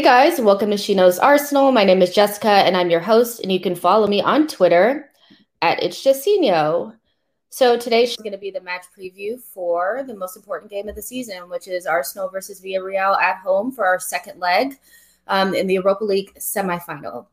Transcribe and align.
Hey 0.00 0.30
guys, 0.30 0.40
welcome 0.40 0.70
to 0.70 0.78
She 0.78 0.94
Knows 0.94 1.18
Arsenal. 1.18 1.72
My 1.72 1.84
name 1.84 2.00
is 2.00 2.14
Jessica 2.14 2.48
and 2.48 2.74
I'm 2.74 2.88
your 2.88 3.00
host, 3.00 3.42
and 3.42 3.52
you 3.52 3.60
can 3.60 3.74
follow 3.74 4.06
me 4.06 4.22
on 4.22 4.46
Twitter 4.46 5.10
at 5.60 5.82
It's 5.82 6.02
Justino. 6.02 6.96
So 7.50 7.76
today 7.76 8.08
going 8.22 8.32
to 8.32 8.38
be 8.38 8.50
the 8.50 8.62
match 8.62 8.86
preview 8.98 9.38
for 9.38 10.02
the 10.06 10.16
most 10.16 10.36
important 10.36 10.70
game 10.70 10.88
of 10.88 10.94
the 10.94 11.02
season, 11.02 11.50
which 11.50 11.68
is 11.68 11.84
Arsenal 11.84 12.30
versus 12.30 12.62
Villarreal 12.62 13.20
at 13.20 13.40
home 13.40 13.72
for 13.72 13.84
our 13.84 14.00
second 14.00 14.40
leg 14.40 14.78
um, 15.26 15.52
in 15.52 15.66
the 15.66 15.74
Europa 15.74 16.04
League 16.04 16.32
semifinal. 16.38 17.26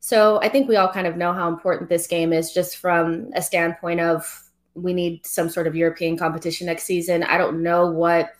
So 0.00 0.40
I 0.42 0.48
think 0.48 0.68
we 0.68 0.74
all 0.74 0.92
kind 0.92 1.06
of 1.06 1.16
know 1.16 1.32
how 1.32 1.48
important 1.48 1.88
this 1.88 2.08
game 2.08 2.32
is 2.32 2.52
just 2.52 2.78
from 2.78 3.30
a 3.36 3.40
standpoint 3.40 4.00
of 4.00 4.50
we 4.74 4.94
need 4.94 5.24
some 5.24 5.48
sort 5.48 5.68
of 5.68 5.76
European 5.76 6.18
competition 6.18 6.66
next 6.66 6.86
season. 6.86 7.22
I 7.22 7.38
don't 7.38 7.62
know 7.62 7.88
what 7.88 8.30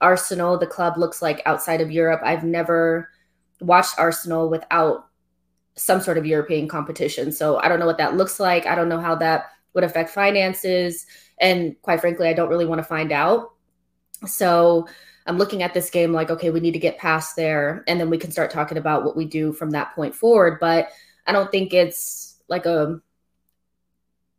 Arsenal, 0.00 0.58
the 0.58 0.66
club, 0.66 0.98
looks 0.98 1.22
like 1.22 1.42
outside 1.46 1.80
of 1.80 1.92
Europe. 1.92 2.22
I've 2.24 2.42
never 2.42 3.08
watched 3.60 3.98
Arsenal 3.98 4.48
without 4.48 5.06
some 5.76 6.00
sort 6.00 6.18
of 6.18 6.26
European 6.26 6.68
competition. 6.68 7.32
So 7.32 7.58
I 7.58 7.68
don't 7.68 7.78
know 7.78 7.86
what 7.86 7.98
that 7.98 8.16
looks 8.16 8.40
like. 8.40 8.66
I 8.66 8.74
don't 8.74 8.88
know 8.88 9.00
how 9.00 9.14
that 9.16 9.50
would 9.74 9.84
affect 9.84 10.10
finances. 10.10 11.06
And 11.40 11.80
quite 11.82 12.00
frankly, 12.00 12.28
I 12.28 12.32
don't 12.32 12.48
really 12.48 12.66
want 12.66 12.80
to 12.80 12.84
find 12.84 13.12
out. 13.12 13.52
So 14.26 14.86
I'm 15.26 15.38
looking 15.38 15.62
at 15.62 15.74
this 15.74 15.90
game 15.90 16.12
like, 16.12 16.30
okay, 16.30 16.50
we 16.50 16.60
need 16.60 16.72
to 16.72 16.78
get 16.78 16.98
past 16.98 17.36
there. 17.36 17.84
And 17.86 18.00
then 18.00 18.10
we 18.10 18.18
can 18.18 18.32
start 18.32 18.50
talking 18.50 18.78
about 18.78 19.04
what 19.04 19.16
we 19.16 19.24
do 19.24 19.52
from 19.52 19.70
that 19.70 19.94
point 19.94 20.14
forward. 20.14 20.58
But 20.60 20.88
I 21.26 21.32
don't 21.32 21.50
think 21.50 21.72
it's 21.72 22.36
like 22.48 22.66
a, 22.66 23.00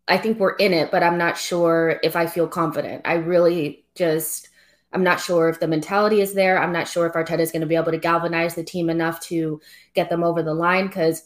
I 0.08 0.18
think 0.18 0.38
we're 0.38 0.56
in 0.56 0.74
it, 0.74 0.92
but 0.92 1.04
I'm 1.04 1.18
not 1.18 1.38
sure 1.38 2.00
if 2.04 2.16
I 2.16 2.28
feel 2.28 2.48
confident. 2.48 3.04
I 3.06 3.14
really 3.14 3.86
just, 3.96 4.50
I'm 4.94 5.04
not 5.04 5.22
sure 5.22 5.48
if 5.50 5.60
the 5.60 5.68
mentality 5.68 6.22
is 6.22 6.34
there. 6.34 6.62
I'm 6.62 6.74
not 6.74 6.88
sure 6.88 7.06
if 7.06 7.14
Arteta 7.14 7.40
is 7.40 7.52
going 7.52 7.62
to 7.62 7.68
be 7.68 7.76
able 7.76 7.92
to 7.92 7.98
galvanize 7.98 8.56
the 8.56 8.64
team 8.64 8.90
enough 8.90 9.22
to 9.22 9.62
get 9.94 10.10
them 10.10 10.24
over 10.24 10.44
the 10.44 10.54
line 10.54 10.88
because 10.88 11.24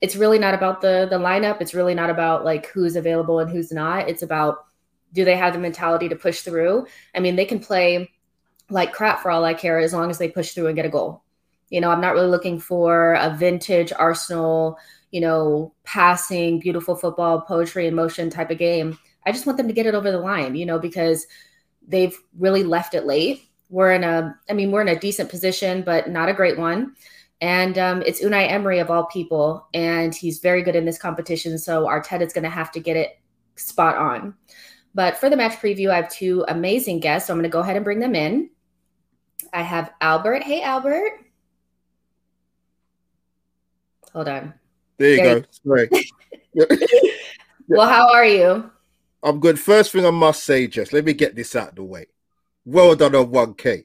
it's 0.00 0.16
really 0.16 0.38
not 0.38 0.54
about 0.54 0.80
the 0.80 1.06
the 1.10 1.18
lineup. 1.18 1.60
It's 1.60 1.74
really 1.74 1.94
not 1.94 2.10
about 2.10 2.44
like 2.44 2.66
who's 2.66 2.96
available 2.96 3.40
and 3.40 3.50
who's 3.50 3.72
not. 3.72 4.08
It's 4.08 4.22
about 4.22 4.66
do 5.12 5.24
they 5.24 5.36
have 5.36 5.54
the 5.54 5.58
mentality 5.58 6.08
to 6.08 6.16
push 6.16 6.40
through? 6.40 6.86
I 7.14 7.20
mean, 7.20 7.36
they 7.36 7.46
can 7.46 7.60
play 7.60 8.10
like 8.70 8.92
crap 8.92 9.20
for 9.20 9.30
all 9.30 9.44
I 9.44 9.54
care 9.54 9.78
as 9.78 9.94
long 9.94 10.10
as 10.10 10.18
they 10.18 10.28
push 10.28 10.52
through 10.52 10.66
and 10.66 10.76
get 10.76 10.86
a 10.86 10.90
goal. 10.90 11.22
You 11.70 11.80
know, 11.80 11.90
I'm 11.90 12.00
not 12.00 12.14
really 12.14 12.28
looking 12.28 12.60
for 12.60 13.14
a 13.14 13.34
vintage 13.34 13.92
Arsenal, 13.92 14.78
you 15.10 15.20
know, 15.20 15.72
passing, 15.84 16.60
beautiful 16.60 16.94
football, 16.94 17.40
poetry 17.40 17.86
in 17.86 17.94
motion 17.94 18.30
type 18.30 18.50
of 18.50 18.58
game. 18.58 18.98
I 19.26 19.32
just 19.32 19.46
want 19.46 19.58
them 19.58 19.68
to 19.68 19.74
get 19.74 19.86
it 19.86 19.94
over 19.94 20.10
the 20.10 20.18
line, 20.18 20.54
you 20.54 20.66
know, 20.66 20.78
because 20.78 21.26
they've 21.88 22.16
really 22.38 22.62
left 22.62 22.94
it 22.94 23.06
late. 23.06 23.50
We're 23.70 23.92
in 23.92 24.04
a, 24.04 24.38
I 24.48 24.52
mean, 24.52 24.70
we're 24.70 24.82
in 24.82 24.88
a 24.88 24.98
decent 24.98 25.30
position, 25.30 25.82
but 25.82 26.08
not 26.08 26.28
a 26.28 26.34
great 26.34 26.58
one. 26.58 26.94
And 27.40 27.78
um, 27.78 28.02
it's 28.02 28.22
Unai 28.22 28.50
Emery 28.50 28.78
of 28.78 28.90
all 28.90 29.06
people, 29.06 29.68
and 29.72 30.14
he's 30.14 30.40
very 30.40 30.62
good 30.62 30.74
in 30.74 30.84
this 30.84 30.98
competition. 30.98 31.56
So 31.58 31.86
Arteta 31.86 32.22
is 32.22 32.32
going 32.32 32.44
to 32.44 32.50
have 32.50 32.72
to 32.72 32.80
get 32.80 32.96
it 32.96 33.18
spot 33.56 33.96
on. 33.96 34.34
But 34.94 35.16
for 35.16 35.30
the 35.30 35.36
match 35.36 35.60
preview, 35.60 35.90
I 35.90 35.96
have 35.96 36.10
two 36.10 36.44
amazing 36.48 37.00
guests. 37.00 37.28
So 37.28 37.32
I'm 37.32 37.38
going 37.38 37.44
to 37.44 37.52
go 37.52 37.60
ahead 37.60 37.76
and 37.76 37.84
bring 37.84 38.00
them 38.00 38.14
in. 38.14 38.50
I 39.52 39.62
have 39.62 39.92
Albert. 40.00 40.42
Hey, 40.42 40.62
Albert. 40.62 41.24
Hold 44.12 44.28
on. 44.28 44.54
There 44.96 45.10
you 45.10 45.16
there 45.16 45.40
go. 45.40 45.46
You... 45.64 45.88
Sorry. 46.56 46.70
well, 47.68 47.88
how 47.88 48.12
are 48.12 48.26
you? 48.26 48.70
I'm 49.22 49.40
good. 49.40 49.58
First 49.58 49.92
thing 49.92 50.06
I 50.06 50.10
must 50.10 50.44
say, 50.44 50.66
Jess, 50.66 50.92
let 50.92 51.04
me 51.04 51.12
get 51.12 51.34
this 51.34 51.56
out 51.56 51.70
of 51.70 51.74
the 51.76 51.84
way. 51.84 52.06
Well 52.64 52.94
done 52.94 53.14
on 53.14 53.26
1K. 53.26 53.84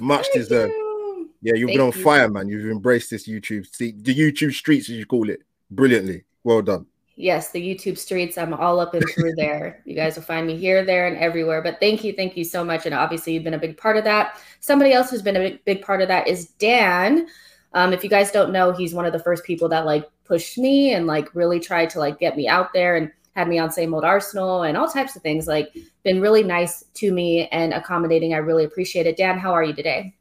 Much 0.00 0.26
Thank 0.26 0.34
deserved. 0.34 0.72
You. 0.72 1.30
Yeah, 1.42 1.54
you've 1.56 1.68
Thank 1.68 1.78
been 1.78 1.86
on 1.86 1.92
you. 1.96 2.02
fire, 2.02 2.28
man. 2.28 2.48
You've 2.48 2.70
embraced 2.70 3.10
this 3.10 3.28
YouTube, 3.28 3.66
see, 3.66 3.92
the 3.96 4.14
YouTube 4.14 4.52
streets, 4.52 4.88
as 4.88 4.96
you 4.96 5.06
call 5.06 5.28
it, 5.28 5.40
brilliantly. 5.70 6.24
Well 6.42 6.62
done. 6.62 6.86
Yes, 7.16 7.52
the 7.52 7.60
YouTube 7.60 7.96
streets. 7.96 8.36
I'm 8.38 8.54
all 8.54 8.80
up 8.80 8.94
and 8.94 9.04
through 9.10 9.34
there. 9.36 9.82
You 9.86 9.94
guys 9.94 10.16
will 10.16 10.22
find 10.24 10.46
me 10.46 10.56
here, 10.56 10.84
there, 10.84 11.06
and 11.06 11.16
everywhere. 11.16 11.62
But 11.62 11.78
thank 11.78 12.02
you, 12.02 12.12
thank 12.12 12.36
you 12.36 12.44
so 12.44 12.64
much. 12.64 12.86
And 12.86 12.94
obviously, 12.94 13.34
you've 13.34 13.44
been 13.44 13.54
a 13.54 13.58
big 13.58 13.76
part 13.76 13.96
of 13.96 14.04
that. 14.04 14.40
Somebody 14.60 14.92
else 14.92 15.10
who's 15.10 15.22
been 15.22 15.36
a 15.36 15.40
big, 15.40 15.64
big 15.64 15.82
part 15.82 16.02
of 16.02 16.08
that 16.08 16.26
is 16.26 16.46
Dan. 16.58 17.28
Um, 17.72 17.92
if 17.92 18.02
you 18.02 18.10
guys 18.10 18.30
don't 18.30 18.52
know, 18.52 18.72
he's 18.72 18.94
one 18.94 19.04
of 19.04 19.12
the 19.12 19.18
first 19.18 19.44
people 19.44 19.68
that 19.68 19.84
like 19.84 20.08
pushed 20.24 20.58
me 20.58 20.94
and 20.94 21.06
like 21.06 21.34
really 21.34 21.60
tried 21.60 21.90
to 21.90 21.98
like 21.98 22.18
get 22.18 22.36
me 22.36 22.48
out 22.48 22.72
there 22.72 22.96
and 22.96 23.12
had 23.34 23.48
me 23.48 23.58
on 23.58 23.70
same 23.70 23.94
old 23.94 24.04
Arsenal 24.04 24.62
and 24.62 24.76
all 24.76 24.88
types 24.88 25.16
of 25.16 25.22
things. 25.22 25.46
Like, 25.46 25.74
been 26.02 26.20
really 26.20 26.42
nice 26.42 26.84
to 26.94 27.12
me 27.12 27.48
and 27.48 27.72
accommodating. 27.72 28.34
I 28.34 28.38
really 28.38 28.64
appreciate 28.64 29.06
it. 29.06 29.16
Dan, 29.16 29.38
how 29.38 29.52
are 29.52 29.62
you 29.62 29.72
today? 29.72 30.14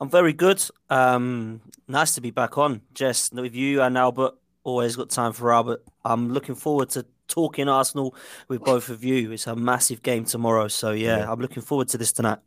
I'm 0.00 0.10
very 0.10 0.32
good. 0.32 0.62
Um, 0.90 1.60
nice 1.88 2.14
to 2.14 2.20
be 2.20 2.30
back 2.30 2.58
on, 2.58 2.82
Jess, 2.94 3.32
with 3.32 3.54
you 3.54 3.82
and 3.82 3.96
Albert. 3.96 4.34
Always 4.62 4.96
got 4.96 5.10
time 5.10 5.32
for 5.32 5.52
Albert. 5.52 5.82
I'm 6.04 6.32
looking 6.32 6.54
forward 6.54 6.90
to 6.90 7.06
talking 7.28 7.68
Arsenal 7.68 8.14
with 8.48 8.62
both 8.62 8.88
of 8.88 9.02
you. 9.02 9.32
It's 9.32 9.46
a 9.46 9.56
massive 9.56 10.02
game 10.02 10.24
tomorrow. 10.24 10.68
So, 10.68 10.92
yeah, 10.92 11.18
yeah. 11.18 11.32
I'm 11.32 11.40
looking 11.40 11.62
forward 11.62 11.88
to 11.88 11.98
this 11.98 12.12
tonight. 12.12 12.38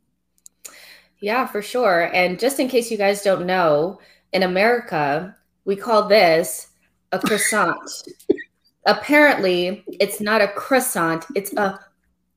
Yeah, 1.20 1.46
for 1.46 1.60
sure. 1.60 2.10
And 2.14 2.38
just 2.38 2.58
in 2.60 2.68
case 2.68 2.90
you 2.90 2.96
guys 2.96 3.22
don't 3.22 3.46
know, 3.46 4.00
in 4.32 4.42
America, 4.42 5.36
we 5.64 5.76
call 5.76 6.08
this 6.08 6.68
a 7.12 7.18
croissant 7.18 7.76
apparently 8.86 9.84
it's 10.00 10.20
not 10.20 10.40
a 10.40 10.48
croissant, 10.48 11.26
it's 11.34 11.52
a 11.54 11.78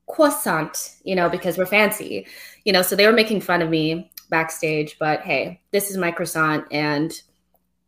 croissant, 0.08 0.96
you 1.04 1.16
know, 1.16 1.30
because 1.30 1.58
we're 1.58 1.66
fancy, 1.66 2.28
you 2.66 2.74
know. 2.74 2.82
So 2.82 2.96
they 2.96 3.08
were 3.08 3.14
making 3.14 3.42
fun 3.42 3.62
of 3.62 3.70
me 3.70 4.12
backstage, 4.30 4.98
but 5.00 5.22
hey, 5.22 5.62
this 5.72 5.90
is 5.90 5.98
my 5.98 6.12
croissant 6.12 6.66
and 6.72 7.14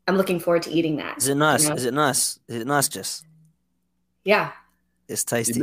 I'm 0.07 0.17
looking 0.17 0.39
forward 0.39 0.63
to 0.63 0.71
eating 0.71 0.97
that. 0.97 1.17
Is 1.17 1.27
it 1.27 1.35
nice? 1.35 1.63
You 1.63 1.69
know? 1.69 1.75
Is 1.75 1.85
it 1.85 1.93
nice? 1.93 2.39
Is 2.47 2.61
it 2.61 2.67
nice, 2.67 2.87
Jess? 2.87 3.23
Yeah. 4.23 4.51
It's 5.07 5.23
tasty. 5.23 5.59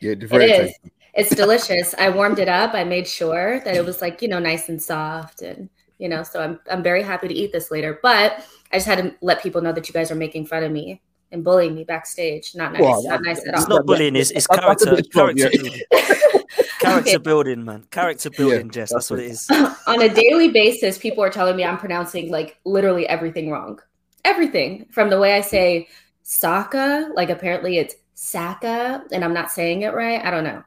Yeah, 0.00 0.12
it 0.12 0.22
is. 0.22 0.30
Tasty. 0.30 0.92
It's 1.14 1.34
delicious. 1.34 1.94
I 1.98 2.08
warmed 2.08 2.38
it 2.38 2.48
up. 2.48 2.74
I 2.74 2.84
made 2.84 3.06
sure 3.06 3.60
that 3.60 3.76
it 3.76 3.84
was 3.84 4.00
like, 4.00 4.22
you 4.22 4.28
know, 4.28 4.38
nice 4.38 4.68
and 4.68 4.82
soft 4.82 5.42
and 5.42 5.68
you 5.98 6.08
know, 6.08 6.24
so 6.24 6.42
I'm 6.42 6.58
I'm 6.70 6.82
very 6.82 7.02
happy 7.02 7.28
to 7.28 7.34
eat 7.34 7.52
this 7.52 7.70
later. 7.70 8.00
But 8.02 8.44
I 8.72 8.76
just 8.76 8.86
had 8.86 8.98
to 8.98 9.14
let 9.20 9.42
people 9.42 9.60
know 9.60 9.72
that 9.72 9.88
you 9.88 9.92
guys 9.92 10.10
are 10.10 10.16
making 10.16 10.46
fun 10.46 10.64
of 10.64 10.72
me 10.72 11.00
and 11.32 11.42
bullying 11.42 11.74
me 11.74 11.84
backstage. 11.84 12.54
Not 12.54 12.72
nice. 12.72 12.82
Well, 12.82 13.02
not 13.02 13.22
nice 13.22 13.40
at 13.46 13.54
all. 13.54 13.60
It's 13.60 13.68
not 13.68 13.86
bullying. 13.86 14.16
It's, 14.16 14.30
it's 14.30 14.46
character. 14.46 15.02
character, 15.12 15.50
character 16.80 17.18
building, 17.18 17.64
man. 17.64 17.84
Character 17.90 18.30
building, 18.30 18.66
yeah, 18.66 18.72
Jess. 18.72 18.92
That's, 18.92 19.08
that's 19.08 19.10
what 19.10 19.20
it 19.20 19.30
is. 19.30 19.50
On 19.86 20.02
a 20.02 20.08
daily 20.08 20.50
basis, 20.50 20.98
people 20.98 21.24
are 21.24 21.30
telling 21.30 21.56
me 21.56 21.64
I'm 21.64 21.78
pronouncing 21.78 22.30
like 22.30 22.58
literally 22.64 23.08
everything 23.08 23.50
wrong. 23.50 23.80
Everything 24.24 24.86
from 24.90 25.10
the 25.10 25.18
way 25.18 25.34
I 25.34 25.40
say 25.40 25.88
Saka, 26.22 27.10
like 27.16 27.30
apparently 27.30 27.78
it's 27.78 27.96
Saka, 28.14 29.02
and 29.10 29.24
I'm 29.24 29.34
not 29.34 29.50
saying 29.50 29.82
it 29.82 29.94
right. 29.94 30.24
I 30.24 30.30
don't 30.30 30.44
know. 30.44 30.62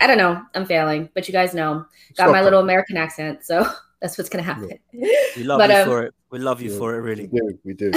I 0.00 0.06
don't 0.06 0.18
know. 0.18 0.42
I'm 0.54 0.66
failing, 0.66 1.08
but 1.14 1.28
you 1.28 1.32
guys 1.32 1.54
know. 1.54 1.84
Got 2.16 2.24
Stop 2.24 2.32
my 2.32 2.42
little 2.42 2.60
American 2.60 2.96
accent, 2.96 3.44
so 3.44 3.66
that's 4.02 4.18
what's 4.18 4.28
gonna 4.30 4.42
happen. 4.42 4.70
We 4.92 5.44
love 5.44 5.58
but, 5.58 5.70
you 5.70 5.76
um, 5.76 5.86
for 5.86 6.02
it. 6.04 6.14
We 6.30 6.38
love 6.38 6.60
you 6.60 6.72
yeah, 6.72 6.78
for 6.78 6.94
it, 6.94 7.00
really. 7.00 7.28
We 7.28 7.40
do. 7.40 7.58
We 7.64 7.74
do. 7.74 7.92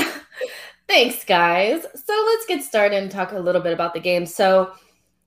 Thanks, 0.87 1.23
guys. 1.23 1.81
So 1.81 2.25
let's 2.27 2.45
get 2.45 2.63
started 2.63 3.01
and 3.01 3.11
talk 3.11 3.31
a 3.31 3.39
little 3.39 3.61
bit 3.61 3.73
about 3.73 3.93
the 3.93 3.99
game. 3.99 4.25
So, 4.25 4.73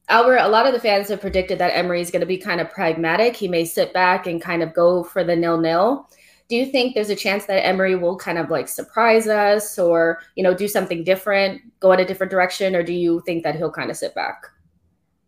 Albert, 0.08 0.36
a 0.36 0.48
lot 0.48 0.66
of 0.66 0.72
the 0.72 0.80
fans 0.80 1.08
have 1.08 1.20
predicted 1.20 1.58
that 1.58 1.76
Emery 1.76 2.00
is 2.00 2.10
going 2.10 2.20
to 2.20 2.26
be 2.26 2.38
kind 2.38 2.60
of 2.60 2.70
pragmatic. 2.70 3.34
He 3.34 3.48
may 3.48 3.64
sit 3.64 3.92
back 3.92 4.26
and 4.26 4.40
kind 4.40 4.62
of 4.62 4.72
go 4.74 5.02
for 5.02 5.24
the 5.24 5.34
nil 5.34 5.58
nil. 5.58 6.08
Do 6.48 6.54
you 6.54 6.66
think 6.66 6.94
there's 6.94 7.10
a 7.10 7.16
chance 7.16 7.46
that 7.46 7.66
Emery 7.66 7.96
will 7.96 8.16
kind 8.16 8.38
of 8.38 8.50
like 8.50 8.68
surprise 8.68 9.26
us 9.26 9.78
or, 9.78 10.20
you 10.36 10.44
know, 10.44 10.54
do 10.54 10.68
something 10.68 11.02
different, 11.02 11.60
go 11.80 11.90
in 11.90 11.98
a 11.98 12.04
different 12.04 12.30
direction, 12.30 12.76
or 12.76 12.84
do 12.84 12.92
you 12.92 13.20
think 13.26 13.42
that 13.42 13.56
he'll 13.56 13.72
kind 13.72 13.90
of 13.90 13.96
sit 13.96 14.14
back? 14.14 14.44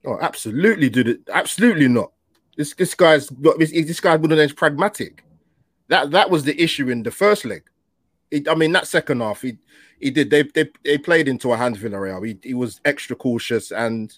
Oh, 0.07 0.19
absolutely, 0.21 0.89
dude. 0.89 1.29
Absolutely 1.33 1.89
not. 1.89 2.13
This 2.57 2.75
this 2.75 2.95
guy's 2.95 3.29
this, 3.59 3.73
this 3.73 4.01
guy 4.01 4.15
wouldn't 4.15 4.41
edge 4.41 4.55
pragmatic. 4.55 5.25
That 5.89 6.13
that 6.13 6.31
was 6.31 6.45
the 6.45 6.61
issue 6.63 6.89
in 6.89 7.03
the 7.03 7.11
first 7.11 7.45
leg. 7.45 7.63
It, 8.31 8.49
I 8.49 8.55
mean, 8.55 8.73
that 8.73 8.87
second 8.87 9.21
half, 9.21 9.43
he 9.43 9.59
he 10.01 10.11
did. 10.11 10.31
They 10.31 10.43
they, 10.43 10.71
they 10.85 10.99
played 10.99 11.29
into 11.29 11.53
a 11.53 11.57
hands 11.57 11.79
Villarreal. 11.79 12.27
He, 12.27 12.39
he 12.43 12.55
was 12.55 12.81
extra 12.85 13.17
cautious, 13.17 13.73
and 13.73 14.17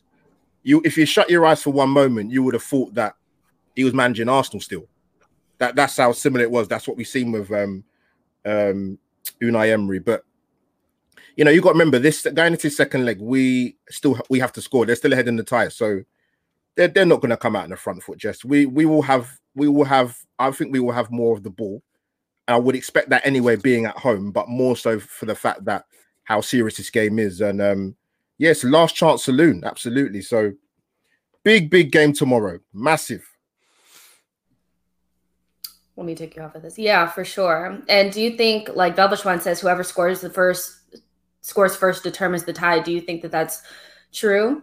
you 0.62 0.82
if 0.84 0.96
you 0.96 1.06
shut 1.06 1.30
your 1.30 1.46
eyes 1.46 1.62
for 1.62 1.70
one 1.70 1.90
moment, 1.90 2.30
you 2.30 2.42
would 2.42 2.54
have 2.54 2.62
thought 2.62 2.94
that 2.94 3.14
he 3.76 3.84
was 3.84 3.94
managing 3.94 4.28
Arsenal 4.28 4.60
still. 4.60 4.86
That 5.58 5.76
that's 5.76 5.96
how 5.96 6.12
similar 6.12 6.44
it 6.44 6.50
was. 6.50 6.68
That's 6.68 6.88
what 6.88 6.96
we've 6.96 7.06
seen 7.06 7.32
with 7.32 7.50
um 7.52 7.84
um 8.44 8.98
Unai 9.40 9.72
Emery. 9.72 10.00
But 10.00 10.24
you 11.36 11.44
know, 11.44 11.50
you 11.50 11.60
got 11.60 11.70
to 11.70 11.78
remember 11.78 11.98
this 11.98 12.26
going 12.34 12.52
into 12.52 12.70
second 12.70 13.04
leg, 13.04 13.20
we 13.20 13.76
still 13.88 14.18
we 14.28 14.40
have 14.40 14.52
to 14.52 14.62
score. 14.62 14.84
They're 14.84 14.96
still 14.96 15.12
ahead 15.12 15.28
in 15.28 15.36
the 15.36 15.42
tie, 15.42 15.68
so 15.68 16.02
they're 16.76 16.88
they're 16.88 17.06
not 17.06 17.20
going 17.20 17.30
to 17.30 17.36
come 17.36 17.56
out 17.56 17.64
in 17.64 17.70
the 17.70 17.76
front 17.76 18.02
foot. 18.02 18.18
Just 18.18 18.44
we 18.44 18.66
we 18.66 18.84
will 18.84 19.02
have 19.02 19.30
we 19.54 19.68
will 19.68 19.84
have. 19.84 20.18
I 20.38 20.50
think 20.50 20.72
we 20.72 20.80
will 20.80 20.92
have 20.92 21.10
more 21.10 21.36
of 21.36 21.42
the 21.42 21.50
ball. 21.50 21.82
I 22.48 22.56
would 22.56 22.74
expect 22.74 23.10
that 23.10 23.24
anyway, 23.24 23.56
being 23.56 23.86
at 23.86 23.96
home, 23.96 24.32
but 24.32 24.48
more 24.48 24.76
so 24.76 24.98
for 24.98 25.26
the 25.26 25.34
fact 25.34 25.64
that 25.66 25.84
how 26.24 26.40
serious 26.40 26.76
this 26.76 26.90
game 26.90 27.18
is. 27.18 27.40
And 27.40 27.60
um, 27.60 27.96
yes, 28.38 28.64
last 28.64 28.94
chance 28.94 29.24
saloon, 29.24 29.62
absolutely. 29.64 30.22
So 30.22 30.52
big, 31.44 31.70
big 31.70 31.92
game 31.92 32.12
tomorrow, 32.12 32.58
massive. 32.72 33.26
Let 35.96 36.06
me 36.06 36.14
take 36.14 36.34
you 36.36 36.42
off 36.42 36.54
of 36.54 36.62
this. 36.62 36.78
Yeah, 36.78 37.08
for 37.08 37.24
sure. 37.24 37.78
And 37.88 38.12
do 38.12 38.22
you 38.22 38.36
think, 38.36 38.70
like 38.74 38.96
Velvishwan 38.96 39.40
says, 39.40 39.60
whoever 39.60 39.82
scores 39.82 40.20
the 40.20 40.30
first 40.30 40.96
scores 41.42 41.76
first 41.76 42.02
determines 42.02 42.44
the 42.44 42.52
tie? 42.52 42.80
Do 42.80 42.92
you 42.92 43.00
think 43.00 43.22
that 43.22 43.30
that's 43.30 43.62
true, 44.12 44.62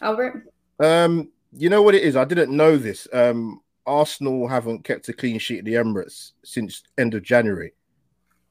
Albert? 0.00 0.46
Um, 0.78 1.30
you 1.52 1.68
know 1.70 1.82
what 1.82 1.94
it 1.94 2.02
is. 2.02 2.14
I 2.14 2.24
didn't 2.24 2.56
know 2.56 2.76
this. 2.76 3.08
Um, 3.12 3.60
Arsenal 3.86 4.48
haven't 4.48 4.84
kept 4.84 5.08
a 5.08 5.12
clean 5.12 5.38
sheet 5.38 5.60
at 5.60 5.64
the 5.64 5.74
Emirates 5.74 6.32
since 6.44 6.82
end 6.98 7.14
of 7.14 7.22
January. 7.22 7.72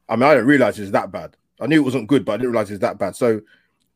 I 0.07 0.15
mean, 0.15 0.23
I 0.23 0.33
didn't 0.35 0.47
realize 0.47 0.79
it's 0.79 0.91
that 0.91 1.11
bad. 1.11 1.35
I 1.59 1.67
knew 1.67 1.81
it 1.81 1.85
wasn't 1.85 2.07
good, 2.07 2.25
but 2.25 2.33
I 2.33 2.37
didn't 2.37 2.51
realize 2.51 2.71
it's 2.71 2.81
that 2.81 2.97
bad. 2.97 3.15
So, 3.15 3.41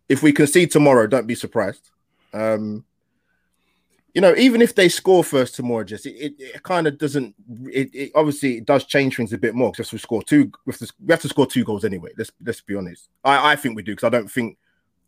if 0.09 0.21
we 0.21 0.31
concede 0.31 0.69
tomorrow, 0.69 1.07
don't 1.07 1.27
be 1.27 1.35
surprised. 1.35 1.89
Um, 2.33 2.85
you 4.13 4.21
know, 4.21 4.35
even 4.35 4.62
if 4.62 4.75
they 4.75 4.89
score 4.89 5.24
first 5.24 5.56
tomorrow, 5.56 5.83
just 5.83 6.06
it, 6.06 6.15
it, 6.15 6.33
it 6.38 6.63
kind 6.63 6.85
of 6.85 7.00
doesn't. 7.00 7.33
It, 7.65 7.89
it, 7.94 8.12
obviously 8.13 8.57
it 8.57 8.65
does 8.65 8.85
change 8.85 9.15
things 9.18 9.33
a 9.33 9.38
bit 9.38 9.56
more 9.56 9.71
because 9.71 9.91
we 9.91 9.97
score 9.97 10.21
two. 10.21 10.51
We 10.65 10.71
have, 10.71 10.80
to, 10.80 10.94
we 11.03 11.12
have 11.12 11.21
to 11.21 11.30
score 11.30 11.47
two 11.47 11.63
goals 11.63 11.83
anyway. 11.83 12.12
Let's 12.18 12.31
let's 12.45 12.62
be 12.62 12.75
honest. 12.75 13.09
I, 13.24 13.53
I 13.53 13.56
think 13.56 13.75
we 13.75 13.81
do 13.81 13.94
because 13.94 14.06
I 14.06 14.15
don't 14.15 14.30
think 14.30 14.57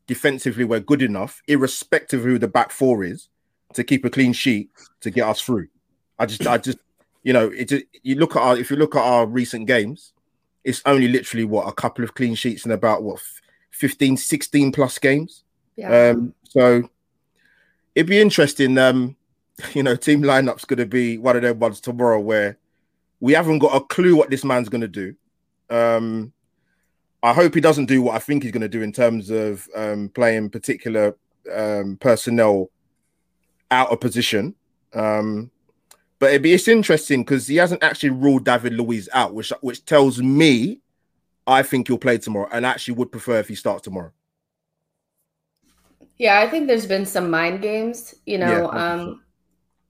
defensively 0.08 0.64
we're 0.64 0.80
good 0.80 1.04
enough, 1.04 1.42
irrespective 1.48 2.22
of 2.22 2.26
who 2.26 2.40
the 2.40 2.48
back 2.48 2.72
four 2.72 3.04
is, 3.04 3.30
to 3.74 3.84
keep 3.84 4.06
a 4.06 4.10
clean 4.10 4.34
sheet 4.34 4.72
to 5.02 5.12
get 5.12 5.28
us 5.28 5.42
through. 5.42 5.68
I 6.18 6.26
just 6.26 6.46
I 6.48 6.58
just 6.58 6.78
you 7.24 7.34
know 7.34 7.50
it. 7.54 7.72
You 8.04 8.16
look 8.16 8.36
at 8.36 8.42
our 8.42 8.58
if 8.58 8.70
you 8.70 8.78
look 8.78 8.96
at 8.96 9.02
our 9.02 9.26
recent 9.26 9.68
games, 9.68 10.14
it's 10.64 10.82
only 10.86 11.08
literally 11.08 11.46
what 11.46 11.68
a 11.68 11.74
couple 11.74 12.04
of 12.04 12.14
clean 12.16 12.36
sheets 12.36 12.66
in 12.66 12.72
about 12.72 13.04
what 13.04 13.22
15, 13.72 14.18
16 14.18 14.72
plus 14.72 14.98
games. 14.98 15.44
Yeah. 15.76 16.10
Um, 16.10 16.34
so 16.44 16.90
it'd 17.94 18.10
be 18.10 18.20
interesting. 18.20 18.78
Um, 18.78 19.16
you 19.74 19.84
know, 19.84 19.96
team 19.96 20.22
lineup's 20.22 20.66
going 20.66 20.80
to 20.80 20.86
be 20.86 21.18
one 21.18 21.36
of 21.36 21.42
them 21.42 21.60
ones 21.60 21.80
tomorrow 21.80 22.20
where 22.20 22.58
we 23.20 23.34
haven't 23.34 23.60
got 23.60 23.76
a 23.76 23.86
clue 23.86 24.16
what 24.16 24.30
this 24.30 24.44
man's 24.44 24.70
going 24.70 24.82
to 24.82 24.88
do. 24.88 25.16
Um, 25.70 26.34
I 27.24 27.34
hope 27.34 27.56
he 27.56 27.62
doesn't 27.62 27.86
do 27.86 28.02
what 28.02 28.16
I 28.16 28.20
think 28.20 28.44
he's 28.44 28.52
going 28.52 28.62
to 28.62 28.70
do 28.70 28.82
in 28.82 28.92
terms 28.92 29.30
of 29.30 29.68
um, 29.76 30.10
playing 30.10 30.50
particular 30.50 31.16
um, 31.52 31.98
personnel 32.00 32.70
out 33.72 33.92
of 33.92 34.00
position. 34.00 34.54
Um, 34.94 35.50
but 36.20 36.30
it'd 36.30 36.42
be 36.42 36.54
it's 36.54 36.68
interesting 36.68 37.22
because 37.22 37.48
he 37.48 37.58
hasn't 37.58 37.84
actually 37.84 38.12
ruled 38.12 38.46
David 38.46 38.74
Luiz 38.74 39.10
out, 39.14 39.34
which 39.34 39.52
which 39.62 39.86
tells 39.86 40.22
me 40.22 40.80
I 41.48 41.64
think 41.64 41.88
he'll 41.88 41.98
play 41.98 42.18
tomorrow, 42.18 42.50
and 42.52 42.66
actually 42.66 42.96
would 42.96 43.12
prefer 43.12 43.40
if 43.40 43.48
he 43.48 43.56
starts 43.56 43.84
tomorrow. 43.84 44.12
Yeah, 46.18 46.40
I 46.40 46.50
think 46.50 46.68
there's 46.68 46.86
been 46.86 47.06
some 47.06 47.30
mind 47.30 47.62
games, 47.62 48.16
you 48.26 48.38
know, 48.38 48.72
yeah, 48.72 48.94
um, 48.94 49.22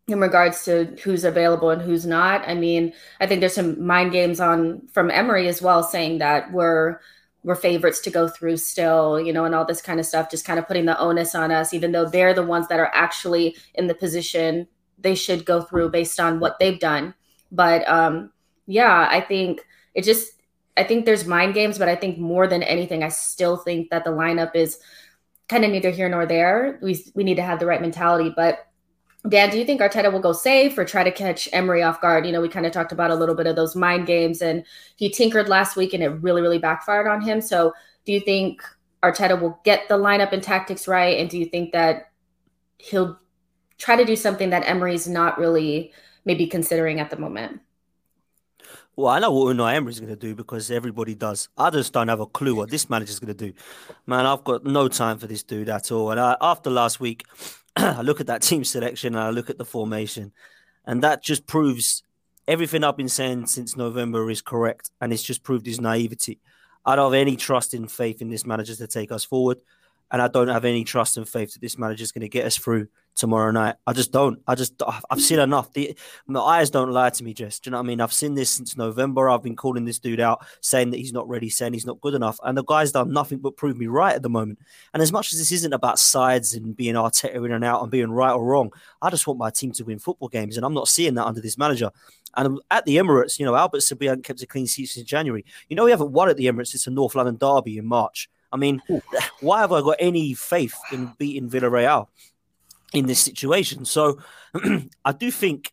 in 0.08 0.20
regards 0.20 0.66
to 0.66 0.96
who's 1.04 1.24
available 1.24 1.70
and 1.70 1.82
who's 1.82 2.06
not. 2.06 2.48
I 2.48 2.56
mean, 2.56 2.94
I 3.20 3.28
think 3.28 3.40
there's 3.40 3.54
some 3.54 3.86
mind 3.86 4.12
games 4.12 4.40
on 4.40 4.88
from 4.92 5.12
Emery 5.12 5.48
as 5.48 5.62
well, 5.62 5.84
saying 5.84 6.18
that 6.20 6.52
we're 6.52 7.00
we're 7.44 7.56
favorites 7.56 8.00
to 8.02 8.10
go 8.10 8.28
through 8.28 8.58
still, 8.58 9.22
you 9.22 9.32
know, 9.32 9.46
and 9.46 9.54
all 9.54 9.66
this 9.66 9.82
kind 9.82 10.00
of 10.00 10.06
stuff, 10.08 10.32
just 10.32 10.46
kind 10.46 10.58
of 10.58 10.68
putting 10.68 10.86
the 10.86 11.00
onus 11.00 11.36
on 11.36 11.52
us, 11.52 11.76
even 11.76 11.92
though 11.92 12.06
they're 12.06 12.34
the 12.34 12.44
ones 12.44 12.68
that 12.70 12.80
are 12.80 12.90
actually 12.92 13.56
in 13.76 13.86
the 13.86 13.94
position 13.94 14.68
they 14.98 15.16
should 15.16 15.46
go 15.46 15.62
through 15.62 15.90
based 15.90 16.20
on 16.20 16.40
what 16.40 16.58
they've 16.60 16.80
done. 16.80 17.14
But 17.52 17.88
um, 17.88 18.32
yeah, 18.66 19.08
I 19.10 19.22
think 19.22 19.66
it 19.94 20.04
just 20.04 20.32
I 20.78 20.84
think 20.84 21.06
there's 21.06 21.26
mind 21.26 21.54
games, 21.54 21.78
but 21.78 21.88
I 21.88 21.96
think 21.96 22.18
more 22.18 22.48
than 22.48 22.64
anything, 22.64 23.04
I 23.04 23.10
still 23.10 23.58
think 23.58 23.90
that 23.90 24.04
the 24.04 24.12
lineup 24.12 24.56
is 24.56 24.80
kind 25.48 25.64
of 25.64 25.72
neither 25.72 25.90
here 25.90 26.10
nor 26.10 26.26
there. 26.26 26.80
We 26.82 27.04
we 27.16 27.24
need 27.24 27.36
to 27.36 27.44
have 27.44 27.60
the 27.60 27.66
right 27.66 27.82
mentality. 27.82 28.34
But 28.36 28.68
Dan, 29.28 29.50
do 29.50 29.58
you 29.58 29.66
think 29.66 29.82
Arteta 29.82 30.12
will 30.12 30.20
go 30.20 30.34
safe 30.34 30.78
or 30.78 30.86
try 30.86 31.04
to 31.04 31.12
catch 31.12 31.50
Emery 31.52 31.82
off 31.82 32.02
guard? 32.02 32.26
You 32.26 32.32
know, 32.32 32.42
we 32.42 32.50
kind 32.50 32.66
of 32.66 32.72
talked 32.72 32.92
about 32.92 33.10
a 33.10 33.16
little 33.16 33.36
bit 33.36 33.48
of 33.48 33.56
those 33.56 33.76
mind 33.76 34.06
games, 34.06 34.42
and 34.42 34.64
he 34.98 35.10
tinkered 35.10 35.50
last 35.50 35.76
week, 35.76 35.94
and 35.94 36.04
it 36.04 36.10
really 36.10 36.42
really 36.42 36.60
backfired 36.60 37.08
on 37.08 37.22
him. 37.22 37.42
So, 37.42 37.74
do 38.06 38.12
you 38.12 38.20
think 38.20 38.62
Arteta 39.04 39.40
will 39.40 39.60
get 39.64 39.88
the 39.88 39.98
lineup 39.98 40.32
and 40.32 40.44
tactics 40.44 40.88
right, 40.88 41.20
and 41.20 41.30
do 41.30 41.38
you 41.40 41.46
think 41.46 41.72
that 41.72 42.12
he'll 42.78 43.20
try 43.78 43.96
to 43.96 44.06
do 44.06 44.16
something 44.16 44.50
that 44.50 44.68
Emery's 44.68 45.08
not 45.08 45.38
really 45.38 45.92
maybe 46.26 46.48
considering 46.48 47.00
at 47.00 47.10
the 47.10 47.18
moment? 47.18 47.62
Well, 48.98 49.10
I 49.10 49.20
know 49.20 49.32
what 49.32 49.56
Unai 49.56 49.76
Emery's 49.76 50.00
going 50.00 50.10
to 50.10 50.16
do 50.16 50.36
because 50.36 50.72
everybody 50.72 51.16
does. 51.16 51.50
I 51.58 51.70
just 51.70 51.92
don't 51.92 52.08
have 52.08 52.22
a 52.22 52.26
clue 52.26 52.56
what 52.56 52.70
this 52.70 52.90
manager's 52.90 53.20
going 53.20 53.36
to 53.36 53.48
do. 53.48 53.54
Man, 54.08 54.26
I've 54.26 54.46
got 54.46 54.64
no 54.64 54.88
time 54.88 55.18
for 55.18 55.28
this 55.28 55.44
dude 55.44 55.68
at 55.68 55.92
all. 55.92 56.12
And 56.12 56.20
I, 56.20 56.38
after 56.40 56.70
last 56.70 57.02
week, 57.02 57.26
I 57.76 58.02
look 58.02 58.22
at 58.22 58.28
that 58.28 58.42
team 58.42 58.64
selection 58.64 59.16
and 59.16 59.24
I 59.24 59.32
look 59.32 59.50
at 59.50 59.58
the 59.58 59.66
formation, 59.66 60.32
and 60.86 61.04
that 61.04 61.22
just 61.22 61.46
proves 61.46 62.04
everything 62.48 62.86
I've 62.86 62.96
been 62.96 63.10
saying 63.10 63.48
since 63.48 63.76
November 63.76 64.30
is 64.30 64.42
correct. 64.42 64.92
And 65.02 65.12
it's 65.12 65.24
just 65.24 65.44
proved 65.44 65.66
his 65.66 65.82
naivety. 65.82 66.40
I 66.86 66.96
don't 66.96 67.12
have 67.12 67.20
any 67.20 67.36
trust 67.36 67.74
in 67.74 67.88
faith 67.88 68.22
in 68.22 68.30
this 68.30 68.46
manager 68.46 68.76
to 68.76 68.88
take 68.88 69.12
us 69.12 69.26
forward. 69.26 69.60
And 70.10 70.22
I 70.22 70.30
don't 70.30 70.48
have 70.48 70.64
any 70.64 70.86
trust 70.86 71.18
and 71.18 71.28
faith 71.28 71.54
that 71.54 71.62
this 71.62 71.78
manager 71.78 72.04
is 72.04 72.12
going 72.14 72.22
to 72.22 72.30
get 72.30 72.46
us 72.46 72.56
through 72.56 72.88
tomorrow 73.16 73.52
night. 73.52 73.76
I 73.88 73.94
just 73.94 74.12
don't. 74.12 74.42
I 74.48 74.56
just 74.56 74.82
I've 75.10 75.22
seen 75.22 75.40
mm. 75.40 75.44
enough. 75.44 75.74
The 75.74 75.98
my 76.28 76.40
eyes 76.40 76.70
don't 76.70 76.92
lie 76.92 77.10
to 77.10 77.24
me. 77.24 77.34
Just 77.34 77.64
do 77.64 77.70
you 77.70 77.72
know 77.72 77.78
what 77.78 77.86
I 77.86 77.88
mean? 77.88 78.02
I've 78.02 78.14
seen 78.14 78.36
this 78.36 78.50
since 78.50 78.78
November. 78.78 79.30
I've 79.30 79.44
been 79.44 79.56
calling 79.56 79.86
this 79.86 80.00
dude 80.00 80.20
out, 80.20 80.46
saying 80.62 80.92
that 80.92 80.98
he's 80.98 81.14
not 81.14 81.28
ready, 81.28 81.50
saying 81.50 81.74
he's 81.74 81.86
not 81.86 82.02
good 82.02 82.14
enough, 82.14 82.40
and 82.44 82.58
the 82.58 82.64
guy's 82.64 82.92
done 82.92 83.12
nothing 83.12 83.40
but 83.40 83.58
prove 83.58 83.78
me 83.78 83.88
right 83.88 84.16
at 84.16 84.22
the 84.22 84.30
moment. 84.30 84.60
And 84.94 85.02
as 85.02 85.12
much 85.12 85.34
as 85.34 85.40
this 85.40 85.52
isn't 85.52 85.74
about 85.74 86.00
sides 86.00 86.54
and 86.54 86.76
being 86.76 86.96
Arteta 86.96 87.36
in 87.36 87.52
and 87.52 87.64
out 87.64 87.82
and 87.82 87.92
being 87.92 88.12
right 88.12 88.34
or 88.34 88.44
wrong, 88.44 88.72
I 89.02 89.10
just 89.10 89.28
want 89.28 89.40
my 89.40 89.50
team 89.50 89.72
to 89.74 89.84
win 89.84 90.00
football 90.00 90.30
games, 90.30 90.58
and 90.58 90.66
I'm 90.66 90.74
not 90.74 90.88
seeing 90.88 91.16
that 91.16 91.26
under 91.26 91.42
this 91.42 91.58
manager. 91.58 91.92
And 92.38 92.60
at 92.70 92.86
the 92.86 92.98
Emirates, 92.98 93.40
you 93.40 93.46
know, 93.46 93.56
Albert 93.56 93.82
said 93.82 94.00
we 94.00 94.08
kept 94.18 94.42
a 94.42 94.48
clean 94.48 94.68
sheet 94.68 94.88
since 94.88 95.08
January. 95.08 95.46
You 95.70 95.76
know, 95.76 95.86
we 95.86 95.92
haven't 95.92 96.12
won 96.12 96.30
at 96.30 96.38
the 96.38 96.48
Emirates 96.48 96.68
since 96.68 96.88
a 96.88 96.92
North 96.92 97.16
London 97.16 97.38
derby 97.38 97.78
in 97.78 97.86
March. 97.86 98.30
I 98.52 98.58
mean, 98.58 98.82
Ooh. 98.90 99.02
why 99.42 99.62
have 99.62 99.72
I 99.72 99.82
got 99.82 99.98
any 100.00 100.34
faith 100.34 100.76
in 100.92 101.14
beating 101.18 101.50
Villarreal? 101.50 102.08
In 102.94 103.06
this 103.08 103.20
situation. 103.20 103.86
So 103.86 104.20
I 105.06 105.12
do 105.12 105.32
think 105.32 105.72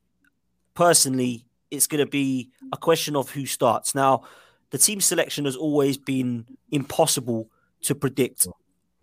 personally 0.75 1.47
it's 1.71 1.87
going 1.87 2.05
to 2.05 2.11
be 2.11 2.51
a 2.73 2.77
question 2.77 3.17
of 3.17 3.31
who 3.31 3.47
starts. 3.47 3.95
Now, 3.95 4.25
the 4.71 4.79
team 4.79 5.01
selection 5.01 5.45
has 5.45 5.57
always 5.57 5.97
been 5.97 6.47
impossible 6.71 7.51
to 7.83 7.95
predict 7.95 8.47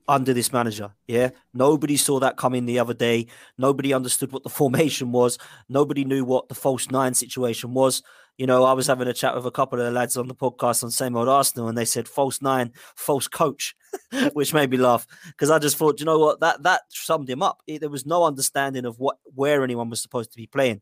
under 0.08 0.34
this 0.34 0.52
manager. 0.52 0.92
Yeah. 1.08 1.30
Nobody 1.54 1.96
saw 1.96 2.20
that 2.20 2.38
coming 2.38 2.66
the 2.66 2.80
other 2.80 2.96
day. 2.96 3.28
Nobody 3.58 3.94
understood 3.94 4.32
what 4.32 4.44
the 4.44 4.50
formation 4.62 5.12
was. 5.12 5.38
Nobody 5.68 6.04
knew 6.04 6.26
what 6.26 6.50
the 6.50 6.56
false 6.56 6.90
nine 6.90 7.14
situation 7.14 7.74
was 7.74 8.02
you 8.40 8.48
know, 8.48 8.64
I 8.64 8.72
was 8.72 8.88
having 8.88 9.10
a 9.10 9.14
chat 9.14 9.36
with 9.36 9.46
a 9.46 9.52
couple 9.52 9.80
of 9.80 9.86
the 9.86 9.92
lads 9.92 10.16
on 10.16 10.30
the 10.30 10.34
podcast 10.34 10.82
on 10.82 10.92
Same 10.92 11.18
Old 11.18 11.28
Arsenal, 11.28 11.68
and 11.68 11.78
they 11.78 11.84
said 11.84 12.08
false 12.08 12.42
nine, 12.42 12.72
false 12.96 13.28
coach, 13.28 13.76
which 14.34 14.54
made 14.54 14.70
me 14.70 14.78
laugh 14.78 15.06
because 15.28 15.52
I 15.52 15.60
just 15.60 15.76
thought, 15.76 16.00
you 16.00 16.06
know 16.06 16.18
what, 16.18 16.40
that 16.40 16.64
that 16.64 16.84
summed 16.88 17.30
him 17.30 17.44
up. 17.44 17.62
It, 17.68 17.82
there 17.82 17.90
was 17.90 18.06
no 18.06 18.24
understanding 18.24 18.86
of 18.86 18.98
what 18.98 19.18
where 19.36 19.62
anyone 19.62 19.90
was 19.90 20.02
supposed 20.02 20.32
to 20.32 20.38
be 20.38 20.48
playing. 20.48 20.80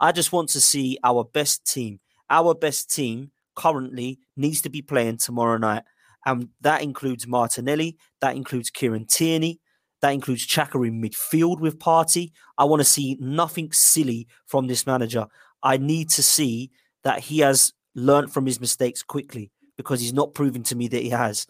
I 0.00 0.10
just 0.10 0.32
want 0.32 0.48
to 0.50 0.60
see 0.60 0.98
our 1.04 1.22
best 1.22 1.64
team. 1.72 2.00
Our 2.28 2.56
best 2.56 2.92
team 2.92 3.30
currently 3.54 4.18
needs 4.36 4.60
to 4.62 4.68
be 4.68 4.82
playing 4.82 5.18
tomorrow 5.18 5.58
night, 5.58 5.84
and 6.26 6.48
that 6.62 6.82
includes 6.82 7.24
Martinelli, 7.24 7.98
that 8.20 8.34
includes 8.34 8.68
Kieran 8.68 9.06
Tierney, 9.06 9.60
that 10.02 10.10
includes 10.10 10.44
Xhaka 10.44 10.84
in 10.84 11.00
midfield 11.00 11.60
with 11.60 11.78
Partey. 11.78 12.32
I 12.58 12.64
want 12.64 12.80
to 12.80 12.84
see 12.84 13.16
nothing 13.20 13.70
silly 13.70 14.26
from 14.44 14.66
this 14.66 14.88
manager. 14.88 15.26
I 15.62 15.76
need 15.76 16.10
to 16.10 16.22
see 16.24 16.72
that 17.06 17.20
he 17.20 17.38
has 17.38 17.72
learned 17.94 18.32
from 18.32 18.46
his 18.46 18.60
mistakes 18.60 19.00
quickly 19.00 19.52
because 19.76 20.00
he's 20.00 20.12
not 20.12 20.34
proven 20.34 20.64
to 20.64 20.74
me 20.74 20.88
that 20.88 21.04
he 21.04 21.10
has. 21.10 21.46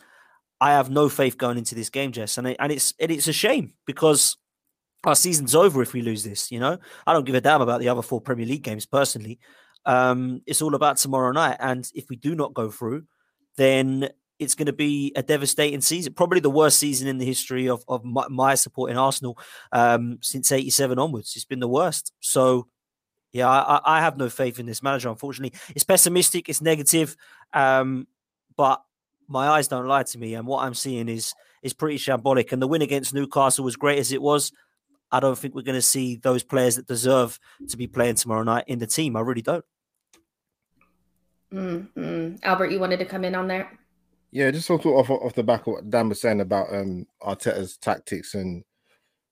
I 0.61 0.73
have 0.73 0.91
no 0.91 1.09
faith 1.09 1.39
going 1.39 1.57
into 1.57 1.75
this 1.75 1.89
game, 1.89 2.13
Jess, 2.13 2.37
and 2.37 2.49
it, 2.49 2.59
and 2.61 2.71
it's 2.71 2.93
and 3.01 3.11
it's 3.11 3.27
a 3.27 3.33
shame 3.33 3.73
because 3.87 4.37
our 5.05 5.15
season's 5.15 5.55
over 5.55 5.81
if 5.81 5.95
we 5.95 6.03
lose 6.03 6.25
this. 6.25 6.53
You 6.53 6.61
know, 6.61 6.77
I 7.07 7.15
don't 7.15 7.25
give 7.25 7.35
a 7.35 7.41
damn 7.41 7.63
about 7.63 7.81
the 7.81 7.89
other 7.89 8.03
four 8.03 8.21
Premier 8.21 8.45
League 8.45 8.65
games 8.65 8.85
personally. 8.85 9.39
Um, 9.87 10.43
it's 10.47 10.61
all 10.61 10.75
about 10.75 10.99
tomorrow 10.99 11.33
night, 11.33 11.57
and 11.59 11.91
if 11.95 12.11
we 12.11 12.17
do 12.17 12.35
not 12.35 12.53
go 12.53 12.71
through, 12.71 13.05
then 13.57 14.11
it's 14.39 14.55
going 14.55 14.67
to 14.67 14.75
be 14.75 15.15
a 15.17 15.23
devastating 15.23 15.81
season, 15.81 16.13
probably 16.13 16.41
the 16.41 16.51
worst 16.51 16.79
season 16.79 17.09
in 17.09 17.17
the 17.17 17.25
history 17.25 17.67
of 17.67 17.83
of 17.89 18.05
my, 18.05 18.27
my 18.29 18.57
support 18.57 18.91
in 18.91 18.99
Arsenal 18.99 19.39
um, 19.73 20.19
since 20.21 20.53
'87 20.53 20.99
onwards. 20.99 21.33
It's 21.35 21.47
been 21.47 21.61
the 21.61 21.67
worst. 21.67 22.13
So 22.21 22.69
yeah, 23.37 23.49
I, 23.49 23.99
I, 23.99 24.01
have 24.01 24.17
no 24.17 24.31
faith 24.31 24.59
in 24.59 24.65
this 24.65 24.83
manager. 24.83 25.11
Unfortunately, 25.11 25.59
it's 25.75 25.85
pessimistic, 25.85 26.49
it's 26.49 26.63
negative, 26.63 27.17
um, 27.53 28.07
but 28.57 28.83
my 29.29 29.49
eyes 29.49 29.69
don't 29.69 29.87
lie 29.87 30.05
to 30.05 30.19
me, 30.19 30.35
and 30.35 30.47
what 30.47 30.65
I'm 30.65 30.75
seeing 30.75 31.09
is 31.09 31.35
is 31.63 31.75
pretty 31.75 31.99
shambolic. 31.99 32.53
And 32.53 32.63
the 32.63 32.67
win 32.67 32.81
against 32.81 33.13
Newcastle 33.13 33.65
was 33.65 33.77
great 33.77 33.99
as 33.99 34.11
it 34.13 34.23
was. 34.23 34.53
I 35.13 35.21
don't 35.21 35.39
think 35.39 35.55
we're 35.55 35.63
going 35.63 35.77
to 35.77 35.83
see 35.83 36.17
those 36.17 36.43
players 36.43 36.77
that 36.77 36.87
deserve 36.87 37.39
to 37.69 37.77
be 37.77 37.87
playing 37.87 38.15
tomorrow 38.15 38.43
night 38.43 38.65
in 38.69 38.79
the 38.79 38.87
team. 38.87 39.17
I 39.17 39.21
really 39.21 39.43
don't. 39.43 39.65
Mm-hmm. 41.53 42.37
Albert, 42.43 42.71
you 42.71 42.81
wanted 42.81 42.99
to 42.99 43.05
come 43.05 43.25
in 43.25 43.35
on 43.35 43.49
there? 43.49 43.71
Yeah, 44.31 44.51
just 44.51 44.67
sort 44.67 44.85
of 44.85 44.93
off, 44.93 45.11
off 45.11 45.35
the 45.35 45.43
back 45.43 45.67
of 45.67 45.75
what 45.75 45.91
Dan 45.91 46.09
was 46.09 46.21
saying 46.21 46.41
about 46.41 46.75
um, 46.75 47.07
Arteta's 47.23 47.77
tactics 47.77 48.35
and 48.35 48.65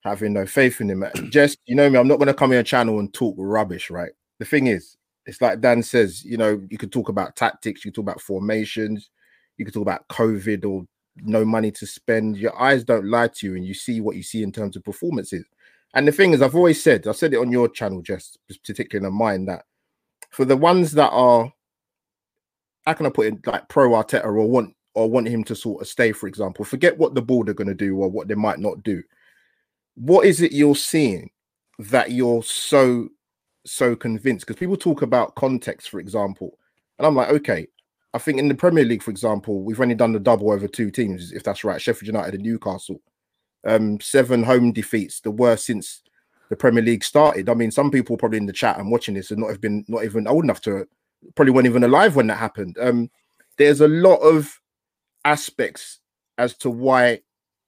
having 0.05 0.35
no 0.35 0.47
faith 0.47 0.81
in 0.81 0.91
him. 0.91 1.05
Just 1.31 1.59
you 1.67 1.75
know 1.75 1.89
me, 1.89 1.99
I'm 1.99 2.09
not 2.09 2.19
going 2.19 2.29
to 2.29 2.35
come 2.35 2.53
in 2.53 2.59
a 2.59 2.63
channel 2.63 2.99
and 2.99 3.13
talk 3.13 3.35
rubbish, 3.39 3.91
right? 3.91 4.13
The 4.39 4.45
thing 4.45 4.67
is, 4.67 4.97
It's 5.27 5.41
like 5.41 5.61
Dan 5.61 5.83
says, 5.83 6.25
you 6.25 6.37
know, 6.37 6.61
you 6.69 6.79
could 6.79 6.93
talk 6.93 7.09
about 7.09 7.37
tactics, 7.37 7.85
you 7.85 7.91
talk 7.91 8.03
about 8.03 8.21
formations, 8.21 9.11
you 9.57 9.65
could 9.65 9.75
talk 9.75 9.83
about 9.83 10.07
COVID 10.09 10.65
or 10.65 10.85
no 11.17 11.45
money 11.45 11.71
to 11.73 11.87
spend. 11.87 12.37
Your 12.37 12.61
eyes 12.61 12.85
don't 12.85 13.09
lie 13.09 13.29
to 13.29 13.47
you, 13.47 13.57
and 13.57 13.65
you 13.65 13.75
see 13.75 14.01
what 14.01 14.17
you 14.17 14.23
see 14.23 14.43
in 14.43 14.53
terms 14.53 14.77
of 14.77 14.85
performances. 14.85 15.45
And 15.95 16.07
the 16.07 16.13
thing 16.13 16.33
is, 16.33 16.43
I've 16.43 16.57
always 16.57 16.83
said, 16.83 17.07
I've 17.07 17.17
said 17.17 17.33
it 17.33 17.39
on 17.39 17.53
your 17.53 17.69
channel, 17.69 18.03
just 18.03 18.39
particularly 18.67 19.07
in 19.07 19.15
mine, 19.15 19.47
that 19.47 19.65
for 20.31 20.45
the 20.45 20.57
ones 20.57 20.93
that 20.93 21.11
are, 21.11 21.53
how 22.85 22.93
can 22.93 23.07
I 23.07 23.11
put 23.11 23.27
it, 23.29 23.47
like 23.47 23.69
pro 23.69 23.91
Arteta 23.91 24.25
or 24.25 24.45
want 24.45 24.75
or 24.95 25.09
want 25.09 25.29
him 25.29 25.43
to 25.45 25.57
sort 25.57 25.81
of 25.81 25.89
stay, 25.89 26.13
for 26.13 26.27
example, 26.27 26.65
forget 26.65 26.99
what 26.99 27.15
the 27.15 27.23
board 27.23 27.49
are 27.49 27.55
going 27.55 27.69
to 27.69 27.75
do 27.75 27.97
or 27.97 28.09
what 28.09 28.29
they 28.29 28.35
might 28.35 28.59
not 28.59 28.83
do. 28.83 29.03
What 29.97 30.27
is 30.27 30.41
it 30.41 30.53
you're 30.53 30.77
seeing 30.77 31.31
that 31.79 32.13
you're 32.13 32.43
so 32.43 33.09
so 33.67 33.97
convinced? 33.97 34.47
Because 34.47 34.59
people 34.59 34.77
talk 34.77 35.03
about 35.03 35.35
context, 35.35 35.91
for 35.91 36.01
example, 36.01 36.59
and 36.99 37.07
I'm 37.07 37.17
like, 37.17 37.31
okay, 37.31 37.67
I 38.13 38.19
think 38.19 38.39
in 38.39 38.49
the 38.49 38.55
Premier 38.55 38.85
League, 38.85 39.03
for 39.03 39.11
example, 39.11 39.63
we've 39.63 39.81
only 39.81 39.95
done 39.95 40.13
the 40.13 40.21
double 40.21 40.53
over 40.53 40.69
two 40.69 40.91
teams, 40.91 41.33
if 41.33 41.43
that's 41.43 41.65
right, 41.65 41.81
Sheffield 41.81 42.07
United 42.07 42.35
and 42.35 42.45
Newcastle. 42.45 43.01
Um, 43.67 43.99
seven 44.01 44.43
home 44.43 44.73
defeats, 44.73 45.21
the 45.21 45.31
worst 45.31 45.67
since 45.67 46.03
the 46.51 46.57
Premier 46.57 46.83
League 46.83 47.03
started. 47.03 47.49
I 47.49 47.55
mean, 47.55 47.71
some 47.71 47.91
people 47.91 48.17
probably 48.17 48.39
in 48.39 48.47
the 48.47 48.53
chat 48.53 48.79
and 48.79 48.91
watching 48.91 49.15
this 49.15 49.31
and 49.31 49.41
not 49.41 49.51
have 49.51 49.61
been 49.61 49.85
not 49.89 50.05
even 50.05 50.29
old 50.29 50.45
enough 50.45 50.61
to 50.63 50.87
probably 51.35 51.53
weren't 51.53 51.67
even 51.67 51.83
alive 51.83 52.15
when 52.15 52.27
that 52.27 52.37
happened. 52.37 52.77
Um, 52.81 53.11
there's 53.57 53.81
a 53.81 53.89
lot 53.89 54.19
of 54.19 54.61
aspects 55.25 56.01
as 56.39 56.57
to 56.59 56.71
why 56.71 57.21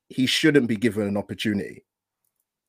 he 0.09 0.26
shouldn't 0.26 0.68
be 0.68 0.76
given 0.76 1.09
an 1.09 1.16
opportunity. 1.16 1.85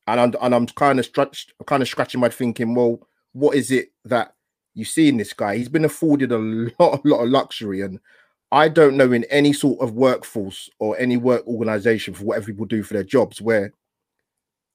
And 0.08 0.20
I'm 0.20 0.42
and 0.42 0.54
I'm 0.54 0.66
kind 0.66 0.98
of 0.98 1.04
stretched, 1.04 1.52
kind 1.66 1.82
of 1.82 1.88
scratching 1.88 2.20
my 2.20 2.28
thinking, 2.28 2.74
well, 2.74 3.00
what 3.32 3.56
is 3.56 3.70
it 3.70 3.92
that 4.04 4.34
you 4.74 4.84
see 4.84 5.08
in 5.08 5.16
this 5.16 5.32
guy? 5.32 5.56
He's 5.56 5.68
been 5.68 5.84
afforded 5.84 6.32
a 6.32 6.38
lot, 6.78 7.04
a 7.04 7.08
lot 7.08 7.24
of 7.24 7.30
luxury, 7.30 7.82
and 7.82 8.00
I 8.50 8.68
don't 8.68 8.96
know 8.96 9.12
in 9.12 9.24
any 9.24 9.52
sort 9.52 9.80
of 9.80 9.92
workforce 9.92 10.70
or 10.78 10.98
any 10.98 11.16
work 11.16 11.46
organization 11.46 12.14
for 12.14 12.24
whatever 12.24 12.46
people 12.46 12.66
do 12.66 12.82
for 12.82 12.94
their 12.94 13.04
jobs 13.04 13.42
where 13.42 13.72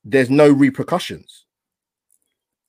there's 0.03 0.29
no 0.29 0.49
repercussions. 0.49 1.45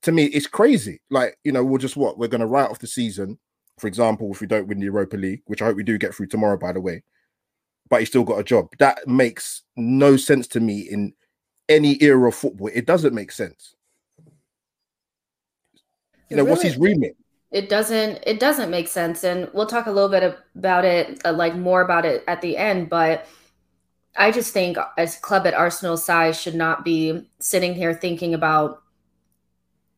To 0.02 0.12
me, 0.12 0.26
it's 0.26 0.46
crazy. 0.46 1.00
Like, 1.10 1.38
you 1.44 1.52
know, 1.52 1.64
we'll 1.64 1.78
just 1.78 1.96
what 1.96 2.18
we're 2.18 2.28
going 2.28 2.40
to 2.40 2.46
write 2.46 2.70
off 2.70 2.78
the 2.78 2.86
season, 2.86 3.38
for 3.78 3.86
example, 3.86 4.30
if 4.32 4.40
we 4.40 4.46
don't 4.46 4.68
win 4.68 4.78
the 4.78 4.84
Europa 4.84 5.16
League, 5.16 5.42
which 5.46 5.60
I 5.60 5.66
hope 5.66 5.76
we 5.76 5.82
do 5.82 5.98
get 5.98 6.14
through 6.14 6.28
tomorrow, 6.28 6.56
by 6.56 6.72
the 6.72 6.80
way, 6.80 7.02
but 7.90 8.00
he 8.00 8.06
still 8.06 8.24
got 8.24 8.38
a 8.38 8.44
job. 8.44 8.68
That 8.78 9.06
makes 9.06 9.62
no 9.76 10.16
sense 10.16 10.46
to 10.48 10.60
me 10.60 10.80
in 10.80 11.12
any 11.68 12.02
era 12.02 12.28
of 12.28 12.34
football. 12.34 12.70
It 12.72 12.86
doesn't 12.86 13.14
make 13.14 13.32
sense. 13.32 13.74
You 16.30 16.36
know, 16.36 16.42
really, 16.42 16.50
what's 16.50 16.62
his 16.62 16.76
remit? 16.76 17.16
It 17.50 17.68
doesn't. 17.68 18.22
It 18.26 18.40
doesn't 18.40 18.70
make 18.70 18.88
sense, 18.88 19.24
and 19.24 19.48
we'll 19.52 19.66
talk 19.66 19.86
a 19.86 19.90
little 19.90 20.08
bit 20.08 20.36
about 20.56 20.84
it, 20.84 21.20
uh, 21.24 21.32
like 21.32 21.54
more 21.54 21.82
about 21.82 22.04
it 22.04 22.24
at 22.26 22.40
the 22.40 22.56
end. 22.56 22.88
But 22.88 23.26
I 24.16 24.30
just 24.30 24.52
think 24.52 24.76
as 24.96 25.16
club 25.16 25.46
at 25.46 25.54
Arsenal 25.54 25.96
size 25.96 26.40
should 26.40 26.54
not 26.54 26.84
be 26.84 27.28
sitting 27.40 27.74
here 27.74 27.94
thinking 27.94 28.34
about 28.34 28.82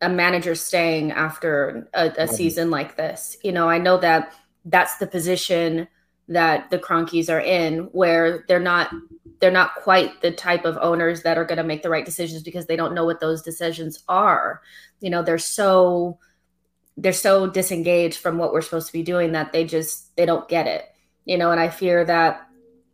a 0.03 0.09
manager 0.09 0.55
staying 0.55 1.13
after 1.13 1.89
a, 1.95 2.13
a 2.19 2.29
season 2.29 2.71
like 2.71 2.97
this. 2.97 3.37
You 3.43 3.53
know, 3.53 3.69
I 3.69 3.79
know 3.79 3.97
that 3.99 4.35
that's 4.67 4.97
the 4.99 5.07
position 5.07 5.89
that 6.29 6.71
the 6.71 6.79
Kroenkes 6.79 7.33
are 7.33 7.41
in, 7.41 7.85
where 7.93 8.45
they're 8.49 8.59
not 8.59 8.91
they're 9.41 9.51
not 9.51 9.75
quite 9.75 10.21
the 10.23 10.31
type 10.31 10.65
of 10.65 10.79
owners 10.81 11.23
that 11.23 11.39
are 11.39 11.45
going 11.45 11.59
to 11.59 11.65
make 11.65 11.83
the 11.83 11.91
right 11.91 12.05
decisions 12.05 12.43
because 12.43 12.67
they 12.67 12.77
don't 12.77 12.95
know 12.95 13.05
what 13.05 13.21
those 13.21 13.43
decisions 13.43 14.03
are. 14.09 14.63
You 15.01 15.11
know, 15.11 15.23
they're 15.23 15.39
so 15.39 16.19
they're 16.97 17.13
so 17.13 17.47
disengaged 17.47 18.19
from 18.19 18.39
what 18.39 18.53
we're 18.53 18.63
supposed 18.63 18.87
to 18.87 18.93
be 18.93 19.03
doing 19.03 19.33
that 19.33 19.53
they 19.53 19.65
just 19.65 20.17
they 20.17 20.27
don't 20.27 20.49
get 20.49 20.67
it. 20.67 20.87
You 21.25 21.37
know, 21.37 21.51
and 21.51 21.61
I 21.61 21.69
fear 21.69 22.05
that 22.05 22.49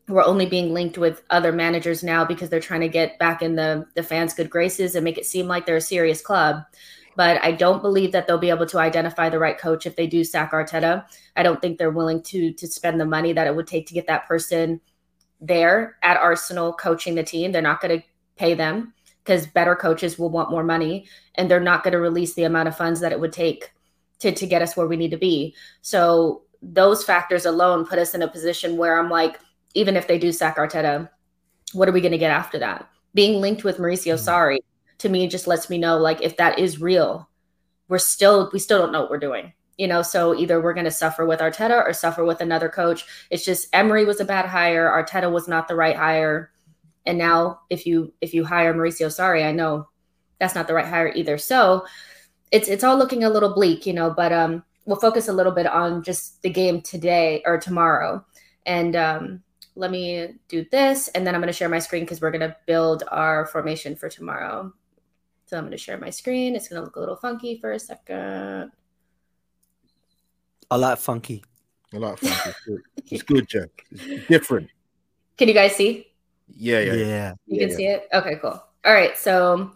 we're 0.09 0.25
only 0.25 0.47
being 0.47 0.75
linked 0.75 0.99
with 0.99 1.23
other 1.31 1.53
managers 1.53 2.03
now 2.03 2.25
because 2.25 2.49
they're 2.49 2.61
trying 2.61 2.81
to 2.81 2.89
get 2.89 3.19
back 3.19 3.43
in 3.43 3.55
the 3.55 3.87
the 3.95 4.03
fans' 4.03 4.35
good 4.35 4.51
graces 4.51 4.95
and 4.95 5.05
make 5.05 5.19
it 5.19 5.27
seem 5.27 5.47
like 5.47 5.67
they're 5.67 5.77
a 5.77 5.81
serious 5.81 6.21
club. 6.21 6.63
But 7.15 7.43
I 7.45 7.53
don't 7.53 7.83
believe 7.83 8.13
that 8.13 8.27
they'll 8.27 8.39
be 8.39 8.49
able 8.49 8.67
to 8.67 8.79
identify 8.79 9.29
the 9.29 9.39
right 9.39 9.59
coach 9.59 9.85
if 9.85 9.97
they 9.97 10.07
do 10.07 10.25
sack 10.25 10.53
Arteta. 10.53 11.05
I 11.37 11.43
don't 11.43 11.61
think 11.61 11.79
they're 11.79 11.91
willing 11.91 12.23
to 12.25 12.53
to 12.55 12.67
spend 12.67 13.01
the 13.01 13.07
money 13.07 13.33
that 13.33 13.47
it 13.47 13.55
would 13.55 13.69
take 13.69 13.87
to 13.89 13.95
get 13.95 14.09
that 14.09 14.27
person 14.27 14.81
there 15.43 15.99
at 16.03 16.17
Arsenal 16.17 16.73
coaching 16.73 17.15
the 17.15 17.23
team. 17.23 17.53
They're 17.53 17.61
not 17.61 17.83
going 17.83 18.01
to 18.01 18.07
pay 18.37 18.55
them 18.55 18.95
because 19.25 19.47
better 19.47 19.77
coaches 19.77 20.19
will 20.19 20.31
want 20.31 20.51
more 20.51 20.65
money 20.65 21.07
and 21.35 21.51
they're 21.51 21.61
not 21.61 21.83
going 21.83 21.93
to 21.93 21.99
release 21.99 22.35
the 22.35 22.45
amount 22.45 22.69
of 22.69 22.77
funds 22.77 23.01
that 23.01 23.13
it 23.13 23.21
would 23.21 23.33
take 23.33 23.73
to 24.21 24.33
to 24.33 24.47
get 24.47 24.63
us 24.63 24.77
where 24.77 24.87
we 24.87 24.97
need 24.97 25.11
to 25.11 25.17
be. 25.17 25.55
So 25.83 26.43
those 26.63 27.05
factors 27.05 27.45
alone 27.45 27.85
put 27.85 27.99
us 27.99 28.15
in 28.15 28.23
a 28.23 28.29
position 28.29 28.77
where 28.77 28.99
I'm 28.99 29.11
like 29.11 29.39
even 29.75 29.97
if 29.97 30.07
they 30.07 30.19
do 30.19 30.33
sack 30.33 30.57
Arteta, 30.59 31.09
what 31.73 31.89
are 31.89 31.93
we 31.93 32.01
going 32.01 32.13
to 32.13 32.19
get 32.19 32.31
after 32.31 32.59
that? 32.59 32.89
Being 33.15 33.41
linked 33.41 33.65
with 33.65 33.79
Mauricio 33.79 34.15
mm-hmm. 34.15 34.29
Sarri 34.29 34.59
to 34.99 35.09
me 35.09 35.27
just 35.27 35.47
lets 35.47 35.69
me 35.69 35.79
know 35.79 35.99
like 35.99 36.23
if 36.23 36.37
that 36.37 36.59
is 36.59 36.81
real, 36.81 37.29
we're 37.89 37.99
still 37.99 38.51
we 38.53 38.59
still 38.59 38.79
don't 38.79 38.93
know 38.93 39.01
what 39.03 39.11
we're 39.11 39.19
doing. 39.19 39.53
You 39.79 39.89
know, 39.89 40.03
so 40.03 40.35
either 40.35 40.61
we're 40.61 40.75
going 40.75 40.85
to 40.85 40.91
suffer 40.91 41.25
with 41.25 41.41
Arteta 41.41 41.85
or 41.85 41.93
suffer 41.93 42.25
with 42.25 42.41
another 42.41 42.69
coach. 42.69 43.05
It's 43.31 43.45
just 43.45 43.69
Emery 43.73 44.05
was 44.05 44.21
a 44.21 44.25
bad 44.25 44.47
hire, 44.47 44.89
Arteta 44.89 45.33
was 45.33 45.49
not 45.49 45.67
the 45.67 45.75
right 45.75 45.97
hire, 45.97 46.51
and 47.07 47.19
now 47.19 47.61
if 47.71 47.87
you 47.87 48.13
if 48.21 48.35
you 48.35 48.45
hire 48.45 48.75
Mauricio 48.75 49.07
Sarri, 49.09 49.47
I 49.47 49.53
know 49.53 49.89
that's 50.39 50.55
not 50.55 50.67
the 50.67 50.75
right 50.75 50.87
hire 50.87 51.13
either. 51.15 51.39
So 51.39 51.87
it's 52.51 52.69
it's 52.69 52.85
all 52.85 52.97
looking 52.97 53.25
a 53.25 53.31
little 53.31 53.55
bleak, 53.55 53.87
you 53.87 53.93
know. 53.93 54.11
But 54.11 54.33
um, 54.33 54.63
we'll 54.85 55.01
focus 55.01 55.29
a 55.29 55.33
little 55.33 55.53
bit 55.53 55.67
on 55.67 56.03
just 56.03 56.43
the 56.43 56.51
game 56.51 56.83
today 56.83 57.43
or 57.47 57.59
tomorrow, 57.59 58.25
and 58.67 58.95
um, 58.95 59.43
let 59.75 59.91
me 59.91 60.29
do 60.49 60.65
this 60.71 61.09
and 61.09 61.27
then 61.27 61.35
I'm 61.35 61.41
going 61.41 61.47
to 61.47 61.53
share 61.53 61.69
my 61.69 61.79
screen 61.79 62.05
because 62.05 62.21
we're 62.21 62.31
going 62.31 62.49
to 62.49 62.57
build 62.67 63.05
our 63.11 63.47
formation 63.47 63.97
for 63.97 64.09
tomorrow. 64.09 64.73
So 65.47 65.57
I'm 65.57 65.65
going 65.65 65.73
to 65.73 65.79
share 65.79 65.99
my 65.99 66.11
screen. 66.11 66.55
It's 66.55 66.69
going 66.69 66.81
to 66.81 66.85
look 66.85 66.97
a 66.97 67.01
little 67.01 67.17
funky 67.17 67.59
for 67.59 67.73
a 67.73 67.79
second. 67.79 68.73
I 70.73 70.77
like 70.77 70.97
funky. 70.97 71.45
I 71.93 71.99
like 71.99 72.19
funky. 72.19 72.79
it's 73.11 73.23
good, 73.23 73.47
Jeff. 73.47 73.69
It's 73.91 74.27
different. 74.27 74.71
Can 75.37 75.49
you 75.49 75.53
guys 75.53 75.77
see? 75.77 76.07
Yeah, 76.49 76.81
yeah. 76.81 76.93
Yeah. 76.95 76.95
You 76.95 77.05
yeah, 77.05 77.61
can 77.61 77.69
yeah. 77.69 77.77
see 77.77 77.87
it? 77.89 78.09
Okay, 78.15 78.37
cool. 78.41 78.65
All 78.85 78.93
right. 78.95 79.19
So 79.19 79.71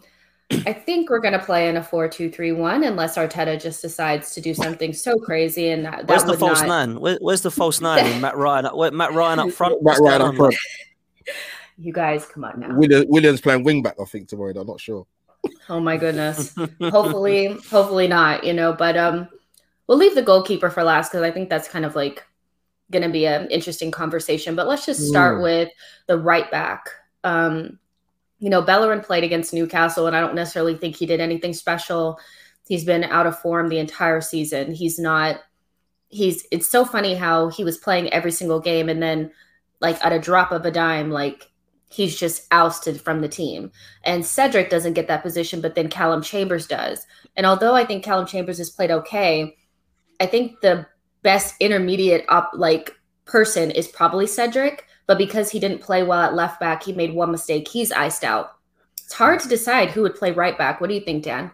I 0.51 0.73
think 0.73 1.11
we're 1.11 1.19
going 1.19 1.33
to 1.33 1.45
play 1.45 1.69
in 1.69 1.77
a 1.77 1.83
4 1.83 2.07
2 2.07 2.31
3 2.31 2.51
1 2.53 2.83
unless 2.83 3.15
Arteta 3.15 3.61
just 3.61 3.83
decides 3.83 4.33
to 4.33 4.41
do 4.41 4.55
something 4.55 4.91
so 4.91 5.19
crazy. 5.19 5.69
And 5.69 5.85
that, 5.85 6.07
where's 6.07 6.23
the 6.23 6.35
false 6.35 6.61
not... 6.61 6.67
nine? 6.67 6.99
Where, 6.99 7.19
where's 7.21 7.41
the 7.41 7.51
false 7.51 7.79
nine? 7.79 8.19
Matt 8.21 8.35
Ryan, 8.35 8.65
where, 8.75 8.89
Matt 8.89 9.13
Ryan 9.13 9.37
up 9.37 9.51
front. 9.51 9.83
Matt 9.83 9.99
Ryan 9.99 10.21
up 10.23 10.35
front. 10.35 10.55
You 11.77 11.93
guys, 11.93 12.25
come 12.25 12.43
on 12.43 12.59
now. 12.59 12.75
Williams 12.75 13.39
playing 13.39 13.63
wing 13.63 13.83
back, 13.83 13.97
I 14.01 14.05
think, 14.05 14.29
tomorrow. 14.29 14.59
I'm 14.59 14.65
not 14.65 14.79
sure. 14.79 15.05
Oh 15.69 15.79
my 15.79 15.95
goodness. 15.95 16.55
hopefully, 16.81 17.55
hopefully 17.69 18.07
not, 18.07 18.43
you 18.43 18.53
know, 18.53 18.73
but 18.73 18.97
um 18.97 19.27
we'll 19.87 19.97
leave 19.97 20.15
the 20.15 20.21
goalkeeper 20.21 20.69
for 20.69 20.83
last 20.83 21.11
because 21.11 21.23
I 21.23 21.31
think 21.31 21.49
that's 21.49 21.67
kind 21.67 21.85
of 21.85 21.95
like 21.95 22.23
gonna 22.91 23.09
be 23.09 23.25
an 23.25 23.49
interesting 23.49 23.91
conversation. 23.91 24.55
But 24.55 24.67
let's 24.67 24.85
just 24.85 25.07
start 25.07 25.39
mm. 25.39 25.43
with 25.43 25.69
the 26.07 26.17
right 26.17 26.49
back. 26.51 26.89
Um 27.23 27.79
you 28.39 28.51
know, 28.51 28.61
Bellerin 28.61 29.01
played 29.01 29.23
against 29.23 29.53
Newcastle, 29.53 30.05
and 30.05 30.15
I 30.15 30.21
don't 30.21 30.35
necessarily 30.35 30.77
think 30.77 30.95
he 30.95 31.05
did 31.05 31.19
anything 31.19 31.53
special. 31.53 32.19
He's 32.67 32.85
been 32.85 33.03
out 33.03 33.25
of 33.25 33.39
form 33.39 33.67
the 33.67 33.79
entire 33.79 34.21
season. 34.21 34.73
He's 34.73 34.99
not, 34.99 35.39
he's, 36.09 36.45
it's 36.51 36.69
so 36.69 36.85
funny 36.85 37.15
how 37.15 37.49
he 37.49 37.63
was 37.63 37.79
playing 37.79 38.13
every 38.13 38.31
single 38.31 38.59
game, 38.59 38.89
and 38.89 39.01
then, 39.01 39.31
like, 39.79 39.97
at 40.05 40.13
a 40.13 40.19
drop 40.19 40.51
of 40.51 40.65
a 40.65 40.71
dime, 40.71 41.09
like, 41.09 41.49
he's 41.89 42.15
just 42.15 42.45
ousted 42.51 43.01
from 43.01 43.21
the 43.21 43.27
team. 43.27 43.71
And 44.03 44.23
Cedric 44.23 44.69
doesn't 44.69 44.93
get 44.93 45.07
that 45.07 45.23
position, 45.23 45.59
but 45.59 45.73
then 45.73 45.89
Callum 45.89 46.21
Chambers 46.21 46.67
does. 46.67 47.07
And 47.35 47.45
although 47.45 47.73
I 47.73 47.85
think 47.85 48.03
Callum 48.03 48.27
Chambers 48.27 48.59
has 48.59 48.69
played 48.69 48.91
okay, 48.91 49.56
I 50.19 50.25
think 50.25 50.61
the 50.61 50.85
best 51.23 51.55
intermediate 51.59 52.25
up, 52.29 52.51
like, 52.53 52.95
person 53.25 53.71
is 53.71 53.87
probably 53.87 54.25
Cedric 54.25 54.87
but 55.07 55.17
because 55.17 55.49
he 55.49 55.59
didn't 55.59 55.81
play 55.81 56.03
well 56.03 56.21
at 56.21 56.35
left 56.35 56.59
back, 56.59 56.83
he 56.83 56.93
made 56.93 57.13
one 57.13 57.31
mistake. 57.31 57.67
He's 57.67 57.91
iced 57.91 58.23
out. 58.23 58.57
It's 59.03 59.13
hard 59.13 59.39
to 59.39 59.47
decide 59.47 59.89
who 59.89 60.01
would 60.01 60.15
play 60.15 60.33
right 60.33 60.57
back. 60.57 60.79
What 60.79 60.89
do 60.89 60.93
you 60.93 61.01
think, 61.01 61.23
Dan? 61.23 61.51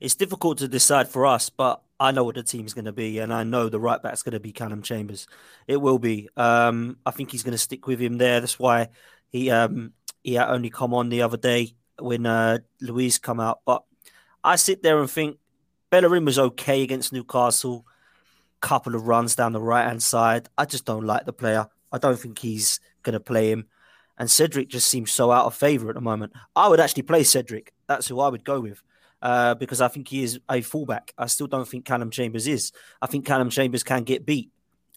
It's 0.00 0.14
difficult 0.14 0.58
to 0.58 0.68
decide 0.68 1.08
for 1.08 1.26
us, 1.26 1.50
but 1.50 1.82
I 2.00 2.10
know 2.10 2.24
what 2.24 2.36
the 2.36 2.42
team's 2.42 2.72
going 2.72 2.86
to 2.86 2.92
be, 2.92 3.18
and 3.18 3.34
I 3.34 3.42
know 3.42 3.68
the 3.68 3.80
right 3.80 4.02
back's 4.02 4.22
going 4.22 4.32
to 4.32 4.40
be 4.40 4.52
Callum 4.52 4.80
Chambers. 4.80 5.26
It 5.66 5.76
will 5.76 5.98
be. 5.98 6.28
Um, 6.36 6.96
I 7.04 7.10
think 7.10 7.30
he's 7.30 7.42
going 7.42 7.52
to 7.52 7.58
stick 7.58 7.86
with 7.86 8.00
him 8.00 8.16
there. 8.16 8.40
That's 8.40 8.58
why 8.58 8.88
he 9.28 9.50
um, 9.50 9.92
he 10.22 10.38
only 10.38 10.70
come 10.70 10.94
on 10.94 11.10
the 11.10 11.22
other 11.22 11.36
day 11.36 11.74
when 11.98 12.24
uh, 12.24 12.58
Luiz 12.80 13.18
come 13.18 13.40
out. 13.40 13.60
But 13.66 13.82
I 14.42 14.56
sit 14.56 14.82
there 14.82 15.00
and 15.00 15.10
think 15.10 15.36
Bellerin 15.90 16.24
was 16.24 16.38
okay 16.38 16.82
against 16.82 17.12
Newcastle 17.12 17.84
couple 18.60 18.96
of 18.96 19.06
runs 19.06 19.36
down 19.36 19.52
the 19.52 19.60
right 19.60 19.86
hand 19.86 20.02
side. 20.02 20.48
I 20.58 20.64
just 20.64 20.84
don't 20.84 21.04
like 21.04 21.24
the 21.24 21.32
player. 21.32 21.68
I 21.92 21.98
don't 21.98 22.18
think 22.18 22.40
he's 22.40 22.80
going 23.04 23.12
to 23.12 23.20
play 23.20 23.52
him. 23.52 23.66
And 24.18 24.28
Cedric 24.28 24.68
just 24.68 24.88
seems 24.90 25.12
so 25.12 25.30
out 25.30 25.46
of 25.46 25.54
favour 25.54 25.88
at 25.90 25.94
the 25.94 26.00
moment. 26.00 26.32
I 26.56 26.66
would 26.66 26.80
actually 26.80 27.04
play 27.04 27.22
Cedric. 27.22 27.72
That's 27.86 28.08
who 28.08 28.18
I 28.18 28.28
would 28.28 28.44
go 28.44 28.58
with. 28.58 28.82
uh, 29.20 29.54
because 29.54 29.80
I 29.80 29.88
think 29.88 30.08
he 30.08 30.22
is 30.22 30.40
a 30.50 30.60
fullback. 30.60 31.12
I 31.18 31.26
still 31.26 31.46
don't 31.46 31.66
think 31.66 31.84
Callum 31.84 32.10
Chambers 32.10 32.46
is. 32.46 32.72
I 33.02 33.06
think 33.06 33.26
Callum 33.26 33.50
Chambers 33.50 33.82
can 33.82 34.04
get 34.04 34.24
beat, 34.24 34.50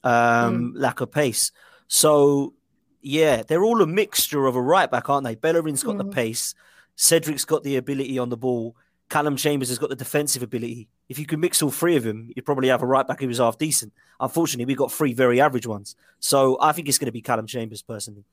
um, 0.04 0.12
mm. 0.12 0.72
lack 0.76 1.02
of 1.02 1.12
pace. 1.12 1.52
So, 1.88 2.54
yeah, 3.02 3.44
they're 3.44 3.64
all 3.64 3.82
a 3.82 3.88
mixture 3.88 4.46
of 4.46 4.56
a 4.56 4.62
right 4.62 4.90
back, 4.90 5.10
aren't 5.10 5.26
they? 5.26 5.36
Bellerin's 5.36 5.84
got 5.84 5.96
mm. 5.96 6.00
the 6.00 6.06
pace, 6.06 6.54
Cedric's 6.96 7.46
got 7.46 7.64
the 7.64 7.78
ability 7.78 8.20
on 8.20 8.30
the 8.30 8.38
ball, 8.38 8.76
Callum 9.12 9.36
Chambers 9.36 9.68
has 9.68 9.78
got 9.78 9.90
the 9.90 9.96
defensive 9.96 10.42
ability. 10.42 10.88
If 11.10 11.20
you 11.20 11.26
could 11.26 11.38
mix 11.38 11.62
all 11.62 11.70
three 11.70 11.98
of 11.98 12.04
them, 12.04 12.32
you'd 12.34 12.46
probably 12.46 12.70
have 12.70 12.82
a 12.82 12.86
right 12.86 13.06
back 13.06 13.20
who 13.20 13.28
was 13.28 13.40
half 13.40 13.58
decent. 13.58 13.92
Unfortunately, 14.22 14.64
we 14.64 14.74
got 14.74 14.90
three 14.90 15.14
very 15.14 15.42
average 15.42 15.68
ones. 15.68 15.98
So 16.22 16.58
I 16.62 16.72
think 16.72 16.88
it's 16.88 16.98
going 16.98 17.08
to 17.08 17.12
be 17.12 17.22
Callum 17.22 17.46
Chambers 17.46 17.82
personally. 17.82 18.24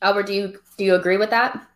Albert, 0.00 0.28
do 0.28 0.32
you 0.32 0.60
do 0.78 0.84
you 0.84 0.94
agree 0.94 1.16
with 1.16 1.30
that? 1.30 1.66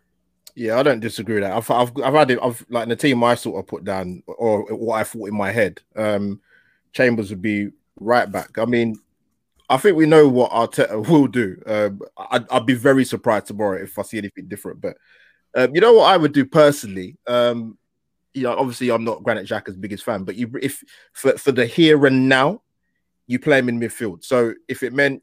Yeah, 0.54 0.78
I 0.78 0.84
don't 0.84 1.00
disagree 1.00 1.40
with 1.40 1.42
that. 1.42 1.56
I've 1.56 1.70
I've, 1.70 1.92
I've 2.04 2.14
had 2.14 2.30
it. 2.30 2.38
I've 2.40 2.64
like 2.68 2.88
the 2.88 2.94
team 2.94 3.24
I 3.24 3.34
sort 3.34 3.58
of 3.58 3.66
put 3.66 3.82
down, 3.82 4.22
or 4.28 4.62
what 4.76 5.00
I 5.00 5.04
thought 5.04 5.28
in 5.28 5.36
my 5.36 5.50
head. 5.50 5.80
Um, 5.96 6.40
Chambers 6.92 7.30
would 7.30 7.42
be 7.42 7.70
right 7.98 8.30
back. 8.30 8.58
I 8.58 8.64
mean, 8.64 8.96
I 9.68 9.76
think 9.76 9.96
we 9.96 10.06
know 10.06 10.28
what 10.28 10.52
Arteta 10.52 11.04
will 11.08 11.26
do. 11.26 11.60
Um, 11.66 12.00
I'd, 12.30 12.48
I'd, 12.48 12.66
be 12.66 12.74
very 12.74 13.04
surprised 13.04 13.46
tomorrow 13.46 13.82
if 13.82 13.98
I 13.98 14.02
see 14.02 14.18
anything 14.18 14.46
different. 14.46 14.80
But 14.80 14.96
um, 15.56 15.74
you 15.74 15.80
know 15.80 15.94
what 15.94 16.12
I 16.12 16.16
would 16.16 16.32
do 16.32 16.44
personally. 16.44 17.16
Um, 17.26 17.76
you 18.34 18.42
know, 18.42 18.56
obviously 18.56 18.90
I'm 18.90 19.04
not 19.04 19.22
Granit 19.22 19.46
Xhaka's 19.46 19.76
biggest 19.76 20.04
fan, 20.04 20.24
but 20.24 20.36
you 20.36 20.50
if 20.62 20.82
for, 21.12 21.36
for 21.36 21.52
the 21.52 21.66
here 21.66 22.06
and 22.06 22.28
now, 22.28 22.62
you 23.26 23.38
play 23.38 23.58
him 23.58 23.68
in 23.68 23.80
midfield. 23.80 24.24
So 24.24 24.54
if 24.68 24.82
it 24.82 24.92
meant 24.92 25.22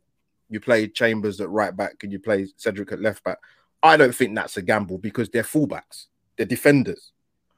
you 0.49 0.59
play 0.59 0.87
Chambers 0.87 1.41
at 1.41 1.49
right 1.49 1.75
back 1.75 1.95
and 2.03 2.11
you 2.11 2.19
play 2.19 2.47
Cedric 2.57 2.91
at 2.91 3.01
left 3.01 3.23
back, 3.23 3.37
I 3.83 3.97
don't 3.97 4.15
think 4.15 4.35
that's 4.35 4.57
a 4.57 4.61
gamble 4.61 4.97
because 4.97 5.29
they're 5.29 5.43
fullbacks, 5.43 6.07
they're 6.35 6.45
defenders. 6.45 7.11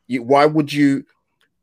You, 0.08 0.24
why 0.24 0.46
would 0.46 0.72
you 0.74 1.06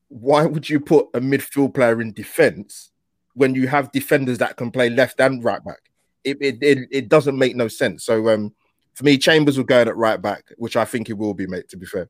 why 0.08 0.46
would 0.46 0.68
you 0.70 0.78
put 0.78 1.08
a 1.14 1.20
midfield 1.20 1.74
player 1.74 2.00
in 2.00 2.12
defense 2.12 2.92
when 3.34 3.54
you 3.54 3.66
have 3.66 3.90
defenders 3.90 4.38
that 4.38 4.56
can 4.56 4.70
play 4.70 4.88
left 4.88 5.20
and 5.20 5.42
right 5.44 5.64
back? 5.64 5.80
It 6.24 6.38
it, 6.40 6.58
it, 6.62 6.88
it 6.90 7.08
doesn't 7.08 7.38
make 7.38 7.56
no 7.56 7.68
sense. 7.68 8.04
So 8.04 8.28
um 8.28 8.54
for 8.94 9.04
me, 9.04 9.18
Chambers 9.18 9.58
will 9.58 9.64
go 9.64 9.82
at 9.82 9.96
right 9.96 10.20
back, 10.20 10.44
which 10.56 10.74
I 10.74 10.86
think 10.86 11.08
he 11.08 11.12
will 11.12 11.34
be, 11.34 11.46
mate, 11.46 11.68
to 11.68 11.76
be 11.76 11.84
fair. 11.84 12.08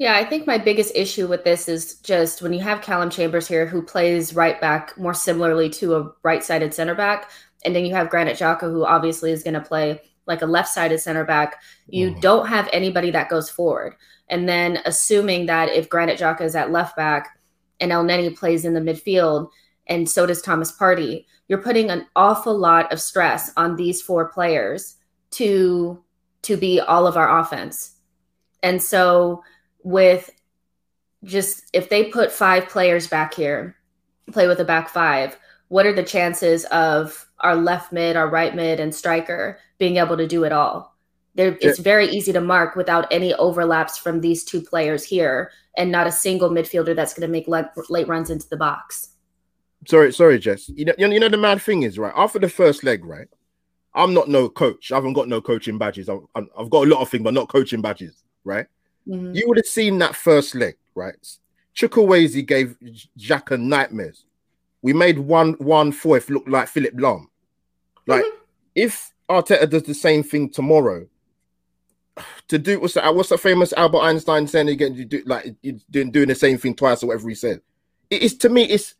Yeah, 0.00 0.16
I 0.16 0.24
think 0.24 0.46
my 0.46 0.56
biggest 0.56 0.96
issue 0.96 1.26
with 1.26 1.44
this 1.44 1.68
is 1.68 1.96
just 1.96 2.40
when 2.40 2.54
you 2.54 2.60
have 2.60 2.80
Callum 2.80 3.10
Chambers 3.10 3.46
here, 3.46 3.66
who 3.66 3.82
plays 3.82 4.34
right 4.34 4.58
back 4.58 4.96
more 4.96 5.12
similarly 5.12 5.68
to 5.68 5.94
a 5.94 6.10
right 6.22 6.42
sided 6.42 6.72
center 6.72 6.94
back, 6.94 7.30
and 7.66 7.76
then 7.76 7.84
you 7.84 7.94
have 7.94 8.08
Granit 8.08 8.38
Xhaka, 8.38 8.62
who 8.62 8.86
obviously 8.86 9.30
is 9.30 9.42
going 9.42 9.52
to 9.52 9.60
play 9.60 10.00
like 10.24 10.40
a 10.40 10.46
left 10.46 10.70
sided 10.70 11.00
center 11.00 11.22
back. 11.22 11.60
You 11.86 12.12
mm. 12.12 12.20
don't 12.22 12.46
have 12.46 12.66
anybody 12.72 13.10
that 13.10 13.28
goes 13.28 13.50
forward. 13.50 13.94
And 14.30 14.48
then 14.48 14.78
assuming 14.86 15.44
that 15.46 15.68
if 15.68 15.90
Granit 15.90 16.18
Xhaka 16.18 16.40
is 16.40 16.56
at 16.56 16.72
left 16.72 16.96
back 16.96 17.38
and 17.78 17.92
El 17.92 18.02
Elneny 18.02 18.34
plays 18.34 18.64
in 18.64 18.72
the 18.72 18.80
midfield, 18.80 19.50
and 19.86 20.08
so 20.08 20.24
does 20.24 20.40
Thomas 20.40 20.74
Partey, 20.74 21.26
you're 21.48 21.60
putting 21.60 21.90
an 21.90 22.06
awful 22.16 22.56
lot 22.56 22.90
of 22.90 23.02
stress 23.02 23.52
on 23.58 23.76
these 23.76 24.00
four 24.00 24.30
players 24.30 24.96
to 25.32 26.02
to 26.40 26.56
be 26.56 26.80
all 26.80 27.06
of 27.06 27.18
our 27.18 27.38
offense. 27.38 27.96
And 28.62 28.82
so 28.82 29.42
with 29.82 30.30
just 31.24 31.64
if 31.72 31.88
they 31.88 32.04
put 32.04 32.32
five 32.32 32.68
players 32.68 33.06
back 33.06 33.34
here, 33.34 33.76
play 34.32 34.46
with 34.46 34.60
a 34.60 34.64
back 34.64 34.88
five, 34.88 35.36
what 35.68 35.86
are 35.86 35.92
the 35.92 36.02
chances 36.02 36.64
of 36.66 37.26
our 37.40 37.56
left 37.56 37.92
mid, 37.92 38.16
our 38.16 38.28
right 38.28 38.54
mid, 38.54 38.80
and 38.80 38.94
striker 38.94 39.58
being 39.78 39.96
able 39.96 40.16
to 40.16 40.26
do 40.26 40.44
it 40.44 40.52
all? 40.52 40.96
There, 41.36 41.56
it's 41.60 41.78
very 41.78 42.08
easy 42.08 42.32
to 42.32 42.40
mark 42.40 42.74
without 42.74 43.06
any 43.12 43.32
overlaps 43.34 43.96
from 43.96 44.20
these 44.20 44.42
two 44.42 44.60
players 44.60 45.04
here, 45.04 45.52
and 45.76 45.92
not 45.92 46.08
a 46.08 46.12
single 46.12 46.50
midfielder 46.50 46.96
that's 46.96 47.14
going 47.14 47.26
to 47.26 47.32
make 47.32 47.46
late, 47.46 47.66
late 47.88 48.08
runs 48.08 48.30
into 48.30 48.48
the 48.48 48.56
box. 48.56 49.10
Sorry, 49.86 50.12
sorry, 50.12 50.38
Jess. 50.38 50.68
You 50.68 50.86
know, 50.86 50.94
you 50.98 51.20
know 51.20 51.28
the 51.28 51.36
mad 51.36 51.62
thing 51.62 51.84
is 51.84 51.98
right 51.98 52.12
after 52.16 52.38
the 52.38 52.48
first 52.48 52.82
leg, 52.82 53.04
right? 53.04 53.28
I'm 53.94 54.12
not 54.12 54.28
no 54.28 54.48
coach. 54.48 54.92
I 54.92 54.96
haven't 54.96 55.14
got 55.14 55.28
no 55.28 55.40
coaching 55.40 55.78
badges. 55.78 56.08
I've, 56.08 56.20
I've 56.34 56.70
got 56.70 56.86
a 56.86 56.90
lot 56.90 57.00
of 57.00 57.08
things, 57.08 57.24
but 57.24 57.34
not 57.34 57.48
coaching 57.48 57.80
badges, 57.80 58.22
right? 58.44 58.66
Mm-hmm. 59.08 59.34
You 59.34 59.44
would 59.48 59.56
have 59.56 59.66
seen 59.66 59.98
that 59.98 60.14
first 60.14 60.54
leg, 60.54 60.76
right? 60.94 61.14
Chukwueze 61.74 62.46
gave 62.46 62.76
Xhaka 63.18 63.60
nightmares. 63.60 64.24
We 64.82 64.92
made 64.92 65.18
one 65.18 65.54
one 65.54 65.92
fourth 65.92 66.30
look 66.30 66.44
like 66.46 66.68
Philipp 66.68 66.94
Lahm. 66.94 67.26
Like 68.06 68.24
mm-hmm. 68.24 68.36
if 68.74 69.12
Arteta 69.28 69.68
does 69.68 69.84
the 69.84 69.94
same 69.94 70.22
thing 70.22 70.50
tomorrow, 70.50 71.06
to 72.48 72.58
do 72.58 72.80
what's 72.80 72.94
that? 72.94 73.14
What's 73.14 73.28
that 73.30 73.40
famous 73.40 73.72
Albert 73.74 74.00
Einstein 74.00 74.46
saying 74.46 74.68
again? 74.68 74.94
You 74.94 75.04
do 75.04 75.22
like 75.26 75.54
you 75.62 75.80
doing 75.90 76.10
doing 76.10 76.28
the 76.28 76.34
same 76.34 76.58
thing 76.58 76.74
twice 76.74 77.02
or 77.02 77.08
whatever 77.08 77.28
he 77.28 77.34
said. 77.34 77.60
It 78.10 78.22
is 78.22 78.36
to 78.38 78.48
me, 78.48 78.64
it's 78.64 78.94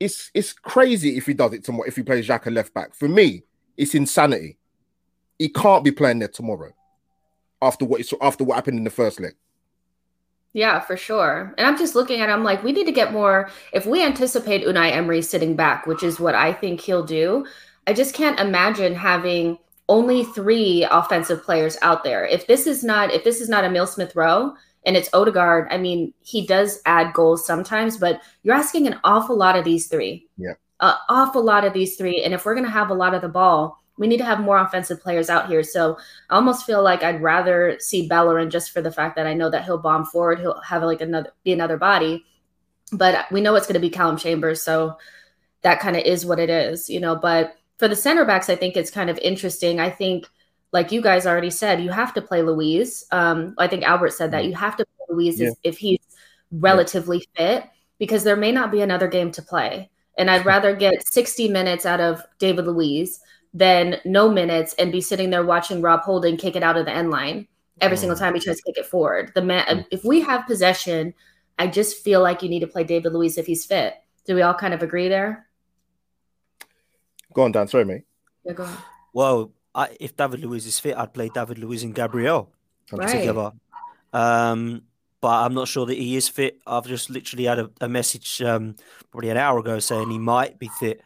it's 0.00 0.30
it's 0.34 0.52
crazy 0.52 1.16
if 1.16 1.26
he 1.26 1.34
does 1.34 1.52
it 1.52 1.64
tomorrow. 1.64 1.88
If 1.88 1.96
he 1.96 2.02
plays 2.02 2.26
Xhaka 2.26 2.52
left 2.52 2.74
back, 2.74 2.94
for 2.94 3.08
me, 3.08 3.44
it's 3.76 3.94
insanity. 3.94 4.58
He 5.38 5.48
can't 5.48 5.84
be 5.84 5.90
playing 5.90 6.20
there 6.20 6.28
tomorrow 6.28 6.72
after 7.64 7.84
what 7.84 8.00
after 8.20 8.44
what 8.44 8.54
happened 8.56 8.78
in 8.78 8.84
the 8.84 8.90
first 8.90 9.20
leg. 9.20 9.34
Yeah, 10.54 10.78
for 10.78 10.96
sure. 10.96 11.52
And 11.58 11.66
I'm 11.66 11.76
just 11.76 11.96
looking 11.96 12.20
at 12.20 12.28
it, 12.28 12.32
I'm 12.32 12.44
like, 12.44 12.62
we 12.62 12.70
need 12.70 12.86
to 12.86 12.92
get 12.92 13.12
more. 13.12 13.50
If 13.72 13.86
we 13.86 14.04
anticipate 14.04 14.64
Unai 14.64 14.92
Emery 14.92 15.20
sitting 15.20 15.56
back, 15.56 15.84
which 15.84 16.04
is 16.04 16.20
what 16.20 16.36
I 16.36 16.52
think 16.52 16.80
he'll 16.80 17.04
do, 17.04 17.44
I 17.88 17.92
just 17.92 18.14
can't 18.14 18.38
imagine 18.38 18.94
having 18.94 19.58
only 19.88 20.24
three 20.24 20.86
offensive 20.90 21.42
players 21.42 21.76
out 21.82 22.04
there. 22.04 22.24
If 22.24 22.46
this 22.46 22.66
is 22.66 22.84
not 22.84 23.12
if 23.12 23.24
this 23.24 23.40
is 23.40 23.48
not 23.48 23.64
a 23.64 23.66
Emil 23.66 23.86
Smith 23.86 24.14
Rowe 24.14 24.54
and 24.86 24.96
it's 24.96 25.12
Odegaard, 25.12 25.66
I 25.70 25.78
mean, 25.78 26.14
he 26.22 26.46
does 26.46 26.80
add 26.86 27.12
goals 27.14 27.44
sometimes, 27.44 27.98
but 27.98 28.20
you're 28.44 28.54
asking 28.54 28.86
an 28.86 29.00
awful 29.02 29.36
lot 29.36 29.56
of 29.56 29.64
these 29.64 29.88
three. 29.88 30.28
Yeah. 30.36 30.54
An 30.80 30.94
awful 31.08 31.42
lot 31.42 31.64
of 31.64 31.72
these 31.72 31.96
three. 31.96 32.22
And 32.22 32.32
if 32.32 32.44
we're 32.44 32.54
gonna 32.54 32.70
have 32.70 32.90
a 32.90 32.94
lot 32.94 33.14
of 33.14 33.22
the 33.22 33.28
ball, 33.28 33.82
we 33.96 34.06
need 34.06 34.18
to 34.18 34.24
have 34.24 34.40
more 34.40 34.58
offensive 34.58 35.00
players 35.00 35.30
out 35.30 35.48
here. 35.48 35.62
So 35.62 35.96
I 36.28 36.34
almost 36.34 36.66
feel 36.66 36.82
like 36.82 37.02
I'd 37.02 37.22
rather 37.22 37.76
see 37.78 38.08
Bellerin 38.08 38.50
just 38.50 38.72
for 38.72 38.82
the 38.82 38.90
fact 38.90 39.16
that 39.16 39.26
I 39.26 39.34
know 39.34 39.50
that 39.50 39.64
he'll 39.64 39.78
bomb 39.78 40.04
forward. 40.04 40.40
He'll 40.40 40.60
have 40.60 40.82
like 40.82 41.00
another 41.00 41.30
be 41.44 41.52
another 41.52 41.76
body, 41.76 42.24
but 42.92 43.30
we 43.30 43.40
know 43.40 43.54
it's 43.54 43.66
going 43.66 43.74
to 43.74 43.80
be 43.80 43.90
Callum 43.90 44.16
Chambers. 44.16 44.62
So 44.62 44.96
that 45.62 45.80
kind 45.80 45.96
of 45.96 46.02
is 46.02 46.26
what 46.26 46.40
it 46.40 46.50
is, 46.50 46.90
you 46.90 47.00
know. 47.00 47.14
But 47.14 47.56
for 47.78 47.88
the 47.88 47.96
center 47.96 48.24
backs, 48.24 48.48
I 48.50 48.56
think 48.56 48.76
it's 48.76 48.90
kind 48.90 49.10
of 49.10 49.18
interesting. 49.18 49.80
I 49.80 49.90
think, 49.90 50.28
like 50.72 50.90
you 50.90 51.00
guys 51.00 51.26
already 51.26 51.50
said, 51.50 51.82
you 51.82 51.90
have 51.90 52.12
to 52.14 52.22
play 52.22 52.42
Luiz. 52.42 53.06
Um, 53.12 53.54
I 53.58 53.68
think 53.68 53.84
Albert 53.84 54.12
said 54.12 54.32
that 54.32 54.42
mm-hmm. 54.42 54.50
you 54.50 54.56
have 54.56 54.76
to 54.76 54.84
play 54.84 55.06
Luiz 55.16 55.40
yeah. 55.40 55.50
if 55.62 55.78
he's 55.78 56.00
relatively 56.50 57.26
yeah. 57.36 57.60
fit 57.60 57.70
because 57.98 58.24
there 58.24 58.36
may 58.36 58.50
not 58.50 58.72
be 58.72 58.80
another 58.80 59.06
game 59.06 59.30
to 59.32 59.42
play. 59.42 59.90
And 60.18 60.28
I'd 60.28 60.46
rather 60.54 60.74
get 60.74 61.06
60 61.06 61.48
minutes 61.48 61.86
out 61.86 62.00
of 62.00 62.22
David 62.38 62.66
Luiz 62.66 63.20
than 63.54 64.00
no 64.04 64.28
minutes 64.28 64.74
and 64.74 64.90
be 64.90 65.00
sitting 65.00 65.30
there 65.30 65.44
watching 65.44 65.80
Rob 65.80 66.00
Holding 66.00 66.36
kick 66.36 66.56
it 66.56 66.62
out 66.62 66.76
of 66.76 66.84
the 66.84 66.92
end 66.92 67.10
line 67.10 67.46
every 67.80 67.96
single 67.96 68.16
mm. 68.16 68.20
time 68.20 68.34
he 68.34 68.40
tries 68.40 68.56
to 68.56 68.62
kick 68.64 68.76
it 68.76 68.86
forward. 68.86 69.30
The 69.34 69.42
man, 69.42 69.64
mm. 69.64 69.86
if 69.92 70.04
we 70.04 70.20
have 70.20 70.46
possession, 70.46 71.14
I 71.58 71.68
just 71.68 72.02
feel 72.02 72.20
like 72.20 72.42
you 72.42 72.48
need 72.48 72.60
to 72.60 72.66
play 72.66 72.84
David 72.84 73.12
Luiz 73.12 73.38
if 73.38 73.46
he's 73.46 73.64
fit. 73.64 73.94
Do 74.26 74.34
we 74.34 74.42
all 74.42 74.54
kind 74.54 74.74
of 74.74 74.82
agree 74.82 75.08
there? 75.08 75.46
Go 77.32 77.42
on, 77.42 77.52
Dan. 77.52 77.68
Sorry, 77.68 77.84
mate. 77.84 78.02
Yeah, 78.44 78.52
go 78.54 78.64
on. 78.64 78.76
Well, 79.12 79.52
I, 79.74 79.96
if 80.00 80.16
David 80.16 80.40
Luiz 80.40 80.66
is 80.66 80.80
fit, 80.80 80.96
I'd 80.96 81.14
play 81.14 81.30
David 81.32 81.58
Luiz 81.58 81.84
and 81.84 81.94
Gabriel 81.94 82.50
right. 82.92 83.08
together. 83.08 83.52
Um, 84.12 84.82
but 85.20 85.44
I'm 85.44 85.54
not 85.54 85.68
sure 85.68 85.86
that 85.86 85.96
he 85.96 86.16
is 86.16 86.28
fit. 86.28 86.58
I've 86.66 86.86
just 86.86 87.10
literally 87.10 87.44
had 87.44 87.58
a, 87.58 87.70
a 87.80 87.88
message 87.88 88.42
um, 88.42 88.76
probably 89.10 89.30
an 89.30 89.36
hour 89.36 89.58
ago 89.58 89.78
saying 89.78 90.10
he 90.10 90.18
might 90.18 90.58
be 90.58 90.68
fit 90.80 91.00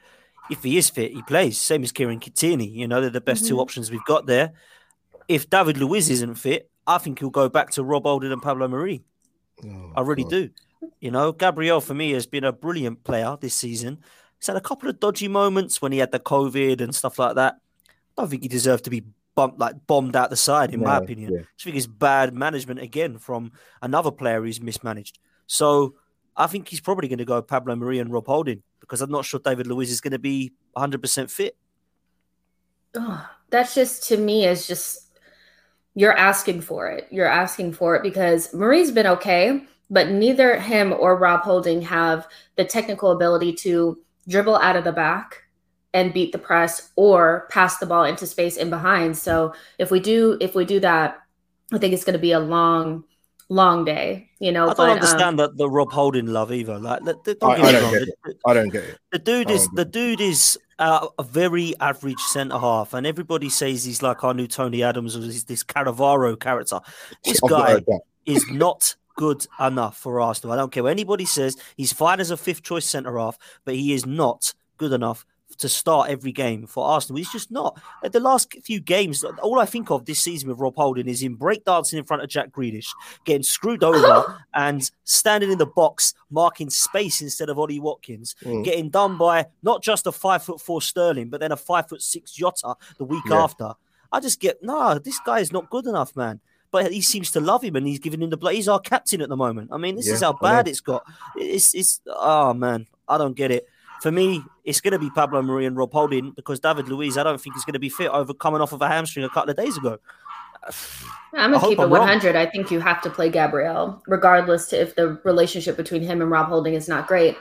if 0.51 0.63
he 0.63 0.79
is 0.79 0.91
fit, 0.91 1.13
he 1.13 1.23
plays. 1.23 1.59
Same 1.59 1.83
as 1.83 1.93
Kieran 1.93 2.21
Tierney. 2.21 2.69
You 2.69 2.89
know, 2.89 3.01
they're 3.01 3.11
the 3.11 3.21
best 3.21 3.45
mm-hmm. 3.45 3.57
two 3.57 3.61
options 3.61 3.91
we've 3.91 4.05
got 4.05 4.27
there. 4.27 4.53
If 5.29 5.51
David 5.51 5.79
Luiz 5.79 6.09
isn't 6.11 6.35
fit, 6.37 6.71
I 6.87 6.99
think 6.99 7.19
he'll 7.19 7.31
go 7.31 7.49
back 7.49 7.71
to 7.73 7.85
Rob 7.85 8.05
Holding 8.05 8.33
and 8.33 8.43
Pablo 8.43 8.67
Mari. 8.67 9.03
Oh, 9.65 9.93
I 9.97 10.01
really 10.01 10.23
God. 10.23 10.31
do. 10.31 10.51
You 11.01 11.11
know, 11.11 11.33
Gabriel 11.33 11.81
for 11.81 11.95
me 11.95 12.13
has 12.13 12.27
been 12.27 12.45
a 12.45 12.53
brilliant 12.53 13.05
player 13.05 13.37
this 13.41 13.55
season. 13.55 13.99
He's 14.39 14.47
had 14.47 14.57
a 14.57 14.61
couple 14.61 14.89
of 14.89 15.01
dodgy 15.01 15.29
moments 15.29 15.83
when 15.83 15.93
he 15.93 15.99
had 15.99 16.13
the 16.13 16.21
COVID 16.21 16.81
and 16.81 16.95
stuff 16.95 17.19
like 17.19 17.35
that. 17.35 17.57
I 17.89 18.23
don't 18.23 18.31
think 18.31 18.43
he 18.43 18.49
deserved 18.49 18.85
to 18.85 18.91
be 18.91 19.05
bumped, 19.35 19.59
like 19.59 19.87
bombed 19.87 20.17
out 20.17 20.31
the 20.31 20.37
side, 20.37 20.73
in 20.73 20.81
no, 20.81 20.87
my 20.87 20.97
opinion. 20.97 21.33
Yeah. 21.33 21.41
I 21.41 21.63
think 21.63 21.77
it's 21.77 21.87
bad 21.87 22.33
management 22.35 22.81
again 22.81 23.19
from 23.19 23.53
another 23.83 24.11
player 24.11 24.43
who's 24.43 24.61
mismanaged. 24.61 25.19
So 25.47 25.97
I 26.37 26.47
think 26.47 26.69
he's 26.69 26.81
probably 26.81 27.09
going 27.09 27.19
to 27.19 27.25
go 27.25 27.43
Pablo 27.43 27.75
Mari 27.77 27.99
and 27.99 28.13
Rob 28.13 28.27
Holding 28.27 28.63
because 28.81 29.01
I'm 29.01 29.11
not 29.11 29.25
sure 29.25 29.41
David 29.41 29.67
Luiz 29.67 29.91
is 29.91 30.01
going 30.01 30.13
to 30.13 30.19
be 30.19 30.53
100% 30.77 31.31
fit. 31.31 31.57
Oh, 32.95 33.29
that's 33.51 33.75
just 33.75 34.05
to 34.09 34.17
me 34.17 34.47
is 34.47 34.67
just 34.67 35.19
you're 35.95 36.17
asking 36.17 36.61
for 36.61 36.89
it. 36.89 37.09
You're 37.11 37.27
asking 37.27 37.73
for 37.73 37.97
it 37.97 38.03
because 38.03 38.55
Mari's 38.55 38.93
been 38.93 39.07
okay, 39.07 39.65
but 39.91 40.11
neither 40.11 40.59
him 40.59 40.93
or 40.93 41.17
Rob 41.17 41.43
Holding 41.43 41.83
have 41.83 42.29
the 42.57 42.65
technical 42.65 43.11
ability 43.11 43.53
to 43.55 43.99
dribble 44.29 44.57
out 44.57 44.77
of 44.77 44.85
the 44.85 44.93
back 44.93 45.43
and 45.95 46.13
beat 46.13 46.33
the 46.33 46.39
press 46.39 46.93
or 46.97 47.49
pass 47.51 47.79
the 47.79 47.87
ball 47.87 48.05
into 48.05 48.27
space 48.27 48.57
in 48.57 48.71
behind. 48.71 49.17
So 49.17 49.55
if 49.79 49.91
we 49.91 50.01
do 50.01 50.37
if 50.41 50.55
we 50.55 50.65
do 50.65 50.81
that, 50.81 51.19
I 51.73 51.79
think 51.79 51.95
it's 51.95 52.05
going 52.05 52.13
to 52.15 52.19
be 52.19 52.33
a 52.33 52.41
long 52.41 53.05
long 53.49 53.85
day, 53.85 54.29
you 54.39 54.53
know. 54.53 54.65
I 54.65 54.67
don't 54.69 54.77
but, 54.77 54.83
um, 54.91 54.97
understand 54.97 55.39
that 55.39 55.57
the 55.57 55.69
Rob 55.69 55.93
Holding 55.93 56.27
love 56.27 56.53
either. 56.53 56.79
Like, 56.79 57.05
the, 57.05 57.19
the, 57.25 57.35
don't 57.35 57.53
I, 57.53 57.57
get 57.57 57.65
I 57.65 57.67
me 57.67 57.73
don't 57.73 57.83
wrong, 57.83 57.93
get 57.93 58.09
the- 58.25 58.31
it. 58.31 58.37
I 58.47 58.55
don't 58.55 58.69
get 58.69 58.85
it. 58.85 58.99
The 59.13 59.19
dude 59.19 59.51
is 59.51 59.69
the 59.71 59.85
dude 59.85 60.21
is 60.21 60.59
uh, 60.79 61.09
a 61.19 61.23
very 61.23 61.75
average 61.81 62.21
centre 62.21 62.59
half, 62.59 62.95
and 62.95 63.07
everybody 63.07 63.49
says 63.49 63.85
he's 63.85 64.03
like 64.03 64.23
our 64.25 64.35
new 64.35 64.47
Tony 64.47 64.83
Adams 64.83 65.17
or 65.17 65.21
he's 65.21 65.45
this 65.45 65.65
Cannavaro 65.65 66.39
character. 66.39 66.81
This 67.25 67.41
I've 67.43 67.51
guy 67.51 67.81
is 68.27 68.49
not 68.51 68.95
good 69.17 69.47
enough 69.59 69.97
for 69.97 70.21
Arsenal. 70.21 70.53
I 70.53 70.57
don't 70.57 70.71
care 70.71 70.85
what 70.85 70.93
anybody 70.93 71.25
says. 71.25 71.57
He's 71.77 71.93
fine 71.93 72.21
as 72.21 72.31
a 72.31 72.37
fifth 72.37 72.63
choice 72.63 72.87
centre 72.87 73.19
half, 73.19 73.37
but 73.65 73.75
he 73.75 73.93
is 73.93 74.07
not 74.07 74.55
good 74.77 74.93
enough 74.93 75.27
to 75.57 75.69
start 75.69 76.11
every 76.11 76.31
game 76.31 76.67
for 76.67 76.85
Arsenal. 76.87 77.17
He's 77.17 77.33
just 77.33 77.51
not. 77.51 77.81
At 78.05 78.13
the 78.13 78.21
last 78.21 78.55
few 78.63 78.81
games, 78.81 79.25
all 79.43 79.59
I 79.59 79.65
think 79.65 79.91
of 79.91 80.05
this 80.05 80.21
season 80.21 80.49
with 80.49 80.59
Rob 80.61 80.77
Holding 80.77 81.09
is 81.09 81.23
him 81.23 81.37
breakdancing 81.37 81.95
in 81.99 82.05
front 82.05 82.23
of 82.23 82.29
Jack 82.29 82.51
Grealish, 82.53 82.89
getting 83.25 83.43
screwed 83.43 83.83
over, 83.85 84.39
and 84.55 84.89
standing 85.05 85.51
in 85.51 85.59
the 85.59 85.67
box 85.67 86.15
marking 86.31 86.71
space 86.71 87.21
instead 87.23 87.49
of 87.49 87.59
Ollie 87.59 87.81
Watkins, 87.81 88.37
Mm. 88.45 88.63
getting 88.65 88.91
done 88.91 89.17
by 89.17 89.47
not 89.63 89.83
just 89.83 90.07
a 90.07 90.13
five 90.13 90.43
foot 90.43 90.61
four 90.61 90.83
Sterling, 90.83 91.29
but 91.31 91.41
then 91.41 91.51
a 91.53 91.57
five 91.57 91.89
foot 91.89 92.03
six 92.03 92.33
Jota 92.33 92.75
the 92.99 93.05
week 93.05 93.25
Yeah. 93.29 93.43
after. 93.43 93.73
I 94.13 94.21
just 94.21 94.41
get 94.41 94.63
no, 94.63 94.99
this 94.99 95.19
guy 95.25 95.41
is 95.41 95.53
not 95.53 95.71
good 95.71 95.87
enough, 95.87 96.15
man. 96.15 96.41
But 96.71 96.93
he 96.93 97.01
seems 97.01 97.31
to 97.31 97.41
love 97.41 97.65
him, 97.65 97.77
and 97.77 97.87
he's 97.87 97.99
giving 97.99 98.21
him 98.21 98.29
the 98.29 98.37
blood. 98.37 98.53
He's 98.55 98.69
our 98.69 98.79
captain 98.79 99.23
at 99.23 99.31
the 99.31 99.37
moment. 99.37 99.71
I 99.73 99.79
mean, 99.79 99.97
this 99.97 100.07
is 100.07 100.21
how 100.21 100.35
bad 100.35 100.69
it's 100.69 100.81
got. 100.81 101.03
It's 101.35 101.75
it's 101.75 102.01
oh 102.07 102.53
man, 102.53 102.87
I 103.09 103.17
don't 103.17 103.35
get 103.35 103.51
it. 103.51 103.67
For 104.01 104.11
me, 104.13 104.43
it's 104.65 104.81
going 104.81 104.93
to 104.93 104.99
be 104.99 105.11
Pablo 105.11 105.43
Mari 105.43 105.67
and 105.67 105.77
Rob 105.77 105.93
Holding 105.93 106.33
because 106.33 106.61
David 106.61 106.89
Luiz, 106.89 107.19
I 107.19 107.23
don't 107.25 107.41
think 107.41 107.57
is 107.57 107.65
going 107.65 107.73
to 107.75 107.81
be 107.81 107.89
fit 107.89 108.11
over 108.11 108.33
coming 108.33 108.61
off 108.61 108.73
of 108.73 108.81
a 108.81 108.89
hamstring 108.89 109.25
a 109.25 109.29
couple 109.29 109.51
of 109.51 109.57
days 109.57 109.77
ago. 109.77 109.99
I'm 111.35 111.55
I 111.55 111.59
gonna 111.59 111.69
keep 111.69 111.79
it 111.79 111.83
I'm 111.83 111.93
wrong. 111.93 112.01
100. 112.01 112.37
I 112.37 112.47
think 112.47 112.71
you 112.71 112.81
have 112.81 113.01
to 113.03 113.11
play 113.11 113.31
Gabriel, 113.31 114.03
regardless 114.07 114.69
to 114.69 114.81
if 114.81 114.95
the 114.95 115.21
relationship 115.25 115.77
between 115.77 116.03
him 116.03 116.21
and 116.21 116.31
Rob 116.31 116.49
Holding 116.49 116.75
is 116.75 116.89
not 116.89 117.07
great. 117.07 117.37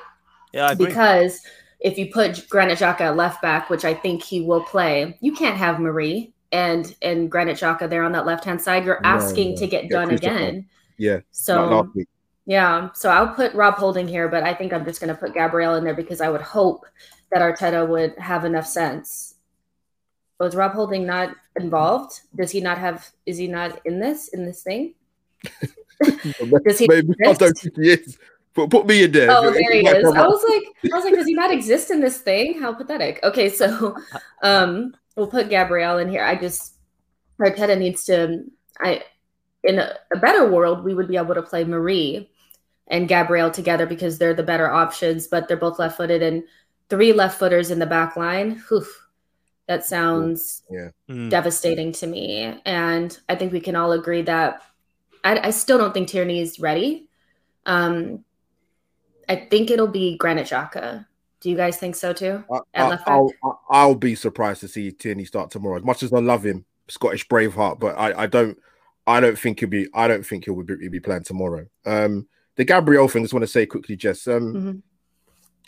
Yeah, 0.54 0.67
I 0.67 0.72
agree. 0.74 0.88
Because 0.88 1.41
if 1.80 1.98
you 1.98 2.12
put 2.12 2.48
Granit 2.50 2.80
Xhaka 2.80 3.02
at 3.02 3.15
left 3.15 3.41
back, 3.41 3.70
which 3.70 3.86
I 3.86 3.93
think 3.93 4.24
he 4.24 4.41
will 4.41 4.63
play, 4.63 5.17
you 5.22 5.34
can't 5.34 5.58
have 5.58 5.80
Mari 5.80 6.34
and 6.52 6.96
and 7.02 7.30
Granit 7.30 7.58
Xhaka 7.58 7.89
there 7.89 8.04
on 8.04 8.12
that 8.13 8.26
left 8.26 8.46
hand 8.46 8.62
side. 8.62 8.86
You're 8.86 9.06
asking 9.06 9.52
no. 9.52 9.58
to 9.58 9.67
get 9.67 9.82
Get 9.84 9.91
done 9.91 10.12
again. 10.12 10.67
Yeah, 10.98 11.20
So 11.32 11.65
last 11.70 11.96
week. 11.96 12.08
Yeah, 12.48 12.90
so 12.94 13.10
I'll 13.10 13.36
put 13.36 13.54
Rob 13.54 13.76
Holding 13.76 14.08
here, 14.08 14.30
but 14.30 14.42
I 14.42 14.54
think 14.54 14.72
I'm 14.72 14.86
just 14.86 15.02
going 15.02 15.14
to 15.14 15.20
put 15.20 15.34
Gabriel 15.34 15.76
in 15.76 15.84
there 15.84 15.94
because 15.94 16.22
I 16.22 16.30
would 16.30 16.42
hope 16.42 16.86
that 17.30 17.42
Arteta 17.42 17.86
would 17.86 18.18
have 18.18 18.46
enough 18.46 18.66
sense. 18.66 19.36
Was 20.40 20.56
Rob 20.56 20.72
Holding 20.72 21.06
not 21.06 21.36
involved? 21.60 22.22
Does 22.38 22.50
he 22.50 22.62
not 22.62 22.78
have? 22.78 23.06
Is 23.26 23.38
he 23.38 23.48
not 23.48 23.82
in 23.84 24.00
this 24.00 24.30
in 24.30 24.46
this 24.46 24.64
thing? 24.64 24.94
Does 26.02 26.80
he 26.80 26.88
Maybe 26.88 27.14
I 27.26 27.32
exist? 27.32 27.40
don't 27.40 27.58
think 27.58 27.76
he 27.76 27.90
is. 27.90 28.18
Put, 28.54 28.70
put 28.70 28.88
me 28.88 29.04
in 29.04 29.12
there. 29.12 29.30
Oh, 29.30 29.52
there 29.52 29.74
he 29.74 29.86
is. 29.86 30.06
I 30.06 30.26
was 30.26 30.44
like, 30.48 30.92
I 30.92 30.96
was 30.96 31.04
like, 31.04 31.14
does 31.16 31.28
he 31.28 31.34
not 31.34 31.52
exist 31.52 31.92
in 31.92 32.00
this 32.00 32.20
thing? 32.20 32.60
How 32.60 32.74
pathetic. 32.74 33.20
Okay, 33.24 33.50
so 33.50 33.96
um, 34.42 34.96
we'll 35.16 35.28
put 35.28 35.50
Gabriel 35.50 35.98
in 35.98 36.10
here. 36.10 36.24
I 36.24 36.36
just 36.36 36.76
Arteta 37.40 37.78
needs 37.78 38.06
to. 38.06 38.46
I 38.80 39.04
in 39.64 39.80
a, 39.80 39.96
a 40.14 40.18
better 40.18 40.50
world, 40.50 40.84
we 40.84 40.94
would 40.94 41.08
be 41.08 41.18
able 41.18 41.36
to 41.36 41.42
play 41.42 41.66
Mari 41.66 42.30
and 42.88 43.08
Gabriel 43.08 43.52
together 43.52 43.86
because 43.86 44.17
they're 44.17 44.34
the 44.34 44.43
better 44.43 44.69
options, 44.69 45.28
but 45.28 45.47
they're 45.47 45.58
both 45.58 45.80
left-footed 45.80 46.21
and 46.21 46.43
three 46.89 47.13
left-footers 47.13 47.69
in 47.71 47.80
the 47.80 47.86
back 47.86 48.15
line. 48.15 48.62
Whew, 48.69 48.86
that 49.67 49.86
sounds 49.86 50.63
Mm. 51.10 51.30
devastating 51.30 51.91
to 51.93 52.08
me. 52.08 52.60
And 52.65 53.17
I 53.28 53.36
think 53.36 53.52
we 53.52 53.60
can 53.60 53.76
all 53.76 53.91
agree 53.91 54.21
that 54.23 54.62
I, 55.23 55.47
I 55.47 55.50
still 55.50 55.78
don't 55.78 55.93
think 55.93 56.08
Tierney 56.08 56.39
is 56.39 56.60
ready. 56.60 57.10
Um, 57.65 58.23
I 59.28 59.36
think 59.36 59.69
it'll 59.69 59.88
be 59.88 60.17
Granit 60.17 60.47
Xhaka. 60.47 61.06
Do 61.41 61.50
you 61.50 61.58
guys 61.58 61.78
think 61.78 61.95
so 61.95 62.13
too? 62.13 62.43
I, 62.50 62.60
I, 62.73 63.00
I'll, 63.06 63.32
I'll 63.69 63.95
be 63.95 64.15
surprised 64.15 64.62
to 64.62 64.67
see 64.69 64.91
Tierney 64.91 65.26
start 65.26 65.52
tomorrow. 65.52 65.78
As 65.78 65.84
much 65.84 66.04
as 66.04 66.13
I 66.13 66.19
love 66.19 66.45
him, 66.45 66.65
Scottish 66.88 67.28
Braveheart, 67.28 67.80
but 67.80 67.97
I, 67.97 68.23
I 68.23 68.28
don't, 68.28 68.58
I 69.06 69.19
don't 69.19 69.38
think 69.38 69.60
he'll 69.60 69.69
be, 69.69 69.88
I 69.93 70.08
don't 70.08 70.26
think 70.26 70.45
he'll 70.45 70.63
be, 70.63 70.76
he'll 70.80 70.91
be 70.91 71.02
playing 71.02 71.23
tomorrow. 71.23 71.67
Um, 71.86 72.28
the 72.58 72.65
Gabriel 72.65 73.08
thing, 73.08 73.22
I 73.22 73.26
just 73.26 73.34
want 73.34 73.43
to 73.43 73.48
say 73.48 73.65
quickly, 73.65 73.96
Jess. 73.96 74.28
Um, 74.28 74.54
Mhm. 74.54 74.82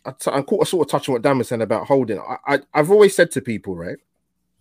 I, 0.05 0.11
t- 0.11 0.31
I 0.31 0.41
caught, 0.41 0.61
I 0.61 0.65
sort 0.65 0.87
of 0.87 0.91
touching 0.91 1.13
what 1.13 1.21
Dan 1.21 1.37
was 1.37 1.49
saying 1.49 1.61
about 1.61 1.87
holding. 1.87 2.19
I, 2.19 2.37
I, 2.47 2.59
I've 2.73 2.89
always 2.91 3.15
said 3.15 3.31
to 3.31 3.41
people, 3.41 3.75
right, 3.75 3.97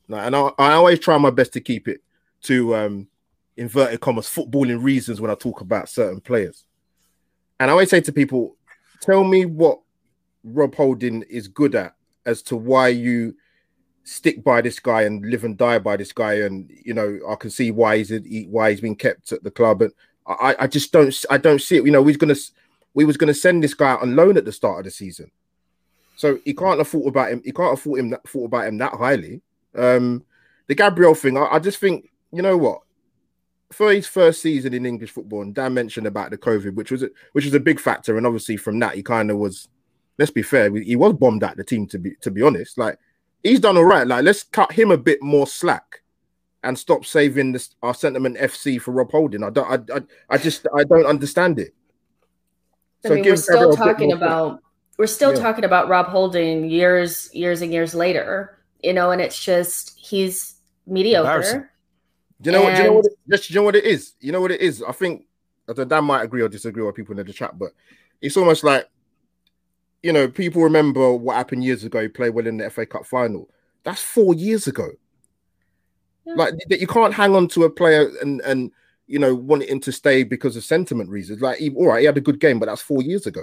and 0.09 0.35
I, 0.35 0.51
I 0.59 0.73
always 0.73 0.99
try 0.99 1.17
my 1.19 1.31
best 1.31 1.53
to 1.55 1.61
keep 1.61 1.89
it 1.89 2.03
to 2.43 2.75
um, 2.75 3.09
inverted 3.57 4.01
commas 4.01 4.27
footballing 4.27 4.83
reasons 4.83 5.21
when 5.21 5.31
I 5.31 5.35
talk 5.35 5.61
about 5.61 5.89
certain 5.89 6.21
players. 6.21 6.65
And 7.61 7.71
I 7.71 7.73
always 7.73 7.91
say 7.91 8.01
to 8.01 8.13
people, 8.13 8.57
tell 9.01 9.25
me 9.25 9.47
what 9.47 9.81
Rob 10.45 10.75
Holding 10.75 11.23
is 11.23 11.49
good 11.49 11.75
at 11.75 11.95
as 12.27 12.43
to 12.43 12.57
why 12.57 12.89
you 12.89 13.35
stick 14.05 14.43
by 14.43 14.61
this 14.61 14.81
guy 14.81 15.03
and 15.03 15.25
live 15.25 15.45
and 15.45 15.57
die 15.57 15.79
by 15.79 15.97
this 15.97 16.13
guy. 16.13 16.35
And 16.35 16.71
you 16.85 16.95
know, 16.95 17.19
I 17.29 17.37
can 17.37 17.51
see 17.51 17.71
why 17.71 17.99
he's 17.99 18.13
why 18.49 18.71
he's 18.71 18.81
been 18.81 18.97
kept 18.97 19.33
at 19.33 19.43
the 19.45 19.51
club. 19.51 19.83
And 19.83 19.93
I, 20.29 20.57
I 20.61 20.67
just 20.67 20.93
don't 20.93 21.15
I 21.31 21.39
don't 21.39 21.61
see 21.61 21.77
it. 21.77 21.85
You 21.85 21.93
know, 21.93 22.03
we're 22.03 22.17
gonna 22.17 22.35
we 22.95 23.05
was 23.05 23.17
gonna 23.17 23.35
send 23.35 23.65
this 23.65 23.75
guy 23.75 23.91
out 23.93 24.03
on 24.03 24.17
loan 24.17 24.37
at 24.37 24.45
the 24.45 24.53
start 24.53 24.81
of 24.81 24.85
the 24.85 24.91
season. 24.91 25.31
So 26.17 26.39
he 26.45 26.53
can't 26.53 26.79
have 26.79 26.89
thought 26.89 27.07
about 27.07 27.31
him, 27.31 27.43
he 27.45 27.53
can't 27.53 27.71
have 27.71 27.81
thought 27.81 27.99
him 27.99 28.11
that 28.11 28.29
thought 28.29 28.47
about 28.47 28.67
him 28.67 28.79
that 28.79 28.93
highly. 28.95 29.41
Um 29.75 30.25
the 30.67 30.75
Gabriel 30.75 31.15
thing, 31.15 31.39
I, 31.39 31.47
I 31.53 31.59
just 31.59 31.79
think, 31.79 32.11
you 32.31 32.43
know 32.43 32.57
what? 32.57 32.83
For 33.73 33.93
his 33.93 34.07
first 34.07 34.43
season 34.43 34.75
in 34.75 34.87
English 34.87 35.11
football, 35.11 35.43
and 35.43 35.55
Dan 35.55 35.75
mentioned 35.75 36.07
about 36.07 36.31
the 36.31 36.39
COVID, 36.39 36.75
which 36.75 36.91
was 36.91 37.03
a, 37.03 37.11
which 37.33 37.45
was 37.45 37.55
a 37.55 37.61
big 37.61 37.81
factor, 37.81 38.17
and 38.17 38.27
obviously 38.27 38.57
from 38.57 38.79
that 38.81 38.95
he 38.95 39.03
kind 39.03 39.31
of 39.31 39.39
was. 39.39 39.69
Let's 40.19 40.33
be 40.33 40.43
fair, 40.43 40.75
he 40.75 40.97
was 40.97 41.13
bombed 41.13 41.45
at 41.45 41.57
the 41.57 41.63
team 41.63 41.87
to 41.89 41.99
be 41.99 42.17
to 42.23 42.31
be 42.31 42.43
honest. 42.43 42.77
Like 42.77 42.99
he's 43.43 43.61
done 43.61 43.77
all 43.77 43.85
right. 43.85 44.07
Like 44.07 44.25
let's 44.25 44.43
cut 44.43 44.73
him 44.73 44.91
a 44.91 44.99
bit 44.99 45.23
more 45.23 45.47
slack, 45.47 46.03
and 46.65 46.79
stop 46.79 47.05
saving 47.05 47.53
this 47.53 47.75
our 47.83 47.95
sentiment 47.95 48.37
FC 48.37 48.81
for 48.81 48.93
Rob 48.93 49.11
Holding. 49.11 49.43
I 49.45 49.51
don't, 49.51 49.91
I, 49.91 49.97
I, 49.97 50.01
I 50.31 50.39
just 50.39 50.67
I 50.77 50.85
don't 50.85 51.07
understand 51.07 51.59
it. 51.59 51.75
I 53.05 53.11
mean, 53.11 53.25
we're 53.25 53.37
still 53.37 53.55
Gabriel 53.55 53.73
a 53.73 53.77
bit 53.77 53.79
talking 53.93 54.09
more 54.09 54.19
slack. 54.19 54.29
about 54.31 54.63
we're 54.99 55.07
still 55.07 55.33
Yeah. 55.35 55.41
talking 55.41 55.65
about 55.65 55.89
Rob 55.89 56.07
Holding 56.07 56.69
years, 56.69 57.33
years 57.33 57.63
and 57.63 57.73
years 57.73 57.95
later. 57.95 58.59
You 58.83 58.93
know, 58.93 59.11
and 59.11 59.21
it's 59.21 59.43
just 59.43 59.99
he's 59.99 60.55
mediocre. 60.87 61.71
Do 62.41 62.51
you 62.51 62.57
know 62.57 62.63
what? 62.63 62.77
Do 62.77 62.83
you 62.83 62.89
know 62.89 62.93
what? 62.95 63.07
It, 63.07 63.13
just, 63.29 63.49
do 63.49 63.55
you 63.55 63.61
know 63.61 63.65
what 63.65 63.77
it 63.77 63.85
is? 63.85 64.13
You 64.21 64.31
know 64.33 64.41
what 64.41 64.51
it 64.53 64.61
is? 64.61 64.83
I 64.83 64.93
think 64.93 65.27
I 65.69 65.73
don't- 65.73 65.89
Dan 65.89 66.05
might 66.05 66.23
agree 66.23 66.43
or 66.43 66.49
disagree 66.49 66.83
with 66.85 66.95
people 66.95 67.19
in 67.19 67.27
the 67.27 67.33
chat, 67.33 67.59
but 67.59 67.71
it's 68.21 68.37
almost 68.37 68.63
like 68.65 68.89
you 70.03 70.13
know 70.13 70.29
people 70.29 70.63
remember 70.63 71.13
what 71.13 71.37
happened 71.37 71.65
years 71.65 71.83
ago. 71.85 72.01
He 72.03 72.09
played 72.09 72.31
well 72.35 72.47
in 72.47 72.57
the 72.59 72.71
FA 72.71 72.87
Cup 72.87 73.05
final. 73.07 73.49
That's 73.85 74.03
four 74.03 74.35
years 74.35 74.67
ago. 74.69 74.91
Yeah. 76.29 76.35
Like 76.37 76.55
that, 76.69 76.81
you 76.81 76.87
can't 76.87 77.15
hang 77.15 77.35
on 77.35 77.49
to 77.49 77.65
a 77.65 77.71
player 77.71 78.11
and 78.21 78.41
and 78.43 78.71
you 79.07 79.19
know 79.19 79.35
want 79.35 79.63
him 79.65 79.81
to 79.81 79.91
stay 79.93 80.23
because 80.25 80.57
of 80.57 80.65
sentiment 80.65 81.09
reasons. 81.09 81.41
Like, 81.41 81.59
he, 81.59 81.71
all 81.71 81.87
right, 81.89 82.01
he 82.01 82.07
had 82.07 82.19
a 82.19 82.21
good 82.21 82.39
game, 82.39 82.59
but 82.59 82.67
that's 82.67 82.83
four 82.83 83.01
years 83.03 83.27
ago. 83.27 83.43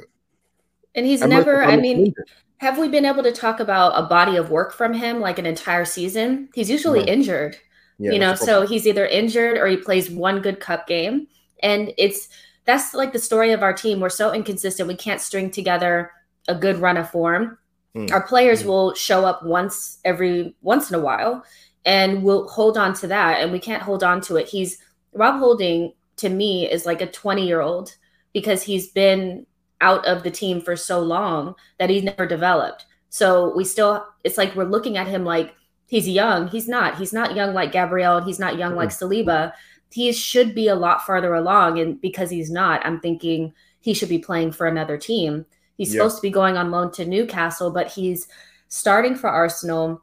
And 0.93 1.05
he's 1.05 1.21
And 1.21 1.31
never, 1.31 1.63
I 1.63 1.75
mean, 1.77 2.13
have 2.57 2.77
we 2.77 2.87
been 2.87 3.05
able 3.05 3.23
to 3.23 3.31
talk 3.31 3.59
about 3.59 3.93
a 3.97 4.03
body 4.07 4.37
of 4.37 4.49
work 4.51 4.71
from 4.71 4.93
him 4.93 5.19
like 5.19 5.39
an 5.39 5.45
entire 5.45 5.83
season? 5.83 6.47
He's 6.53 6.69
usually 6.69 6.99
No. 6.99 7.05
injured. 7.07 7.57
Yeah, 7.97 8.11
you 8.11 8.19
know, 8.19 8.27
that's 8.27 8.41
the 8.41 8.45
problem. 8.47 8.67
so 8.67 8.73
he's 8.73 8.85
either 8.87 9.05
injured 9.07 9.57
or 9.57 9.67
he 9.67 9.77
plays 9.77 10.09
one 10.11 10.41
good 10.41 10.59
cup 10.59 10.85
game. 10.87 11.27
And 11.63 11.91
it's 11.97 12.29
that's 12.65 12.93
like 12.93 13.11
the 13.13 13.19
story 13.19 13.51
of 13.51 13.63
our 13.63 13.73
team. 13.73 13.99
We're 13.99 14.09
so 14.09 14.31
inconsistent. 14.33 14.87
We 14.87 14.95
can't 14.95 15.21
string 15.21 15.49
together 15.51 16.11
a 16.47 16.55
good 16.55 16.77
run 16.77 16.97
of 16.97 17.09
form. 17.09 17.57
Mm. 17.95 18.11
Our 18.11 18.21
players 18.27 18.63
Mm. 18.63 18.67
will 18.67 18.93
show 18.93 19.25
up 19.25 19.43
once 19.43 19.99
every 20.05 20.55
once 20.61 20.89
in 20.91 20.95
a 20.95 20.99
while 20.99 21.43
and 21.85 22.23
we'll 22.23 22.47
hold 22.47 22.77
on 22.77 22.93
to 22.95 23.07
that 23.07 23.41
and 23.41 23.51
we 23.51 23.59
can't 23.59 23.83
hold 23.83 24.03
on 24.03 24.21
to 24.21 24.35
it. 24.37 24.47
He's 24.49 24.79
Rob 25.13 25.39
Holding 25.39 25.93
to 26.17 26.29
me 26.29 26.69
is 26.69 26.85
like 26.85 27.01
a 27.01 27.11
20 27.11 27.45
year 27.45 27.61
old 27.61 27.95
because 28.33 28.63
he's 28.63 28.87
been 28.87 29.45
out 29.81 30.05
of 30.05 30.23
the 30.23 30.31
team 30.31 30.61
for 30.61 30.75
so 30.75 30.99
long 30.99 31.55
that 31.79 31.89
he's 31.89 32.03
never 32.03 32.25
developed. 32.25 32.85
So 33.09 33.55
we 33.55 33.63
still, 33.63 34.05
it's 34.23 34.37
like 34.37 34.55
we're 34.55 34.65
looking 34.65 34.97
at 34.97 35.07
him 35.07 35.23
like 35.23 35.53
he's 35.87 36.07
young. 36.07 36.47
He's 36.47 36.67
not. 36.67 36.97
He's 36.97 37.13
not 37.13 37.35
young 37.35 37.53
like 37.53 37.71
Gabriel. 37.71 38.21
He's 38.21 38.39
not 38.39 38.57
young 38.57 38.75
like 38.75 38.89
mm-hmm. 38.89 39.29
Saliba. 39.29 39.53
He 39.91 40.11
should 40.11 40.55
be 40.55 40.67
a 40.67 40.75
lot 40.75 41.05
farther 41.05 41.33
along. 41.33 41.79
And 41.79 42.01
because 42.01 42.29
he's 42.29 42.51
not, 42.51 42.85
I'm 42.85 42.99
thinking 42.99 43.53
he 43.79 43.93
should 43.93 44.09
be 44.09 44.19
playing 44.19 44.51
for 44.51 44.67
another 44.67 44.97
team. 44.97 45.45
He's 45.77 45.93
Yeah. 45.93 45.99
supposed 45.99 46.17
to 46.17 46.21
be 46.21 46.31
going 46.31 46.57
on 46.57 46.71
loan 46.71 46.91
to 46.93 47.05
Newcastle, 47.05 47.71
but 47.71 47.91
he's 47.91 48.27
starting 48.67 49.15
for 49.15 49.29
Arsenal, 49.29 50.01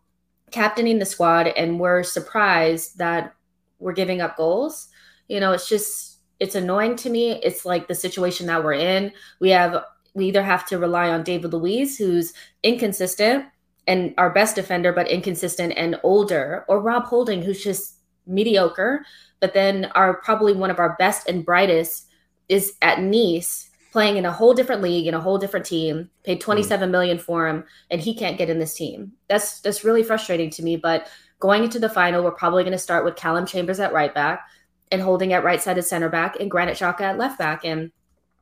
captaining 0.53 0.99
the 0.99 1.07
squad, 1.07 1.49
and 1.49 1.81
we're 1.81 2.03
surprised 2.03 2.99
that 2.99 3.35
we're 3.79 3.93
giving 3.93 4.21
up 4.21 4.37
goals. 4.37 4.89
You 5.29 5.41
know, 5.41 5.53
it's 5.53 5.69
just 5.69 6.19
it's 6.41 6.55
annoying 6.55 6.97
to 6.97 7.11
me. 7.11 7.33
It's 7.43 7.65
like 7.65 7.89
the 7.89 7.95
situation 7.95 8.47
that 8.47 8.63
we're 8.63 8.75
in. 8.75 9.13
We 9.41 9.51
have 9.51 9.85
we 10.15 10.27
either 10.27 10.43
have 10.43 10.67
to 10.67 10.79
rely 10.79 11.09
on 11.09 11.23
David 11.23 11.53
Luiz, 11.53 11.97
who's 11.97 12.33
inconsistent 12.63 13.47
and 13.87 14.15
our 14.19 14.31
best 14.31 14.55
defender, 14.55 14.93
but 14.93 15.09
inconsistent 15.09 15.73
and 15.77 15.99
older, 16.03 16.65
or 16.69 16.81
Rob 16.81 17.05
Holding, 17.05 17.43
who's 17.43 17.65
just 17.65 17.97
mediocre, 18.27 19.05
but 19.41 19.55
then 19.55 19.87
are 19.95 20.21
probably 20.21 20.53
one 20.53 20.71
of 20.71 20.79
our 20.79 20.95
best 20.99 21.29
and 21.29 21.45
brightest 21.45 22.07
is 22.49 22.75
at 22.83 23.01
Nice 23.01 23.71
playing 23.93 24.17
in 24.17 24.25
a 24.25 24.33
whole 24.33 24.55
different 24.55 24.83
league 24.83 25.07
in 25.07 25.15
a 25.15 25.21
whole 25.21 25.39
different 25.39 25.67
team 25.67 26.11
paid 26.25 26.39
hmm. 26.39 26.45
27 26.45 26.89
mm. 26.89 26.93
million 26.93 27.19
for 27.19 27.47
him 27.47 27.65
and 27.91 28.01
he 28.01 28.15
can't 28.15 28.39
get 28.39 28.51
in 28.51 28.59
this 28.59 28.75
team. 28.75 29.13
That's 29.29 29.61
that's 29.61 29.85
really 29.85 30.03
frustrating 30.03 30.51
to 30.51 30.63
me 30.63 30.77
but 30.77 31.09
going 31.39 31.63
into 31.65 31.79
the 31.79 31.89
final 31.89 32.25
we're 32.25 32.33
probably 32.33 32.65
going 32.65 32.73
to 32.73 32.79
start 32.79 33.05
with 33.05 33.17
callum 33.17 33.47
chambers 33.47 33.79
at 33.79 33.93
right 33.93 34.15
back 34.15 34.49
and 34.91 35.01
holding 35.01 35.33
at 35.33 35.45
right 35.45 35.63
sided 35.63 35.83
center 35.83 36.09
back 36.09 36.37
and 36.41 36.51
granit 36.51 36.79
xhaka 36.79 37.03
at 37.03 37.19
left 37.19 37.39
back 37.39 37.65
and 37.65 37.93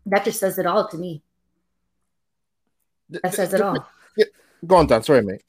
that 0.07 0.25
just 0.25 0.41
says 0.41 0.59
it 0.59 0.67
all 0.67 0.89
to 0.89 0.97
me. 0.97 1.23
That 3.11 3.35
says 3.35 3.53
it 3.53 3.61
all. 3.61 3.87
go 4.67 4.77
on 4.77 4.87
dan. 4.87 5.03
Sorry 5.03 5.23
mate. 5.23 5.43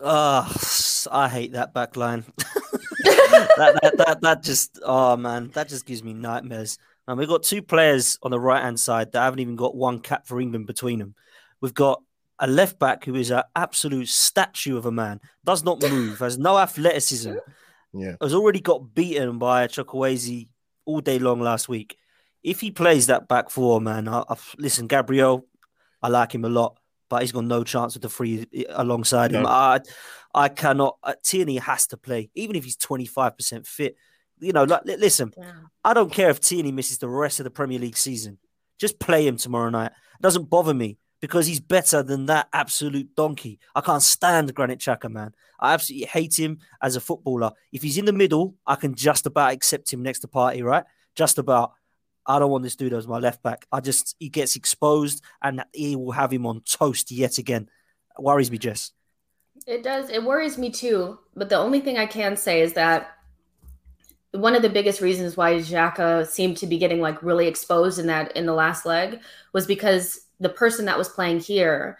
Uh, 0.00 0.48
i 1.10 1.28
hate 1.28 1.52
that 1.52 1.74
back 1.74 1.96
line. 1.96 2.24
That, 3.56 3.78
that, 3.82 3.96
that, 3.98 4.20
that 4.20 4.42
just 4.42 4.78
oh 4.84 5.16
man 5.16 5.48
that 5.54 5.68
just 5.68 5.84
gives 5.84 6.02
me 6.02 6.12
nightmares 6.12 6.78
and 7.06 7.18
we've 7.18 7.28
got 7.28 7.42
two 7.42 7.62
players 7.62 8.18
on 8.22 8.30
the 8.30 8.40
right 8.40 8.62
hand 8.62 8.78
side 8.78 9.12
that 9.12 9.22
haven't 9.22 9.40
even 9.40 9.56
got 9.56 9.74
one 9.74 9.98
cap 9.98 10.26
for 10.26 10.40
England 10.40 10.66
between 10.66 10.98
them. 10.98 11.14
We've 11.60 11.74
got 11.74 12.02
a 12.38 12.46
left 12.46 12.78
back 12.78 13.04
who 13.04 13.14
is 13.14 13.30
an 13.30 13.42
absolute 13.54 14.08
statue 14.08 14.76
of 14.76 14.86
a 14.86 14.92
man, 14.92 15.20
does 15.44 15.64
not 15.64 15.80
move, 15.82 16.18
has 16.20 16.38
no 16.38 16.58
athleticism. 16.58 17.34
Yeah. 17.92 18.16
Has 18.20 18.34
already 18.34 18.60
got 18.60 18.94
beaten 18.94 19.38
by 19.38 19.66
Chukwueze 19.66 20.48
all 20.84 21.00
day 21.00 21.18
long 21.18 21.40
last 21.40 21.68
week. 21.68 21.96
If 22.42 22.60
he 22.60 22.70
plays 22.70 23.06
that 23.06 23.28
back 23.28 23.50
four, 23.50 23.80
man, 23.80 24.08
I, 24.08 24.24
I, 24.28 24.36
listen, 24.58 24.86
Gabriel, 24.86 25.46
I 26.02 26.08
like 26.08 26.34
him 26.34 26.44
a 26.44 26.48
lot, 26.48 26.78
but 27.08 27.22
he's 27.22 27.32
got 27.32 27.44
no 27.44 27.62
chance 27.62 27.94
with 27.94 28.02
the 28.02 28.08
free 28.08 28.46
alongside 28.70 29.32
no. 29.32 29.40
him. 29.40 29.46
I, 29.46 29.80
I 30.34 30.48
cannot. 30.48 30.98
Uh, 31.02 31.14
Tierney 31.22 31.58
has 31.58 31.86
to 31.88 31.96
play, 31.96 32.30
even 32.34 32.56
if 32.56 32.64
he's 32.64 32.76
25% 32.76 33.66
fit 33.66 33.96
you 34.42 34.52
know, 34.52 34.64
like, 34.64 34.82
listen, 34.84 35.32
yeah. 35.38 35.52
I 35.84 35.94
don't 35.94 36.12
care 36.12 36.30
if 36.30 36.40
Tierney 36.40 36.72
misses 36.72 36.98
the 36.98 37.08
rest 37.08 37.40
of 37.40 37.44
the 37.44 37.50
Premier 37.50 37.78
League 37.78 37.96
season. 37.96 38.38
Just 38.78 38.98
play 38.98 39.26
him 39.26 39.36
tomorrow 39.36 39.70
night. 39.70 39.92
It 39.92 40.22
doesn't 40.22 40.50
bother 40.50 40.74
me 40.74 40.98
because 41.20 41.46
he's 41.46 41.60
better 41.60 42.02
than 42.02 42.26
that 42.26 42.48
absolute 42.52 43.14
donkey. 43.14 43.60
I 43.74 43.80
can't 43.80 44.02
stand 44.02 44.54
Granit 44.54 44.80
Xhaka, 44.80 45.10
man. 45.10 45.32
I 45.60 45.72
absolutely 45.72 46.08
hate 46.08 46.38
him 46.38 46.58
as 46.82 46.96
a 46.96 47.00
footballer. 47.00 47.52
If 47.70 47.82
he's 47.82 47.96
in 47.96 48.04
the 48.04 48.12
middle, 48.12 48.56
I 48.66 48.74
can 48.74 48.94
just 48.94 49.26
about 49.26 49.52
accept 49.52 49.92
him 49.92 50.02
next 50.02 50.18
to 50.20 50.28
Partey, 50.28 50.62
right? 50.62 50.84
Just 51.14 51.38
about. 51.38 51.72
I 52.24 52.38
don't 52.38 52.52
want 52.52 52.62
this 52.62 52.76
dude 52.76 52.92
as 52.92 53.08
my 53.08 53.18
left 53.18 53.42
back. 53.42 53.66
I 53.72 53.80
just 53.80 54.14
he 54.20 54.28
gets 54.28 54.54
exposed 54.54 55.24
and 55.42 55.64
he 55.72 55.96
will 55.96 56.12
have 56.12 56.32
him 56.32 56.46
on 56.46 56.60
toast 56.60 57.10
yet 57.10 57.38
again. 57.38 57.68
It 58.16 58.22
worries 58.22 58.50
me, 58.50 58.58
Jess. 58.58 58.92
It 59.66 59.82
does. 59.82 60.08
It 60.08 60.22
worries 60.22 60.56
me 60.56 60.70
too. 60.70 61.18
But 61.34 61.48
the 61.48 61.56
only 61.56 61.80
thing 61.80 61.98
I 61.98 62.06
can 62.06 62.36
say 62.36 62.60
is 62.60 62.74
that 62.74 63.08
one 64.32 64.54
of 64.54 64.62
the 64.62 64.70
biggest 64.70 65.00
reasons 65.00 65.36
why 65.36 65.54
Xhaka 65.54 66.26
seemed 66.26 66.56
to 66.58 66.66
be 66.66 66.78
getting 66.78 67.00
like 67.00 67.22
really 67.22 67.46
exposed 67.46 67.98
in 67.98 68.06
that 68.06 68.34
in 68.36 68.46
the 68.46 68.54
last 68.54 68.86
leg 68.86 69.20
was 69.52 69.66
because 69.66 70.26
the 70.40 70.48
person 70.48 70.86
that 70.86 70.98
was 70.98 71.08
playing 71.08 71.40
here 71.40 71.98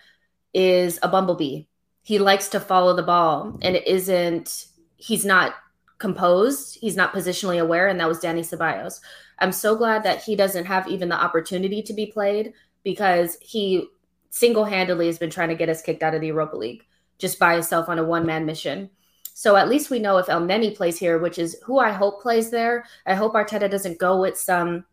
is 0.54 0.98
a 1.02 1.08
bumblebee. 1.08 1.64
He 2.02 2.18
likes 2.18 2.48
to 2.48 2.60
follow 2.60 2.96
the 2.96 3.02
ball 3.02 3.58
and 3.62 3.76
it 3.76 3.86
isn't 3.86 4.66
he's 4.96 5.24
not 5.24 5.54
composed, 5.98 6.78
he's 6.80 6.96
not 6.96 7.12
positionally 7.12 7.60
aware 7.60 7.88
and 7.88 8.00
that 8.00 8.08
was 8.08 8.20
Dani 8.20 8.40
Ceballos. 8.40 9.00
I'm 9.38 9.52
so 9.52 9.76
glad 9.76 10.02
that 10.04 10.22
he 10.22 10.34
doesn't 10.34 10.64
have 10.64 10.88
even 10.88 11.08
the 11.08 11.22
opportunity 11.22 11.82
to 11.82 11.92
be 11.92 12.06
played 12.06 12.54
because 12.82 13.36
he 13.40 13.88
single-handedly 14.30 15.06
has 15.06 15.18
been 15.18 15.30
trying 15.30 15.50
to 15.50 15.54
get 15.54 15.68
us 15.68 15.82
kicked 15.82 16.02
out 16.02 16.14
of 16.14 16.22
the 16.22 16.28
Europa 16.28 16.56
League 16.56 16.84
just 17.18 17.38
by 17.38 17.54
himself 17.54 17.88
on 17.88 17.98
a 17.98 18.04
one-man 18.04 18.46
mission. 18.46 18.88
So 19.34 19.56
at 19.56 19.68
least 19.68 19.90
we 19.90 19.98
know 19.98 20.18
if 20.18 20.26
Elneny 20.26 20.76
plays 20.76 20.98
here, 20.98 21.18
which 21.18 21.38
is 21.38 21.56
who 21.64 21.78
I 21.78 21.90
hope 21.90 22.22
plays 22.22 22.50
there. 22.50 22.84
I 23.06 23.14
hope 23.14 23.34
Arteta 23.34 23.70
doesn't 23.70 23.98
go 23.98 24.20
with 24.20 24.36
some 24.38 24.84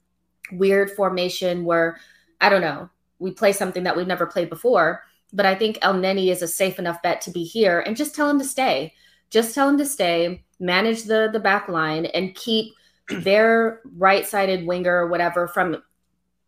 weird 0.51 0.91
formation 0.91 1.65
where 1.65 1.99
I 2.41 2.49
don't 2.49 2.61
know, 2.61 2.89
we 3.19 3.31
play 3.31 3.51
something 3.51 3.83
that 3.83 3.95
we've 3.95 4.07
never 4.07 4.25
played 4.25 4.49
before. 4.49 5.03
But 5.31 5.45
I 5.45 5.55
think 5.55 5.77
Elneny 5.79 6.31
is 6.31 6.41
a 6.41 6.47
safe 6.47 6.79
enough 6.79 7.01
bet 7.01 7.21
to 7.21 7.31
be 7.31 7.43
here 7.43 7.81
and 7.81 7.95
just 7.95 8.15
tell 8.15 8.29
him 8.29 8.39
to 8.39 8.45
stay. 8.45 8.93
Just 9.29 9.53
tell 9.53 9.69
him 9.69 9.77
to 9.77 9.85
stay, 9.85 10.43
manage 10.59 11.03
the 11.03 11.29
the 11.31 11.39
back 11.39 11.69
line 11.69 12.05
and 12.07 12.33
keep 12.35 12.73
their 13.09 13.81
right-sided 13.97 14.65
winger 14.65 15.03
or 15.03 15.07
whatever 15.07 15.47
from 15.47 15.83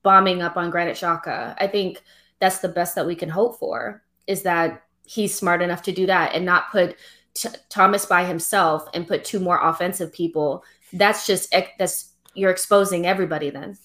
bombing 0.04 0.42
up 0.42 0.58
on 0.58 0.72
Granit 0.72 0.98
Xhaka. 0.98 1.56
I 1.60 1.68
think 1.68 2.02
that's 2.40 2.60
the 2.60 2.70
best 2.70 2.96
that 2.96 3.06
we 3.06 3.16
can 3.16 3.30
hope 3.30 3.60
for 3.60 4.02
is 4.26 4.42
that 4.44 4.84
he's 5.06 5.36
smart 5.36 5.62
enough 5.62 5.84
to 5.84 5.92
do 5.92 6.06
that 6.08 6.34
and 6.34 6.46
not 6.46 6.72
put 6.72 6.96
T- 7.34 7.50
Thomas 7.70 8.06
by 8.06 8.26
himself 8.26 8.88
and 8.94 9.08
put 9.08 9.24
two 9.24 9.40
more 9.40 9.60
offensive 9.62 10.12
people, 10.12 10.64
that's 10.94 11.26
just 11.26 11.54
that's 11.78 12.12
you're 12.34 12.52
exposing 12.52 13.06
everybody 13.06 13.50
then. 13.50 13.78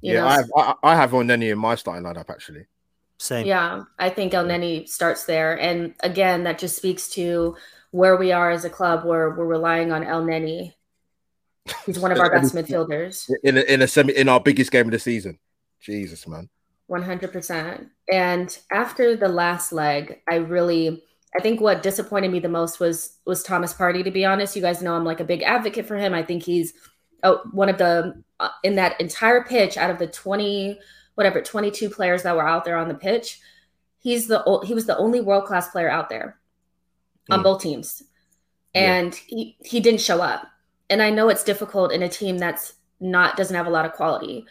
yeah, 0.00 0.20
know? 0.20 0.26
I 0.26 0.32
have 0.34 0.50
I, 0.56 0.74
I 0.82 0.94
have 0.96 1.10
Elneny 1.10 1.50
in 1.50 1.58
my 1.58 1.74
starting 1.74 2.04
lineup 2.04 2.30
actually. 2.30 2.66
Same. 3.18 3.46
Yeah, 3.46 3.84
I 3.98 4.10
think 4.10 4.32
Elneny 4.32 4.88
starts 4.88 5.24
there, 5.24 5.58
and 5.58 5.94
again, 6.00 6.44
that 6.44 6.58
just 6.58 6.76
speaks 6.76 7.08
to 7.10 7.56
where 7.90 8.16
we 8.16 8.32
are 8.32 8.50
as 8.50 8.64
a 8.64 8.70
club, 8.70 9.04
where 9.04 9.30
we're 9.30 9.46
relying 9.46 9.92
on 9.92 10.02
Elneny. 10.04 10.72
He's 11.86 11.98
one 11.98 12.10
of 12.10 12.18
our 12.18 12.30
best 12.34 12.54
midfielders 12.54 13.30
in 13.44 13.56
a, 13.56 13.60
in 13.60 13.82
a 13.82 13.88
semi 13.88 14.12
in 14.12 14.28
our 14.28 14.40
biggest 14.40 14.70
game 14.70 14.86
of 14.86 14.92
the 14.92 14.98
season. 14.98 15.38
Jesus, 15.80 16.26
man. 16.26 16.48
One 16.86 17.02
hundred 17.02 17.32
percent. 17.32 17.88
And 18.12 18.56
after 18.72 19.16
the 19.16 19.28
last 19.28 19.72
leg, 19.72 20.20
I 20.28 20.36
really 20.36 21.04
I 21.36 21.40
think 21.40 21.60
what 21.60 21.82
disappointed 21.82 22.30
me 22.30 22.38
the 22.38 22.48
most 22.48 22.78
was 22.78 23.18
was 23.26 23.42
Thomas 23.42 23.74
Partey. 23.74 24.04
To 24.04 24.10
be 24.10 24.24
honest, 24.24 24.54
you 24.54 24.62
guys 24.62 24.82
know 24.82 24.94
I'm 24.94 25.04
like 25.04 25.20
a 25.20 25.24
big 25.24 25.42
advocate 25.42 25.86
for 25.86 25.96
him. 25.96 26.14
I 26.14 26.22
think 26.22 26.44
he's 26.44 26.74
oh, 27.24 27.40
one 27.50 27.68
of 27.68 27.78
the 27.78 28.22
uh, 28.38 28.50
in 28.62 28.76
that 28.76 29.00
entire 29.00 29.42
pitch 29.42 29.76
out 29.76 29.90
of 29.90 29.98
the 29.98 30.06
20 30.06 30.78
whatever 31.14 31.40
22 31.40 31.90
players 31.90 32.22
that 32.22 32.36
were 32.36 32.46
out 32.46 32.64
there 32.64 32.76
on 32.76 32.88
the 32.88 32.94
pitch. 32.94 33.40
He's 33.98 34.28
the 34.28 34.42
he 34.64 34.74
was 34.74 34.86
the 34.86 34.96
only 34.96 35.20
world 35.20 35.44
class 35.44 35.68
player 35.70 35.90
out 35.90 36.08
there 36.08 36.38
on 37.30 37.40
mm. 37.40 37.42
both 37.42 37.62
teams, 37.62 38.02
and 38.74 39.14
yeah. 39.14 39.20
he 39.26 39.56
he 39.64 39.80
didn't 39.80 40.00
show 40.00 40.20
up. 40.20 40.46
And 40.90 41.02
I 41.02 41.10
know 41.10 41.30
it's 41.30 41.44
difficult 41.44 41.90
in 41.90 42.02
a 42.02 42.08
team 42.08 42.38
that's 42.38 42.74
not 43.00 43.36
doesn't 43.36 43.56
have 43.56 43.66
a 43.66 43.70
lot 43.70 43.86
of 43.86 43.94
quality, 43.94 44.44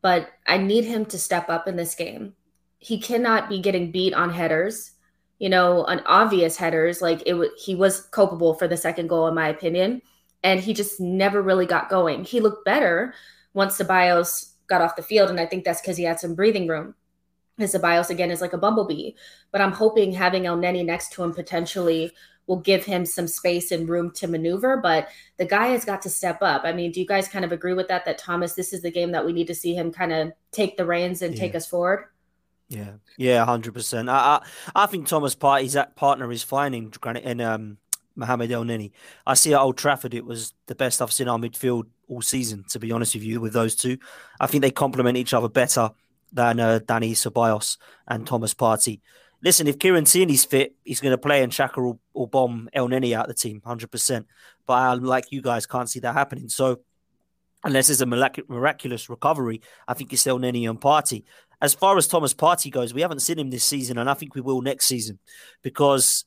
but 0.00 0.30
I 0.46 0.58
need 0.58 0.84
him 0.84 1.04
to 1.06 1.18
step 1.18 1.50
up 1.50 1.66
in 1.66 1.76
this 1.76 1.94
game. 1.94 2.34
He 2.78 3.00
cannot 3.00 3.48
be 3.48 3.60
getting 3.60 3.90
beat 3.90 4.14
on 4.14 4.30
headers 4.30 4.92
you 5.40 5.48
know, 5.48 5.84
an 5.86 6.00
obvious 6.06 6.56
headers. 6.56 7.02
Like 7.02 7.22
it 7.26 7.34
was, 7.34 7.48
he 7.58 7.74
was 7.74 8.02
culpable 8.12 8.54
for 8.54 8.68
the 8.68 8.76
second 8.76 9.08
goal, 9.08 9.26
in 9.26 9.34
my 9.34 9.48
opinion, 9.48 10.02
and 10.44 10.60
he 10.60 10.72
just 10.72 11.00
never 11.00 11.42
really 11.42 11.66
got 11.66 11.88
going. 11.88 12.22
He 12.22 12.38
looked 12.38 12.64
better 12.64 13.14
once 13.54 13.76
Ceballos 13.76 14.52
got 14.68 14.82
off 14.82 14.94
the 14.94 15.02
field, 15.02 15.30
and 15.30 15.40
I 15.40 15.46
think 15.46 15.64
that's 15.64 15.80
because 15.80 15.96
he 15.96 16.04
had 16.04 16.20
some 16.20 16.36
breathing 16.36 16.68
room. 16.68 16.94
His 17.56 17.74
Ceballos 17.74 18.10
again 18.10 18.30
is 18.30 18.40
like 18.40 18.52
a 18.52 18.58
bumblebee, 18.58 19.12
but 19.50 19.60
I'm 19.60 19.72
hoping 19.72 20.12
having 20.12 20.44
Elneny 20.44 20.84
next 20.84 21.12
to 21.14 21.22
him 21.22 21.34
potentially 21.34 22.12
will 22.46 22.60
give 22.60 22.84
him 22.84 23.06
some 23.06 23.26
space 23.26 23.70
and 23.70 23.88
room 23.88 24.10
to 24.10 24.26
maneuver. 24.26 24.76
But 24.76 25.08
the 25.38 25.46
guy 25.46 25.68
has 25.68 25.84
got 25.84 26.02
to 26.02 26.10
step 26.10 26.38
up. 26.42 26.62
I 26.64 26.72
mean, 26.72 26.90
do 26.90 27.00
you 27.00 27.06
guys 27.06 27.28
kind 27.28 27.44
of 27.44 27.52
agree 27.52 27.74
with 27.74 27.88
that? 27.88 28.04
That 28.04 28.18
Thomas, 28.18 28.54
this 28.54 28.72
is 28.72 28.82
the 28.82 28.90
game 28.90 29.12
that 29.12 29.24
we 29.24 29.32
need 29.32 29.46
to 29.46 29.54
see 29.54 29.74
him 29.74 29.92
kind 29.92 30.12
of 30.12 30.32
take 30.52 30.76
the 30.76 30.84
reins 30.84 31.22
and 31.22 31.34
yeah. 31.34 31.40
take 31.40 31.54
us 31.54 31.66
forward. 31.66 32.06
Yeah, 32.70 32.92
yeah, 33.18 33.44
hundred 33.44 33.74
percent. 33.74 34.08
I, 34.08 34.40
I, 34.74 34.84
I 34.84 34.86
think 34.86 35.08
Thomas 35.08 35.34
Partey's 35.34 35.72
that 35.72 35.96
partner 35.96 36.30
is 36.30 36.44
fine 36.44 36.72
in 36.72 36.90
Granit 36.90 37.24
and 37.26 37.42
um 37.42 37.78
Mohamed 38.14 38.50
Elneny. 38.50 38.92
I 39.26 39.34
see 39.34 39.52
at 39.52 39.60
Old 39.60 39.76
Trafford 39.76 40.14
it 40.14 40.24
was 40.24 40.54
the 40.66 40.76
best 40.76 41.02
I've 41.02 41.12
seen 41.12 41.26
our 41.28 41.38
midfield 41.38 41.86
all 42.08 42.22
season. 42.22 42.64
To 42.70 42.78
be 42.78 42.92
honest 42.92 43.14
with 43.14 43.24
you, 43.24 43.40
with 43.40 43.52
those 43.52 43.74
two, 43.74 43.98
I 44.38 44.46
think 44.46 44.62
they 44.62 44.70
complement 44.70 45.18
each 45.18 45.34
other 45.34 45.48
better 45.48 45.90
than 46.32 46.60
uh, 46.60 46.78
Dani 46.84 47.10
Ceballos 47.10 47.76
and 48.06 48.24
Thomas 48.24 48.54
Partey. 48.54 49.00
Listen, 49.42 49.66
if 49.66 49.78
Kieran 49.78 50.04
Tierney's 50.04 50.44
fit, 50.44 50.76
he's 50.84 51.00
going 51.00 51.12
to 51.12 51.18
play 51.18 51.42
and 51.42 51.50
Xhaka 51.50 51.78
will, 51.78 51.98
will 52.14 52.26
bomb 52.28 52.68
Elneny 52.76 53.14
out 53.14 53.26
the 53.26 53.34
team, 53.34 53.62
hundred 53.64 53.90
percent. 53.90 54.26
But 54.66 54.74
I, 54.74 54.94
like 54.94 55.32
you 55.32 55.42
guys, 55.42 55.66
can't 55.66 55.90
see 55.90 56.00
that 56.00 56.14
happening. 56.14 56.48
So 56.48 56.80
unless 57.64 57.88
there's 57.88 58.00
a 58.00 58.06
miraculous 58.06 59.10
recovery, 59.10 59.60
I 59.86 59.94
think 59.94 60.12
it's 60.12 60.24
Elneny 60.24 60.68
and 60.68 60.70
um, 60.70 60.78
Partey. 60.78 61.24
as 61.60 61.74
far 61.74 61.96
as 61.98 62.06
Thomas 62.06 62.34
Partey 62.34 62.70
goes, 62.70 62.94
we 62.94 63.02
haven't 63.02 63.20
seen 63.20 63.38
him 63.38 63.50
this 63.50 63.64
season, 63.64 63.98
and 63.98 64.08
I 64.08 64.14
think 64.14 64.34
we 64.34 64.40
will 64.40 64.62
next 64.62 64.86
season 64.86 65.18
because 65.62 66.24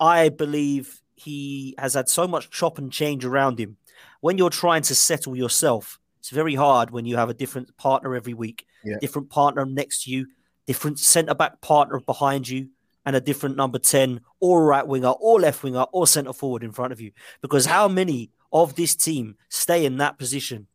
I 0.00 0.30
believe 0.30 1.02
he 1.14 1.74
has 1.78 1.94
had 1.94 2.08
so 2.08 2.26
much 2.26 2.50
chop 2.50 2.78
and 2.78 2.90
change 2.90 3.24
around 3.24 3.58
him. 3.58 3.76
When 4.20 4.38
you're 4.38 4.50
trying 4.50 4.82
to 4.82 4.94
settle 4.94 5.36
yourself, 5.36 5.98
it's 6.18 6.30
very 6.30 6.54
hard 6.54 6.90
when 6.90 7.04
you 7.04 7.16
have 7.16 7.28
a 7.28 7.34
different 7.34 7.76
partner 7.76 8.14
every 8.14 8.34
week, 8.34 8.66
yeah. 8.84 8.96
different 9.00 9.28
partner 9.28 9.66
next 9.66 10.04
to 10.04 10.10
you, 10.10 10.26
different 10.66 10.98
centre 10.98 11.34
back 11.34 11.60
partner 11.60 12.00
behind 12.00 12.48
you, 12.48 12.68
and 13.06 13.14
a 13.14 13.20
different 13.20 13.56
number 13.56 13.78
10 13.78 14.20
or 14.40 14.64
right 14.64 14.86
winger 14.86 15.10
or 15.10 15.40
left 15.40 15.62
winger 15.62 15.84
or 15.92 16.06
centre 16.06 16.32
forward 16.32 16.64
in 16.64 16.72
front 16.72 16.92
of 16.92 17.00
you. 17.00 17.12
Because 17.42 17.66
how 17.66 17.88
many 17.88 18.30
of 18.54 18.76
this 18.76 18.94
team 18.94 19.36
stay 19.50 19.84
in 19.84 19.98
that 19.98 20.18
position 20.18 20.68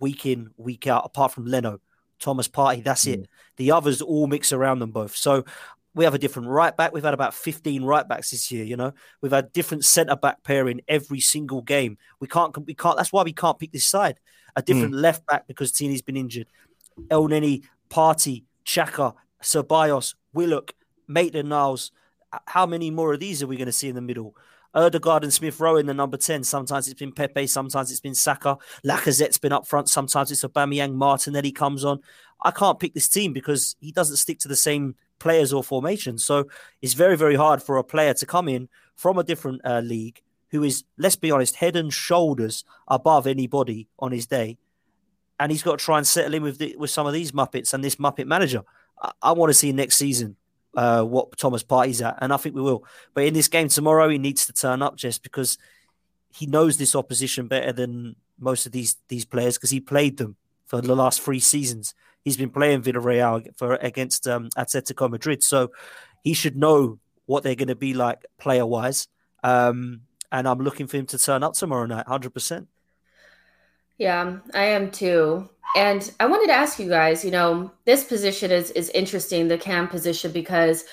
week 0.00 0.26
in, 0.26 0.50
week 0.56 0.88
out, 0.88 1.04
apart 1.04 1.32
from 1.32 1.46
Leno? 1.46 1.80
Thomas 2.18 2.48
Partey. 2.48 2.82
That's 2.82 3.06
it. 3.06 3.20
Mm. 3.20 3.26
The 3.56 3.70
others 3.72 4.02
all 4.02 4.26
mix 4.26 4.52
around 4.52 4.78
them 4.78 4.90
both. 4.90 5.14
So 5.14 5.44
we 5.94 6.04
have 6.04 6.14
a 6.14 6.18
different 6.18 6.48
right 6.48 6.76
back. 6.76 6.92
We've 6.92 7.04
had 7.04 7.14
about 7.14 7.34
15 7.34 7.82
right 7.82 8.06
backs 8.06 8.30
this 8.30 8.50
year, 8.50 8.64
you 8.64 8.76
know. 8.76 8.92
We've 9.20 9.32
had 9.32 9.52
different 9.52 9.84
centre 9.84 10.16
back 10.16 10.42
pair 10.42 10.68
in 10.68 10.82
every 10.88 11.20
single 11.20 11.62
game. 11.62 11.98
We 12.20 12.28
can't 12.28 12.56
we 12.66 12.74
can't 12.74 12.96
that's 12.96 13.12
why 13.12 13.22
we 13.22 13.32
can't 13.32 13.58
pick 13.58 13.72
this 13.72 13.86
side. 13.86 14.20
A 14.54 14.62
different 14.62 14.94
mm. 14.94 15.00
left 15.00 15.26
back 15.26 15.46
because 15.46 15.72
Tierney's 15.72 16.02
been 16.02 16.16
injured. 16.16 16.46
Elneny, 17.08 17.64
Partey, 17.90 18.44
Xhaka, 18.64 19.14
Ceballos, 19.42 20.14
Willock, 20.32 20.72
Maitland 21.06 21.50
Niles. 21.50 21.92
How 22.46 22.66
many 22.66 22.90
more 22.90 23.14
of 23.14 23.20
these 23.20 23.42
are 23.42 23.46
we 23.46 23.56
going 23.56 23.66
to 23.66 23.72
see 23.72 23.88
in 23.88 23.94
the 23.94 24.00
middle? 24.00 24.34
Odegaard 24.76 25.24
and 25.24 25.32
Smith 25.32 25.58
Rowe 25.58 25.76
in 25.76 25.86
the 25.86 25.94
number 25.94 26.16
10. 26.16 26.44
Sometimes 26.44 26.86
it's 26.86 26.98
been 26.98 27.12
Pepe, 27.12 27.46
sometimes 27.46 27.90
it's 27.90 28.00
been 28.00 28.14
Saka. 28.14 28.58
Lacazette's 28.84 29.38
been 29.38 29.52
up 29.52 29.66
front, 29.66 29.88
sometimes 29.88 30.30
it's 30.30 30.44
Aubameyang, 30.44 30.94
Martinelli 30.94 31.50
comes 31.50 31.84
on. 31.84 32.00
I 32.42 32.50
can't 32.50 32.78
pick 32.78 32.94
this 32.94 33.08
team 33.08 33.32
because 33.32 33.76
he 33.80 33.90
doesn't 33.90 34.16
stick 34.16 34.38
to 34.40 34.48
the 34.48 34.56
same 34.56 34.94
players 35.18 35.52
or 35.52 35.64
formations. 35.64 36.24
So 36.24 36.44
it's 36.82 36.92
very, 36.92 37.16
very 37.16 37.34
hard 37.34 37.62
for 37.62 37.78
a 37.78 37.84
player 37.84 38.14
to 38.14 38.26
come 38.26 38.48
in 38.48 38.68
from 38.94 39.18
a 39.18 39.24
different 39.24 39.62
uh, 39.64 39.80
league 39.80 40.20
who 40.50 40.62
is, 40.62 40.84
let's 40.98 41.16
be 41.16 41.30
honest, 41.30 41.56
head 41.56 41.76
and 41.76 41.92
shoulders 41.92 42.64
above 42.88 43.26
anybody 43.26 43.88
on 43.98 44.12
his 44.12 44.26
day. 44.26 44.58
And 45.40 45.50
he's 45.50 45.62
got 45.62 45.78
to 45.78 45.84
try 45.84 45.98
and 45.98 46.06
settle 46.06 46.34
in 46.34 46.42
with 46.42 46.58
the, 46.58 46.76
with 46.76 46.90
some 46.90 47.06
of 47.06 47.12
these 47.12 47.32
Muppets 47.32 47.74
and 47.74 47.82
this 47.82 47.96
Muppet 47.96 48.26
manager. 48.26 48.62
I, 49.02 49.12
I 49.22 49.32
want 49.32 49.50
to 49.50 49.54
see 49.54 49.72
next 49.72 49.96
season 49.96 50.36
uh, 50.76 51.02
what 51.02 51.36
Thomas 51.38 51.62
Partey's 51.62 52.02
at, 52.02 52.18
and 52.20 52.32
I 52.32 52.36
think 52.36 52.54
we 52.54 52.62
will. 52.62 52.84
But 53.14 53.24
in 53.24 53.34
this 53.34 53.48
game 53.48 53.68
tomorrow, 53.68 54.08
he 54.08 54.18
needs 54.18 54.46
to 54.46 54.52
turn 54.52 54.82
up 54.82 54.96
just 54.96 55.22
because 55.22 55.58
he 56.32 56.46
knows 56.46 56.76
this 56.76 56.94
opposition 56.94 57.48
better 57.48 57.72
than 57.72 58.16
most 58.38 58.66
of 58.66 58.72
these 58.72 58.96
these 59.08 59.24
players 59.24 59.56
because 59.56 59.70
he 59.70 59.80
played 59.80 60.18
them 60.18 60.36
for 60.66 60.80
the 60.80 60.94
last 60.94 61.22
three 61.22 61.40
seasons. 61.40 61.94
He's 62.22 62.36
been 62.36 62.50
playing 62.50 62.82
Villarreal 62.82 63.56
for 63.56 63.74
against 63.76 64.28
um, 64.28 64.50
Atletico 64.56 65.10
Madrid, 65.10 65.42
so 65.42 65.70
he 66.22 66.34
should 66.34 66.56
know 66.56 66.98
what 67.24 67.42
they're 67.42 67.54
going 67.54 67.68
to 67.68 67.74
be 67.74 67.94
like 67.94 68.24
player 68.38 68.66
wise. 68.66 69.08
Um, 69.42 70.02
and 70.30 70.46
I'm 70.46 70.58
looking 70.58 70.86
for 70.86 70.96
him 70.96 71.06
to 71.06 71.18
turn 71.18 71.42
up 71.42 71.54
tomorrow 71.54 71.86
night, 71.86 72.06
hundred 72.06 72.34
percent. 72.34 72.68
Yeah, 73.96 74.38
I 74.52 74.64
am 74.64 74.90
too. 74.90 75.48
And 75.76 76.10
I 76.18 76.24
wanted 76.24 76.46
to 76.46 76.54
ask 76.54 76.78
you 76.78 76.88
guys, 76.88 77.22
you 77.22 77.30
know, 77.30 77.70
this 77.84 78.02
position 78.02 78.50
is 78.50 78.70
is 78.70 78.88
interesting, 78.90 79.48
the 79.48 79.58
cam 79.58 79.88
position, 79.88 80.32
because 80.32 80.84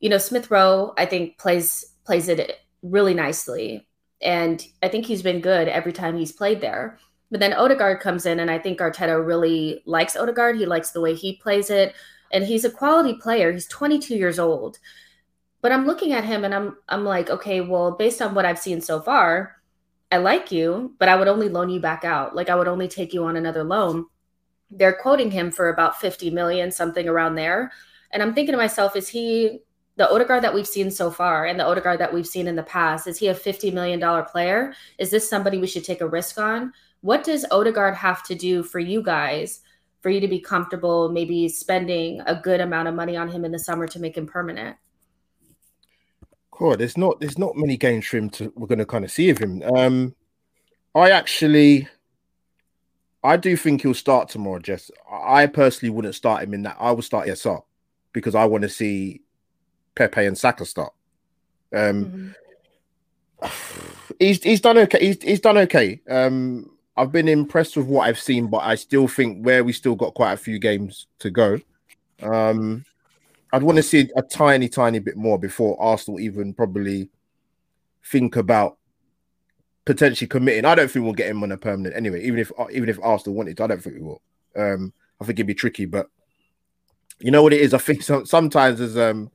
you 0.00 0.10
know 0.10 0.18
Smith 0.18 0.50
Rowe, 0.50 0.92
I 0.98 1.06
think 1.06 1.38
plays 1.38 1.84
plays 2.04 2.28
it 2.28 2.58
really 2.82 3.14
nicely, 3.14 3.86
and 4.20 4.66
I 4.82 4.88
think 4.88 5.06
he's 5.06 5.22
been 5.22 5.40
good 5.40 5.68
every 5.68 5.92
time 5.92 6.18
he's 6.18 6.32
played 6.32 6.60
there. 6.60 6.98
But 7.30 7.38
then 7.38 7.52
Odegaard 7.52 8.00
comes 8.00 8.26
in, 8.26 8.40
and 8.40 8.50
I 8.50 8.58
think 8.58 8.80
Arteta 8.80 9.24
really 9.24 9.82
likes 9.86 10.16
Odegaard. 10.16 10.56
He 10.56 10.66
likes 10.66 10.90
the 10.90 11.00
way 11.00 11.14
he 11.14 11.36
plays 11.36 11.70
it, 11.70 11.94
and 12.32 12.44
he's 12.44 12.64
a 12.64 12.70
quality 12.70 13.14
player. 13.14 13.52
He's 13.52 13.68
22 13.68 14.16
years 14.16 14.40
old, 14.40 14.80
but 15.62 15.70
I'm 15.70 15.86
looking 15.86 16.12
at 16.12 16.24
him, 16.24 16.44
and 16.44 16.52
I'm 16.52 16.76
I'm 16.88 17.04
like, 17.04 17.30
okay, 17.30 17.60
well, 17.60 17.92
based 17.92 18.20
on 18.20 18.34
what 18.34 18.44
I've 18.44 18.58
seen 18.58 18.80
so 18.80 19.00
far, 19.00 19.62
I 20.10 20.16
like 20.16 20.50
you, 20.50 20.96
but 20.98 21.08
I 21.08 21.14
would 21.14 21.28
only 21.28 21.48
loan 21.48 21.70
you 21.70 21.78
back 21.78 22.04
out. 22.04 22.34
Like 22.34 22.50
I 22.50 22.56
would 22.56 22.68
only 22.68 22.88
take 22.88 23.14
you 23.14 23.24
on 23.24 23.36
another 23.36 23.62
loan. 23.62 24.06
They're 24.70 24.96
quoting 24.96 25.30
him 25.30 25.50
for 25.50 25.68
about 25.68 26.00
50 26.00 26.30
million, 26.30 26.70
something 26.70 27.08
around 27.08 27.34
there. 27.34 27.72
And 28.10 28.22
I'm 28.22 28.34
thinking 28.34 28.52
to 28.52 28.58
myself, 28.58 28.96
is 28.96 29.08
he 29.08 29.60
the 29.96 30.10
Odegaard 30.10 30.42
that 30.42 30.54
we've 30.54 30.66
seen 30.66 30.90
so 30.90 31.10
far 31.10 31.46
and 31.46 31.58
the 31.58 31.66
Odegaard 31.66 32.00
that 32.00 32.12
we've 32.12 32.26
seen 32.26 32.46
in 32.46 32.56
the 32.56 32.62
past? 32.62 33.06
Is 33.06 33.18
he 33.18 33.28
a 33.28 33.34
$50 33.34 33.72
million 33.72 34.24
player? 34.24 34.74
Is 34.98 35.10
this 35.10 35.28
somebody 35.28 35.58
we 35.58 35.66
should 35.66 35.84
take 35.84 36.00
a 36.00 36.08
risk 36.08 36.38
on? 36.38 36.72
What 37.00 37.24
does 37.24 37.46
Odegaard 37.50 37.94
have 37.94 38.22
to 38.24 38.34
do 38.34 38.62
for 38.62 38.78
you 38.78 39.02
guys 39.02 39.60
for 40.00 40.10
you 40.10 40.20
to 40.20 40.28
be 40.28 40.40
comfortable 40.40 41.08
maybe 41.08 41.48
spending 41.48 42.20
a 42.26 42.34
good 42.34 42.60
amount 42.60 42.88
of 42.88 42.94
money 42.94 43.16
on 43.16 43.28
him 43.28 43.44
in 43.44 43.52
the 43.52 43.58
summer 43.58 43.86
to 43.88 43.98
make 43.98 44.16
him 44.16 44.26
permanent? 44.26 44.76
Cool. 46.50 46.76
There's 46.76 46.96
not 46.96 47.20
there's 47.20 47.38
not 47.38 47.56
many 47.56 47.76
games 47.76 48.06
for 48.06 48.16
him 48.16 48.30
to 48.30 48.52
we're 48.56 48.66
going 48.66 48.78
to 48.78 48.86
kind 48.86 49.04
of 49.04 49.10
see 49.10 49.30
of 49.30 49.38
him. 49.38 49.62
Um, 49.76 50.14
I 50.94 51.10
actually, 51.10 51.88
I 53.26 53.36
do 53.36 53.56
think 53.56 53.82
he'll 53.82 53.92
start 53.92 54.28
tomorrow. 54.28 54.60
Jess, 54.60 54.88
I 55.10 55.46
personally 55.46 55.90
wouldn't 55.90 56.14
start 56.14 56.44
him 56.44 56.54
in 56.54 56.62
that. 56.62 56.76
I 56.78 56.92
would 56.92 57.04
start 57.04 57.26
ESR 57.26 57.60
because 58.12 58.36
I 58.36 58.44
want 58.44 58.62
to 58.62 58.68
see 58.68 59.20
Pepe 59.96 60.24
and 60.24 60.38
Saka 60.38 60.64
start. 60.64 60.92
Um, 61.74 62.34
mm-hmm. 63.42 64.14
he's 64.20 64.42
he's 64.44 64.60
done 64.60 64.78
okay. 64.78 65.00
He's 65.00 65.20
he's 65.20 65.40
done 65.40 65.58
okay. 65.58 66.00
Um, 66.08 66.70
I've 66.96 67.10
been 67.10 67.26
impressed 67.26 67.76
with 67.76 67.86
what 67.86 68.06
I've 68.06 68.18
seen, 68.18 68.46
but 68.46 68.58
I 68.58 68.76
still 68.76 69.08
think 69.08 69.44
where 69.44 69.64
we 69.64 69.72
still 69.72 69.96
got 69.96 70.14
quite 70.14 70.32
a 70.32 70.38
few 70.38 70.60
games 70.60 71.08
to 71.18 71.30
go. 71.30 71.58
Um, 72.22 72.84
I'd 73.52 73.64
want 73.64 73.76
to 73.76 73.82
see 73.82 74.08
a 74.16 74.22
tiny, 74.22 74.68
tiny 74.68 75.00
bit 75.00 75.16
more 75.16 75.38
before 75.38 75.76
Arsenal 75.82 76.20
even 76.20 76.54
probably 76.54 77.08
think 78.04 78.36
about 78.36 78.78
potentially 79.86 80.28
committing. 80.28 80.66
I 80.66 80.74
don't 80.74 80.90
think 80.90 81.04
we'll 81.04 81.14
get 81.14 81.30
him 81.30 81.42
on 81.42 81.52
a 81.52 81.56
permanent 81.56 81.96
anyway. 81.96 82.22
Even 82.22 82.40
if 82.40 82.52
even 82.70 82.90
if 82.90 82.98
Arsenal 83.02 83.36
wanted 83.36 83.56
to, 83.56 83.64
I 83.64 83.66
don't 83.68 83.82
think 83.82 83.96
we 83.96 84.02
will. 84.02 84.20
Um, 84.54 84.92
I 85.20 85.24
think 85.24 85.38
it'd 85.38 85.46
be 85.46 85.54
tricky, 85.54 85.86
but 85.86 86.10
you 87.18 87.30
know 87.30 87.42
what 87.42 87.54
it 87.54 87.62
is. 87.62 87.72
I 87.72 87.78
think 87.78 88.02
some, 88.02 88.26
sometimes 88.26 88.80
as 88.80 88.98
um 88.98 89.30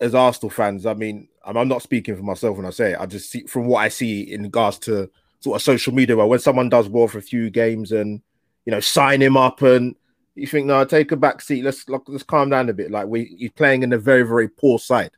as 0.00 0.14
Arsenal 0.14 0.50
fans, 0.50 0.84
I 0.84 0.94
mean, 0.94 1.28
I'm 1.44 1.68
not 1.68 1.82
speaking 1.82 2.14
for 2.14 2.22
myself 2.22 2.56
when 2.56 2.66
I 2.66 2.70
say 2.70 2.92
it. 2.92 3.00
I 3.00 3.06
just 3.06 3.30
see 3.30 3.44
from 3.44 3.66
what 3.66 3.80
I 3.80 3.88
see 3.88 4.20
in 4.20 4.42
regards 4.42 4.78
to 4.80 5.10
sort 5.40 5.56
of 5.56 5.62
social 5.62 5.94
media, 5.94 6.16
where 6.16 6.26
when 6.26 6.38
someone 6.40 6.68
does 6.68 6.88
well 6.88 7.08
for 7.08 7.18
a 7.18 7.22
few 7.22 7.48
games 7.48 7.92
and 7.92 8.20
you 8.66 8.72
know 8.72 8.80
sign 8.80 9.22
him 9.22 9.36
up 9.36 9.62
and 9.62 9.94
you 10.34 10.46
think, 10.46 10.66
no, 10.66 10.84
take 10.84 11.10
a 11.12 11.16
back 11.16 11.40
seat. 11.40 11.64
Let's 11.64 11.88
let's 11.88 12.22
calm 12.22 12.50
down 12.50 12.68
a 12.68 12.72
bit. 12.72 12.90
Like 12.90 13.06
we, 13.06 13.36
he's 13.38 13.50
playing 13.52 13.82
in 13.82 13.92
a 13.92 13.98
very 13.98 14.22
very 14.22 14.48
poor 14.48 14.78
side. 14.78 15.12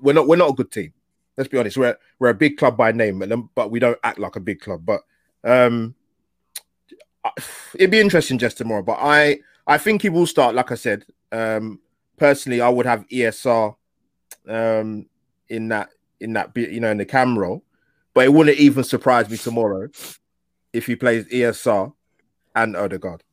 We're 0.00 0.12
not 0.12 0.28
we're 0.28 0.36
not 0.36 0.50
a 0.50 0.54
good 0.54 0.70
team. 0.70 0.92
Let's 1.36 1.48
be 1.48 1.58
honest. 1.58 1.76
We're 1.76 1.96
we're 2.18 2.30
a 2.30 2.34
big 2.34 2.56
club 2.56 2.76
by 2.76 2.92
name, 2.92 3.50
but 3.54 3.70
we 3.70 3.78
don't 3.78 3.98
act 4.04 4.18
like 4.18 4.36
a 4.36 4.40
big 4.40 4.60
club. 4.60 4.84
But 4.84 5.00
um, 5.42 5.94
it'd 7.74 7.90
be 7.90 8.00
interesting 8.00 8.38
just 8.38 8.58
tomorrow. 8.58 8.82
But 8.82 8.98
I 9.00 9.40
I 9.66 9.78
think 9.78 10.02
he 10.02 10.08
will 10.08 10.26
start. 10.26 10.54
Like 10.54 10.70
I 10.70 10.76
said, 10.76 11.04
um, 11.32 11.80
personally, 12.16 12.60
I 12.60 12.68
would 12.68 12.86
have 12.86 13.06
ESR 13.08 13.74
um 14.48 15.06
in 15.48 15.68
that 15.68 15.88
in 16.20 16.34
that 16.34 16.56
you 16.56 16.80
know, 16.80 16.90
in 16.90 16.98
the 16.98 17.06
camera. 17.06 17.58
But 18.14 18.26
it 18.26 18.32
wouldn't 18.32 18.58
even 18.58 18.84
surprise 18.84 19.28
me 19.28 19.36
tomorrow 19.36 19.88
if 20.72 20.86
he 20.86 20.94
plays 20.94 21.24
ESR 21.26 21.92
and 22.54 22.76
Odegaard. 22.76 23.24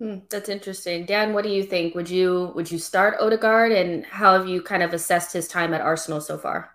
Hmm, 0.00 0.20
that's 0.30 0.48
interesting. 0.48 1.04
Dan, 1.06 1.34
what 1.34 1.44
do 1.44 1.50
you 1.50 1.62
think? 1.62 1.94
Would 1.94 2.08
you 2.10 2.52
would 2.54 2.70
you 2.72 2.78
start 2.78 3.20
Odegaard 3.20 3.70
and 3.72 4.04
how 4.06 4.32
have 4.32 4.48
you 4.48 4.62
kind 4.62 4.82
of 4.82 4.94
assessed 4.94 5.32
his 5.32 5.46
time 5.46 5.74
at 5.74 5.82
Arsenal 5.82 6.20
so 6.22 6.38
far? 6.38 6.74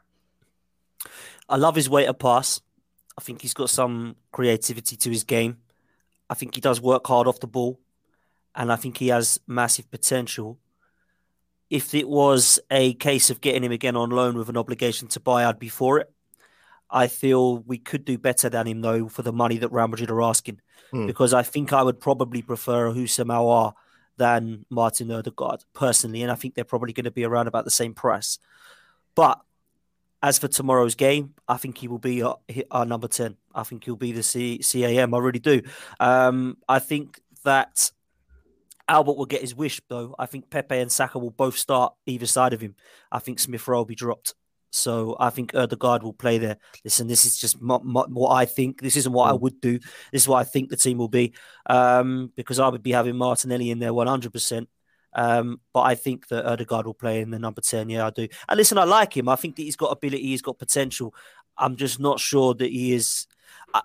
I 1.50 1.58
love 1.58 1.76
his 1.76 1.90
way 1.90 2.06
to 2.06 2.14
pass. 2.14 2.62
I 3.18 3.22
think 3.22 3.42
he's 3.42 3.54
got 3.54 3.70
some 3.70 4.16
creativity 4.32 4.96
to 4.98 5.10
his 5.10 5.24
game. 5.24 5.58
I 6.30 6.36
think 6.36 6.56
he 6.56 6.62
does 6.62 6.82
work 6.82 7.08
hard 7.08 7.28
off 7.28 7.40
the 7.40 7.48
ball 7.48 7.80
and 8.56 8.72
I 8.72 8.78
think 8.78 8.98
he 8.98 9.10
has 9.10 9.40
massive 9.48 9.92
potential. 9.92 10.60
If 11.70 11.94
it 11.96 12.08
was 12.08 12.60
a 12.72 12.94
case 12.96 13.30
of 13.30 13.42
getting 13.42 13.64
him 13.64 13.72
again 13.72 13.96
on 13.96 14.10
loan 14.12 14.38
with 14.38 14.50
an 14.50 14.58
obligation 14.58 15.08
to 15.10 15.20
buy, 15.20 15.46
I'd 15.46 15.60
be 15.60 15.70
for 15.70 16.00
it. 16.00 16.15
I 16.90 17.08
feel 17.08 17.60
we 17.60 17.78
could 17.78 18.06
do 18.06 18.18
better 18.18 18.50
than 18.50 18.68
him 18.68 18.82
though 18.82 19.08
for 19.08 19.22
the 19.22 19.34
money 19.34 19.58
that 19.58 19.72
Real 19.72 19.88
Madrid 19.88 20.12
are 20.12 20.22
asking, 20.22 20.62
hmm. 20.92 21.08
because 21.08 21.34
I 21.34 21.44
think 21.44 21.74
I 21.74 21.84
would 21.84 22.00
probably 22.00 22.42
prefer 22.42 22.92
Houssem 22.92 23.28
Aouar 23.28 23.74
than 24.18 24.66
Martin 24.70 25.12
Odegaard 25.12 25.64
personally, 25.74 26.22
and 26.22 26.32
I 26.32 26.36
think 26.36 26.56
they're 26.56 26.64
probably 26.64 26.94
going 26.94 27.06
to 27.06 27.12
be 27.12 27.26
around 27.26 27.48
about 27.48 27.66
the 27.66 27.72
same 27.72 27.94
price. 27.94 28.40
But 29.16 29.42
as 30.22 30.40
for 30.40 30.48
tomorrow's 30.48 30.96
game, 30.96 31.34
I 31.48 31.58
think 31.58 31.78
he 31.78 31.88
will 31.88 32.00
be 32.00 32.24
our, 32.24 32.38
our 32.72 32.86
number 32.86 33.08
ten. 33.08 33.38
I 33.54 33.64
think 33.64 33.84
he'll 33.84 33.96
be 33.96 34.12
the 34.12 34.24
C- 34.24 34.60
CAM. 34.60 35.14
I 35.14 35.18
really 35.18 35.40
do. 35.40 35.62
Um, 36.00 36.58
I 36.68 36.80
think 36.80 37.22
that 37.44 37.92
Albert 38.88 39.18
will 39.18 39.26
get 39.26 39.42
his 39.42 39.56
wish, 39.56 39.82
though. 39.88 40.16
I 40.18 40.26
think 40.26 40.50
Pepe 40.50 40.78
and 40.78 40.92
Saka 40.92 41.20
will 41.20 41.32
both 41.32 41.58
start 41.58 41.94
either 42.06 42.26
side 42.26 42.54
of 42.54 42.62
him. 42.62 42.76
I 43.12 43.20
think 43.20 43.40
Smith 43.40 43.68
Rowe 43.68 43.80
will 43.80 43.86
be 43.86 43.96
dropped. 43.96 44.34
So 44.72 45.16
I 45.20 45.30
think 45.30 45.56
Odegaard 45.56 46.04
will 46.04 46.14
play 46.14 46.38
there. 46.38 46.58
Listen, 46.84 47.08
this 47.08 47.26
is 47.26 47.38
just 47.38 47.62
my, 47.62 47.80
my, 47.82 48.04
what 48.10 48.32
I 48.32 48.46
think. 48.46 48.82
This 48.82 48.98
isn't 48.98 49.14
what 49.14 49.30
I 49.30 49.34
mm. 49.34 49.40
would 49.40 49.62
do. 49.62 49.80
This 50.12 50.24
is 50.24 50.28
what 50.28 50.38
I 50.40 50.44
think 50.44 50.70
the 50.70 50.78
team 50.78 50.98
will 50.98 51.08
be 51.08 51.34
um, 51.68 52.32
because 52.36 52.60
I 52.60 52.68
would 52.68 52.84
be 52.84 52.92
having 52.92 53.16
Martinelli 53.16 53.72
in 53.72 53.80
there 53.80 53.94
100%. 53.94 54.68
Um, 55.14 55.62
but 55.72 55.82
I 55.82 55.96
think 55.96 56.28
that 56.28 56.46
Odegaard 56.46 56.86
will 56.86 56.94
play 56.94 57.22
in 57.22 57.32
the 57.32 57.40
number 57.40 57.62
10. 57.62 57.90
Yeah, 57.90 58.08
I 58.08 58.10
do. 58.10 58.28
And 58.50 58.58
listen, 58.58 58.78
I 58.78 58.84
like 58.84 59.16
him. 59.16 59.30
I 59.30 59.38
think 59.38 59.56
that 59.56 59.64
he's 59.64 59.78
got 59.78 59.92
ability, 59.92 60.24
he's 60.24 60.42
got 60.42 60.60
potential. 60.60 61.16
I'm 61.58 61.78
just 61.78 62.00
not 62.00 62.20
sure 62.20 62.54
that 62.56 62.70
he 62.70 62.94
is. 62.94 63.28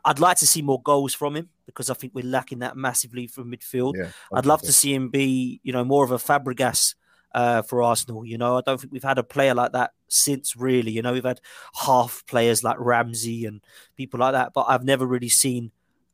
I'd 0.05 0.19
like 0.19 0.39
to 0.39 0.47
see 0.47 0.63
more 0.63 0.83
goals 0.83 1.15
from 1.15 1.37
him 1.37 1.49
because 1.67 1.89
I 1.89 1.95
think 1.95 2.15
we're 2.15 2.25
lacking 2.25 2.61
that 2.61 2.77
massively 2.77 3.29
from 3.29 3.53
midfield. 3.53 3.97
Yeah, 3.97 4.09
I'd 4.33 4.47
love 4.47 4.63
to 4.63 4.73
see 4.73 4.93
him 4.93 5.09
be, 5.09 5.61
you 5.63 5.73
know, 5.73 5.85
more 5.85 6.05
of 6.05 6.11
a 6.11 6.17
Fabregas 6.17 6.95
uh, 7.33 7.63
for 7.63 7.83
Arsenal. 7.83 8.25
You 8.25 8.39
know, 8.39 8.59
I 8.59 8.63
don't 8.65 8.81
think 8.81 8.93
we've 8.93 9.03
had 9.03 9.19
a 9.19 9.23
player 9.23 9.55
like 9.55 9.73
that 9.73 9.93
since 10.09 10.57
really. 10.57 10.93
You 10.93 11.03
know, 11.03 11.13
we've 11.13 11.25
had 11.25 11.41
half 11.75 12.25
players 12.27 12.65
like 12.65 12.77
Ramsey 12.79 13.45
and 13.45 13.61
people 13.97 14.21
like 14.21 14.33
that, 14.33 14.53
but 14.55 14.67
I've 14.69 14.85
never 14.85 15.07
really 15.07 15.29
seen 15.29 15.73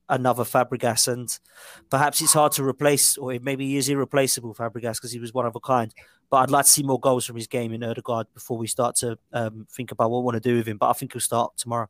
another 0.08 0.44
Fabregas. 0.44 1.08
And 1.08 1.28
perhaps 1.90 2.20
it's 2.20 2.32
hard 2.32 2.52
to 2.52 2.64
replace, 2.64 3.16
or 3.16 3.36
maybe 3.40 3.66
he 3.66 3.76
is 3.76 3.88
irreplaceable, 3.88 4.54
Fabregas, 4.54 4.94
because 4.94 5.12
he 5.12 5.20
was 5.20 5.34
one 5.34 5.46
of 5.46 5.56
a 5.56 5.60
kind. 5.60 5.92
But 6.30 6.38
I'd 6.38 6.50
like 6.50 6.64
to 6.64 6.70
see 6.70 6.82
more 6.82 7.00
goals 7.00 7.24
from 7.24 7.36
his 7.36 7.46
game 7.46 7.72
in 7.72 7.84
Odegaard 7.84 8.26
before 8.34 8.58
we 8.58 8.66
start 8.66 8.96
to 8.96 9.18
um, 9.32 9.66
think 9.70 9.92
about 9.92 10.10
what 10.10 10.20
we 10.20 10.24
want 10.24 10.42
to 10.42 10.48
do 10.48 10.56
with 10.56 10.66
him. 10.66 10.76
But 10.76 10.90
I 10.90 10.92
think 10.92 11.12
he'll 11.12 11.20
start 11.20 11.56
tomorrow. 11.56 11.88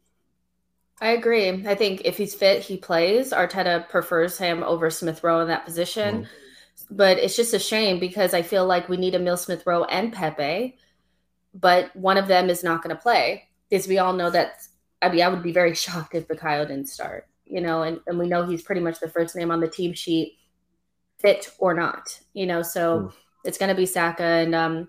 I 1.01 1.09
agree. 1.09 1.49
I 1.67 1.75
think 1.75 2.03
if 2.05 2.17
he's 2.17 2.35
fit, 2.35 2.63
he 2.63 2.77
plays. 2.77 3.33
Arteta 3.33 3.89
prefers 3.89 4.39
him 4.39 4.63
over 4.63 4.89
Smith 4.91 5.23
Rowe 5.23 5.41
in 5.41 5.49
that 5.49 5.65
position. 5.65 6.23
Mm. 6.23 6.27
But 6.91 7.19
it's 7.19 7.37
just 7.37 7.55
a 7.55 7.59
shame 7.59 7.99
because 7.99 8.35
I 8.35 8.43
feel 8.43 8.67
like 8.67 8.89
we 8.89 8.97
need 8.97 9.15
Emil 9.15 9.37
Smith 9.37 9.65
Rowe 9.67 9.85
and 9.85 10.13
Pepe, 10.13 10.77
but 11.55 11.95
one 11.97 12.17
of 12.17 12.29
them 12.29 12.49
is 12.49 12.63
not 12.63 12.83
going 12.83 12.95
to 12.95 13.03
play. 13.03 13.49
Because 13.69 13.89
we 13.89 13.99
all 13.99 14.13
know 14.13 14.31
that, 14.31 14.63
I 15.03 15.09
mean, 15.09 15.23
I 15.23 15.29
would 15.29 15.43
be 15.43 15.53
very 15.53 15.75
shocked 15.85 16.15
if 16.15 16.29
Bukayo 16.29 16.67
didn't 16.67 16.89
start, 16.89 17.27
you 17.45 17.61
know, 17.61 17.83
and, 17.83 18.01
and 18.07 18.19
we 18.19 18.29
know 18.29 18.47
he's 18.47 18.63
pretty 18.63 18.81
much 18.81 19.01
the 19.01 19.09
first 19.09 19.35
name 19.35 19.51
on 19.51 19.61
the 19.61 19.69
team 19.69 19.93
sheet, 19.93 20.39
fit 21.19 21.51
or 21.59 21.75
not, 21.75 22.21
you 22.35 22.47
know, 22.47 22.63
so 22.63 23.01
mm. 23.01 23.13
it's 23.45 23.59
going 23.59 23.71
to 23.71 23.75
be 23.75 23.87
Saka. 23.87 24.23
And, 24.23 24.55
um, 24.55 24.89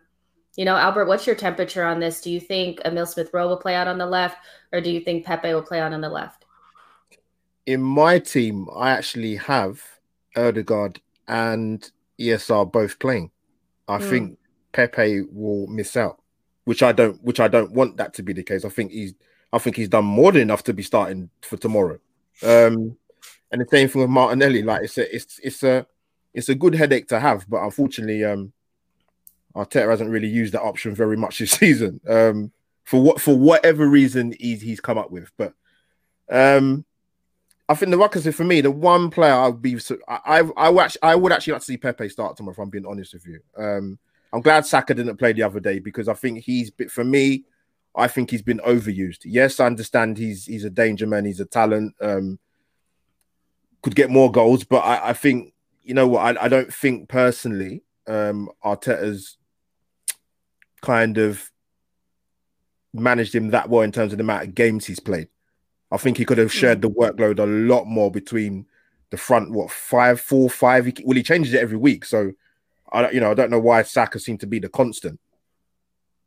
you 0.58 0.66
know, 0.66 0.76
Albert, 0.76 1.06
what's 1.06 1.26
your 1.26 1.36
temperature 1.36 1.86
on 1.86 2.00
this? 2.00 2.22
Do 2.22 2.32
you 2.32 2.40
think 2.40 2.82
Emil 2.84 3.06
Smith 3.06 3.30
Rowe 3.32 3.48
will 3.48 3.58
play 3.58 3.76
out 3.76 3.88
on 3.88 3.98
the 3.98 4.06
left, 4.06 4.38
or 4.74 4.82
do 4.82 4.92
you 4.92 5.00
think 5.00 5.26
Pepe 5.26 5.54
will 5.54 5.62
play 5.62 5.80
out 5.80 5.94
on 5.94 6.02
the 6.02 6.10
left? 6.10 6.46
In 7.66 7.82
my 7.82 8.18
team, 8.20 8.68
I 8.76 8.92
actually 8.92 9.36
have 9.36 9.84
Odegaard 10.36 11.00
and 11.28 11.90
ESR 12.20 12.72
both 12.72 13.00
playing. 13.00 13.32
I 13.88 13.98
mm. 13.98 14.10
think 14.10 14.40
Pepe 14.72 15.24
will 15.32 15.68
miss 15.68 15.96
out, 15.96 16.22
which 16.66 16.84
I 16.84 16.92
don't 16.92 17.22
which 17.24 17.40
I 17.40 17.48
don't 17.48 17.72
want 17.72 17.98
that 17.98 18.14
to 18.16 18.24
be 18.24 18.34
the 18.34 18.44
case. 18.44 18.66
I 18.66 18.70
think 18.70 18.92
he's 18.92 19.14
I 19.52 19.58
think 19.60 19.76
he's 19.76 19.90
done 19.90 20.06
more 20.06 20.32
than 20.32 20.42
enough 20.42 20.64
to 20.64 20.74
be 20.74 20.84
starting 20.84 21.30
for 21.42 21.58
tomorrow. 21.58 22.00
Um 22.44 22.98
and 23.52 23.62
the 23.62 23.68
same 23.70 23.88
thing 23.88 24.02
with 24.02 24.10
Martinelli. 24.10 24.62
Like 24.62 24.84
it's 24.84 24.98
a 24.98 25.16
it's 25.16 25.40
it's 25.44 25.64
a 25.64 25.88
it's 26.34 26.50
a 26.50 26.56
good 26.56 26.76
headache 26.76 27.08
to 27.10 27.20
have, 27.20 27.50
but 27.50 27.64
unfortunately, 27.64 28.24
um 28.24 28.54
Arteta 29.56 29.90
hasn't 29.90 30.12
really 30.12 30.28
used 30.28 30.54
that 30.54 30.62
option 30.62 30.94
very 30.94 31.18
much 31.18 31.40
this 31.40 31.52
season. 31.60 32.00
Um, 32.08 32.52
for 32.84 33.02
what 33.02 33.20
for 33.20 33.38
whatever 33.38 33.86
reason 33.88 34.34
he's 34.40 34.62
he's 34.62 34.80
come 34.80 34.98
up 34.98 35.12
with. 35.12 35.30
But 35.38 35.54
um, 36.30 36.86
I 37.70 37.76
think 37.76 37.92
the 37.92 37.98
Ruckers 37.98 38.34
for 38.34 38.46
me, 38.46 38.62
the 38.62 38.72
one 38.72 39.10
player 39.10 39.34
I'd 39.34 39.62
be 39.62 39.78
I 40.08 40.20
I, 40.26 40.50
I 40.56 40.70
would 40.70 40.82
actually, 40.82 41.04
I 41.04 41.16
would 41.16 41.32
actually 41.32 41.54
like 41.54 41.62
to 41.62 41.66
see 41.66 41.78
Pepe 41.78 42.10
start 42.10 42.38
tomorrow. 42.38 42.54
If 42.54 42.60
I'm 42.60 42.70
being 42.70 42.86
honest 42.86 43.14
with 43.14 43.26
you, 43.28 43.42
um, 43.58 44.00
I'm 44.32 44.42
glad 44.42 44.66
Saka 44.66 44.94
didn't 44.94 45.18
play 45.18 45.34
the 45.34 45.44
other 45.44 45.60
day 45.60 45.80
because 45.80 46.08
I 46.08 46.14
think 46.14 46.44
he's 46.44 46.72
for 46.90 47.04
me. 47.04 47.44
I 47.96 48.08
think 48.08 48.30
he's 48.30 48.42
been 48.42 48.60
overused. 48.60 49.22
Yes, 49.26 49.60
I 49.60 49.66
understand 49.66 50.18
he's 50.18 50.46
he's 50.46 50.64
a 50.64 50.70
danger 50.70 51.08
man, 51.08 51.26
he's 51.26 51.40
a 51.40 51.46
talent, 51.46 51.96
um, 52.00 52.40
could 53.82 53.96
get 53.96 54.10
more 54.10 54.32
goals, 54.32 54.64
but 54.64 54.80
I, 54.80 55.10
I 55.10 55.14
think 55.14 55.54
you 55.84 55.94
know 55.94 56.08
what 56.08 56.38
I, 56.38 56.46
I 56.46 56.48
don't 56.48 56.74
think 56.74 57.10
personally 57.10 57.84
um 58.08 58.50
Arteta's 58.64 59.38
kind 60.82 61.18
of 61.18 61.52
managed 62.94 63.36
him 63.36 63.50
that 63.50 63.70
well 63.70 63.82
in 63.82 63.92
terms 63.92 64.14
of 64.14 64.18
the 64.18 64.24
amount 64.24 64.44
of 64.44 64.56
games 64.56 64.86
he's 64.86 65.00
played. 65.00 65.28
I 65.92 65.98
think 65.98 66.18
he 66.18 66.26
could 66.26 66.38
have 66.38 66.52
shared 66.52 66.82
the 66.82 66.90
workload 66.90 67.40
a 67.40 67.46
lot 67.46 67.86
more 67.86 68.12
between 68.12 68.66
the 69.10 69.18
front, 69.18 69.52
what 69.52 69.72
five, 69.72 70.20
four, 70.20 70.50
five. 70.50 70.86
He, 70.86 70.94
well, 71.06 71.16
he 71.16 71.24
changes 71.24 71.54
it 71.54 71.62
every 71.62 71.78
week, 71.78 72.04
so 72.04 72.34
I, 72.92 73.10
you 73.12 73.20
know, 73.20 73.32
I 73.32 73.34
don't 73.34 73.52
know 73.52 73.60
why 73.60 73.82
Saka 73.84 74.20
seemed 74.20 74.42
to 74.42 74.48
be 74.48 74.60
the 74.60 74.70
constant. 74.70 75.20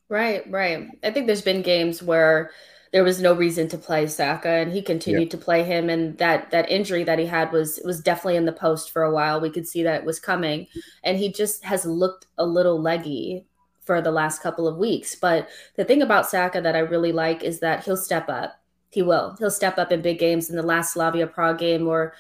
Right, 0.08 0.50
right. 0.50 0.88
I 1.04 1.11
think 1.11 1.26
there's 1.26 1.42
been 1.42 1.62
games 1.62 2.02
where 2.02 2.50
there 2.92 3.04
was 3.04 3.20
no 3.20 3.32
reason 3.32 3.68
to 3.68 3.78
play 3.78 4.06
Saka, 4.06 4.48
and 4.48 4.72
he 4.72 4.82
continued 4.82 5.30
to 5.30 5.38
play 5.38 5.62
him. 5.62 5.88
And 5.88 6.18
that 6.18 6.50
that 6.50 6.70
injury 6.70 7.04
that 7.04 7.18
he 7.18 7.26
had 7.26 7.52
was 7.52 7.80
was 7.84 8.00
definitely 8.00 8.36
in 8.36 8.46
the 8.46 8.52
post 8.52 8.90
for 8.90 9.02
a 9.02 9.12
while. 9.12 9.40
We 9.40 9.50
could 9.50 9.68
see 9.68 9.82
that 9.84 10.00
it 10.00 10.04
was 10.04 10.18
coming, 10.18 10.66
and 11.04 11.18
he 11.18 11.32
just 11.32 11.64
has 11.64 11.86
looked 11.86 12.26
a 12.38 12.44
little 12.44 12.80
leggy 12.80 13.46
for 13.82 14.00
the 14.00 14.11
last 14.11 14.42
couple 14.42 14.66
of 14.66 14.76
weeks. 14.76 15.14
But 15.14 15.48
the 15.76 15.84
thing 15.84 16.02
about 16.02 16.28
Saka 16.28 16.61
that 16.61 16.76
I 16.76 16.80
really 16.80 17.12
like 17.12 17.42
is 17.44 17.61
that 17.61 17.84
he'll 17.84 17.96
step 17.96 18.28
up. 18.28 18.59
He 18.91 19.03
will. 19.03 19.36
He'll 19.38 19.51
step 19.51 19.78
up 19.78 19.93
in 19.93 20.03
big 20.03 20.18
games. 20.18 20.51
In 20.51 20.57
the 20.57 20.62
last 20.62 20.93
Slavia 20.93 21.26
Prague 21.26 21.59
game, 21.59 21.86
or 21.86 22.12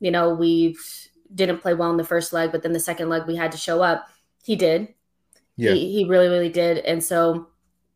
you 0.00 0.10
know, 0.10 0.32
we 0.34 0.76
didn't 1.34 1.60
play 1.60 1.74
well 1.74 1.90
in 1.90 1.96
the 1.96 2.04
first 2.04 2.32
leg, 2.32 2.52
but 2.52 2.62
then 2.62 2.72
the 2.72 2.80
second 2.80 3.08
leg 3.08 3.22
we 3.26 3.36
had 3.36 3.52
to 3.52 3.58
show 3.58 3.82
up. 3.82 4.08
He 4.44 4.56
did. 4.56 4.94
Yeah. 5.56 5.72
He, 5.72 5.92
he 5.92 6.04
really, 6.04 6.28
really 6.28 6.48
did. 6.48 6.78
And 6.78 7.02
so 7.02 7.48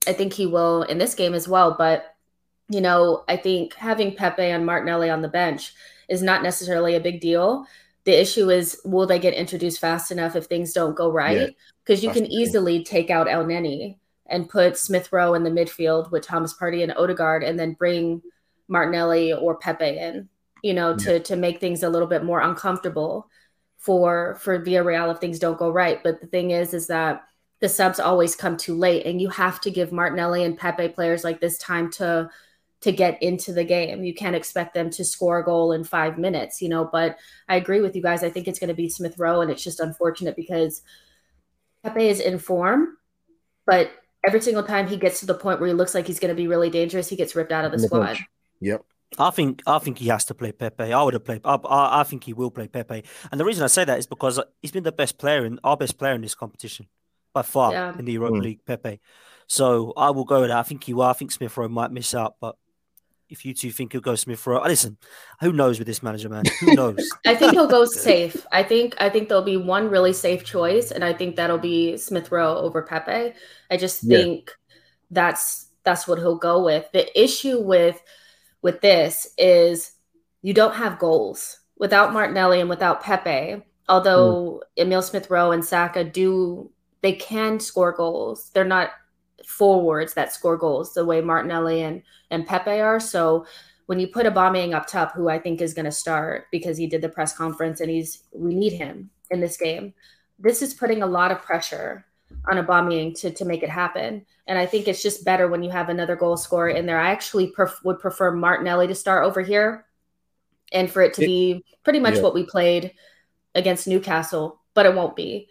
I 0.07 0.12
think 0.12 0.33
he 0.33 0.47
will 0.47 0.83
in 0.83 0.99
this 0.99 1.14
game 1.14 1.33
as 1.35 1.49
well. 1.49 1.74
But, 1.78 2.14
you 2.68 2.80
know, 2.80 3.24
I 3.28 3.37
think 3.37 3.74
having 3.74 4.14
Pepe 4.14 4.43
and 4.43 4.66
Martinelli 4.66 5.09
on 5.09 5.22
the 5.22 5.28
bench 5.28 5.72
is 6.09 6.22
not 6.22 6.43
necessarily 6.43 6.95
a 6.95 7.01
big 7.01 7.20
deal. 7.20 7.66
The 8.05 8.20
issue 8.20 8.51
is, 8.51 8.80
will 8.85 9.07
they 9.07 9.20
get 9.20 9.35
introduced 9.35 9.80
fast 9.80 10.11
enough 10.11 10.35
if 10.35 10.47
things 10.47 10.72
don't 10.72 10.97
go 10.97 11.11
right? 11.11 11.55
Because 11.85 12.03
yeah. 12.03 12.11
you 12.11 12.14
can 12.14 12.26
easily 12.30 12.83
take 12.83 13.11
out 13.11 13.28
Elneny 13.28 13.97
and 14.33 14.49
put 14.49 14.76
Smith 14.76 15.12
Rowe 15.12 15.35
in 15.35 15.45
the 15.45 15.51
midfield 15.51 16.11
with 16.11 16.26
Thomas 16.26 16.55
Partey 16.55 16.83
and 16.83 16.93
Odegaard, 16.97 17.45
and 17.45 17.59
then 17.59 17.74
bring 17.74 18.22
Martinelli 18.66 19.33
or 19.33 19.57
Pepe 19.57 19.99
in, 19.99 20.28
you 20.62 20.74
know, 20.74 20.97
to 20.97 21.20
to 21.20 21.37
make 21.37 21.61
things 21.61 21.83
a 21.83 21.89
little 21.89 22.09
bit 22.09 22.24
more 22.24 22.41
uncomfortable 22.41 23.28
for 23.78 24.37
for 24.41 24.59
Villarreal 24.59 25.12
if 25.12 25.18
things 25.18 25.39
don't 25.39 25.59
go 25.59 25.70
right. 25.70 26.03
But 26.03 26.20
the 26.20 26.26
thing 26.26 26.51
is, 26.51 26.74
is 26.74 26.87
that 26.89 27.22
the 27.61 27.68
subs 27.68 28.01
always 28.01 28.35
come 28.35 28.57
too 28.57 28.74
late, 28.74 29.07
and 29.07 29.20
you 29.20 29.28
have 29.28 29.61
to 29.61 29.70
give 29.70 29.93
Martinelli 29.93 30.43
and 30.45 30.59
Pepe 30.59 30.89
players 30.89 31.22
like 31.22 31.41
this 31.41 31.59
time 31.59 31.91
to 31.93 32.30
to 32.80 32.91
get 32.91 33.22
into 33.22 33.53
the 33.53 33.62
game. 33.62 34.03
You 34.03 34.12
can't 34.12 34.35
expect 34.35 34.74
them 34.74 34.91
to 34.91 35.05
score 35.05 35.39
a 35.39 35.45
goal 35.45 35.70
in 35.70 35.85
five 35.85 36.18
minutes, 36.18 36.61
you 36.61 36.68
know. 36.68 36.89
But 36.91 37.18
I 37.49 37.57
agree 37.57 37.80
with 37.80 37.95
you 37.95 38.03
guys. 38.03 38.24
I 38.24 38.30
think 38.30 38.49
it's 38.49 38.59
going 38.59 38.68
to 38.68 38.74
be 38.74 38.89
Smith 38.89 39.18
Rowe, 39.18 39.41
and 39.41 39.51
it's 39.51 39.62
just 39.62 39.78
unfortunate 39.78 40.35
because 40.35 40.83
Pepe 41.85 42.09
is 42.09 42.20
in 42.20 42.39
form, 42.39 42.97
but 43.66 43.91
every 44.25 44.41
single 44.41 44.62
time 44.62 44.87
he 44.87 44.97
gets 44.97 45.20
to 45.20 45.27
the 45.27 45.35
point 45.35 45.61
where 45.61 45.68
he 45.68 45.75
looks 45.75 45.95
like 45.95 46.07
he's 46.07 46.18
going 46.18 46.35
to 46.35 46.41
be 46.41 46.47
really 46.47 46.70
dangerous, 46.70 47.09
he 47.09 47.16
gets 47.16 47.35
ripped 47.35 47.53
out 47.53 47.64
of 47.64 47.73
the, 47.73 47.79
the 47.79 47.87
squad. 47.87 48.07
Bench. 48.07 48.23
Yep. 48.61 48.85
I 49.18 49.31
think 49.31 49.62
I 49.66 49.79
think 49.79 49.99
he 49.99 50.09
has 50.09 50.25
to 50.27 50.35
play 50.35 50.53
Pepe. 50.53 50.93
I 50.93 51.03
would 51.03 51.14
have 51.14 51.25
played. 51.25 51.43
I, 51.45 51.57
I, 51.57 52.01
I 52.01 52.03
think 52.05 52.25
he 52.25 52.33
will 52.33 52.51
play 52.51 52.68
Pepe, 52.68 53.05
and 53.31 53.39
the 53.39 53.45
reason 53.45 53.62
I 53.62 53.66
say 53.66 53.85
that 53.85 53.99
is 53.99 54.07
because 54.07 54.41
he's 54.62 54.73
been 54.73 54.85
the 54.85 54.93
best 54.93 55.18
player 55.18 55.45
in 55.45 55.61
our 55.64 55.77
best 55.77 55.99
player 55.99 56.14
in 56.14 56.23
this 56.23 56.35
competition 56.35 56.87
by 57.35 57.43
far 57.43 57.73
yeah. 57.73 57.99
in 57.99 58.05
the 58.07 58.12
Europa 58.12 58.39
mm. 58.39 58.43
League. 58.43 58.64
Pepe. 58.64 59.01
So 59.49 59.93
I 59.97 60.11
will 60.11 60.25
go 60.25 60.41
with 60.41 60.49
that. 60.49 60.59
I 60.59 60.62
think 60.62 60.85
he 60.85 60.95
will. 60.95 61.03
I 61.03 61.12
think 61.12 61.31
Smith 61.31 61.55
Rowe 61.57 61.68
might 61.68 61.91
miss 61.91 62.14
out, 62.14 62.37
but 62.41 62.57
if 63.33 63.47
you 63.47 63.55
two 63.55 63.72
think 63.72 63.93
he'll 63.93 64.03
go 64.03 64.14
Smith 64.14 64.47
Rowe, 64.47 64.62
listen, 64.62 64.99
who 65.41 65.53
knows 65.53 65.78
with 65.78 65.87
this 65.87 66.03
manager, 66.03 66.28
man? 66.28 66.45
Who 66.61 66.74
knows? 66.74 67.09
I 67.26 67.35
think 67.35 67.53
he'll 67.53 67.66
go 67.66 67.85
safe. 67.87 68.47
I 68.53 68.62
think 68.62 68.95
I 69.01 69.09
think 69.09 69.28
there'll 69.28 69.43
be 69.43 69.57
one 69.57 69.89
really 69.89 70.12
safe 70.12 70.45
choice, 70.45 70.91
and 70.91 71.03
I 71.03 71.14
think 71.14 71.37
that'll 71.37 71.59
be 71.59 71.97
Smith 71.97 72.30
Rowe 72.30 72.59
over 72.59 72.83
Pepe. 72.83 73.35
I 73.70 73.76
just 73.76 74.03
think 74.03 74.51
yeah. 74.51 74.76
that's 75.11 75.68
that's 75.83 76.07
what 76.07 76.18
he'll 76.18 76.37
go 76.37 76.62
with. 76.62 76.87
The 76.93 77.20
issue 77.20 77.61
with 77.61 78.01
with 78.61 78.80
this 78.83 79.26
is 79.39 79.93
you 80.43 80.53
don't 80.53 80.74
have 80.74 80.99
goals 80.99 81.59
without 81.78 82.12
Martinelli 82.12 82.61
and 82.61 82.68
without 82.68 83.03
Pepe. 83.03 83.62
Although 83.89 84.62
mm. 84.78 84.83
Emil 84.83 85.03
Smith 85.03 85.30
Rowe 85.30 85.51
and 85.53 85.64
Saka 85.64 86.05
do, 86.05 86.70
they 87.01 87.12
can 87.14 87.59
score 87.59 87.93
goals. 87.93 88.51
They're 88.51 88.64
not 88.64 88.91
forwards 89.47 90.14
that 90.14 90.32
score 90.32 90.57
goals 90.57 90.95
the 90.95 91.05
way 91.05 91.20
Martinelli 91.20 91.82
and, 91.82 92.03
and 92.30 92.47
Pepe 92.47 92.80
are. 92.80 93.01
So 93.01 93.47
when 93.86 93.99
you 93.99 94.09
put 94.09 94.26
Aubameyang 94.26 94.74
up 94.74 94.86
top, 94.86 95.12
who 95.12 95.28
I 95.28 95.38
think 95.38 95.61
is 95.61 95.74
going 95.74 95.84
to 95.84 95.93
start 95.93 96.47
because 96.51 96.76
he 96.76 96.86
did 96.86 97.03
the 97.03 97.09
press 97.09 97.36
conference 97.36 97.80
and 97.80 97.90
he's 97.90 98.24
we 98.32 98.55
need 98.55 98.72
him 98.72 99.11
in 99.30 99.40
this 99.40 99.57
game. 99.57 99.95
This 100.38 100.62
is 100.62 100.74
putting 100.74 101.03
a 101.03 101.07
lot 101.07 101.30
of 101.30 101.43
pressure 101.43 102.07
on 102.49 102.57
Aubameyang 102.57 103.18
to 103.20 103.30
to 103.30 103.45
make 103.45 103.62
it 103.62 103.70
happen. 103.70 104.24
And 104.47 104.59
I 104.59 104.66
think 104.66 104.88
it's 104.88 105.03
just 105.03 105.24
better 105.24 105.49
when 105.49 105.62
you 105.62 105.70
have 105.70 105.88
another 105.88 106.16
goal 106.16 106.36
scorer 106.36 106.70
in 106.70 106.86
there. 106.86 106.99
I 106.99 107.11
actually 107.11 107.49
pref- 107.49 107.84
would 107.84 108.01
prefer 108.01 108.32
Martinelli 108.32 108.86
to 108.88 108.95
start 108.95 109.24
over 109.24 109.40
here, 109.40 109.86
and 110.72 110.90
for 110.90 111.03
it 111.03 111.14
to 111.14 111.22
it, 111.22 111.26
be 111.26 111.64
pretty 111.84 112.01
much 112.01 112.16
yeah. 112.16 112.22
what 112.22 112.34
we 112.34 112.45
played 112.45 112.93
against 113.55 113.86
Newcastle, 113.86 114.61
but 114.74 114.86
it 114.86 114.95
won't 114.95 115.16
be, 115.16 115.49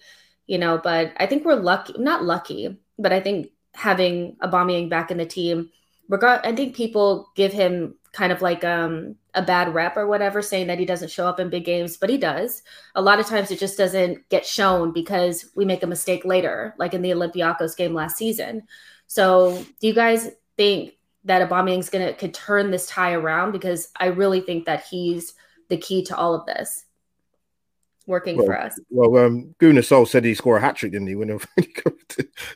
you 0.48 0.58
know. 0.58 0.80
But 0.84 1.14
I 1.18 1.26
think 1.26 1.46
we're 1.46 1.56
lucky, 1.56 1.94
not 1.98 2.24
lucky, 2.24 2.80
but 2.98 3.14
I 3.14 3.20
think 3.20 3.48
having 3.74 4.36
Aubameyang 4.38 4.90
back 4.90 5.12
in 5.12 5.18
the 5.18 5.26
team. 5.26 5.70
Regard, 6.10 6.42
I 6.44 6.54
think 6.56 6.76
people 6.76 7.30
give 7.36 7.54
him 7.54 7.96
kind 8.12 8.32
of 8.32 8.42
like 8.42 8.64
um, 8.64 9.16
a 9.34 9.42
bad 9.42 9.74
rep 9.74 9.96
or 9.96 10.08
whatever, 10.08 10.42
saying 10.42 10.68
that 10.68 10.80
he 10.80 10.86
doesn't 10.86 11.12
show 11.12 11.28
up 11.28 11.40
in 11.40 11.50
big 11.50 11.64
games, 11.64 11.96
but 11.98 12.10
he 12.10 12.18
does. 12.18 12.64
A 12.96 13.02
lot 13.02 13.20
of 13.20 13.26
times 13.26 13.52
it 13.52 13.60
just 13.60 13.78
doesn't 13.78 14.28
get 14.30 14.46
shown 14.46 14.92
because 14.92 15.50
we 15.56 15.64
make 15.64 15.84
a 15.84 15.88
mistake 15.88 16.26
later, 16.26 16.76
like 16.78 16.94
in 16.94 17.02
the 17.02 17.12
Olympiacos 17.12 17.78
game 17.78 17.94
last 17.94 18.18
season. 18.18 18.64
So, 19.08 19.66
do 19.80 19.88
you 19.88 19.94
guys 19.94 20.30
think 20.58 20.94
that 21.24 21.48
Aubameyang's 21.48 21.90
gonna 21.90 22.14
could 22.14 22.34
turn 22.34 22.72
this 22.72 22.88
tie 22.88 23.14
around? 23.14 23.52
Because 23.52 23.90
I 23.98 24.08
really 24.08 24.42
think 24.42 24.66
that 24.66 24.86
he's 24.90 25.34
the 25.70 25.78
key 25.78 26.04
to 26.06 26.16
all 26.18 26.36
of 26.36 26.46
this 26.46 26.86
working 28.08 28.38
well, 28.38 28.46
for 28.46 28.60
us. 28.60 28.80
Well, 28.90 29.26
um, 29.26 29.56
Gunnar 29.60 29.82
Sol 29.82 30.06
said 30.06 30.26
he 30.26 30.34
scored 30.34 30.62
a 30.62 30.66
hat 30.66 30.76
trick, 30.76 30.92
didn't 30.92 31.08
he? 31.08 31.16
When 31.16 31.30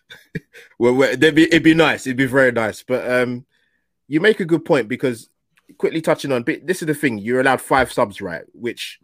well, 0.79 1.01
it'd 1.03 1.35
be 1.35 1.43
it'd 1.43 1.63
be 1.63 1.73
nice. 1.73 2.05
It'd 2.05 2.17
be 2.17 2.25
very 2.25 2.51
nice. 2.51 2.83
But 2.83 3.09
um, 3.09 3.45
you 4.07 4.19
make 4.19 4.39
a 4.39 4.45
good 4.45 4.65
point 4.65 4.87
because 4.87 5.29
quickly 5.77 6.01
touching 6.01 6.31
on, 6.31 6.43
but 6.43 6.65
this 6.65 6.81
is 6.81 6.87
the 6.87 6.93
thing: 6.93 7.17
you're 7.17 7.41
allowed 7.41 7.61
five 7.61 7.91
subs, 7.91 8.21
right? 8.21 8.43
Which 8.53 8.99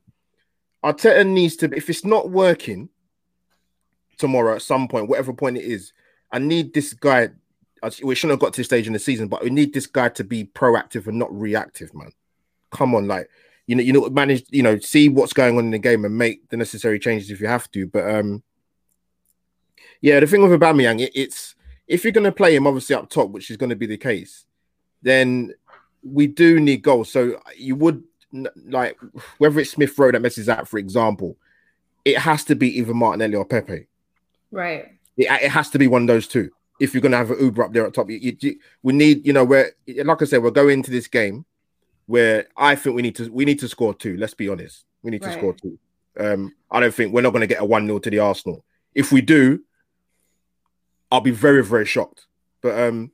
Arteta 0.83 1.27
needs 1.27 1.55
to. 1.57 1.71
If 1.75 1.89
it's 1.89 2.05
not 2.05 2.29
working 2.29 2.89
tomorrow 4.17 4.55
at 4.55 4.61
some 4.61 4.87
point, 4.87 5.09
whatever 5.09 5.33
point 5.33 5.57
it 5.57 5.63
is, 5.63 5.93
I 6.31 6.39
need 6.39 6.73
this 6.73 6.93
guy. 6.93 7.29
we 8.03 8.15
shouldn't 8.15 8.31
have 8.31 8.39
got 8.39 8.53
to 8.53 8.57
this 8.57 8.67
stage 8.67 8.87
in 8.87 8.93
the 8.93 8.99
season, 8.99 9.27
but 9.27 9.43
we 9.43 9.49
need 9.49 9.73
this 9.73 9.87
guy 9.87 10.09
to 10.09 10.23
be 10.23 10.45
proactive 10.45 11.07
and 11.07 11.17
not 11.17 11.33
reactive, 11.33 11.93
man. 11.93 12.11
Come 12.71 12.95
on, 12.95 13.07
like 13.07 13.29
you 13.67 13.75
know, 13.75 13.83
you 13.83 13.93
know, 13.93 14.09
manage, 14.09 14.45
you 14.49 14.63
know, 14.63 14.79
see 14.79 15.09
what's 15.09 15.33
going 15.33 15.57
on 15.57 15.65
in 15.65 15.71
the 15.71 15.79
game 15.79 16.05
and 16.05 16.17
make 16.17 16.49
the 16.49 16.57
necessary 16.57 16.99
changes 16.99 17.29
if 17.29 17.39
you 17.39 17.47
have 17.47 17.69
to. 17.71 17.87
But 17.87 18.13
um, 18.13 18.43
yeah, 20.01 20.19
the 20.19 20.27
thing 20.27 20.41
with 20.41 20.59
Aubameyang, 20.59 21.01
it, 21.01 21.11
it's 21.13 21.55
if 21.87 22.03
you're 22.03 22.13
going 22.13 22.25
to 22.25 22.31
play 22.31 22.55
him 22.55 22.67
obviously 22.67 22.95
up 22.95 23.09
top, 23.09 23.29
which 23.29 23.51
is 23.51 23.57
going 23.57 23.69
to 23.69 23.75
be 23.75 23.85
the 23.85 23.97
case, 23.97 24.45
then 25.01 25.53
we 26.03 26.27
do 26.27 26.59
need 26.59 26.81
goals. 26.81 27.11
So 27.11 27.39
you 27.55 27.75
would 27.75 28.03
like 28.67 28.97
whether 29.37 29.59
it's 29.59 29.71
Smith 29.71 29.97
Rowe 29.97 30.11
that 30.11 30.21
messes 30.21 30.49
out, 30.49 30.67
for 30.67 30.77
example, 30.77 31.37
it 32.05 32.17
has 32.17 32.43
to 32.45 32.55
be 32.55 32.79
either 32.79 32.93
Martinelli 32.93 33.35
or 33.35 33.45
Pepe. 33.45 33.87
Right. 34.51 34.85
It, 35.17 35.27
it 35.43 35.51
has 35.51 35.69
to 35.71 35.79
be 35.79 35.87
one 35.87 36.03
of 36.03 36.07
those 36.07 36.27
two. 36.27 36.49
If 36.79 36.93
you're 36.93 37.01
going 37.01 37.11
to 37.11 37.17
have 37.17 37.29
an 37.29 37.37
Auba 37.37 37.65
up 37.65 37.73
there 37.73 37.85
at 37.85 37.93
top, 37.93 38.09
you, 38.09 38.35
you, 38.39 38.55
we 38.81 38.93
need, 38.93 39.25
you 39.25 39.33
know, 39.33 39.43
where 39.43 39.71
like 39.87 40.21
I 40.21 40.25
said, 40.25 40.41
we're 40.41 40.49
going 40.49 40.79
into 40.79 40.89
this 40.89 41.07
game 41.07 41.45
where 42.11 42.47
I 42.57 42.75
think 42.75 42.93
we 42.93 43.01
need 43.01 43.15
to 43.15 43.31
we 43.31 43.45
need 43.45 43.59
to 43.59 43.69
score 43.69 43.93
two. 43.93 44.17
Let's 44.17 44.33
be 44.33 44.49
honest, 44.49 44.83
we 45.01 45.11
need 45.11 45.21
to 45.21 45.31
score 45.31 45.53
two. 45.53 45.79
Um, 46.19 46.53
I 46.69 46.81
don't 46.81 46.93
think 46.93 47.13
we're 47.13 47.21
not 47.21 47.31
going 47.31 47.39
to 47.39 47.47
get 47.47 47.61
a 47.61 47.65
one 47.65 47.85
0 47.85 47.99
to 47.99 48.09
the 48.09 48.19
Arsenal. 48.19 48.65
If 48.93 49.13
we 49.13 49.21
do, 49.21 49.61
I'll 51.09 51.21
be 51.21 51.31
very 51.31 51.63
very 51.63 51.85
shocked. 51.85 52.27
But 52.61 52.77
um, 52.77 53.11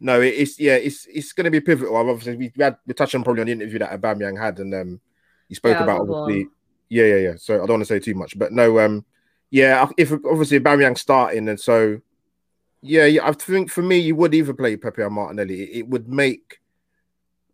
no, 0.00 0.20
it's 0.20 0.60
yeah, 0.60 0.74
it's 0.74 1.06
it's 1.06 1.32
going 1.32 1.46
to 1.46 1.50
be 1.50 1.62
pivotal. 1.62 1.96
Obviously, 1.96 2.36
we, 2.36 2.52
had 2.58 2.76
we 2.86 2.92
touched 2.92 3.14
on 3.14 3.24
probably 3.24 3.40
on 3.40 3.46
the 3.46 3.54
interview 3.54 3.78
that 3.78 3.98
Aubameyang 3.98 4.38
had, 4.38 4.58
and 4.58 4.74
um, 4.74 5.00
he 5.48 5.54
spoke 5.54 5.78
yeah, 5.78 5.84
about 5.84 6.02
obviously, 6.02 6.48
yeah, 6.90 7.04
yeah, 7.06 7.16
yeah. 7.16 7.34
So 7.38 7.54
I 7.54 7.60
don't 7.60 7.70
want 7.70 7.82
to 7.82 7.86
say 7.86 8.00
too 8.00 8.14
much, 8.14 8.38
but 8.38 8.52
no, 8.52 8.78
um, 8.80 9.06
yeah, 9.50 9.88
if 9.96 10.12
obviously 10.12 10.60
Aubameyang 10.60 10.98
starting, 10.98 11.48
and 11.48 11.58
so 11.58 12.02
yeah, 12.82 13.06
yeah, 13.06 13.26
I 13.26 13.32
think 13.32 13.70
for 13.70 13.80
me, 13.80 13.98
you 13.98 14.14
would 14.14 14.34
either 14.34 14.52
play 14.52 14.76
Pepe 14.76 15.00
or 15.00 15.08
Martinelli. 15.08 15.62
It, 15.62 15.78
it 15.78 15.88
would 15.88 16.06
make 16.06 16.60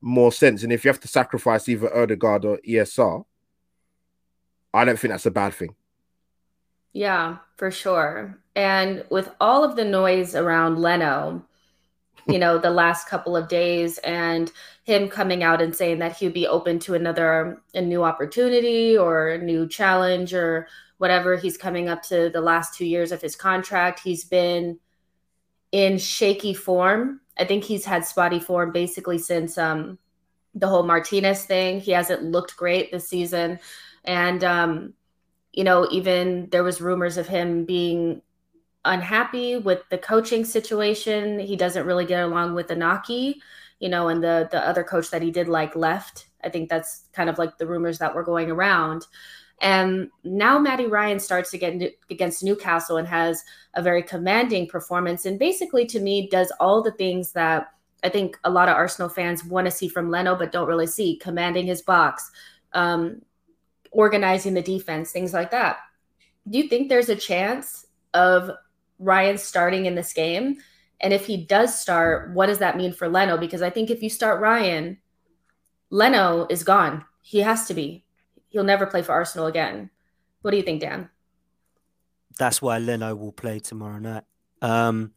more 0.02 0.32
sense, 0.32 0.62
and 0.62 0.72
if 0.72 0.84
you 0.84 0.90
have 0.90 1.00
to 1.00 1.08
sacrifice 1.08 1.68
either 1.68 1.94
Odegaard 1.96 2.44
or 2.44 2.58
ESR, 2.58 3.24
I 4.74 4.84
don't 4.84 4.98
think 4.98 5.12
that's 5.12 5.26
a 5.26 5.30
bad 5.30 5.54
thing. 5.54 5.74
Yeah, 6.92 7.38
for 7.56 7.70
sure. 7.70 8.38
And 8.54 9.04
with 9.10 9.30
all 9.40 9.64
of 9.64 9.76
the 9.76 9.84
noise 9.84 10.34
around 10.34 10.78
Leno, 10.78 11.46
you 12.28 12.38
know, 12.38 12.58
the 12.58 12.70
last 12.70 13.08
couple 13.08 13.36
of 13.36 13.48
days 13.48 13.98
and 13.98 14.52
him 14.84 15.08
coming 15.08 15.42
out 15.42 15.62
and 15.62 15.74
saying 15.74 15.98
that 16.00 16.16
he'd 16.16 16.34
be 16.34 16.46
open 16.46 16.78
to 16.80 16.94
another 16.94 17.62
a 17.74 17.80
new 17.80 18.04
opportunity 18.04 18.96
or 18.96 19.28
a 19.30 19.38
new 19.38 19.66
challenge 19.66 20.34
or 20.34 20.68
whatever. 20.98 21.36
He's 21.36 21.56
coming 21.56 21.88
up 21.88 22.02
to 22.04 22.30
the 22.30 22.40
last 22.40 22.74
two 22.74 22.86
years 22.86 23.10
of 23.10 23.22
his 23.22 23.36
contract. 23.36 24.00
He's 24.00 24.24
been 24.24 24.78
in 25.72 25.98
shaky 25.98 26.54
form. 26.54 27.21
I 27.38 27.44
think 27.44 27.64
he's 27.64 27.84
had 27.84 28.04
spotty 28.04 28.40
form 28.40 28.72
basically 28.72 29.18
since 29.18 29.56
um 29.58 29.98
the 30.54 30.68
whole 30.68 30.82
Martinez 30.82 31.44
thing. 31.44 31.80
He 31.80 31.92
hasn't 31.92 32.24
looked 32.24 32.56
great 32.56 32.92
this 32.92 33.08
season. 33.08 33.58
And 34.04 34.44
um, 34.44 34.94
you 35.52 35.64
know, 35.64 35.88
even 35.90 36.48
there 36.50 36.64
was 36.64 36.80
rumors 36.80 37.16
of 37.16 37.28
him 37.28 37.64
being 37.64 38.22
unhappy 38.84 39.56
with 39.56 39.82
the 39.90 39.98
coaching 39.98 40.44
situation. 40.44 41.38
He 41.38 41.56
doesn't 41.56 41.86
really 41.86 42.04
get 42.04 42.24
along 42.24 42.54
with 42.54 42.68
Inaki, 42.68 43.36
you 43.78 43.88
know, 43.88 44.08
and 44.08 44.22
the 44.22 44.48
the 44.50 44.66
other 44.66 44.84
coach 44.84 45.10
that 45.10 45.22
he 45.22 45.30
did 45.30 45.48
like 45.48 45.76
left. 45.76 46.26
I 46.44 46.48
think 46.48 46.68
that's 46.68 47.04
kind 47.12 47.30
of 47.30 47.38
like 47.38 47.58
the 47.58 47.66
rumors 47.66 47.98
that 47.98 48.14
were 48.14 48.24
going 48.24 48.50
around. 48.50 49.06
And 49.62 50.10
now 50.24 50.58
Matty 50.58 50.86
Ryan 50.86 51.20
starts 51.20 51.52
to 51.52 51.58
get 51.58 51.80
against 52.10 52.42
Newcastle 52.42 52.96
and 52.96 53.06
has 53.06 53.44
a 53.74 53.82
very 53.82 54.02
commanding 54.02 54.66
performance, 54.66 55.24
and 55.24 55.38
basically 55.38 55.86
to 55.86 56.00
me 56.00 56.28
does 56.28 56.52
all 56.58 56.82
the 56.82 56.90
things 56.92 57.32
that 57.32 57.68
I 58.02 58.08
think 58.08 58.36
a 58.42 58.50
lot 58.50 58.68
of 58.68 58.74
Arsenal 58.74 59.08
fans 59.08 59.44
want 59.44 59.66
to 59.66 59.70
see 59.70 59.88
from 59.88 60.10
Leno, 60.10 60.34
but 60.34 60.50
don't 60.50 60.66
really 60.66 60.88
see: 60.88 61.16
commanding 61.16 61.66
his 61.66 61.80
box, 61.80 62.28
um, 62.72 63.22
organizing 63.92 64.54
the 64.54 64.62
defense, 64.62 65.12
things 65.12 65.32
like 65.32 65.52
that. 65.52 65.78
Do 66.50 66.58
you 66.58 66.68
think 66.68 66.88
there's 66.88 67.08
a 67.08 67.16
chance 67.16 67.86
of 68.14 68.50
Ryan 68.98 69.38
starting 69.38 69.86
in 69.86 69.94
this 69.94 70.12
game? 70.12 70.56
And 71.00 71.12
if 71.12 71.24
he 71.24 71.36
does 71.36 71.80
start, 71.80 72.34
what 72.34 72.46
does 72.46 72.58
that 72.58 72.76
mean 72.76 72.92
for 72.92 73.08
Leno? 73.08 73.38
Because 73.38 73.62
I 73.62 73.70
think 73.70 73.90
if 73.90 74.02
you 74.02 74.10
start 74.10 74.40
Ryan, 74.40 74.98
Leno 75.90 76.48
is 76.50 76.64
gone. 76.64 77.04
He 77.20 77.40
has 77.40 77.66
to 77.66 77.74
be. 77.74 78.04
He'll 78.52 78.64
never 78.64 78.86
play 78.86 79.02
for 79.02 79.12
Arsenal 79.12 79.46
again. 79.46 79.90
What 80.42 80.50
do 80.50 80.56
you 80.56 80.62
think, 80.62 80.80
Dan? 80.80 81.08
That's 82.38 82.62
why 82.62 82.78
Leno 82.78 83.14
will 83.14 83.32
play 83.32 83.58
tomorrow 83.58 83.98
night. 83.98 84.24
Um, 84.60 85.12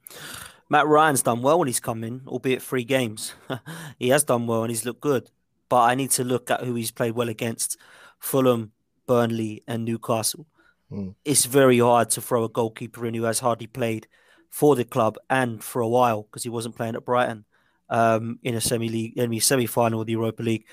Matt 0.70 0.88
Ryan's 0.88 1.22
done 1.22 1.42
well 1.42 1.60
when 1.60 1.68
he's 1.68 1.80
come 1.80 2.04
in, 2.04 2.22
albeit 2.28 2.62
three 2.62 2.84
games. 2.84 3.34
he 4.00 4.10
has 4.10 4.24
done 4.24 4.48
well 4.48 4.64
and 4.64 4.72
he's 4.72 4.86
looked 4.86 5.02
good. 5.02 5.30
But 5.70 5.82
I 5.82 5.96
need 5.96 6.12
to 6.12 6.24
look 6.24 6.50
at 6.50 6.64
who 6.64 6.76
he's 6.76 6.92
played 6.92 7.14
well 7.14 7.30
against 7.30 7.78
Fulham, 8.20 8.72
Burnley, 9.08 9.64
and 9.68 9.86
Newcastle. 9.86 10.48
Mm. 10.92 11.16
It's 11.24 11.46
very 11.46 11.80
hard 11.80 12.10
to 12.12 12.22
throw 12.22 12.44
a 12.44 12.50
goalkeeper 12.50 13.06
in 13.06 13.14
who 13.14 13.24
has 13.24 13.40
hardly 13.40 13.68
played 13.68 14.08
for 14.50 14.76
the 14.76 14.86
club 14.86 15.18
and 15.30 15.64
for 15.64 15.82
a 15.82 15.88
while 15.88 16.24
because 16.24 16.44
he 16.44 16.50
wasn't 16.50 16.76
playing 16.76 16.96
at 16.96 17.06
Brighton 17.06 17.46
um, 17.90 18.40
in 18.44 18.56
a 18.56 18.62
semi 18.62 18.90
league, 18.90 19.42
semi 19.44 19.66
final 19.66 20.02
of 20.02 20.08
the 20.08 20.14
Europa 20.14 20.44
League. 20.44 20.66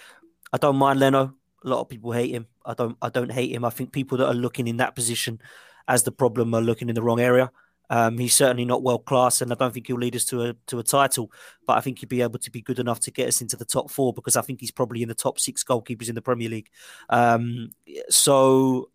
I 0.52 0.58
don't 0.58 0.76
mind 0.76 1.00
Leno. 1.00 1.34
A 1.64 1.68
lot 1.68 1.80
of 1.80 1.88
people 1.88 2.12
hate 2.12 2.30
him. 2.30 2.46
I 2.64 2.74
don't. 2.74 2.96
I 3.02 3.08
don't 3.08 3.32
hate 3.32 3.52
him. 3.52 3.64
I 3.64 3.70
think 3.70 3.92
people 3.92 4.18
that 4.18 4.28
are 4.28 4.34
looking 4.34 4.68
in 4.68 4.78
that 4.78 4.94
position 4.94 5.40
as 5.88 6.02
the 6.02 6.12
problem 6.12 6.54
are 6.54 6.60
looking 6.60 6.88
in 6.88 6.94
the 6.94 7.02
wrong 7.02 7.20
area. 7.20 7.50
Um, 7.90 8.16
he's 8.16 8.34
certainly 8.34 8.64
not 8.64 8.82
world 8.82 9.04
class, 9.04 9.42
and 9.42 9.52
I 9.52 9.54
don't 9.54 9.74
think 9.74 9.86
he'll 9.86 9.96
lead 9.98 10.16
us 10.16 10.24
to 10.26 10.42
a 10.42 10.54
to 10.68 10.78
a 10.78 10.82
title. 10.82 11.30
But 11.66 11.76
I 11.76 11.80
think 11.80 11.98
he'll 11.98 12.08
be 12.08 12.22
able 12.22 12.38
to 12.38 12.50
be 12.50 12.62
good 12.62 12.78
enough 12.78 13.00
to 13.00 13.10
get 13.10 13.28
us 13.28 13.42
into 13.42 13.56
the 13.56 13.64
top 13.64 13.90
four 13.90 14.14
because 14.14 14.36
I 14.36 14.42
think 14.42 14.60
he's 14.60 14.70
probably 14.70 15.02
in 15.02 15.08
the 15.08 15.14
top 15.14 15.38
six 15.38 15.62
goalkeepers 15.62 16.08
in 16.08 16.14
the 16.14 16.22
Premier 16.22 16.48
League. 16.48 16.70
Um, 17.10 17.70
so 18.08 18.88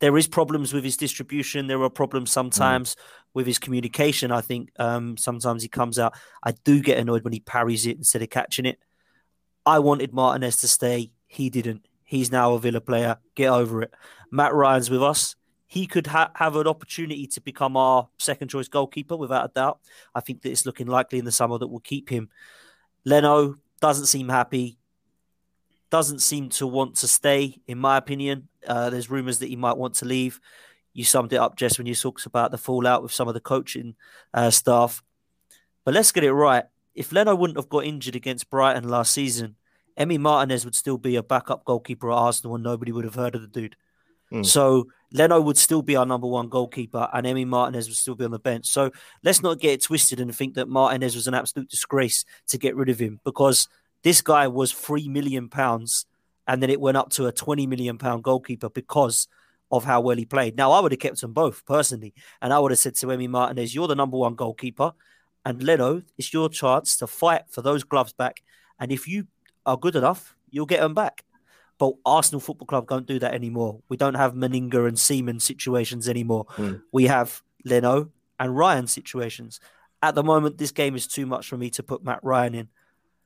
there 0.00 0.16
is 0.16 0.26
problems 0.26 0.72
with 0.72 0.82
his 0.82 0.96
distribution. 0.96 1.66
There 1.66 1.82
are 1.82 1.90
problems 1.90 2.32
sometimes 2.32 2.94
mm. 2.94 2.98
with 3.34 3.46
his 3.46 3.58
communication. 3.58 4.32
I 4.32 4.40
think 4.40 4.70
um, 4.78 5.16
sometimes 5.16 5.62
he 5.62 5.68
comes 5.68 5.98
out. 5.98 6.14
I 6.42 6.52
do 6.64 6.80
get 6.80 6.98
annoyed 6.98 7.24
when 7.24 7.32
he 7.32 7.40
parries 7.40 7.86
it 7.86 7.98
instead 7.98 8.22
of 8.22 8.30
catching 8.30 8.66
it. 8.66 8.78
I 9.64 9.78
wanted 9.78 10.12
Martinez 10.12 10.56
to 10.58 10.68
stay. 10.68 11.12
He 11.26 11.50
didn't. 11.50 11.86
He's 12.12 12.30
now 12.30 12.52
a 12.52 12.58
Villa 12.58 12.80
player. 12.80 13.16
Get 13.34 13.48
over 13.48 13.82
it. 13.82 13.94
Matt 14.30 14.54
Ryan's 14.54 14.90
with 14.90 15.02
us. 15.02 15.34
He 15.66 15.86
could 15.86 16.06
ha- 16.06 16.30
have 16.34 16.56
an 16.56 16.66
opportunity 16.66 17.26
to 17.28 17.40
become 17.40 17.76
our 17.76 18.08
second 18.18 18.48
choice 18.48 18.68
goalkeeper 18.68 19.16
without 19.16 19.46
a 19.46 19.52
doubt. 19.52 19.80
I 20.14 20.20
think 20.20 20.42
that 20.42 20.50
it's 20.50 20.66
looking 20.66 20.86
likely 20.86 21.18
in 21.18 21.24
the 21.24 21.32
summer 21.32 21.56
that 21.58 21.68
we'll 21.68 21.80
keep 21.80 22.10
him. 22.10 22.28
Leno 23.04 23.56
doesn't 23.80 24.06
seem 24.06 24.28
happy 24.28 24.78
doesn't 25.92 26.20
seem 26.20 26.48
to 26.48 26.66
want 26.66 26.96
to 26.96 27.06
stay, 27.06 27.60
in 27.66 27.76
my 27.76 27.98
opinion. 27.98 28.48
Uh, 28.66 28.88
there's 28.88 29.10
rumours 29.10 29.40
that 29.40 29.50
he 29.50 29.56
might 29.56 29.76
want 29.76 29.94
to 29.94 30.06
leave. 30.06 30.40
You 30.94 31.04
summed 31.04 31.34
it 31.34 31.36
up, 31.36 31.54
Jess, 31.54 31.76
when 31.76 31.86
you 31.86 31.94
talked 31.94 32.24
about 32.24 32.50
the 32.50 32.56
fallout 32.56 33.02
with 33.02 33.12
some 33.12 33.28
of 33.28 33.34
the 33.34 33.40
coaching 33.40 33.94
uh, 34.32 34.50
staff. 34.50 35.02
But 35.84 35.92
let's 35.92 36.10
get 36.10 36.24
it 36.24 36.32
right. 36.32 36.64
If 36.94 37.12
Leno 37.12 37.34
wouldn't 37.34 37.58
have 37.58 37.68
got 37.68 37.84
injured 37.84 38.16
against 38.16 38.48
Brighton 38.48 38.88
last 38.88 39.12
season, 39.12 39.56
Emi 40.02 40.18
Martinez 40.18 40.64
would 40.64 40.74
still 40.74 40.98
be 40.98 41.16
a 41.16 41.22
backup 41.22 41.64
goalkeeper 41.64 42.10
at 42.10 42.16
Arsenal 42.16 42.54
and 42.54 42.64
nobody 42.64 42.92
would 42.92 43.04
have 43.04 43.14
heard 43.14 43.34
of 43.34 43.42
the 43.42 43.48
dude. 43.48 43.76
Mm. 44.32 44.44
So 44.44 44.88
Leno 45.12 45.40
would 45.40 45.58
still 45.58 45.82
be 45.82 45.96
our 45.96 46.06
number 46.06 46.26
one 46.26 46.48
goalkeeper 46.48 47.08
and 47.12 47.26
Emi 47.26 47.46
Martinez 47.46 47.88
would 47.88 47.96
still 47.96 48.14
be 48.14 48.24
on 48.24 48.30
the 48.30 48.38
bench. 48.38 48.66
So 48.66 48.90
let's 49.22 49.42
not 49.42 49.60
get 49.60 49.74
it 49.74 49.82
twisted 49.82 50.20
and 50.20 50.34
think 50.34 50.54
that 50.54 50.68
Martinez 50.68 51.14
was 51.14 51.26
an 51.26 51.34
absolute 51.34 51.68
disgrace 51.68 52.24
to 52.48 52.58
get 52.58 52.76
rid 52.76 52.88
of 52.88 52.98
him 52.98 53.20
because– 53.24 53.68
this 54.02 54.20
guy 54.20 54.48
was 54.48 54.72
three 54.72 55.08
million 55.08 55.48
pounds, 55.48 56.06
and 56.46 56.62
then 56.62 56.70
it 56.70 56.80
went 56.80 56.96
up 56.96 57.10
to 57.10 57.26
a 57.26 57.32
twenty 57.32 57.66
million 57.66 57.98
pound 57.98 58.24
goalkeeper 58.24 58.68
because 58.68 59.28
of 59.70 59.84
how 59.84 60.00
well 60.00 60.16
he 60.16 60.26
played. 60.26 60.56
Now 60.56 60.72
I 60.72 60.80
would 60.80 60.92
have 60.92 60.98
kept 60.98 61.20
them 61.20 61.32
both 61.32 61.64
personally, 61.64 62.12
and 62.40 62.52
I 62.52 62.58
would 62.58 62.72
have 62.72 62.78
said 62.78 62.96
to 62.96 63.06
Emi 63.06 63.28
Martinez, 63.28 63.74
"You're 63.74 63.88
the 63.88 63.94
number 63.94 64.18
one 64.18 64.34
goalkeeper, 64.34 64.92
and 65.44 65.62
Leno, 65.62 66.02
it's 66.18 66.32
your 66.32 66.48
chance 66.48 66.96
to 66.98 67.06
fight 67.06 67.42
for 67.48 67.62
those 67.62 67.84
gloves 67.84 68.12
back. 68.12 68.42
And 68.78 68.90
if 68.90 69.06
you 69.06 69.28
are 69.66 69.76
good 69.76 69.96
enough, 69.96 70.36
you'll 70.50 70.66
get 70.66 70.80
them 70.80 70.94
back." 70.94 71.24
But 71.78 71.94
Arsenal 72.06 72.40
Football 72.40 72.66
Club 72.66 72.88
don't 72.88 73.06
do 73.06 73.18
that 73.18 73.34
anymore. 73.34 73.80
We 73.88 73.96
don't 73.96 74.14
have 74.14 74.34
Manninger 74.34 74.86
and 74.86 74.98
Seaman 74.98 75.40
situations 75.40 76.08
anymore. 76.08 76.46
Mm. 76.56 76.82
We 76.92 77.06
have 77.06 77.42
Leno 77.64 78.10
and 78.38 78.56
Ryan 78.56 78.86
situations. 78.86 79.58
At 80.02 80.14
the 80.14 80.22
moment, 80.22 80.58
this 80.58 80.70
game 80.70 80.94
is 80.94 81.06
too 81.06 81.26
much 81.26 81.48
for 81.48 81.56
me 81.56 81.70
to 81.70 81.82
put 81.82 82.04
Matt 82.04 82.20
Ryan 82.22 82.54
in. 82.54 82.68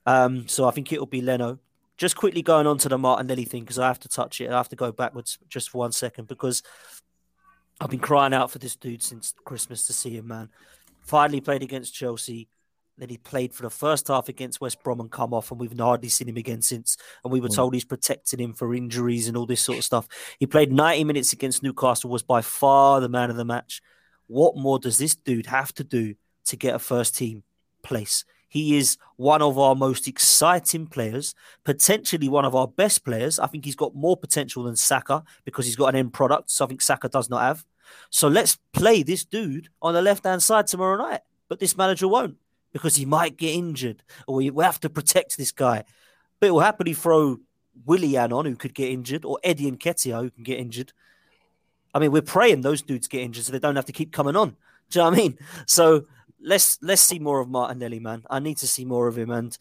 Um, 0.07 0.49
so 0.49 0.67
I 0.67 0.71
think 0.71 0.93
it'll 0.93 1.07
be 1.07 1.21
Leno. 1.21 1.59
Just 1.97 2.17
quickly 2.17 2.43
going 2.43 2.67
on 2.67 2.79
to 2.79 2.89
the 2.89 2.99
Martinelli 2.99 3.45
thing 3.45 3.63
because 3.63 3.79
I 3.79 3.89
have 3.89 4.01
to 4.01 4.09
touch 4.09 4.41
it. 4.41 4.51
I 4.51 4.57
have 4.57 4.69
to 4.69 4.77
go 4.77 4.93
backwards 4.93 5.39
just 5.49 5.71
for 5.71 5.79
one 5.79 5.93
second 5.93 6.29
because 6.29 6.63
I've 7.81 7.91
been 7.91 8.01
crying 8.01 8.35
out 8.35 8.51
for 8.51 8.59
this 8.59 8.77
dude 8.77 9.03
since 9.03 9.35
Christmas 9.45 9.87
to 9.87 9.93
see 9.93 10.17
him, 10.17 10.29
man. 10.29 10.51
Finally 11.03 11.41
played 11.41 11.63
against 11.63 11.95
Chelsea. 11.95 12.49
Then 12.99 13.09
he 13.11 13.19
played 13.19 13.53
for 13.53 13.63
the 13.63 13.71
first 13.71 14.09
half 14.09 14.29
against 14.29 14.61
West 14.61 14.83
Brom 14.83 15.01
and 15.01 15.11
come 15.11 15.35
off, 15.35 15.51
and 15.51 15.61
we've 15.61 15.79
hardly 15.79 16.09
seen 16.09 16.29
him 16.29 16.37
again 16.37 16.63
since. 16.63 16.97
And 17.23 17.33
we 17.33 17.41
were 17.41 17.49
mm. 17.49 17.55
told 17.55 17.75
he's 17.75 17.85
protecting 17.85 18.41
him 18.41 18.55
for 18.55 18.75
injuries 18.75 19.29
and 19.29 19.37
all 19.37 19.47
this 19.47 19.61
sort 19.61 19.79
of 19.79 19.85
stuff. 19.85 20.09
He 20.39 20.47
played 20.47 20.73
90 20.73 21.05
minutes 21.05 21.33
against 21.33 21.63
Newcastle, 21.63 22.11
was 22.11 22.23
by 22.23 22.41
far 22.41 23.01
the 23.01 23.09
man 23.09 23.31
of 23.31 23.37
the 23.37 23.45
match. 23.45 23.83
What 24.29 24.57
more 24.57 24.79
does 24.79 24.99
this 24.99 25.15
dude 25.15 25.47
have 25.47 25.75
to 25.75 25.85
do 25.85 26.15
to 26.47 26.57
get 26.57 26.75
a 26.75 26.79
first 26.79 27.17
team? 27.17 27.43
place. 27.87 28.25
He 28.49 28.77
is 28.77 28.99
one 29.17 29.43
of 29.43 29.59
our 29.59 29.75
most 29.75 30.09
exciting 30.09 30.87
players, 30.87 31.35
potentially 31.65 32.29
one 32.29 32.45
of 32.45 32.55
our 32.55 32.67
best 32.67 33.05
players. 33.05 33.39
I 33.39 33.47
think 33.47 33.65
he's 33.65 33.77
got 33.77 33.95
more 33.95 34.17
potential 34.17 34.65
than 34.65 34.77
Saka 34.77 35.23
because 35.45 35.67
he's 35.67 35.77
got 35.77 35.89
an 35.89 35.97
end 35.97 36.13
product, 36.13 36.51
something 36.51 36.81
Saka 36.81 37.09
does 37.09 37.31
not 37.31 37.43
have. 37.43 37.65
So 38.11 38.29
let's 38.29 38.59
play 38.73 39.03
this 39.03 39.25
dude 39.25 39.69
on 39.81 39.95
the 39.95 40.03
left 40.03 40.25
hand 40.25 40.43
side 40.43 40.67
tomorrow 40.67 40.97
night. 40.97 41.21
But 41.49 41.61
this 41.61 41.77
manager 41.77 42.09
won't 42.09 42.37
because 42.77 42.97
he 42.97 43.07
might 43.07 43.39
get 43.39 43.55
injured 43.55 44.03
or 44.27 44.37
we 44.37 44.53
have 44.63 44.81
to 44.81 44.91
protect 44.91 45.39
this 45.39 45.51
guy. 45.51 45.85
But 46.39 46.47
he'll 46.49 46.61
happily 46.61 46.93
throw 46.93 47.39
Willian 47.87 48.33
on 48.33 48.45
who 48.45 48.55
could 48.55 48.75
get 48.75 48.91
injured 48.91 49.25
or 49.25 49.39
Eddie 49.43 49.71
Nketiah 49.71 50.21
who 50.21 50.31
can 50.31 50.45
get 50.45 50.59
injured. 50.59 50.93
I 51.95 51.99
mean, 51.99 52.13
we're 52.13 52.21
praying 52.21 52.61
those 52.61 52.83
dudes 52.83 53.09
get 53.09 53.23
injured 53.23 53.45
so 53.45 53.53
they 53.53 53.59
don't 53.59 53.77
have 53.77 53.87
to 53.87 53.93
keep 53.93 54.13
coming 54.13 54.37
on. 54.37 54.57
Do 54.91 54.99
you 54.99 55.05
know 55.05 55.11
what 55.11 55.19
I 55.19 55.23
mean? 55.23 55.39
So 55.67 56.05
let's 56.43 56.79
let's 56.83 57.01
see 57.01 57.19
more 57.19 57.41
of 57.41 57.49
Martinelli, 57.49 57.99
man. 57.99 58.23
I 58.29 58.39
need 58.39 58.59
to 58.59 58.67
see 58.67 58.85
more 58.85 59.09
of 59.09 59.17
him, 59.17 59.31
and 59.31 59.57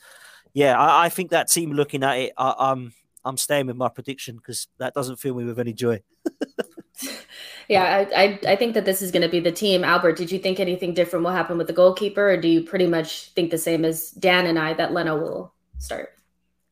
yeah, 0.53 0.77
I, 0.77 1.05
I 1.05 1.09
think 1.09 1.31
that 1.31 1.49
team 1.49 1.71
looking 1.71 2.03
at 2.03 2.17
it, 2.17 2.33
I, 2.37 2.53
I'm 2.59 2.93
I'm 3.23 3.37
staying 3.37 3.67
with 3.67 3.77
my 3.77 3.89
prediction 3.89 4.35
because 4.35 4.67
that 4.77 4.93
doesn't 4.93 5.15
fill 5.15 5.35
me 5.35 5.45
with 5.45 5.59
any 5.59 5.73
joy. 5.73 6.01
yeah, 7.69 8.05
I, 8.13 8.23
I, 8.23 8.39
I 8.47 8.55
think 8.55 8.73
that 8.73 8.85
this 8.85 9.01
is 9.01 9.11
going 9.11 9.21
to 9.21 9.29
be 9.29 9.39
the 9.39 9.51
team. 9.51 9.83
Albert, 9.83 10.17
did 10.17 10.31
you 10.31 10.39
think 10.39 10.59
anything 10.59 10.93
different 10.93 11.25
will 11.25 11.31
happen 11.31 11.57
with 11.57 11.67
the 11.67 11.73
goalkeeper, 11.73 12.31
or 12.31 12.37
do 12.37 12.47
you 12.47 12.61
pretty 12.61 12.87
much 12.87 13.29
think 13.29 13.51
the 13.51 13.57
same 13.57 13.85
as 13.85 14.11
Dan 14.11 14.45
and 14.45 14.59
I 14.59 14.73
that 14.73 14.93
Leno 14.93 15.17
will 15.17 15.53
start? 15.77 16.09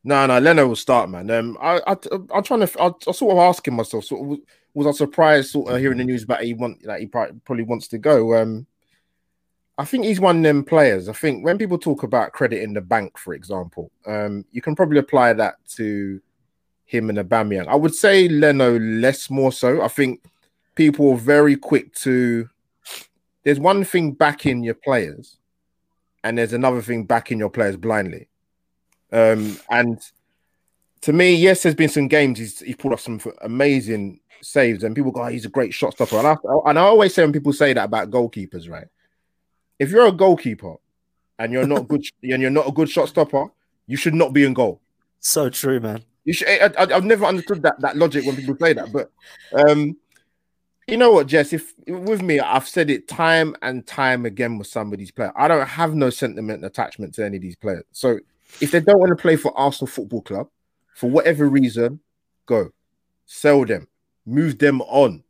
No, 0.04 0.26
no, 0.26 0.38
Leno 0.38 0.66
will 0.66 0.76
start, 0.76 1.08
man. 1.08 1.30
Um, 1.30 1.56
I, 1.60 1.80
I, 1.86 1.96
I'm 2.34 2.42
trying 2.42 2.66
to, 2.66 2.82
I, 2.82 2.90
I 3.08 3.12
sort 3.12 3.32
of 3.32 3.38
asking 3.38 3.74
myself, 3.74 4.04
sort 4.04 4.32
of, 4.32 4.38
was 4.74 4.86
I 4.86 4.92
surprised, 4.92 5.50
sort 5.50 5.72
of 5.72 5.80
hearing 5.80 5.98
the 5.98 6.04
news 6.04 6.24
about 6.24 6.42
he 6.42 6.52
want 6.52 6.82
that 6.82 7.00
he 7.00 7.06
probably 7.06 7.64
wants 7.64 7.88
to 7.88 7.98
go. 7.98 8.34
Um, 8.40 8.66
I 9.76 9.84
think 9.84 10.04
he's 10.04 10.20
one 10.20 10.38
of 10.38 10.42
them 10.42 10.62
players. 10.62 11.08
I 11.08 11.12
think 11.14 11.44
when 11.44 11.58
people 11.58 11.78
talk 11.78 12.02
about 12.02 12.32
credit 12.32 12.62
in 12.62 12.74
the 12.74 12.80
bank, 12.80 13.18
for 13.18 13.34
example, 13.34 13.90
um, 14.06 14.44
you 14.52 14.62
can 14.62 14.76
probably 14.76 14.98
apply 14.98 15.32
that 15.32 15.54
to 15.76 16.20
him 16.84 17.08
and 17.08 17.18
Aubameyang. 17.18 17.66
I 17.66 17.76
would 17.76 17.94
say 17.94 18.28
Leno 18.28 18.78
less 18.78 19.30
more 19.30 19.52
so. 19.52 19.82
I 19.82 19.88
think 19.88 20.22
people 20.74 21.12
are 21.12 21.16
very 21.16 21.56
quick 21.56 21.94
to. 21.96 22.48
There's 23.42 23.60
one 23.60 23.84
thing 23.84 24.12
backing 24.12 24.62
your 24.62 24.74
players, 24.74 25.36
and 26.22 26.38
there's 26.38 26.52
another 26.52 26.82
thing 26.82 27.04
backing 27.04 27.38
your 27.38 27.50
players 27.50 27.76
blindly. 27.76 28.28
Um, 29.12 29.58
and 29.70 30.00
to 31.02 31.12
me, 31.12 31.34
yes, 31.34 31.62
there's 31.62 31.74
been 31.74 31.88
some 31.88 32.08
games 32.08 32.38
he's 32.38 32.60
he 32.60 32.74
pulled 32.74 32.94
off 32.94 33.00
some 33.00 33.20
amazing 33.42 34.20
saves, 34.40 34.84
and 34.84 34.96
people 34.96 35.12
go, 35.12 35.22
oh, 35.22 35.26
"He's 35.26 35.46
a 35.46 35.50
great 35.50 35.74
shot 35.74 35.94
stopper." 35.94 36.16
And 36.16 36.26
I, 36.26 36.36
and 36.66 36.78
I 36.78 36.82
always 36.82 37.14
say 37.14 37.22
when 37.22 37.32
people 37.32 37.52
say 37.52 37.72
that 37.72 37.84
about 37.84 38.10
goalkeepers, 38.10 38.68
right? 38.68 38.88
if 39.78 39.90
you're 39.90 40.06
a 40.06 40.12
goalkeeper 40.12 40.76
and 41.38 41.52
you're 41.52 41.66
not 41.66 41.88
good 41.88 42.04
and 42.22 42.42
you're 42.42 42.50
not 42.50 42.68
a 42.68 42.72
good 42.72 42.88
shot 42.88 43.08
stopper, 43.08 43.46
you 43.86 43.96
should 43.96 44.14
not 44.14 44.32
be 44.32 44.44
in 44.44 44.54
goal. 44.54 44.80
So 45.20 45.50
true, 45.50 45.80
man. 45.80 46.04
You 46.24 46.32
should. 46.32 46.48
I, 46.48 46.92
have 46.92 47.04
never 47.04 47.24
understood 47.24 47.62
that 47.62 47.80
that 47.80 47.96
logic 47.96 48.24
when 48.24 48.36
people 48.36 48.56
say 48.58 48.72
that, 48.72 48.92
but 48.92 49.10
um, 49.52 49.96
you 50.86 50.96
know 50.96 51.12
what, 51.12 51.26
Jess? 51.26 51.52
If 51.52 51.74
with 51.86 52.22
me, 52.22 52.40
I've 52.40 52.68
said 52.68 52.90
it 52.90 53.08
time 53.08 53.56
and 53.62 53.86
time 53.86 54.26
again 54.26 54.58
with 54.58 54.66
some 54.66 54.92
of 54.92 54.98
these 54.98 55.10
players. 55.10 55.32
I 55.36 55.48
don't 55.48 55.66
have 55.66 55.94
no 55.94 56.10
sentiment 56.10 56.64
attachment 56.64 57.14
to 57.14 57.24
any 57.24 57.36
of 57.36 57.42
these 57.42 57.56
players. 57.56 57.84
So 57.92 58.18
if 58.60 58.70
they 58.70 58.80
don't 58.80 58.98
want 58.98 59.10
to 59.10 59.20
play 59.20 59.36
for 59.36 59.56
Arsenal 59.56 59.86
Football 59.86 60.22
Club 60.22 60.48
for 60.94 61.10
whatever 61.10 61.48
reason, 61.48 62.00
go 62.46 62.70
sell 63.26 63.64
them, 63.64 63.88
move 64.26 64.58
them 64.58 64.80
on. 64.82 65.24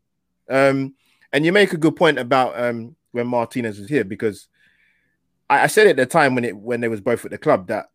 Um, 0.48 0.94
and 1.32 1.44
you 1.44 1.52
make 1.52 1.72
a 1.72 1.78
good 1.78 1.96
point 1.96 2.18
about 2.18 2.58
um 2.58 2.96
when 3.12 3.26
Martinez 3.26 3.78
was 3.78 3.88
here 3.88 4.04
because 4.04 4.48
I, 5.48 5.64
I 5.64 5.66
said 5.68 5.86
at 5.86 5.96
the 5.96 6.06
time 6.06 6.34
when 6.34 6.44
it 6.44 6.56
when 6.56 6.80
they 6.80 6.88
was 6.88 7.00
both 7.00 7.24
at 7.24 7.30
the 7.30 7.38
club 7.38 7.68
that 7.68 7.86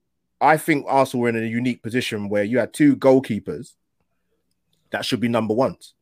I 0.41 0.57
think 0.57 0.85
Arsenal 0.87 1.23
were 1.23 1.29
in 1.29 1.37
a 1.37 1.47
unique 1.47 1.83
position 1.83 2.29
where 2.29 2.43
you 2.43 2.59
had 2.59 2.73
two 2.73 2.95
goalkeepers 2.95 3.73
that 4.91 5.05
should 5.05 5.19
be 5.19 5.27
number 5.27 5.53
ones. 5.53 5.93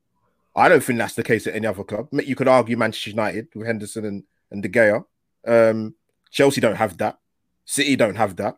I 0.56 0.70
don't 0.70 0.84
think 0.84 1.00
that's 1.00 1.16
the 1.16 1.24
case 1.24 1.46
at 1.48 1.56
any 1.56 1.68
other 1.68 1.84
club. 1.84 2.08
You 2.12 2.36
could 2.36 2.48
argue 2.48 2.78
Manchester 2.78 3.12
United 3.12 3.48
with 3.54 3.68
Henderson 3.68 4.06
and, 4.06 4.24
and 4.52 4.64
De 4.64 4.70
Gea. 4.70 5.04
Um, 5.46 5.96
Chelsea 6.32 6.62
don't 6.62 6.76
have 6.76 6.98
that. 6.98 7.20
City 7.66 7.96
don't 7.96 8.16
have 8.16 8.36
that. 8.38 8.58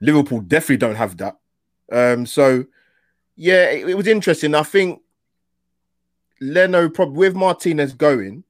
Liverpool 0.00 0.40
definitely 0.40 0.76
don't 0.78 0.96
have 0.96 1.16
that. 1.18 1.36
Um, 1.90 2.26
so, 2.26 2.66
yeah, 3.36 3.70
it, 3.70 3.88
it 3.88 3.96
was 3.96 4.06
interesting. 4.06 4.54
I 4.54 4.62
think 4.62 5.00
Leno, 6.40 6.88
probably 6.88 7.18
with 7.18 7.36
Martinez 7.36 7.92
going, 7.94 8.44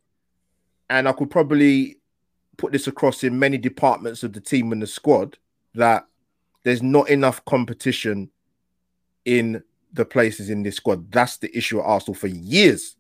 and 0.89 1.09
I 1.09 1.13
could 1.13 1.31
probably 1.31 1.99
put 2.57 2.73
this 2.73 2.87
across 2.87 3.23
in 3.23 3.39
many 3.39 3.59
departments 3.59 4.23
of 4.23 4.33
the 4.33 4.41
team 4.41 4.73
and 4.73 4.83
the 4.83 4.87
squad 4.87 5.39
that 5.75 6.07
there's 6.65 6.83
not 6.83 7.09
enough 7.09 7.45
competition 7.45 8.31
in 9.25 9.63
the 9.93 10.05
places 10.05 10.51
in 10.51 10.63
this 10.63 10.77
squad. 10.77 11.11
That's 11.11 11.39
the 11.39 11.57
issue 11.57 11.81
at 11.81 11.85
Arsenal 11.85 12.15
for 12.15 12.29
years. 12.29 12.97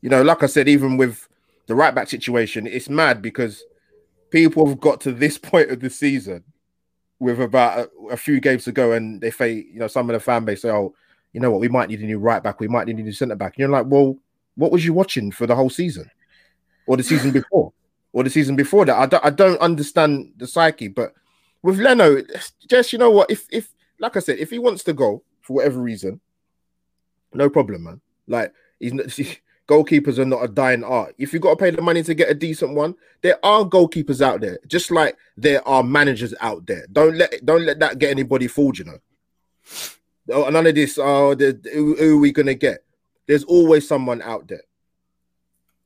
You 0.00 0.10
know, 0.10 0.22
like 0.22 0.42
I 0.42 0.46
said, 0.46 0.68
even 0.68 0.96
with 0.96 1.28
the 1.66 1.74
right 1.74 1.94
back 1.94 2.08
situation, 2.08 2.66
it's 2.66 2.88
mad 2.88 3.20
because 3.20 3.62
people 4.30 4.66
have 4.66 4.80
got 4.80 5.00
to 5.02 5.12
this 5.12 5.38
point 5.38 5.70
of 5.70 5.80
the 5.80 5.90
season 5.90 6.44
with 7.20 7.40
about 7.40 7.78
a, 7.78 8.06
a 8.12 8.16
few 8.16 8.40
games 8.40 8.64
to 8.64 8.72
go, 8.72 8.92
and 8.92 9.20
they 9.20 9.30
say, 9.30 9.52
you 9.54 9.78
know, 9.78 9.88
some 9.88 10.08
of 10.08 10.14
the 10.14 10.20
fan 10.20 10.44
base 10.44 10.62
say, 10.62 10.70
"Oh, 10.70 10.94
you 11.32 11.40
know 11.40 11.50
what? 11.50 11.60
We 11.60 11.68
might 11.68 11.88
need 11.88 12.00
a 12.00 12.06
new 12.06 12.20
right 12.20 12.42
back. 12.42 12.60
We 12.60 12.68
might 12.68 12.86
need 12.86 12.98
a 12.98 13.02
new 13.02 13.12
centre 13.12 13.34
back." 13.34 13.58
You're 13.58 13.68
like, 13.68 13.86
"Well, 13.88 14.16
what 14.54 14.70
was 14.70 14.84
you 14.84 14.92
watching 14.92 15.32
for 15.32 15.46
the 15.46 15.56
whole 15.56 15.70
season?" 15.70 16.08
or 16.88 16.96
the 16.96 17.02
season 17.02 17.30
before, 17.30 17.72
or 18.12 18.24
the 18.24 18.30
season 18.30 18.56
before 18.56 18.84
that. 18.86 18.96
I 18.96 19.06
don't, 19.06 19.24
I 19.24 19.30
don't 19.30 19.60
understand 19.60 20.32
the 20.38 20.46
psyche. 20.46 20.88
But 20.88 21.12
with 21.62 21.78
Leno, 21.78 22.22
just 22.68 22.92
you 22.92 22.98
know 22.98 23.10
what? 23.10 23.30
If 23.30 23.46
if 23.50 23.72
like 23.98 24.16
I 24.16 24.20
said, 24.20 24.38
if 24.38 24.50
he 24.50 24.58
wants 24.58 24.84
to 24.84 24.92
go 24.92 25.22
for 25.40 25.54
whatever 25.54 25.80
reason, 25.80 26.20
no 27.32 27.50
problem, 27.50 27.84
man. 27.84 28.00
Like 28.26 28.52
he's 28.78 28.92
not. 28.92 29.06
goalkeepers 29.68 30.18
are 30.18 30.24
not 30.24 30.42
a 30.42 30.48
dying 30.48 30.82
art. 30.82 31.14
If 31.18 31.34
you 31.34 31.40
got 31.40 31.50
to 31.50 31.56
pay 31.62 31.70
the 31.70 31.82
money 31.82 32.02
to 32.02 32.14
get 32.14 32.30
a 32.30 32.34
decent 32.34 32.74
one, 32.74 32.94
there 33.20 33.38
are 33.44 33.66
goalkeepers 33.66 34.22
out 34.22 34.40
there, 34.40 34.58
just 34.66 34.90
like 34.90 35.14
there 35.36 35.66
are 35.68 35.82
managers 35.82 36.32
out 36.40 36.66
there. 36.66 36.86
Don't 36.90 37.16
let 37.16 37.44
don't 37.44 37.66
let 37.66 37.78
that 37.80 37.98
get 37.98 38.10
anybody 38.10 38.46
fooled. 38.46 38.78
You 38.78 38.86
know, 38.86 38.98
oh, 40.30 40.48
none 40.48 40.66
of 40.66 40.74
this. 40.74 40.98
Oh, 40.98 41.34
the, 41.34 41.60
who, 41.74 41.96
who 41.96 42.16
are 42.16 42.20
we 42.20 42.32
gonna 42.32 42.54
get? 42.54 42.82
There's 43.26 43.44
always 43.44 43.86
someone 43.86 44.22
out 44.22 44.48
there 44.48 44.62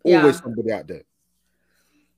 always 0.04 0.36
yeah. 0.36 0.42
somebody 0.42 0.72
out 0.72 0.86
there. 0.86 1.02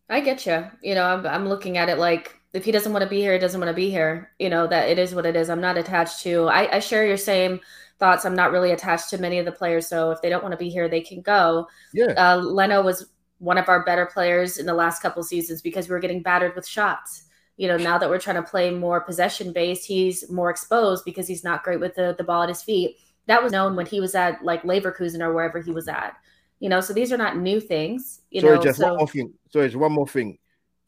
I 0.08 0.20
get 0.20 0.46
you. 0.46 0.66
You 0.82 0.94
know, 0.94 1.04
I'm, 1.04 1.26
I'm 1.26 1.48
looking 1.48 1.78
at 1.78 1.88
it 1.88 1.98
like 1.98 2.38
if 2.54 2.64
he 2.64 2.70
doesn't 2.70 2.92
want 2.92 3.02
to 3.02 3.08
be 3.08 3.20
here, 3.20 3.32
he 3.32 3.38
doesn't 3.38 3.60
want 3.60 3.68
to 3.68 3.74
be 3.74 3.90
here. 3.90 4.30
You 4.38 4.48
know, 4.48 4.66
that 4.68 4.88
it 4.88 4.98
is 4.98 5.14
what 5.14 5.26
it 5.26 5.36
is. 5.36 5.50
I'm 5.50 5.60
not 5.60 5.76
attached 5.76 6.22
to, 6.22 6.44
I, 6.44 6.76
I 6.76 6.78
share 6.78 7.04
your 7.06 7.16
same 7.16 7.60
thoughts. 7.98 8.24
I'm 8.24 8.36
not 8.36 8.52
really 8.52 8.70
attached 8.70 9.10
to 9.10 9.18
many 9.18 9.38
of 9.38 9.44
the 9.44 9.52
players. 9.52 9.88
So 9.88 10.12
if 10.12 10.22
they 10.22 10.28
don't 10.28 10.42
want 10.42 10.52
to 10.52 10.58
be 10.58 10.70
here, 10.70 10.88
they 10.88 11.00
can 11.00 11.20
go. 11.20 11.66
Yeah. 11.92 12.14
Uh, 12.16 12.36
Leno 12.36 12.80
was 12.80 13.06
one 13.38 13.58
of 13.58 13.68
our 13.68 13.84
better 13.84 14.06
players 14.06 14.58
in 14.58 14.66
the 14.66 14.74
last 14.74 15.02
couple 15.02 15.22
seasons 15.24 15.62
because 15.62 15.88
we 15.88 15.92
were 15.92 16.00
getting 16.00 16.22
battered 16.22 16.54
with 16.54 16.66
shots. 16.66 17.24
You 17.56 17.68
know, 17.68 17.76
now 17.76 17.98
that 17.98 18.08
we're 18.08 18.18
trying 18.18 18.36
to 18.36 18.42
play 18.42 18.70
more 18.70 19.00
possession 19.00 19.52
based, 19.52 19.86
he's 19.86 20.30
more 20.30 20.50
exposed 20.50 21.04
because 21.04 21.26
he's 21.26 21.44
not 21.44 21.62
great 21.62 21.80
with 21.80 21.94
the, 21.94 22.14
the 22.16 22.24
ball 22.24 22.42
at 22.42 22.48
his 22.48 22.62
feet. 22.62 22.96
That 23.26 23.42
was 23.42 23.52
known 23.52 23.74
when 23.74 23.86
he 23.86 24.00
was 24.00 24.14
at 24.14 24.44
like 24.44 24.62
Leverkusen 24.62 25.20
or 25.20 25.32
wherever 25.32 25.60
he 25.60 25.72
was 25.72 25.88
at. 25.88 26.16
You 26.60 26.68
know, 26.68 26.80
so 26.80 26.92
these 26.92 27.12
are 27.12 27.16
not 27.16 27.36
new 27.36 27.60
things. 27.60 28.20
You 28.30 28.40
Sorry, 28.40 28.56
know, 28.56 28.62
Jeff, 28.62 28.76
so... 28.76 28.88
one 28.88 28.98
more 28.98 29.08
thing. 29.08 29.32
Sorry, 29.50 29.66
just 29.66 29.76
one 29.76 29.92
more 29.92 30.06
thing. 30.06 30.38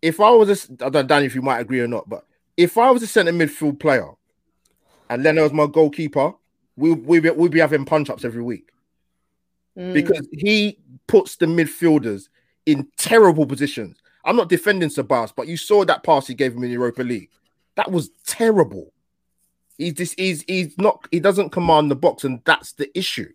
If 0.06 0.20
I 0.20 0.30
was 0.30 0.70
a, 0.70 0.84
I 0.84 0.88
don't 0.88 1.08
know 1.08 1.18
if 1.18 1.34
you 1.34 1.42
might 1.42 1.60
agree 1.60 1.80
or 1.80 1.88
not, 1.88 2.08
but 2.08 2.24
if 2.56 2.78
I 2.78 2.90
was 2.90 3.02
a 3.02 3.06
centre 3.06 3.32
midfield 3.32 3.80
player 3.80 4.10
and 5.10 5.22
Leno 5.22 5.42
was 5.42 5.52
my 5.52 5.66
goalkeeper, 5.66 6.32
we 6.76 6.92
we 6.92 7.20
we 7.20 7.30
we'd 7.30 7.50
be 7.50 7.60
having 7.60 7.84
punch 7.84 8.08
ups 8.08 8.24
every 8.24 8.42
week 8.42 8.70
mm. 9.76 9.92
because 9.92 10.28
he 10.32 10.78
puts 11.08 11.36
the 11.36 11.46
midfielders 11.46 12.28
in 12.66 12.86
terrible 12.96 13.46
positions. 13.46 13.98
I'm 14.24 14.36
not 14.36 14.48
defending 14.48 14.90
Sabas, 14.90 15.32
but 15.34 15.48
you 15.48 15.56
saw 15.56 15.84
that 15.84 16.02
pass 16.02 16.26
he 16.26 16.34
gave 16.34 16.54
him 16.54 16.64
in 16.64 16.70
Europa 16.70 17.02
League. 17.02 17.30
That 17.76 17.90
was 17.90 18.10
terrible. 18.26 18.92
He's 19.78 19.94
this 19.94 20.14
he's 20.16 20.44
he's 20.46 20.76
not 20.78 21.06
he 21.10 21.20
doesn't 21.20 21.50
command 21.50 21.90
the 21.90 21.96
box, 21.96 22.24
and 22.24 22.40
that's 22.44 22.72
the 22.74 22.96
issue. 22.96 23.32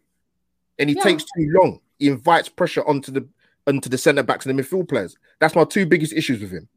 And 0.80 0.90
he 0.90 0.96
yeah. 0.96 1.04
takes 1.04 1.24
too 1.24 1.52
long 1.62 1.80
he 2.02 2.08
invites 2.08 2.50
pressure 2.50 2.86
onto 2.88 3.12
the 3.12 3.28
onto 3.68 3.90
the 3.90 3.98
centre 3.98 4.24
backs 4.24 4.46
and 4.46 4.58
the 4.58 4.64
midfield 4.64 4.90
players. 4.90 5.16
That's 5.40 5.56
my 5.56 5.64
two 5.64 5.86
biggest 5.86 6.14
issues 6.14 6.42
with 6.42 6.52
him. 6.52 6.68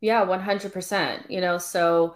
Yeah, 0.00 0.22
one 0.22 0.40
hundred 0.40 0.72
percent. 0.72 1.30
You 1.30 1.40
know, 1.40 1.58
so, 1.58 2.14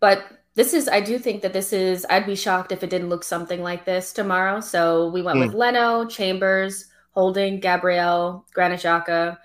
but 0.00 0.24
this 0.54 0.74
is 0.74 0.88
I 0.88 1.00
do 1.00 1.18
think 1.18 1.42
that 1.42 1.52
this 1.52 1.72
is 1.72 2.06
I'd 2.10 2.26
be 2.26 2.34
shocked 2.34 2.72
if 2.72 2.82
it 2.82 2.90
didn't 2.90 3.08
look 3.08 3.24
something 3.24 3.62
like 3.62 3.84
this 3.84 4.12
tomorrow. 4.12 4.60
So 4.60 5.08
we 5.10 5.22
went 5.22 5.38
mm. 5.38 5.46
with 5.46 5.54
Leno, 5.54 6.06
Chambers, 6.06 6.86
Holding, 7.12 7.60
Gabriel, 7.60 8.46
Granit 8.52 8.80
Xhaka, 8.80 9.38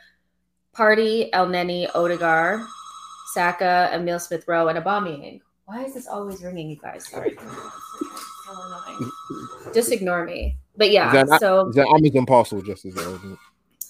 Partey, 0.75 1.29
El 1.31 1.47
Elneny, 1.47 1.87
Odegaard, 1.93 2.61
Saka, 3.33 3.89
Emil 3.93 4.19
Smith 4.19 4.45
Rowe, 4.47 4.67
and 4.67 4.77
Aubameyang. 4.77 5.41
Why 5.65 5.83
is 5.83 5.93
this 5.93 6.07
always 6.07 6.43
ringing, 6.43 6.69
you 6.69 6.77
guys? 6.77 7.07
Sorry. 7.07 7.35
Just 9.73 9.91
ignore 9.91 10.25
me. 10.25 10.57
But 10.77 10.91
yeah, 10.91 11.07
is 11.23 11.29
that, 11.29 11.39
so 11.39 11.69
is 11.69 11.75
that 11.75 11.87
Amazon 11.87 12.25
parcel 12.25 12.61
just 12.61 12.85
as 12.85 12.93
well? 12.93 13.19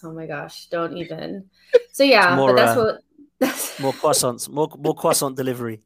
Oh 0.05 0.13
my 0.13 0.27
gosh, 0.27 0.67
don't 0.67 0.95
even. 1.01 1.49
So 1.91 2.03
yeah, 2.03 2.35
more, 2.35 2.53
but 2.53 2.55
that's 2.55 2.77
uh, 2.77 2.97
what 3.39 3.79
more 3.81 3.93
croissants, 3.93 4.49
more 4.49 4.69
more 4.77 4.95
croissant 4.95 5.35
delivery. 5.35 5.81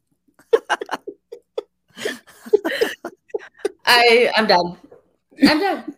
I 3.86 4.30
I'm 4.36 4.46
done. 4.46 4.76
I'm 5.42 5.58
done. 5.58 5.94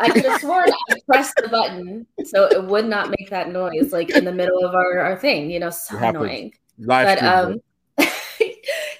I 0.00 0.10
could 0.10 0.24
have 0.24 0.40
sworn 0.40 0.68
I 0.90 0.94
pressed 1.06 1.36
the 1.36 1.48
button 1.48 2.06
so 2.24 2.44
it 2.46 2.62
would 2.64 2.86
not 2.86 3.08
make 3.18 3.30
that 3.30 3.50
noise 3.50 3.92
like 3.92 4.10
in 4.10 4.24
the 4.24 4.32
middle 4.32 4.64
of 4.64 4.74
our, 4.74 4.98
our 4.98 5.16
thing. 5.16 5.50
You 5.50 5.60
know, 5.60 5.70
so 5.70 5.96
annoying. 5.96 6.52
Live 6.78 7.18
but 7.18 7.22
um, 7.22 7.60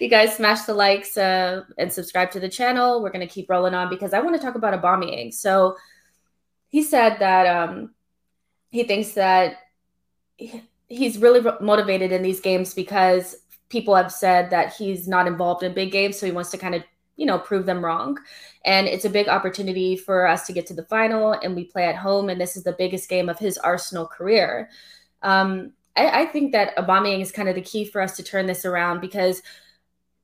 you 0.00 0.08
guys 0.08 0.36
smash 0.36 0.62
the 0.62 0.74
likes 0.74 1.18
uh, 1.18 1.62
and 1.76 1.92
subscribe 1.92 2.30
to 2.32 2.40
the 2.40 2.48
channel. 2.48 3.02
We're 3.02 3.10
gonna 3.10 3.26
keep 3.26 3.50
rolling 3.50 3.74
on 3.74 3.90
because 3.90 4.14
I 4.14 4.20
want 4.20 4.36
to 4.36 4.42
talk 4.42 4.54
about 4.54 4.80
Aubameyang. 4.80 5.34
So 5.34 5.76
he 6.68 6.82
said 6.82 7.18
that 7.18 7.46
um, 7.46 7.94
he 8.76 8.84
thinks 8.84 9.12
that 9.12 9.56
he's 10.36 11.16
really 11.16 11.40
motivated 11.62 12.12
in 12.12 12.20
these 12.22 12.40
games 12.40 12.74
because 12.74 13.36
people 13.70 13.94
have 13.94 14.12
said 14.12 14.50
that 14.50 14.74
he's 14.74 15.08
not 15.08 15.26
involved 15.26 15.62
in 15.62 15.72
big 15.72 15.90
games, 15.90 16.18
so 16.18 16.26
he 16.26 16.32
wants 16.32 16.50
to 16.50 16.58
kind 16.58 16.74
of 16.74 16.82
you 17.16 17.24
know 17.24 17.38
prove 17.38 17.64
them 17.64 17.82
wrong. 17.82 18.18
And 18.66 18.86
it's 18.86 19.06
a 19.06 19.10
big 19.10 19.28
opportunity 19.28 19.96
for 19.96 20.26
us 20.26 20.46
to 20.46 20.52
get 20.52 20.66
to 20.66 20.74
the 20.74 20.84
final, 20.84 21.32
and 21.32 21.56
we 21.56 21.64
play 21.64 21.86
at 21.86 21.96
home, 21.96 22.28
and 22.28 22.38
this 22.38 22.54
is 22.54 22.64
the 22.64 22.76
biggest 22.78 23.08
game 23.08 23.30
of 23.30 23.38
his 23.38 23.56
Arsenal 23.56 24.06
career. 24.06 24.68
Um, 25.22 25.72
I, 25.96 26.22
I 26.22 26.26
think 26.26 26.52
that 26.52 26.76
Aubameyang 26.76 27.22
is 27.22 27.32
kind 27.32 27.48
of 27.48 27.54
the 27.54 27.62
key 27.62 27.86
for 27.86 28.02
us 28.02 28.14
to 28.16 28.22
turn 28.22 28.44
this 28.44 28.66
around 28.66 29.00
because 29.00 29.40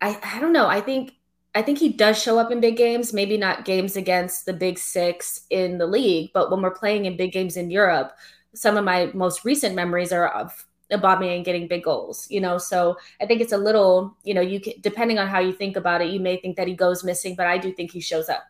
I, 0.03 0.18
I 0.22 0.40
don't 0.40 0.53
know. 0.53 0.66
I 0.66 0.82
think 0.82 1.14
I 1.55 1.62
think 1.62 1.78
he 1.78 1.88
does 1.90 2.22
show 2.22 2.38
up 2.38 2.50
in 2.50 2.61
big 2.61 2.76
games, 2.76 3.14
maybe 3.14 3.38
not 3.38 3.64
games 3.64 3.96
against 3.96 4.44
the 4.44 4.53
big 4.53 4.78
six 4.78 5.46
in 5.48 5.78
the 5.78 5.86
league, 5.86 6.32
but 6.34 6.50
when 6.50 6.61
we're 6.61 6.70
playing 6.70 7.07
in 7.07 7.16
big 7.16 7.32
games 7.32 7.57
in 7.57 7.70
Europe, 7.70 8.12
some 8.55 8.76
of 8.76 8.84
my 8.84 9.11
most 9.14 9.44
recent 9.44 9.74
memories 9.74 10.12
are 10.12 10.28
of 10.28 10.66
Aubameyang 10.90 11.44
getting 11.44 11.68
big 11.68 11.84
goals, 11.84 12.26
you 12.30 12.40
know. 12.40 12.59
So 12.59 12.96
I 13.20 13.26
think 13.26 13.40
it's 13.40 13.53
a 13.53 13.59
little, 13.59 14.16
you 14.24 14.34
know, 14.34 14.40
you 14.40 14.61
can, 14.61 14.74
depending 14.80 15.18
on 15.18 15.26
how 15.26 15.40
you 15.40 15.53
think 15.53 15.76
about 15.76 16.03
it, 16.03 16.11
you 16.11 16.20
may 16.20 16.36
think 16.36 16.57
that 16.57 16.68
he 16.68 16.74
goes 16.74 17.05
missing, 17.05 17.34
but 17.34 17.46
I 17.46 17.59
do 17.59 17.72
think 17.72 17.90
he 17.90 18.00
shows 18.00 18.28
up. 18.28 18.42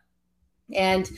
And 0.75 1.09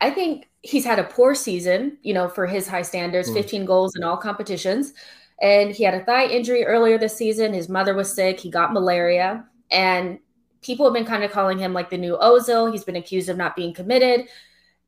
I 0.00 0.10
think 0.10 0.48
he's 0.62 0.84
had 0.84 0.98
a 0.98 1.04
poor 1.04 1.34
season, 1.34 1.98
you 2.02 2.14
know, 2.14 2.28
for 2.28 2.46
his 2.46 2.68
high 2.68 2.82
standards, 2.82 3.30
mm. 3.30 3.34
15 3.34 3.64
goals 3.64 3.96
in 3.96 4.04
all 4.04 4.16
competitions. 4.16 4.92
And 5.40 5.72
he 5.72 5.84
had 5.84 5.94
a 5.94 6.04
thigh 6.04 6.26
injury 6.26 6.64
earlier 6.64 6.98
this 6.98 7.16
season. 7.16 7.52
His 7.52 7.68
mother 7.68 7.94
was 7.94 8.14
sick. 8.14 8.40
He 8.40 8.50
got 8.50 8.72
malaria. 8.72 9.44
And 9.70 10.18
people 10.62 10.86
have 10.86 10.94
been 10.94 11.04
kind 11.04 11.24
of 11.24 11.30
calling 11.30 11.58
him 11.58 11.72
like 11.72 11.90
the 11.90 11.98
new 11.98 12.16
Ozil. 12.16 12.72
He's 12.72 12.84
been 12.84 12.96
accused 12.96 13.28
of 13.28 13.36
not 13.36 13.56
being 13.56 13.74
committed. 13.74 14.28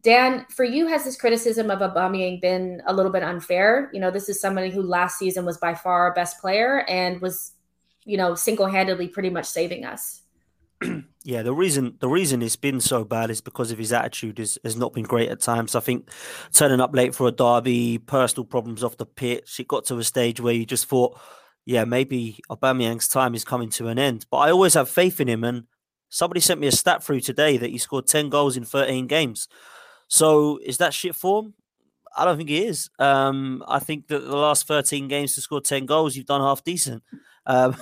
Dan, 0.03 0.47
for 0.49 0.65
you, 0.65 0.87
has 0.87 1.05
this 1.05 1.17
criticism 1.17 1.71
of 1.71 1.81
Aubameyang 1.81 2.41
been 2.41 2.83
a 2.87 2.93
little 2.93 3.11
bit 3.11 3.23
unfair? 3.23 3.91
You 3.93 4.01
know, 4.01 4.11
this 4.11 4.29
is 4.29 4.41
somebody 4.41 4.71
who 4.71 4.83
last 4.83 5.19
season 5.19 5.45
was 5.45 5.59
by 5.59 5.75
far 5.75 6.03
our 6.03 6.15
best 6.15 6.41
player 6.41 6.85
and 6.89 7.21
was, 7.21 7.53
you 8.05 8.17
know, 8.17 8.35
single-handedly 8.35 9.09
pretty 9.09 9.31
much 9.31 9.47
saving 9.47 9.85
us. 9.85 10.23
yeah, 11.25 11.43
the 11.43 11.53
reason 11.53 11.97
the 11.99 12.09
reason 12.09 12.41
it's 12.41 12.55
been 12.55 12.81
so 12.81 13.03
bad 13.03 13.31
is 13.31 13.41
because 13.41 13.73
of 13.73 13.79
his 13.79 13.93
attitude 13.93 14.39
has, 14.39 14.59
has 14.63 14.77
not 14.77 14.93
been 14.93 15.03
great 15.03 15.29
at 15.29 15.41
times. 15.41 15.75
I 15.75 15.81
think 15.81 16.09
turning 16.53 16.81
up 16.81 16.95
late 16.95 17.15
for 17.17 17.27
a 17.27 17.33
derby, 17.33 17.99
personal 17.99 18.45
problems 18.45 18.85
off 18.85 18.97
the 18.97 19.07
pitch, 19.07 19.59
it 19.59 19.67
got 19.67 19.85
to 19.87 19.99
a 19.99 20.05
stage 20.05 20.41
where 20.41 20.55
you 20.55 20.65
just 20.65 20.87
thought, 20.87 21.19
yeah, 21.67 21.85
maybe 21.85 22.39
Aubameyang's 22.49 23.09
time 23.09 23.35
is 23.35 23.45
coming 23.45 23.71
to 23.71 23.89
an 23.89 23.99
end. 23.99 24.27
But 24.31 24.39
I 24.39 24.51
always 24.53 24.75
have 24.75 24.89
faith 24.89 25.21
in 25.21 25.29
him, 25.29 25.43
and 25.43 25.65
somebody 26.09 26.41
sent 26.41 26.61
me 26.61 26.69
a 26.69 26.73
stat 26.73 27.03
through 27.03 27.21
today 27.21 27.57
that 27.57 27.71
he 27.71 27.79
scored 27.79 28.07
ten 28.07 28.31
goals 28.31 28.57
in 28.57 28.65
thirteen 28.65 29.09
games. 29.09 29.49
So 30.09 30.59
is 30.59 30.79
that 30.79 30.95
shit 30.95 31.15
form? 31.15 31.55
I 32.17 32.25
don't 32.25 32.37
think 32.37 32.51
it 32.51 32.65
is. 32.65 32.91
Um, 32.99 33.63
I 33.69 33.79
think 33.79 34.09
that 34.09 34.21
the 34.21 34.37
last 34.37 34.67
13 34.67 35.09
games 35.09 35.35
to 35.35 35.41
score 35.41 35.61
10 35.61 35.87
goals, 35.87 36.17
you've 36.17 36.27
done 36.27 36.41
half 36.41 36.65
decent. 36.65 37.03
Um, 37.47 37.77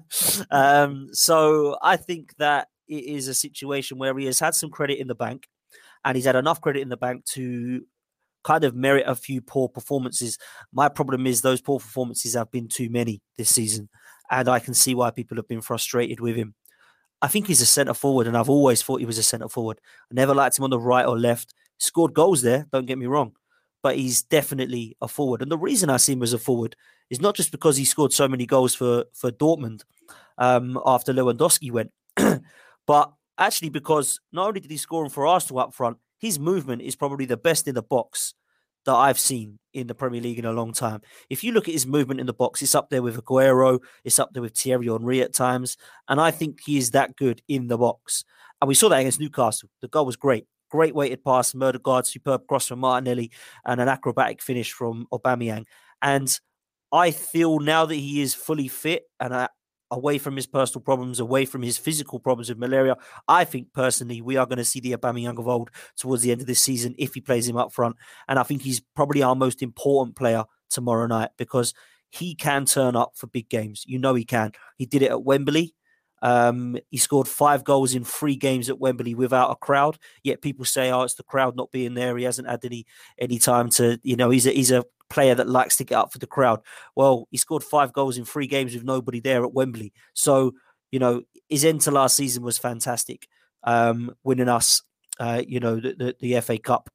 um, 0.50 1.08
so 1.12 1.76
I 1.80 1.96
think 1.96 2.36
that 2.36 2.68
it 2.88 3.04
is 3.04 3.28
a 3.28 3.34
situation 3.34 3.98
where 3.98 4.16
he 4.18 4.26
has 4.26 4.38
had 4.38 4.54
some 4.54 4.70
credit 4.70 4.98
in 4.98 5.06
the 5.06 5.14
bank 5.14 5.48
and 6.04 6.16
he's 6.16 6.24
had 6.26 6.36
enough 6.36 6.60
credit 6.60 6.80
in 6.80 6.88
the 6.88 6.96
bank 6.96 7.24
to 7.26 7.82
kind 8.44 8.64
of 8.64 8.74
merit 8.74 9.04
a 9.06 9.14
few 9.14 9.40
poor 9.40 9.68
performances. 9.68 10.38
My 10.72 10.88
problem 10.88 11.26
is 11.26 11.40
those 11.40 11.60
poor 11.60 11.78
performances 11.78 12.34
have 12.34 12.50
been 12.50 12.68
too 12.68 12.88
many 12.88 13.20
this 13.36 13.54
season. 13.54 13.88
And 14.30 14.48
I 14.48 14.58
can 14.58 14.74
see 14.74 14.94
why 14.94 15.10
people 15.10 15.36
have 15.36 15.48
been 15.48 15.60
frustrated 15.60 16.20
with 16.20 16.36
him. 16.36 16.54
I 17.20 17.28
think 17.28 17.48
he's 17.48 17.60
a 17.60 17.66
centre 17.66 17.94
forward, 17.94 18.28
and 18.28 18.36
I've 18.36 18.48
always 18.48 18.82
thought 18.82 19.00
he 19.00 19.06
was 19.06 19.18
a 19.18 19.24
centre 19.24 19.48
forward. 19.48 19.80
I 20.10 20.14
never 20.14 20.34
liked 20.34 20.56
him 20.56 20.64
on 20.64 20.70
the 20.70 20.78
right 20.78 21.06
or 21.06 21.18
left 21.18 21.52
scored 21.78 22.14
goals 22.14 22.42
there, 22.42 22.66
don't 22.72 22.86
get 22.86 22.98
me 22.98 23.06
wrong, 23.06 23.32
but 23.82 23.96
he's 23.96 24.22
definitely 24.22 24.96
a 25.00 25.08
forward. 25.08 25.42
And 25.42 25.50
the 25.50 25.58
reason 25.58 25.90
I 25.90 25.96
see 25.96 26.12
him 26.12 26.22
as 26.22 26.32
a 26.32 26.38
forward 26.38 26.76
is 27.10 27.20
not 27.20 27.34
just 27.34 27.50
because 27.52 27.76
he 27.76 27.84
scored 27.84 28.12
so 28.12 28.28
many 28.28 28.46
goals 28.46 28.74
for, 28.74 29.04
for 29.14 29.30
Dortmund 29.30 29.82
um, 30.36 30.78
after 30.84 31.12
Lewandowski 31.12 31.70
went, 31.70 31.90
but 32.86 33.12
actually 33.38 33.70
because 33.70 34.20
not 34.32 34.48
only 34.48 34.60
did 34.60 34.70
he 34.70 34.76
score 34.76 35.08
for 35.08 35.26
Arsenal 35.26 35.60
up 35.60 35.74
front, 35.74 35.96
his 36.18 36.38
movement 36.38 36.82
is 36.82 36.96
probably 36.96 37.24
the 37.24 37.36
best 37.36 37.68
in 37.68 37.74
the 37.74 37.82
box 37.82 38.34
that 38.84 38.94
I've 38.94 39.18
seen 39.18 39.58
in 39.74 39.86
the 39.86 39.94
Premier 39.94 40.20
League 40.20 40.38
in 40.38 40.44
a 40.44 40.52
long 40.52 40.72
time. 40.72 41.02
If 41.30 41.44
you 41.44 41.52
look 41.52 41.68
at 41.68 41.74
his 41.74 41.86
movement 41.86 42.20
in 42.20 42.26
the 42.26 42.32
box, 42.32 42.62
it's 42.62 42.74
up 42.74 42.90
there 42.90 43.02
with 43.02 43.22
Aguero, 43.22 43.80
it's 44.04 44.18
up 44.18 44.32
there 44.32 44.42
with 44.42 44.56
Thierry 44.56 44.86
Henry 44.86 45.20
at 45.20 45.34
times, 45.34 45.76
and 46.08 46.20
I 46.20 46.30
think 46.30 46.60
he 46.64 46.78
is 46.78 46.92
that 46.92 47.16
good 47.16 47.42
in 47.48 47.68
the 47.68 47.78
box. 47.78 48.24
And 48.60 48.68
we 48.68 48.74
saw 48.74 48.88
that 48.88 49.00
against 49.00 49.20
Newcastle. 49.20 49.68
The 49.82 49.88
goal 49.88 50.06
was 50.06 50.16
great. 50.16 50.46
Great 50.70 50.94
weighted 50.94 51.24
pass, 51.24 51.54
Odegaard, 51.54 52.06
superb 52.06 52.46
cross 52.46 52.66
from 52.66 52.80
Martinelli, 52.80 53.30
and 53.64 53.80
an 53.80 53.88
acrobatic 53.88 54.42
finish 54.42 54.72
from 54.72 55.06
Aubameyang. 55.12 55.64
And 56.02 56.38
I 56.92 57.10
feel 57.10 57.58
now 57.58 57.86
that 57.86 57.94
he 57.94 58.22
is 58.22 58.34
fully 58.34 58.68
fit 58.68 59.04
and 59.20 59.32
uh, 59.32 59.48
away 59.90 60.18
from 60.18 60.36
his 60.36 60.46
personal 60.46 60.82
problems, 60.82 61.20
away 61.20 61.44
from 61.44 61.62
his 61.62 61.78
physical 61.78 62.20
problems 62.20 62.48
with 62.48 62.58
malaria, 62.58 62.96
I 63.26 63.44
think 63.44 63.72
personally 63.72 64.20
we 64.20 64.36
are 64.36 64.46
going 64.46 64.58
to 64.58 64.64
see 64.64 64.80
the 64.80 64.92
Aubameyang 64.92 65.38
of 65.38 65.48
old 65.48 65.70
towards 65.96 66.22
the 66.22 66.32
end 66.32 66.40
of 66.40 66.46
this 66.46 66.62
season 66.62 66.94
if 66.98 67.14
he 67.14 67.20
plays 67.20 67.48
him 67.48 67.56
up 67.56 67.72
front. 67.72 67.96
And 68.28 68.38
I 68.38 68.42
think 68.42 68.62
he's 68.62 68.80
probably 68.94 69.22
our 69.22 69.34
most 69.34 69.62
important 69.62 70.16
player 70.16 70.44
tomorrow 70.70 71.06
night 71.06 71.30
because 71.36 71.74
he 72.10 72.34
can 72.34 72.64
turn 72.64 72.96
up 72.96 73.12
for 73.16 73.26
big 73.26 73.48
games. 73.48 73.84
You 73.86 73.98
know 73.98 74.14
he 74.14 74.24
can. 74.24 74.52
He 74.76 74.86
did 74.86 75.02
it 75.02 75.10
at 75.10 75.24
Wembley. 75.24 75.74
Um, 76.22 76.76
he 76.90 76.96
scored 76.96 77.28
five 77.28 77.64
goals 77.64 77.94
in 77.94 78.04
three 78.04 78.36
games 78.36 78.68
at 78.68 78.80
Wembley 78.80 79.14
without 79.14 79.50
a 79.50 79.56
crowd. 79.56 79.98
Yet 80.22 80.42
people 80.42 80.64
say, 80.64 80.90
"Oh, 80.90 81.02
it's 81.02 81.14
the 81.14 81.22
crowd 81.22 81.56
not 81.56 81.72
being 81.72 81.94
there." 81.94 82.16
He 82.16 82.24
hasn't 82.24 82.48
had 82.48 82.64
any 82.64 82.86
any 83.18 83.38
time 83.38 83.70
to, 83.70 83.98
you 84.02 84.16
know, 84.16 84.30
he's 84.30 84.46
a 84.46 84.50
he's 84.50 84.70
a 84.70 84.84
player 85.10 85.34
that 85.34 85.48
likes 85.48 85.76
to 85.76 85.84
get 85.84 85.98
up 85.98 86.12
for 86.12 86.18
the 86.18 86.26
crowd. 86.26 86.60
Well, 86.94 87.28
he 87.30 87.38
scored 87.38 87.64
five 87.64 87.92
goals 87.92 88.18
in 88.18 88.24
three 88.24 88.46
games 88.46 88.74
with 88.74 88.84
nobody 88.84 89.20
there 89.20 89.44
at 89.44 89.52
Wembley. 89.52 89.92
So, 90.14 90.52
you 90.90 90.98
know, 90.98 91.22
his 91.48 91.64
end 91.64 91.80
to 91.82 91.90
last 91.90 92.16
season 92.16 92.42
was 92.42 92.58
fantastic, 92.58 93.26
um, 93.64 94.14
winning 94.22 94.48
us, 94.48 94.82
uh, 95.18 95.42
you 95.46 95.60
know, 95.60 95.76
the, 95.76 95.94
the, 95.94 96.16
the 96.20 96.40
FA 96.40 96.58
Cup. 96.58 96.90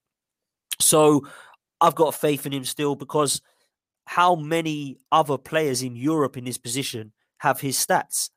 So, 0.80 1.28
I've 1.82 1.96
got 1.96 2.16
faith 2.16 2.46
in 2.46 2.54
him 2.54 2.66
still 2.66 2.96
because 2.96 3.42
how 4.06 4.36
many 4.36 4.98
other 5.12 5.38
players 5.38 5.82
in 5.82 5.96
Europe 5.96 6.38
in 6.38 6.46
his 6.46 6.58
position 6.58 7.14
have 7.40 7.60
his 7.60 7.78
stats? 7.78 8.30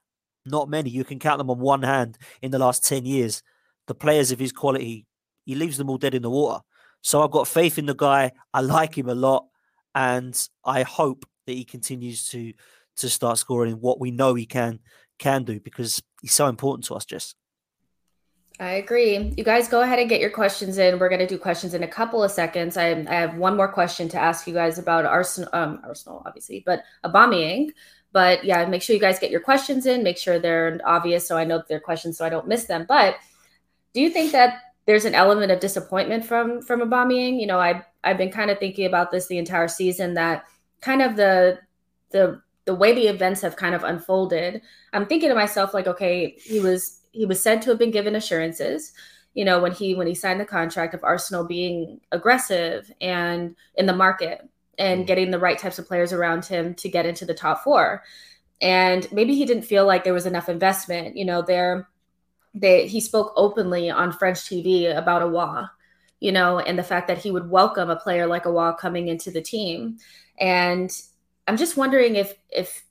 Not 0.47 0.69
many. 0.69 0.91
You 0.91 1.05
can 1.05 1.19
count 1.19 1.39
them 1.39 1.51
on 1.51 1.59
one 1.59 1.83
hand 1.83 2.19
in 2.41 2.51
the 2.51 2.59
last 2.59 2.87
10 2.87 3.05
years. 3.05 3.43
The 3.87 3.95
players 3.95 4.31
of 4.33 4.39
his 4.39 4.53
quality, 4.53 5.07
he 5.45 5.55
leaves 5.55 5.77
them 5.77 5.91
all 5.91 5.99
dead 5.99 6.15
in 6.15 6.23
the 6.23 6.31
water. 6.31 6.63
So 7.03 7.23
I've 7.23 7.31
got 7.31 7.49
faith 7.49 7.79
in 7.79 7.87
the 7.87 7.95
guy. 7.95 8.33
I 8.53 8.61
like 8.61 8.97
him 8.97 9.09
a 9.09 9.15
lot. 9.15 9.47
And 9.95 10.37
I 10.65 10.83
hope 10.83 11.25
that 11.47 11.53
he 11.53 11.65
continues 11.65 12.29
to 12.29 12.53
to 12.97 13.11
start 13.11 13.37
scoring 13.39 13.75
what 13.75 14.01
we 14.01 14.11
know 14.11 14.35
he 14.35 14.47
can 14.47 14.81
can 15.19 15.45
do 15.45 15.61
because 15.61 16.03
he's 16.21 16.33
so 16.33 16.47
important 16.47 16.85
to 16.87 16.95
us, 16.95 17.05
Jess. 17.05 17.35
I 18.59 18.73
agree. 18.73 19.35
You 19.37 19.45
guys 19.45 19.69
go 19.69 19.83
ahead 19.83 19.99
and 19.99 20.09
get 20.09 20.21
your 20.21 20.31
questions 20.31 20.79
in. 20.79 20.99
We're 20.99 21.11
going 21.11 21.21
to 21.21 21.27
do 21.27 21.39
questions 21.39 21.75
in 21.75 21.83
a 21.83 21.89
couple 21.89 22.23
of 22.23 22.31
seconds. 22.31 22.79
I, 22.79 23.05
I 23.07 23.15
have 23.15 23.37
one 23.37 23.55
more 23.55 23.69
question 23.71 24.09
to 24.11 24.19
ask 24.19 24.47
you 24.47 24.55
guys 24.55 24.79
about 24.79 25.05
Arsenal, 25.05 25.51
um, 25.53 25.81
Arsenal 25.85 26.23
obviously, 26.25 26.63
but 26.65 26.83
Aubameyang. 27.05 27.71
But 28.17 28.47
yeah, 28.47 28.65
make 28.65 28.81
sure 28.81 28.95
you 28.95 29.01
guys 29.01 29.19
get 29.19 29.31
your 29.31 29.43
questions 29.43 29.85
in. 29.85 30.03
Make 30.03 30.17
sure 30.17 30.39
they're 30.39 30.81
obvious 30.87 31.29
so 31.29 31.37
I 31.37 31.45
know 31.45 31.63
they're 31.69 31.79
questions 31.79 32.17
so 32.17 32.25
I 32.25 32.31
don't 32.31 32.49
miss 32.49 32.65
them. 32.65 32.87
But 32.89 33.17
do 33.93 34.01
you 34.01 34.09
think 34.09 34.33
that 34.33 34.55
there's 34.87 35.05
an 35.05 35.15
element 35.15 35.53
of 35.53 35.61
disappointment 35.61 36.25
from 36.25 36.63
from 36.63 36.81
Aubameyang? 36.81 37.39
You 37.39 37.47
know, 37.47 37.61
I 37.61 37.85
I've, 38.05 38.17
been 38.17 38.31
kind 38.33 38.51
of 38.51 38.59
thinking 38.59 38.87
about 38.87 39.11
this 39.13 39.27
the 39.27 39.37
entire 39.37 39.69
season 39.69 40.15
that 40.15 40.45
kind 40.81 41.03
of 41.03 41.17
the 41.17 41.59
the 42.09 42.41
the 42.65 42.75
way 42.75 42.95
the 42.95 43.07
events 43.07 43.43
have 43.43 43.57
kind 43.57 43.75
of 43.75 43.85
unfolded. 43.85 44.63
I'm 44.95 45.05
thinking 45.05 45.29
to 45.29 45.35
myself 45.35 45.75
like, 45.75 45.87
okay, 45.87 46.39
he 46.43 46.59
was 46.59 47.01
he 47.13 47.27
was 47.27 47.43
said 47.43 47.61
to 47.63 47.69
have 47.69 47.79
been 47.79 47.91
given 47.91 48.17
assurances 48.17 48.95
you 49.35 49.45
know 49.45 49.61
when 49.61 49.73
he 49.73 49.95
when 49.95 50.07
he 50.07 50.15
signed 50.15 50.41
the 50.41 50.47
contract 50.47 50.95
of 50.95 51.05
arsenal 51.05 51.45
being 51.45 52.01
aggressive 52.13 52.91
and 53.03 53.55
in 53.75 53.85
the 53.85 53.95
market 53.95 54.49
and 54.79 55.05
mm. 55.05 55.07
getting 55.07 55.31
the 55.31 55.39
right 55.39 55.59
types 55.59 55.79
of 55.79 55.87
players 55.87 56.13
around 56.13 56.45
him 56.45 56.75
to 56.75 56.89
get 56.89 57.07
into 57.07 57.25
the 57.25 57.35
top 57.35 57.63
four. 57.63 58.03
And 58.61 59.11
maybe 59.13 59.35
he 59.35 59.45
didn't 59.45 59.65
feel 59.65 59.87
like 59.87 60.05
there 60.05 60.15
was 60.15 60.27
enough 60.27 60.49
investment. 60.49 61.17
You 61.17 61.25
know, 61.25 61.43
there 61.43 61.89
they 62.55 62.87
he 62.87 63.01
spoke 63.01 63.33
openly 63.37 63.91
on 63.91 64.13
French 64.13 64.39
TV 64.39 64.97
about 64.97 65.23
Aouar, 65.23 65.71
you 66.21 66.33
know, 66.33 66.59
and 66.59 66.79
the 66.79 66.83
fact 66.83 67.07
that 67.09 67.19
he 67.19 67.31
would 67.31 67.51
welcome 67.51 67.91
a 67.91 67.97
player 67.97 68.27
like 68.27 68.45
Aouar 68.45 68.79
coming 68.79 69.09
into 69.09 69.31
the 69.31 69.43
team. 69.43 69.99
And 70.39 70.91
I'm 71.47 71.57
just 71.57 71.77
wondering 71.77 72.17
if 72.17 72.35
if 72.51 72.85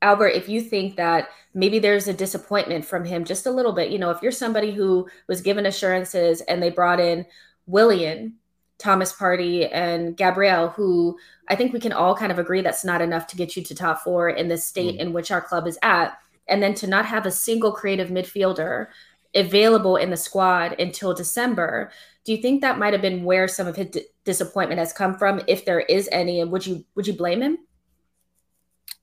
Albert, 0.00 0.30
if 0.30 0.48
you 0.48 0.60
think 0.60 0.96
that 0.96 1.28
maybe 1.54 1.78
there's 1.78 2.08
a 2.08 2.14
disappointment 2.14 2.84
from 2.84 3.04
him 3.04 3.24
just 3.24 3.46
a 3.46 3.50
little 3.50 3.72
bit, 3.72 3.90
you 3.90 3.98
know, 3.98 4.10
if 4.10 4.20
you're 4.22 4.32
somebody 4.32 4.70
who 4.70 5.08
was 5.28 5.40
given 5.40 5.66
assurances 5.66 6.40
and 6.42 6.62
they 6.62 6.70
brought 6.70 7.00
in 7.00 7.24
Willian, 7.66 8.34
Thomas 8.78 9.12
Partey 9.12 9.68
and 9.72 10.16
Gabriel, 10.16 10.68
who 10.68 11.18
I 11.48 11.56
think 11.56 11.72
we 11.72 11.80
can 11.80 11.92
all 11.92 12.14
kind 12.14 12.32
of 12.32 12.38
agree 12.38 12.60
that's 12.60 12.84
not 12.84 13.00
enough 13.00 13.26
to 13.28 13.36
get 13.36 13.56
you 13.56 13.62
to 13.62 13.74
top 13.74 14.00
four 14.00 14.30
in 14.30 14.48
the 14.48 14.58
state 14.58 14.96
mm. 14.96 14.98
in 14.98 15.12
which 15.12 15.30
our 15.30 15.40
club 15.40 15.66
is 15.66 15.78
at. 15.82 16.18
And 16.48 16.62
then 16.62 16.74
to 16.74 16.86
not 16.86 17.06
have 17.06 17.24
a 17.24 17.30
single 17.30 17.72
creative 17.72 18.08
midfielder 18.10 18.88
available 19.34 19.96
in 19.96 20.10
the 20.10 20.16
squad 20.16 20.78
until 20.78 21.14
December. 21.14 21.90
Do 22.24 22.32
you 22.32 22.42
think 22.42 22.60
that 22.60 22.78
might 22.78 22.92
have 22.92 23.02
been 23.02 23.24
where 23.24 23.48
some 23.48 23.66
of 23.66 23.76
his 23.76 23.88
d- 23.88 24.06
disappointment 24.24 24.78
has 24.78 24.92
come 24.92 25.16
from, 25.16 25.42
if 25.46 25.64
there 25.64 25.80
is 25.80 26.08
any? 26.12 26.40
And 26.40 26.50
would 26.50 26.66
you 26.66 26.84
would 26.94 27.06
you 27.06 27.14
blame 27.14 27.42
him? 27.42 27.58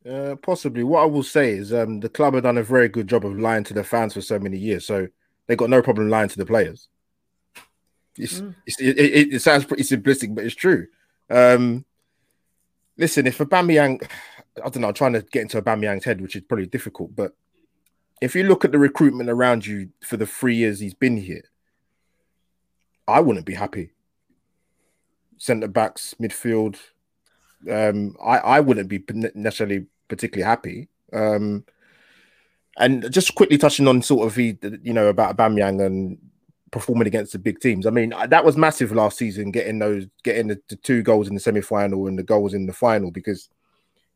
Uh, 0.08 0.36
possibly. 0.42 0.84
What 0.84 1.04
I 1.04 1.06
will 1.06 1.24
say 1.24 1.52
is 1.52 1.74
um, 1.74 2.00
the 2.00 2.10
club 2.10 2.34
have 2.34 2.44
done 2.44 2.58
a 2.58 2.64
very 2.64 2.90
good 2.90 3.08
job 3.08 3.26
of 3.26 3.40
lying 3.40 3.64
to 3.66 3.74
the 3.74 3.84
fans 3.84 4.14
for 4.14 4.22
so 4.22 4.40
many 4.40 4.58
years, 4.58 4.86
so 4.86 5.08
they 5.48 5.56
got 5.56 5.70
no 5.70 5.82
problem 5.82 6.10
lying 6.10 6.30
to 6.30 6.38
the 6.38 6.46
players. 6.46 6.90
It's, 8.18 8.42
mm. 8.42 8.56
it's 8.66 8.80
it, 8.80 8.98
it, 8.98 9.34
it, 9.34 9.42
sounds 9.42 9.66
pretty 9.66 9.84
simplistic, 9.84 10.36
but 10.36 10.44
it's 10.44 10.56
true. 10.56 10.88
Um, 11.30 11.86
listen, 12.98 13.28
if 13.28 13.38
Aubameyang, 13.38 14.04
I 14.58 14.70
don't 14.70 14.78
know, 14.78 14.90
I'm 14.90 14.94
trying 14.94 15.14
to 15.14 15.22
get 15.22 15.44
into 15.44 15.62
Aubameyang's 15.62 16.06
head, 16.06 16.22
which 16.22 16.36
is 16.36 16.44
probably 16.44 16.66
difficult, 16.66 17.16
but 17.16 17.34
if 18.22 18.36
you 18.36 18.44
look 18.44 18.64
at 18.64 18.72
the 18.72 18.78
recruitment 18.80 19.30
around 19.30 19.66
you 19.66 19.90
for 20.02 20.16
the 20.16 20.28
three 20.28 20.56
years 20.56 20.80
he's 20.80 20.94
been 20.94 21.18
here, 21.18 21.44
I 23.08 23.20
wouldn't 23.20 23.46
be 23.48 23.56
happy. 23.56 23.92
Centre 25.38 25.68
backs, 25.68 26.14
midfield, 26.22 26.78
um, 27.70 28.16
I 28.24 28.38
I 28.38 28.60
wouldn't 28.60 28.90
be 28.90 29.04
necessarily 29.34 29.88
particularly 30.08 30.48
happy. 30.48 30.88
Um, 31.12 31.66
and 32.78 33.12
just 33.12 33.36
quickly 33.36 33.58
touching 33.58 33.88
on 33.88 34.02
sort 34.02 34.28
of 34.28 34.36
the 34.36 34.58
you 34.84 34.94
know 34.94 35.08
about 35.08 35.36
Aubameyang 35.36 35.84
and 35.86 36.18
performing 36.72 37.08
against 37.08 37.34
the 37.34 37.40
big 37.40 37.60
teams. 37.60 37.86
I 37.86 37.90
mean 37.90 38.14
that 38.28 38.46
was 38.46 38.58
massive 38.58 38.92
last 38.92 39.18
season, 39.18 39.52
getting 39.52 39.80
those 39.80 40.08
getting 40.24 40.48
the, 40.48 40.60
the 40.70 40.78
two 40.78 41.04
goals 41.04 41.28
in 41.28 41.34
the 41.34 41.40
semi 41.40 41.62
final 41.62 42.08
and 42.08 42.18
the 42.18 42.24
goals 42.24 42.54
in 42.54 42.66
the 42.66 42.74
final 42.74 43.12
because 43.12 43.50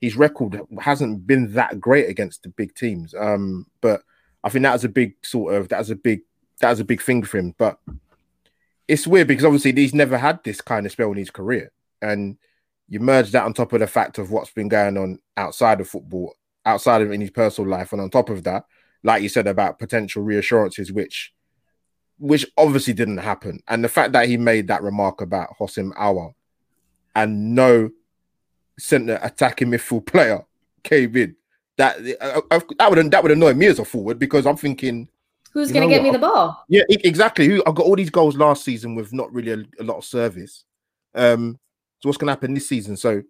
his 0.01 0.16
record 0.16 0.62
hasn't 0.80 1.26
been 1.26 1.53
that 1.53 1.80
great 1.80 2.10
against 2.10 2.43
the 2.43 2.49
big 2.49 2.76
teams. 2.76 3.14
Um, 3.14 3.66
but 3.82 4.03
I 4.43 4.49
think 4.49 4.64
that 4.64 4.74
was 4.74 4.84
a 4.84 4.89
big 4.89 5.16
sort 5.26 5.56
of 5.56 5.70
that 5.70 5.80
was 5.80 5.89
a 5.89 5.95
big 5.95 6.22
that 6.62 6.70
was 6.70 6.80
a 6.80 6.86
big 6.86 7.01
thing 7.01 7.24
for 7.24 7.38
him. 7.38 7.56
But 7.58 7.80
it's 8.88 9.08
weird 9.08 9.28
because 9.28 9.45
obviously 9.45 9.74
he's 9.74 9.93
never 9.93 10.18
had 10.18 10.43
this 10.43 10.62
kind 10.62 10.86
of 10.86 10.91
spell 10.91 11.12
in 11.12 11.18
his 11.18 11.32
career, 11.32 11.72
and 12.01 12.38
you 12.88 12.99
merge 12.99 13.32
that 13.32 13.45
on 13.45 13.53
top 13.53 13.74
of 13.74 13.80
the 13.80 13.88
fact 13.88 14.18
of 14.18 14.32
what's 14.32 14.51
been 14.51 14.68
going 14.68 14.97
on 14.97 15.20
outside 15.38 15.82
of 15.82 15.89
football, 15.89 16.36
outside 16.66 17.01
of 17.01 17.12
in 17.12 17.22
his 17.22 17.32
personal 17.32 17.70
life, 17.70 17.91
and 17.91 18.01
on 18.01 18.10
top 18.10 18.30
of 18.30 18.43
that, 18.43 18.66
like 19.03 19.24
you 19.24 19.30
said 19.30 19.47
about 19.47 19.80
potential 19.80 20.22
reassurances, 20.22 20.91
which 20.91 21.34
which 22.20 22.45
obviously 22.57 22.93
didn't 22.93 23.18
happen, 23.18 23.61
and 23.68 23.84
the 23.84 23.89
fact 23.89 24.13
that 24.13 24.28
he 24.28 24.38
made 24.38 24.68
that 24.68 24.84
remark 24.84 25.22
about 25.22 25.49
Houssem 25.59 25.93
Aouar 25.95 26.34
and 27.16 27.55
no 27.55 27.89
centre 28.78 29.20
attacking 29.22 29.70
midfield 29.70 30.05
player 30.11 30.45
came 30.84 31.16
in, 31.16 31.36
that 31.78 31.97
uh, 32.22 32.41
uh 32.51 32.59
that 32.78 32.89
would 32.89 33.11
that 33.11 33.24
would 33.24 33.32
annoy 33.32 33.53
me 33.53 33.68
as 33.68 33.80
a 33.80 33.86
forward 33.86 34.20
because 34.20 34.45
I'm 34.45 34.57
thinking. 34.57 35.09
Who's 35.51 35.72
going 35.72 35.88
to 35.88 35.93
get 35.93 36.01
what? 36.01 36.07
me 36.07 36.11
the 36.11 36.20
ball? 36.20 36.66
Yeah, 36.68 36.84
exactly. 36.89 37.47
Who 37.47 37.63
I 37.66 37.72
got 37.72 37.86
all 37.86 37.95
these 37.95 38.09
goals 38.09 38.36
last 38.36 38.66
season 38.66 38.93
with 38.93 39.13
not 39.13 39.32
really 39.32 39.53
a, 39.53 39.82
a 39.82 39.86
lot 39.86 39.95
of 39.95 40.03
service. 40.03 40.66
Um, 41.13 41.57
so 41.99 42.09
what's 42.09 42.18
going 42.18 42.28
to 42.28 42.34
happen 42.34 42.53
this 42.53 42.68
season? 42.68 42.97
So, 42.97 43.24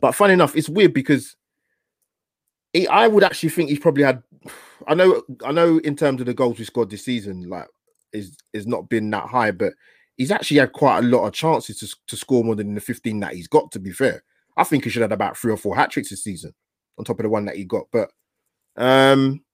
but 0.00 0.12
fun 0.12 0.30
enough, 0.30 0.56
it's 0.56 0.68
weird 0.68 0.94
because 0.94 1.36
he, 2.72 2.88
I 2.88 3.06
would 3.06 3.22
actually 3.22 3.50
think 3.50 3.68
he's 3.68 3.78
probably 3.78 4.04
had. 4.04 4.22
I 4.86 4.94
know, 4.94 5.22
I 5.44 5.52
know, 5.52 5.78
in 5.78 5.96
terms 5.96 6.20
of 6.20 6.26
the 6.26 6.34
goals 6.34 6.58
we 6.58 6.64
scored 6.64 6.90
this 6.90 7.04
season, 7.04 7.48
like 7.48 7.68
is 8.12 8.36
is 8.52 8.66
not 8.66 8.88
been 8.88 9.10
that 9.10 9.26
high, 9.28 9.50
but 9.50 9.74
he's 10.16 10.30
actually 10.30 10.58
had 10.58 10.72
quite 10.72 10.98
a 10.98 11.06
lot 11.06 11.26
of 11.26 11.32
chances 11.32 11.78
to, 11.78 11.96
to 12.08 12.16
score 12.16 12.44
more 12.44 12.54
than 12.54 12.74
the 12.74 12.80
15 12.80 13.20
that 13.20 13.34
he's 13.34 13.48
got. 13.48 13.70
To 13.72 13.78
be 13.78 13.92
fair, 13.92 14.22
I 14.56 14.64
think 14.64 14.84
he 14.84 14.90
should 14.90 15.02
have 15.02 15.10
had 15.10 15.16
about 15.16 15.36
three 15.36 15.52
or 15.52 15.56
four 15.56 15.76
hat 15.76 15.90
tricks 15.90 16.10
this 16.10 16.24
season 16.24 16.54
on 16.98 17.04
top 17.04 17.18
of 17.18 17.24
the 17.24 17.30
one 17.30 17.44
that 17.46 17.56
he 17.56 17.64
got. 17.64 17.84
But 17.92 18.10
um, 18.76 19.44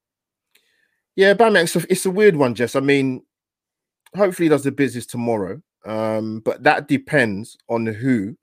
yeah, 1.16 1.34
a, 1.76 1.86
it's 1.90 2.06
a 2.06 2.10
weird 2.10 2.36
one, 2.36 2.54
Jess. 2.54 2.76
I 2.76 2.80
mean, 2.80 3.22
hopefully 4.14 4.46
he 4.46 4.50
does 4.50 4.64
the 4.64 4.72
business 4.72 5.06
tomorrow. 5.06 5.62
Um, 5.84 6.40
but 6.44 6.64
that 6.64 6.88
depends 6.88 7.56
on 7.68 7.86
who 7.86 8.36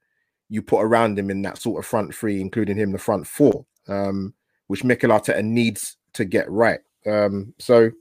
you 0.49 0.61
put 0.61 0.83
around 0.83 1.19
him 1.19 1.29
in 1.29 1.41
that 1.41 1.57
sort 1.57 1.79
of 1.79 1.85
front 1.85 2.15
three, 2.15 2.39
including 2.39 2.77
him 2.77 2.91
the 2.91 2.97
front 2.97 3.27
four, 3.27 3.65
um, 3.87 4.33
which 4.67 4.83
Mikel 4.83 5.09
Arteta 5.09 5.43
needs 5.43 5.97
to 6.13 6.25
get 6.25 6.49
right. 6.49 6.79
Um, 7.05 7.53
so, 7.59 7.91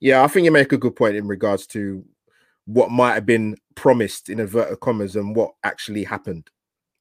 yeah, 0.00 0.22
I 0.22 0.28
think 0.28 0.44
you 0.44 0.50
make 0.50 0.72
a 0.72 0.78
good 0.78 0.96
point 0.96 1.16
in 1.16 1.26
regards 1.26 1.66
to 1.68 2.04
what 2.66 2.90
might 2.90 3.14
have 3.14 3.26
been 3.26 3.56
promised 3.74 4.28
in 4.28 4.40
inverted 4.40 4.80
commas 4.80 5.16
and 5.16 5.34
what 5.34 5.54
actually 5.64 6.04
happened, 6.04 6.50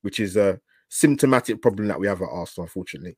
which 0.01 0.19
is 0.19 0.35
a 0.35 0.59
symptomatic 0.89 1.61
problem 1.61 1.87
that 1.87 1.99
we 1.99 2.07
have 2.07 2.21
at 2.21 2.29
Arsenal, 2.31 2.65
unfortunately. 2.65 3.17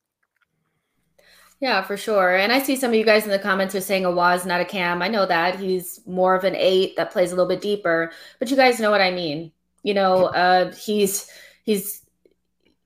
Yeah, 1.61 1.81
for 1.81 1.95
sure. 1.95 2.35
And 2.35 2.51
I 2.51 2.61
see 2.61 2.75
some 2.75 2.91
of 2.91 2.95
you 2.95 3.05
guys 3.05 3.23
in 3.23 3.31
the 3.31 3.39
comments 3.39 3.75
are 3.75 3.81
saying 3.81 4.03
is 4.03 4.45
not 4.45 4.61
a 4.61 4.65
cam. 4.65 5.01
I 5.01 5.07
know 5.07 5.25
that 5.25 5.57
he's 5.57 6.01
more 6.05 6.35
of 6.35 6.43
an 6.43 6.55
eight 6.55 6.97
that 6.97 7.11
plays 7.11 7.31
a 7.31 7.35
little 7.35 7.49
bit 7.49 7.61
deeper, 7.61 8.11
but 8.39 8.51
you 8.51 8.57
guys 8.57 8.79
know 8.79 8.91
what 8.91 9.01
I 9.01 9.11
mean. 9.11 9.51
You 9.83 9.93
know, 9.93 10.25
uh, 10.25 10.73
he's 10.73 11.29
he's 11.63 12.05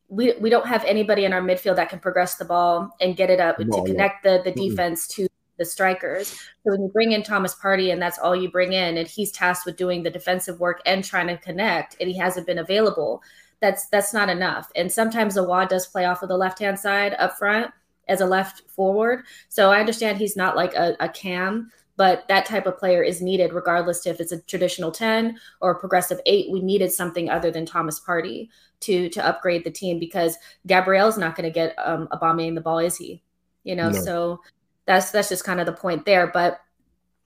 we 0.10 0.34
we 0.40 0.50
don't 0.50 0.68
have 0.68 0.84
anybody 0.86 1.26
in 1.26 1.34
our 1.34 1.42
midfield 1.42 1.76
that 1.78 1.90
can 1.90 2.00
progress 2.00 2.36
the 2.36 2.46
ball 2.46 2.96
and 3.00 3.16
get 3.16 3.30
it 3.30 3.40
up 3.40 3.60
no, 3.60 3.78
to 3.78 3.92
connect 3.92 4.24
the 4.24 4.42
the 4.44 4.52
defense 4.52 5.08
mm-hmm. 5.08 5.24
to 5.24 5.30
the 5.58 5.66
strikers. 5.66 6.30
So 6.64 6.72
when 6.72 6.82
you 6.82 6.88
bring 6.88 7.12
in 7.12 7.22
Thomas 7.22 7.54
Partey 7.54 7.92
and 7.92 8.02
that's 8.02 8.18
all 8.18 8.36
you 8.36 8.50
bring 8.50 8.74
in, 8.74 8.98
and 8.98 9.08
he's 9.08 9.32
tasked 9.32 9.66
with 9.66 9.78
doing 9.78 10.04
the 10.04 10.10
defensive 10.10 10.60
work 10.60 10.82
and 10.86 11.04
trying 11.04 11.28
to 11.28 11.38
connect, 11.38 11.98
and 12.00 12.10
he 12.10 12.18
hasn't 12.18 12.48
been 12.48 12.60
available, 12.60 13.22
that's 13.60 13.88
that's 13.88 14.14
not 14.14 14.30
enough. 14.30 14.72
And 14.76 14.92
sometimes 14.92 15.36
Aouar 15.38 15.70
does 15.70 15.86
play 15.86 16.06
off 16.06 16.24
of 16.24 16.30
the 16.30 16.38
left 16.38 16.60
hand 16.60 16.80
side 16.80 17.16
up 17.20 17.38
front 17.38 17.72
as 18.08 18.22
a 18.22 18.26
left 18.26 18.64
forward. 18.70 19.26
So 19.50 19.72
I 19.72 19.80
understand 19.80 20.18
he's 20.18 20.36
not 20.36 20.56
like 20.56 20.74
a, 20.74 20.96
a 21.00 21.10
cam, 21.10 21.70
but 22.00 22.26
that 22.30 22.46
type 22.46 22.66
of 22.66 22.78
player 22.78 23.04
is 23.04 23.22
needed 23.22 23.52
regardless 23.52 24.08
if 24.08 24.22
it's 24.22 24.32
a 24.32 24.42
traditional 24.44 24.90
10 24.90 25.38
or 25.60 25.72
a 25.72 25.80
progressive 25.80 26.20
8 26.26 26.50
we 26.50 26.62
needed 26.62 26.94
something 26.94 27.30
other 27.30 27.52
than 27.52 27.66
thomas 27.66 28.00
partey 28.00 28.48
to 28.82 29.10
to 29.10 29.26
upgrade 29.26 29.64
the 29.64 29.72
team 29.72 30.00
because 30.00 30.38
gabriel's 30.68 31.18
not 31.18 31.36
going 31.36 31.48
to 31.48 31.54
get 31.54 31.76
um 31.78 32.08
Aubameyang 32.12 32.56
the 32.56 32.62
ball 32.62 32.80
is 32.80 32.98
he 32.98 33.22
you 33.64 33.76
know 33.76 33.90
no. 33.90 34.00
so 34.00 34.42
that's 34.86 35.12
that's 35.12 35.30
just 35.30 35.44
kind 35.44 35.60
of 35.60 35.66
the 35.66 35.74
point 35.74 36.06
there 36.06 36.28
but 36.28 36.60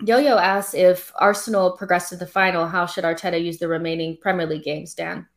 yo-yo 0.03 0.37
asks 0.37 0.73
if 0.73 1.11
arsenal 1.15 1.77
progressed 1.77 2.09
to 2.09 2.15
the 2.15 2.27
final 2.27 2.67
how 2.67 2.85
should 2.85 3.03
arteta 3.03 3.43
use 3.43 3.57
the 3.57 3.67
remaining 3.67 4.17
premier 4.17 4.45
league 4.45 4.63
games 4.63 4.93
dan 4.93 5.27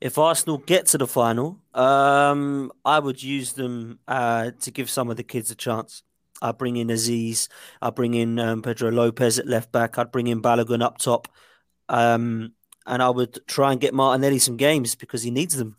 if 0.00 0.18
Arsenal 0.18 0.58
get 0.58 0.84
to 0.88 0.98
the 0.98 1.06
final, 1.06 1.58
um, 1.72 2.70
I 2.84 2.98
would 2.98 3.22
use 3.22 3.54
them 3.54 4.00
uh, 4.06 4.50
to 4.60 4.70
give 4.70 4.90
some 4.90 5.08
of 5.08 5.16
the 5.16 5.22
kids 5.22 5.50
a 5.50 5.54
chance. 5.54 6.02
I'd 6.42 6.58
bring 6.58 6.76
in 6.76 6.88
Azeez. 6.88 7.48
I'd 7.80 7.94
bring 7.94 8.12
in 8.12 8.38
um, 8.38 8.60
Pedro 8.60 8.90
Lopez 8.90 9.38
at 9.38 9.46
left 9.46 9.72
back. 9.72 9.96
I'd 9.96 10.12
bring 10.12 10.26
in 10.26 10.42
Balogun 10.42 10.82
up 10.82 10.98
top. 10.98 11.28
Um, 11.88 12.52
and 12.86 13.02
I 13.02 13.10
would 13.10 13.38
try 13.46 13.72
and 13.72 13.80
get 13.80 13.94
Martinelli 13.94 14.38
some 14.38 14.56
games 14.56 14.94
because 14.94 15.22
he 15.22 15.30
needs 15.30 15.56
them. 15.56 15.76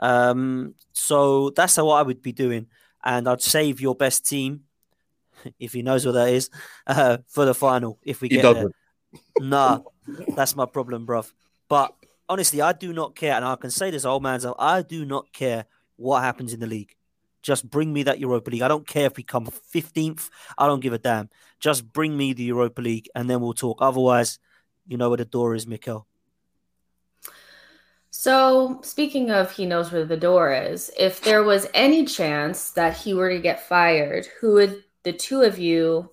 Um, 0.00 0.74
so 0.92 1.50
that's 1.50 1.76
how 1.76 1.88
I 1.90 2.02
would 2.02 2.22
be 2.22 2.32
doing. 2.32 2.66
And 3.04 3.28
I'd 3.28 3.42
save 3.42 3.80
your 3.80 3.94
best 3.94 4.26
team, 4.26 4.62
if 5.58 5.72
he 5.72 5.82
knows 5.82 6.04
what 6.04 6.12
that 6.12 6.30
is, 6.30 6.50
uh, 6.86 7.18
for 7.28 7.44
the 7.44 7.54
final 7.54 7.98
if 8.04 8.20
we 8.20 8.28
he 8.28 8.36
get 8.36 8.42
doesn't. 8.42 8.74
there. 9.38 9.48
Nah, 9.48 9.80
that's 10.34 10.56
my 10.56 10.66
problem, 10.66 11.06
bruv. 11.06 11.32
But 11.68 11.94
honestly, 12.28 12.60
I 12.60 12.72
do 12.72 12.92
not 12.92 13.14
care, 13.14 13.34
and 13.34 13.44
I 13.44 13.56
can 13.56 13.70
say 13.70 13.90
this, 13.90 14.04
old 14.04 14.22
man's. 14.22 14.44
I 14.58 14.82
do 14.82 15.04
not 15.04 15.32
care 15.32 15.64
what 15.96 16.22
happens 16.22 16.52
in 16.52 16.60
the 16.60 16.66
league. 16.66 16.94
Just 17.42 17.70
bring 17.70 17.92
me 17.92 18.02
that 18.02 18.18
Europa 18.18 18.50
League. 18.50 18.62
I 18.62 18.68
don't 18.68 18.86
care 18.86 19.06
if 19.06 19.16
we 19.16 19.22
come 19.22 19.46
fifteenth. 19.46 20.28
I 20.58 20.66
don't 20.66 20.80
give 20.80 20.92
a 20.92 20.98
damn. 20.98 21.30
Just 21.60 21.90
bring 21.90 22.16
me 22.16 22.32
the 22.32 22.42
Europa 22.42 22.82
League, 22.82 23.08
and 23.14 23.30
then 23.30 23.40
we'll 23.40 23.54
talk. 23.54 23.78
Otherwise, 23.80 24.38
you 24.86 24.96
know 24.96 25.08
where 25.08 25.18
the 25.18 25.24
door 25.24 25.54
is, 25.54 25.66
Mikel. 25.66 26.07
So, 28.10 28.80
speaking 28.82 29.30
of 29.30 29.52
he 29.52 29.66
knows 29.66 29.92
where 29.92 30.04
the 30.04 30.16
door 30.16 30.52
is, 30.52 30.90
if 30.98 31.20
there 31.20 31.42
was 31.42 31.66
any 31.74 32.04
chance 32.04 32.70
that 32.70 32.96
he 32.96 33.14
were 33.14 33.30
to 33.30 33.38
get 33.38 33.68
fired, 33.68 34.26
who 34.40 34.54
would 34.54 34.82
the 35.02 35.12
two 35.12 35.42
of 35.42 35.58
you 35.58 36.10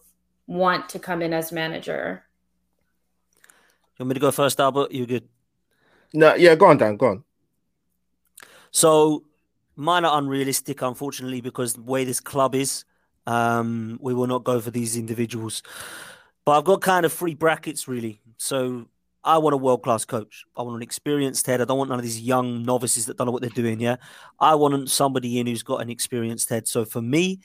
want 0.48 0.90
to 0.90 1.00
come 1.00 1.22
in 1.22 1.34
as 1.34 1.52
manager? 1.52 2.24
You 3.98 4.04
want 4.04 4.10
me 4.10 4.14
to 4.16 4.20
go 4.20 4.32
first, 4.32 4.60
Albert? 4.60 4.92
You 4.92 5.06
good? 5.06 5.28
No, 6.14 6.36
yeah, 6.36 6.56
go 6.56 6.68
on, 6.68 6.78
Dan, 6.78 6.98
go 6.98 7.08
on. 7.08 7.24
So 8.72 9.24
mine 9.76 10.04
are 10.04 10.18
unrealistic, 10.18 10.82
unfortunately, 10.82 11.42
because 11.42 11.74
the 11.74 11.82
way 11.82 12.04
this 12.04 12.20
club 12.20 12.56
is, 12.56 12.84
um, 13.26 13.98
we 14.02 14.14
will 14.14 14.28
not 14.28 14.44
go 14.44 14.60
for 14.60 14.70
these 14.70 14.98
individuals. 14.98 15.64
But 16.44 16.58
I've 16.58 16.66
got 16.66 16.82
kind 16.82 17.06
of 17.06 17.14
three 17.14 17.36
brackets 17.36 17.88
really. 17.88 18.22
So 18.38 18.88
I 19.26 19.40
want 19.40 19.56
a 19.56 19.58
world 19.58 19.82
class 19.82 20.06
coach. 20.06 20.46
I 20.56 20.62
want 20.62 20.78
an 20.78 20.84
experienced 20.84 21.48
head. 21.48 21.60
I 21.60 21.66
don't 21.66 21.80
want 21.80 21.90
none 21.90 21.98
of 22.00 22.06
these 22.06 22.22
young 22.22 22.64
novices 22.64 23.08
that 23.08 23.18
don't 23.18 23.26
know 23.26 23.32
what 23.32 23.42
they're 23.42 23.50
doing. 23.50 23.80
Yeah, 23.80 23.96
I 24.40 24.54
want 24.56 24.90
somebody 24.90 25.40
in 25.40 25.48
who's 25.48 25.64
got 25.64 25.82
an 25.82 25.90
experienced 25.90 26.50
head. 26.50 26.68
So 26.68 26.86
for 26.86 27.02
me, 27.02 27.40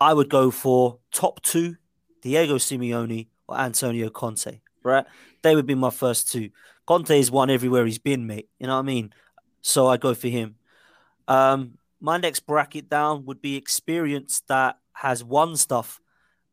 I 0.00 0.12
would 0.12 0.28
go 0.28 0.50
for 0.50 0.98
top 1.12 1.40
two, 1.42 1.76
Diego 2.20 2.56
Simeone 2.56 3.28
or 3.46 3.58
Antonio 3.58 4.10
Conte. 4.10 4.60
Right, 4.82 5.06
they 5.42 5.54
would 5.54 5.66
be 5.66 5.76
my 5.76 5.90
first 5.90 6.32
two. 6.32 6.50
Conte 6.84 7.16
has 7.16 7.30
won 7.30 7.48
everywhere 7.48 7.86
he's 7.86 8.00
been, 8.00 8.26
mate. 8.26 8.48
You 8.58 8.66
know 8.66 8.74
what 8.74 8.80
I 8.80 8.86
mean? 8.86 9.14
So 9.60 9.86
I'd 9.86 10.00
go 10.00 10.14
for 10.14 10.26
him. 10.26 10.56
Um, 11.28 11.78
my 12.00 12.18
next 12.18 12.40
bracket 12.40 12.90
down 12.90 13.24
would 13.26 13.40
be 13.40 13.54
experience 13.54 14.42
that 14.48 14.78
has 14.92 15.22
won 15.22 15.56
stuff, 15.56 16.00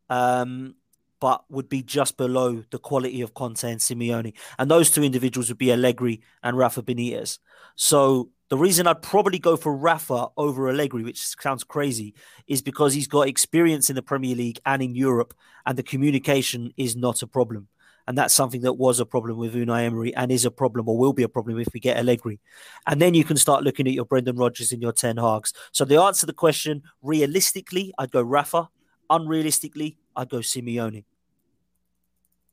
um, 0.07 0.75
but 1.20 1.43
would 1.49 1.70
be 1.70 1.82
just 1.82 2.17
below 2.17 2.63
the 2.72 2.80
quality 2.80 3.22
of 3.22 3.34
Conte 3.34 3.63
and 3.63 3.80
Simeone. 3.80 4.34
And 4.57 4.72
those 4.72 4.91
two 4.91 5.03
individuals 5.03 5.49
would 5.49 5.57
be 5.57 5.72
Allegri 5.72 6.22
and 6.43 6.57
Rafa 6.57 6.82
Benitez. 6.82 7.39
So 7.76 8.30
the 8.49 8.57
reason 8.57 8.88
I'd 8.88 9.01
probably 9.01 9.39
go 9.39 9.57
for 9.57 9.76
Rafa 9.76 10.28
over 10.38 10.70
Allegri, 10.70 11.03
which 11.03 11.26
sounds 11.39 11.63
crazy, 11.63 12.15
is 12.47 12.61
because 12.61 12.93
he's 12.93 13.07
got 13.07 13.28
experience 13.28 13.89
in 13.89 13.95
the 13.95 14.01
Premier 14.01 14.36
League 14.36 14.59
and 14.65 14.82
in 14.82 14.95
Europe, 14.95 15.34
and 15.65 15.78
the 15.78 15.84
communication 15.84 16.74
is 16.78 16.95
not 16.95 17.22
a 17.22 17.28
problem. 17.28 17.67
And 18.07 18.17
that's 18.17 18.34
something 18.34 18.61
that 18.61 18.74
was 18.74 18.99
a 18.99 19.05
problem 19.05 19.38
with 19.38 19.53
Unai 19.53 19.84
Emery 19.84 20.15
and 20.15 20.32
is 20.32 20.43
a 20.43 20.49
problem 20.49 20.89
or 20.89 20.97
will 20.97 21.13
be 21.13 21.22
a 21.22 21.30
problem 21.30 21.59
if 21.59 21.67
we 21.76 21.80
get 21.80 21.97
Allegri. 21.97 22.39
And 22.88 22.99
then 22.99 23.13
you 23.13 23.24
can 23.24 23.38
start 23.38 23.63
looking 23.63 23.88
at 23.88 23.93
your 23.93 24.05
Brendan 24.05 24.36
Rodgers 24.36 24.72
and 24.72 24.82
your 24.82 24.93
Ten 24.93 25.17
Hags. 25.17 25.53
So 25.74 25.86
the 25.86 26.01
answer 26.01 26.22
to 26.22 26.26
the 26.26 26.34
question, 26.34 26.82
realistically, 27.03 27.93
I'd 27.99 28.11
go 28.11 28.24
Rafa. 28.24 28.70
Unrealistically, 29.11 29.97
I'd 30.16 30.30
go 30.30 30.38
Simeone. 30.38 31.03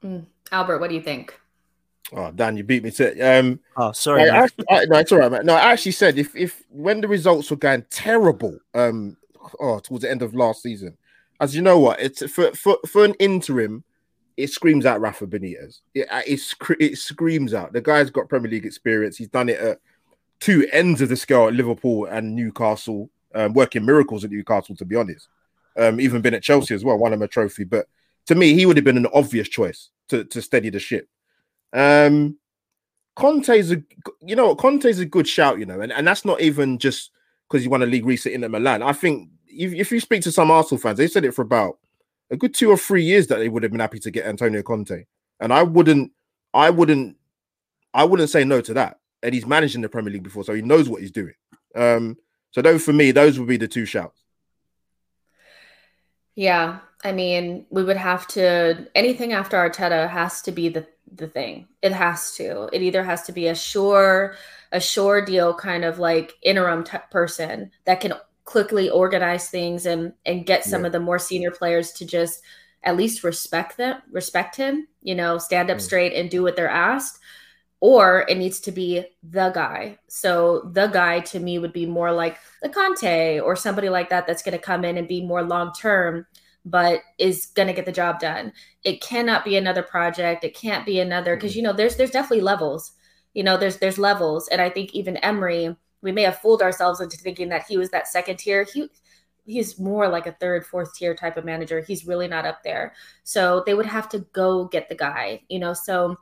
Mm. 0.05 0.27
Albert, 0.53 0.79
what 0.79 0.91
do 0.91 0.97
you 0.97 1.03
think? 1.03 1.39
Oh, 2.13 2.31
Dan, 2.31 2.57
you 2.57 2.63
beat 2.63 2.85
me 2.85 2.93
to 2.93 3.13
it. 3.13 3.21
Um, 3.21 3.59
oh, 3.77 3.91
sorry. 3.93 4.31
I, 4.31 4.45
I, 4.71 4.85
no, 4.85 4.99
it's 4.99 5.11
all 5.11 5.19
right, 5.19 5.31
man. 5.31 5.47
No, 5.47 5.55
I 5.55 5.73
actually 5.73 5.93
said 5.93 6.19
if 6.19 6.37
if 6.37 6.63
when 6.71 7.01
the 7.01 7.09
results 7.09 7.51
were 7.51 7.57
going 7.57 7.85
terrible, 7.91 8.59
um, 8.75 9.17
oh, 9.59 9.81
towards 9.81 10.03
the 10.03 10.11
end 10.11 10.23
of 10.23 10.35
last 10.35 10.63
season, 10.63 10.97
as 11.41 11.57
you 11.57 11.63
know 11.63 11.81
what, 11.81 12.01
it's 12.01 12.25
for 12.31 12.53
for, 12.53 12.79
for 12.87 13.05
an 13.05 13.15
interim 13.15 13.83
it 14.37 14.51
screams 14.51 14.85
out 14.85 15.01
Rafa 15.01 15.27
Benitez. 15.27 15.81
It, 15.95 16.07
uh, 16.11 16.23
it, 16.27 16.41
it 16.79 16.99
screams 16.99 17.55
out. 17.55 17.73
The 17.73 17.81
guy's 17.81 18.11
got 18.11 18.29
Premier 18.29 18.51
League 18.51 18.67
experience. 18.67 19.17
He's 19.17 19.29
done 19.29 19.49
it 19.49 19.59
at 19.59 19.81
two 20.41 20.67
ends 20.73 21.01
of 21.01 21.09
the 21.09 21.17
scale 21.17 21.49
at 21.49 21.55
Liverpool 21.55 22.05
and 22.07 22.35
Newcastle, 22.35 23.11
um, 23.35 23.55
working 23.55 23.85
miracles 23.85 24.25
at 24.25 24.31
Newcastle, 24.31 24.77
to 24.77 24.85
be 24.85 24.97
honest. 24.97 25.29
Um, 25.79 26.01
even 26.01 26.23
been 26.23 26.35
at 26.35 26.43
Chelsea 26.43 26.75
as 26.75 26.85
well, 26.85 26.97
won 26.97 27.13
him 27.13 27.23
a 27.23 27.29
trophy. 27.29 27.65
But 27.65 27.87
to 28.27 28.35
me, 28.35 28.55
he 28.55 28.67
would 28.67 28.77
have 28.77 28.85
been 28.85 28.97
an 28.97 29.09
obvious 29.13 29.49
choice 29.49 29.91
to, 30.09 30.25
to 30.25 30.41
steady 30.41 30.71
the 30.71 30.79
ship. 30.79 31.09
Um, 31.73 32.39
Conte's 33.15 33.73
a, 33.73 33.83
you 34.23 34.37
know, 34.37 34.55
Conte's 34.55 34.99
a 34.99 35.07
good 35.07 35.27
shout, 35.27 35.59
you 35.59 35.67
know, 35.67 35.81
and, 35.81 35.93
and 35.93 36.07
that's 36.07 36.25
not 36.25 36.41
even 36.41 36.79
just 36.79 37.11
because 37.49 37.63
he 37.63 37.69
won 37.69 37.83
a 37.83 37.87
league 37.87 38.07
recent 38.07 38.35
in 38.35 38.51
Milan. 38.51 38.83
I 38.83 38.93
think 38.93 39.31
if, 39.47 39.73
if 39.73 39.93
you 39.93 40.01
speak 40.01 40.23
to 40.23 40.33
some 40.33 40.51
Arsenal 40.51 40.81
fans, 40.81 40.99
they 40.99 41.09
said 41.09 41.25
it 41.25 41.33
for 41.33 41.43
about 41.43 41.79
a 42.31 42.37
good 42.37 42.55
two 42.55 42.71
or 42.71 42.77
three 42.77 43.03
years 43.03 43.27
that 43.29 43.39
they 43.39 43.49
would 43.49 43.63
have 43.63 43.73
been 43.73 43.81
happy 43.81 43.99
to 44.01 44.11
get 44.11 44.27
Antonio 44.27 44.63
Conte. 44.63 45.05
And 45.41 45.53
I 45.53 45.63
wouldn't, 45.63 46.13
I 46.53 46.71
wouldn't, 46.71 47.17
I 47.95 48.05
wouldn't 48.05 48.31
say 48.31 48.45
no 48.45 48.61
to 48.61 48.75
that. 48.75 49.01
And 49.23 49.35
he's 49.35 49.47
managed 49.47 49.75
in 49.75 49.81
the 49.81 49.89
Premier 49.89 50.13
League 50.13 50.23
before, 50.23 50.45
so 50.45 50.55
he 50.55 50.63
knows 50.63 50.89
what 50.89 51.01
he's 51.01 51.11
doing. 51.11 51.35
Um, 51.75 52.17
so 52.51 52.63
those 52.63 52.85
for 52.85 52.93
me, 52.93 53.11
those 53.11 53.39
would 53.39 53.49
be 53.49 53.57
the 53.57 53.69
two 53.69 53.87
shouts. 53.87 54.21
Yeah, 56.37 56.79
I 57.03 57.13
mean, 57.13 57.67
we 57.71 57.83
would 57.83 57.97
have 57.97 58.27
to 58.29 58.87
anything 58.95 59.33
after 59.33 59.57
Arteta 59.57 60.09
has 60.09 60.43
to 60.43 60.53
be 60.53 60.69
the 60.69 60.87
the 61.13 61.27
thing. 61.27 61.67
It 61.83 61.93
has 61.93 62.35
to. 62.37 62.69
It 62.73 62.83
either 62.83 63.03
has 63.03 63.23
to 63.23 63.33
be 63.33 63.49
a 63.49 63.55
sure 63.55 64.37
a 64.73 64.81
sure 64.81 65.25
deal 65.25 65.55
kind 65.55 65.85
of 65.85 65.99
like 65.99 66.35
interim 66.43 66.85
t- 66.85 66.99
person 67.11 67.71
that 67.85 68.01
can 68.01 68.13
quickly 68.45 68.91
organize 68.91 69.49
things 69.49 69.87
and 69.87 70.13
and 70.25 70.47
get 70.47 70.65
some 70.65 70.83
yeah. 70.83 70.87
of 70.87 70.93
the 70.93 71.01
more 71.01 71.19
senior 71.19 71.51
players 71.51 71.93
to 71.93 72.07
just 72.07 72.43
at 72.85 72.97
least 72.97 73.25
respect 73.25 73.77
them 73.77 74.01
respect 74.13 74.55
him 74.55 74.87
you 75.03 75.15
know 75.15 75.37
stand 75.37 75.69
up 75.71 75.79
mm. 75.79 75.81
straight 75.81 76.13
and 76.13 76.31
do 76.31 76.43
what 76.43 76.55
they're 76.55 76.69
asked 76.69 77.19
or 77.81 78.25
it 78.29 78.39
needs 78.39 78.61
to 78.61 78.73
be 78.73 79.05
the 79.23 79.51
guy 79.51 79.99
so 80.09 80.71
the 80.73 80.87
guy 80.89 81.21
to 81.21 81.39
me 81.39 81.59
would 81.59 81.73
be 81.73 81.87
more 81.87 82.13
like 82.13 82.39
the 82.63 82.69
conte 82.69 83.39
or 83.41 83.55
somebody 83.55 83.89
like 83.89 84.09
that 84.09 84.27
that's 84.27 84.43
going 84.43 84.57
to 84.57 84.63
come 84.63 84.85
in 84.85 84.97
and 84.97 85.09
be 85.09 85.25
more 85.25 85.43
long 85.43 85.73
term 85.73 86.27
but 86.65 87.01
is 87.19 87.47
going 87.47 87.69
to 87.69 87.75
get 87.75 87.85
the 87.85 87.93
job 87.93 88.19
done 88.19 88.53
it 88.83 89.01
cannot 89.01 89.45
be 89.45 89.57
another 89.57 89.83
project 89.83 90.45
it 90.45 90.55
can't 90.55 90.87
be 90.87 91.01
another 91.01 91.37
because 91.37 91.53
mm-hmm. 91.53 91.59
you 91.59 91.63
know 91.63 91.73
there's 91.73 91.97
there's 91.97 92.11
definitely 92.11 92.41
levels 92.41 92.93
you 93.35 93.43
know 93.43 93.57
there's 93.57 93.77
there's 93.79 93.99
levels 93.99 94.49
and 94.49 94.61
i 94.61 94.71
think 94.71 94.95
even 94.95 95.17
emery 95.19 95.77
we 96.07 96.13
may 96.13 96.23
have 96.23 96.39
fooled 96.39 96.63
ourselves 96.63 97.01
into 97.01 97.17
thinking 97.17 97.49
that 97.49 97.67
he 97.69 97.77
was 97.77 97.91
that 97.91 98.07
second 98.07 98.39
tier. 98.39 98.65
He 98.73 98.89
he's 99.45 99.79
more 99.79 100.09
like 100.09 100.27
a 100.27 100.33
third, 100.33 100.67
fourth 100.67 100.95
tier 100.95 101.15
type 101.15 101.37
of 101.37 101.45
manager. 101.45 101.81
He's 101.81 102.07
really 102.07 102.29
not 102.29 102.47
up 102.47 102.63
there. 102.63 102.95
So 103.25 103.63
they 103.67 103.75
would 103.75 103.87
have 103.87 104.09
to 104.11 104.21
go 104.33 104.67
get 104.67 104.89
the 104.89 104.95
guy, 104.95 105.43
you 105.49 105.59
know. 105.59 105.73
So 105.73 106.17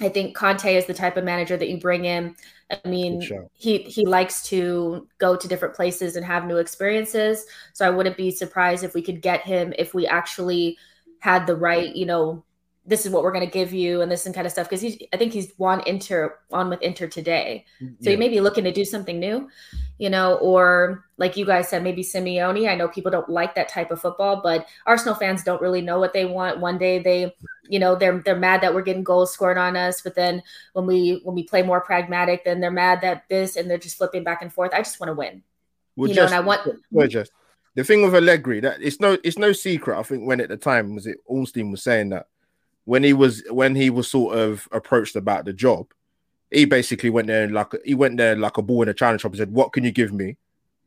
I 0.00 0.08
think 0.08 0.36
Conte 0.36 0.76
is 0.76 0.86
the 0.86 0.94
type 0.94 1.16
of 1.16 1.24
manager 1.24 1.56
that 1.56 1.68
you 1.68 1.78
bring 1.78 2.04
in. 2.04 2.36
I 2.70 2.88
mean, 2.88 3.20
he 3.52 3.78
he 3.78 4.06
likes 4.06 4.42
to 4.48 5.08
go 5.18 5.36
to 5.36 5.48
different 5.48 5.74
places 5.74 6.16
and 6.16 6.24
have 6.24 6.46
new 6.46 6.58
experiences. 6.58 7.46
So 7.72 7.86
I 7.86 7.90
wouldn't 7.90 8.16
be 8.16 8.30
surprised 8.30 8.84
if 8.84 8.94
we 8.94 9.02
could 9.02 9.22
get 9.22 9.42
him 9.42 9.72
if 9.78 9.94
we 9.94 10.06
actually 10.06 10.78
had 11.20 11.46
the 11.46 11.56
right, 11.56 11.94
you 11.94 12.06
know, 12.06 12.44
this 12.88 13.04
is 13.04 13.12
what 13.12 13.22
we're 13.22 13.32
going 13.32 13.44
to 13.44 13.52
give 13.52 13.72
you 13.72 14.00
and 14.00 14.10
this 14.10 14.24
and 14.24 14.34
kind 14.34 14.46
of 14.46 14.52
stuff 14.52 14.66
because 14.66 14.80
he's 14.80 14.96
i 15.12 15.16
think 15.16 15.32
he's 15.32 15.52
one 15.58 15.80
inter 15.86 16.38
on 16.50 16.70
with 16.70 16.80
inter 16.82 17.06
today. 17.06 17.64
So 17.78 17.86
yeah. 18.00 18.10
he 18.10 18.16
may 18.16 18.28
be 18.28 18.40
looking 18.40 18.64
to 18.64 18.72
do 18.72 18.84
something 18.84 19.20
new 19.20 19.48
you 19.98 20.10
know 20.10 20.36
or 20.36 21.04
like 21.18 21.36
you 21.36 21.44
guys 21.44 21.68
said 21.68 21.82
maybe 21.82 22.02
simeone. 22.02 22.68
I 22.68 22.74
know 22.74 22.88
people 22.88 23.10
don't 23.10 23.28
like 23.28 23.54
that 23.54 23.68
type 23.68 23.90
of 23.90 24.00
football 24.00 24.40
but 24.42 24.66
arsenal 24.86 25.14
fans 25.14 25.44
don't 25.44 25.60
really 25.60 25.82
know 25.82 25.98
what 25.98 26.12
they 26.12 26.24
want. 26.24 26.60
One 26.60 26.78
day 26.78 26.98
they 26.98 27.34
you 27.68 27.78
know 27.78 27.94
they're 27.94 28.18
they're 28.20 28.36
mad 28.36 28.62
that 28.62 28.74
we're 28.74 28.82
getting 28.82 29.04
goals 29.04 29.32
scored 29.32 29.58
on 29.58 29.76
us 29.76 30.00
but 30.00 30.14
then 30.14 30.42
when 30.72 30.86
we 30.86 31.20
when 31.24 31.34
we 31.34 31.42
play 31.42 31.62
more 31.62 31.80
pragmatic 31.80 32.44
then 32.44 32.60
they're 32.60 32.70
mad 32.70 33.02
that 33.02 33.24
this 33.28 33.56
and 33.56 33.70
they're 33.70 33.78
just 33.78 33.98
flipping 33.98 34.24
back 34.24 34.42
and 34.42 34.52
forth. 34.52 34.72
I 34.72 34.78
just 34.78 34.98
want 34.98 35.10
to 35.10 35.14
win. 35.14 35.42
Well, 35.96 36.08
you 36.08 36.14
just, 36.14 36.32
know 36.32 36.38
and 36.38 36.46
i 36.46 36.46
want 36.46 37.10
just 37.10 37.32
the 37.74 37.82
thing 37.82 38.02
with 38.02 38.14
Allegri 38.14 38.60
that 38.60 38.80
it's 38.80 39.00
no 39.00 39.18
it's 39.24 39.36
no 39.36 39.52
secret 39.52 39.98
i 39.98 40.02
think 40.04 40.26
when 40.26 40.40
at 40.40 40.48
the 40.48 40.56
time 40.56 40.94
was 40.94 41.08
it 41.08 41.18
Ornstein 41.26 41.72
was 41.72 41.82
saying 41.82 42.10
that 42.10 42.28
when 42.88 43.04
he 43.04 43.12
was 43.12 43.42
when 43.50 43.74
he 43.74 43.90
was 43.90 44.10
sort 44.10 44.38
of 44.38 44.66
approached 44.72 45.14
about 45.14 45.44
the 45.44 45.52
job, 45.52 45.92
he 46.50 46.64
basically 46.64 47.10
went 47.10 47.26
there 47.26 47.44
and 47.44 47.52
like 47.52 47.74
he 47.84 47.94
went 47.94 48.16
there 48.16 48.34
like 48.34 48.56
a 48.56 48.62
ball 48.62 48.80
in 48.80 48.88
a 48.88 48.94
china 48.94 49.18
shop 49.18 49.32
and 49.32 49.38
said, 49.38 49.52
"What 49.52 49.74
can 49.74 49.84
you 49.84 49.92
give 49.92 50.10
me? 50.10 50.38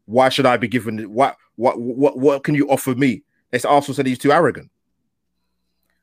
Why 0.06 0.30
should 0.30 0.48
I 0.48 0.58
be 0.58 0.68
given 0.68 1.14
what 1.14 1.38
what 1.58 1.80
what 1.80 2.18
what 2.18 2.44
can 2.44 2.56
you 2.56 2.68
offer 2.72 2.96
me?" 2.96 3.22
It's 3.52 3.66
also 3.66 3.94
said 3.94 4.08
he's 4.08 4.18
too 4.18 4.32
arrogant. 4.32 4.72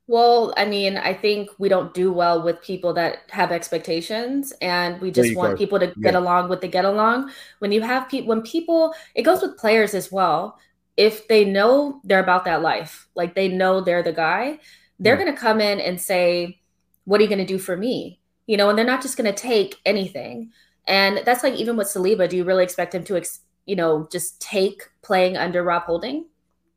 Well, 0.07 0.55
I 0.57 0.67
mean, 0.67 0.99
I 0.99 1.15
think 1.15 1.51
we 1.59 1.69
don't 1.69 1.93
do 1.95 2.13
well 2.13 2.45
with 2.45 2.63
people 2.63 2.93
that 2.93 3.23
have 3.31 3.51
expectations, 3.51 4.53
and 4.63 5.01
we 5.01 5.11
just 5.11 5.35
want 5.35 5.55
go. 5.55 5.57
people 5.57 5.81
to 5.81 5.87
yeah. 5.87 5.95
get 6.01 6.15
along 6.15 6.49
with 6.49 6.61
the 6.61 6.69
get 6.69 6.85
along. 6.85 7.33
When 7.59 7.73
you 7.73 7.83
have 7.83 8.09
people, 8.09 8.29
when 8.29 8.43
people, 8.43 8.95
it 9.17 9.23
goes 9.23 9.43
with 9.43 9.59
players 9.59 9.95
as 9.95 10.13
well. 10.13 10.61
If 10.97 11.27
they 11.27 11.45
know 11.45 12.01
they're 12.05 12.23
about 12.23 12.45
that 12.45 12.63
life, 12.63 13.09
like 13.17 13.35
they 13.35 13.49
know 13.49 13.81
they're 13.81 14.05
the 14.05 14.13
guy, 14.13 14.61
they're 14.99 15.17
mm. 15.17 15.21
going 15.21 15.35
to 15.35 15.41
come 15.41 15.61
in 15.61 15.81
and 15.81 16.01
say, 16.01 16.61
What 17.05 17.21
are 17.21 17.23
you 17.23 17.29
going 17.29 17.39
to 17.39 17.45
do 17.45 17.59
for 17.59 17.77
me? 17.77 18.21
You 18.47 18.57
know, 18.57 18.69
and 18.69 18.79
they're 18.79 18.85
not 18.85 19.03
just 19.03 19.17
going 19.17 19.33
to 19.33 19.41
take 19.41 19.77
anything. 19.85 20.51
And 20.87 21.21
that's 21.25 21.43
like 21.43 21.55
even 21.55 21.77
with 21.77 21.89
Saliba, 21.89 22.29
do 22.29 22.37
you 22.37 22.45
really 22.45 22.65
expect 22.65 22.95
him 22.95 23.05
to, 23.05 23.17
ex- 23.17 23.41
you 23.67 23.77
know, 23.77 24.09
just 24.11 24.41
take 24.41 24.83
playing 25.03 25.37
under 25.37 25.63
Rob 25.63 25.83
Holding? 25.83 26.27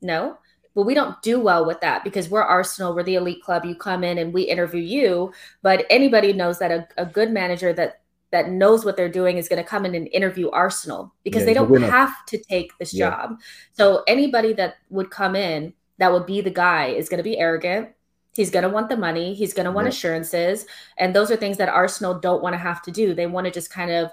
No. 0.01 0.37
But 0.75 0.83
we 0.83 0.93
don't 0.93 1.21
do 1.21 1.39
well 1.39 1.65
with 1.65 1.81
that 1.81 2.03
because 2.03 2.29
we're 2.29 2.43
Arsenal, 2.43 2.95
we're 2.95 3.03
the 3.03 3.15
elite 3.15 3.41
club. 3.41 3.65
You 3.65 3.75
come 3.75 4.03
in 4.03 4.17
and 4.17 4.33
we 4.33 4.43
interview 4.43 4.81
you. 4.81 5.33
But 5.61 5.85
anybody 5.89 6.33
knows 6.33 6.59
that 6.59 6.71
a, 6.71 6.87
a 6.97 7.05
good 7.05 7.31
manager 7.31 7.73
that 7.73 8.01
that 8.31 8.49
knows 8.49 8.85
what 8.85 8.95
they're 8.95 9.09
doing 9.09 9.37
is 9.37 9.49
going 9.49 9.61
to 9.61 9.69
come 9.69 9.85
in 9.85 9.93
and 9.93 10.07
interview 10.13 10.49
Arsenal 10.51 11.13
because 11.23 11.41
yeah, 11.41 11.47
they 11.47 11.53
don't 11.53 11.81
have 11.81 12.25
to 12.27 12.37
take 12.37 12.77
this 12.77 12.93
yeah. 12.93 13.09
job. 13.09 13.39
So 13.73 14.03
anybody 14.07 14.53
that 14.53 14.75
would 14.89 15.11
come 15.11 15.35
in 15.35 15.73
that 15.97 16.13
would 16.13 16.25
be 16.25 16.39
the 16.39 16.49
guy 16.49 16.87
is 16.87 17.09
going 17.09 17.17
to 17.17 17.23
be 17.23 17.37
arrogant 17.37 17.89
He's 18.33 18.49
going 18.49 18.63
to 18.63 18.69
want 18.69 18.89
the 18.89 18.97
money. 18.97 19.33
He's 19.33 19.53
going 19.53 19.65
to 19.65 19.71
want 19.71 19.87
assurances. 19.87 20.65
And 20.97 21.13
those 21.13 21.31
are 21.31 21.35
things 21.35 21.57
that 21.57 21.69
Arsenal 21.69 22.19
don't 22.19 22.41
want 22.41 22.53
to 22.53 22.59
have 22.59 22.81
to 22.83 22.91
do. 22.91 23.13
They 23.13 23.27
want 23.27 23.45
to 23.45 23.51
just 23.51 23.69
kind 23.69 23.91
of, 23.91 24.09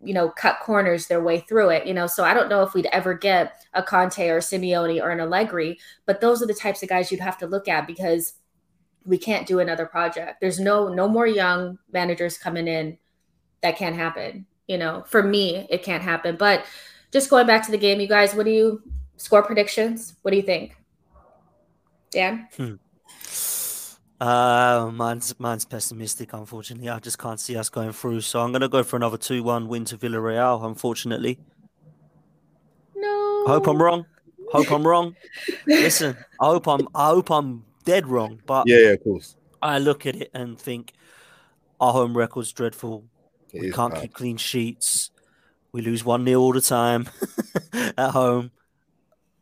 you 0.00 0.14
know, 0.14 0.28
cut 0.28 0.60
corners 0.62 1.06
their 1.06 1.22
way 1.22 1.40
through 1.40 1.70
it, 1.70 1.86
you 1.86 1.94
know. 1.94 2.06
So 2.06 2.24
I 2.24 2.34
don't 2.34 2.48
know 2.48 2.62
if 2.62 2.74
we'd 2.74 2.86
ever 2.92 3.14
get 3.14 3.64
a 3.74 3.82
Conte 3.82 4.28
or 4.28 4.36
a 4.36 4.40
Simeone 4.40 5.02
or 5.02 5.10
an 5.10 5.20
Allegri, 5.20 5.78
but 6.04 6.20
those 6.20 6.40
are 6.40 6.46
the 6.46 6.54
types 6.54 6.82
of 6.82 6.88
guys 6.88 7.10
you'd 7.10 7.20
have 7.20 7.38
to 7.38 7.46
look 7.46 7.66
at 7.66 7.86
because 7.86 8.34
we 9.04 9.18
can't 9.18 9.46
do 9.46 9.58
another 9.58 9.86
project. 9.86 10.40
There's 10.40 10.60
no 10.60 10.88
no 10.88 11.08
more 11.08 11.26
young 11.26 11.78
managers 11.92 12.38
coming 12.38 12.68
in. 12.68 12.98
That 13.62 13.76
can't 13.76 13.96
happen. 13.96 14.46
You 14.68 14.78
know, 14.78 15.04
for 15.06 15.22
me, 15.22 15.66
it 15.70 15.82
can't 15.82 16.02
happen. 16.02 16.36
But 16.36 16.64
just 17.12 17.30
going 17.30 17.46
back 17.46 17.64
to 17.66 17.70
the 17.70 17.78
game, 17.78 18.00
you 18.00 18.08
guys, 18.08 18.34
what 18.34 18.44
do 18.44 18.52
you 18.52 18.82
score 19.16 19.42
predictions? 19.42 20.14
What 20.22 20.32
do 20.32 20.36
you 20.36 20.42
think? 20.42 20.76
Dan? 22.10 22.48
Hmm. 22.56 22.74
Uh, 24.20 24.90
mine's 24.94 25.38
mine's 25.38 25.64
pessimistic. 25.64 26.32
Unfortunately, 26.32 26.88
I 26.88 26.98
just 26.98 27.18
can't 27.18 27.38
see 27.38 27.56
us 27.56 27.68
going 27.68 27.92
through. 27.92 28.22
So 28.22 28.40
I'm 28.40 28.50
going 28.50 28.62
to 28.62 28.68
go 28.68 28.82
for 28.82 28.96
another 28.96 29.18
two-one 29.18 29.68
win 29.68 29.84
to 29.86 29.98
Villarreal. 29.98 30.64
Unfortunately, 30.64 31.38
no. 32.94 33.44
I 33.46 33.50
hope 33.50 33.66
I'm 33.66 33.80
wrong. 33.80 34.06
Hope 34.52 34.70
I'm 34.70 34.86
wrong. 34.86 35.16
Listen, 35.66 36.16
I 36.40 36.46
hope 36.46 36.66
I'm 36.66 36.88
I 36.94 37.08
hope 37.08 37.30
I'm 37.30 37.64
dead 37.84 38.06
wrong. 38.06 38.40
But 38.46 38.66
Yeah, 38.66 38.78
yeah, 38.78 38.88
of 38.90 39.04
course. 39.04 39.36
I 39.60 39.78
look 39.78 40.06
at 40.06 40.16
it 40.16 40.30
and 40.32 40.58
think 40.58 40.92
our 41.80 41.92
home 41.92 42.16
record's 42.16 42.52
dreadful. 42.52 43.04
It 43.52 43.60
we 43.60 43.72
can't 43.72 43.92
bad. 43.92 44.02
keep 44.02 44.14
clean 44.14 44.36
sheets. 44.36 45.10
We 45.72 45.82
lose 45.82 46.04
one 46.04 46.24
0 46.24 46.40
all 46.40 46.52
the 46.52 46.60
time 46.62 47.08
at 47.72 48.10
home. 48.10 48.50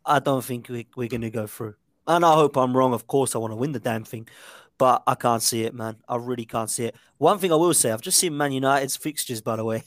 I 0.05 0.19
don't 0.19 0.43
think 0.43 0.67
we, 0.69 0.87
we're 0.95 1.07
going 1.07 1.21
to 1.21 1.29
go 1.29 1.47
through. 1.47 1.75
And 2.07 2.25
I 2.25 2.33
hope 2.33 2.57
I'm 2.57 2.75
wrong. 2.75 2.93
Of 2.93 3.07
course, 3.07 3.35
I 3.35 3.39
want 3.39 3.51
to 3.51 3.57
win 3.57 3.71
the 3.71 3.79
damn 3.79 4.03
thing, 4.03 4.27
but 4.77 5.03
I 5.07 5.15
can't 5.15 5.41
see 5.41 5.63
it, 5.63 5.73
man. 5.73 5.97
I 6.07 6.17
really 6.17 6.45
can't 6.45 6.69
see 6.69 6.85
it. 6.85 6.95
One 7.17 7.39
thing 7.39 7.51
I 7.51 7.55
will 7.55 7.73
say, 7.73 7.91
I've 7.91 8.01
just 8.01 8.19
seen 8.19 8.37
Man 8.37 8.51
United's 8.51 8.95
fixtures, 8.95 9.41
by 9.41 9.55
the 9.55 9.63
way. 9.63 9.83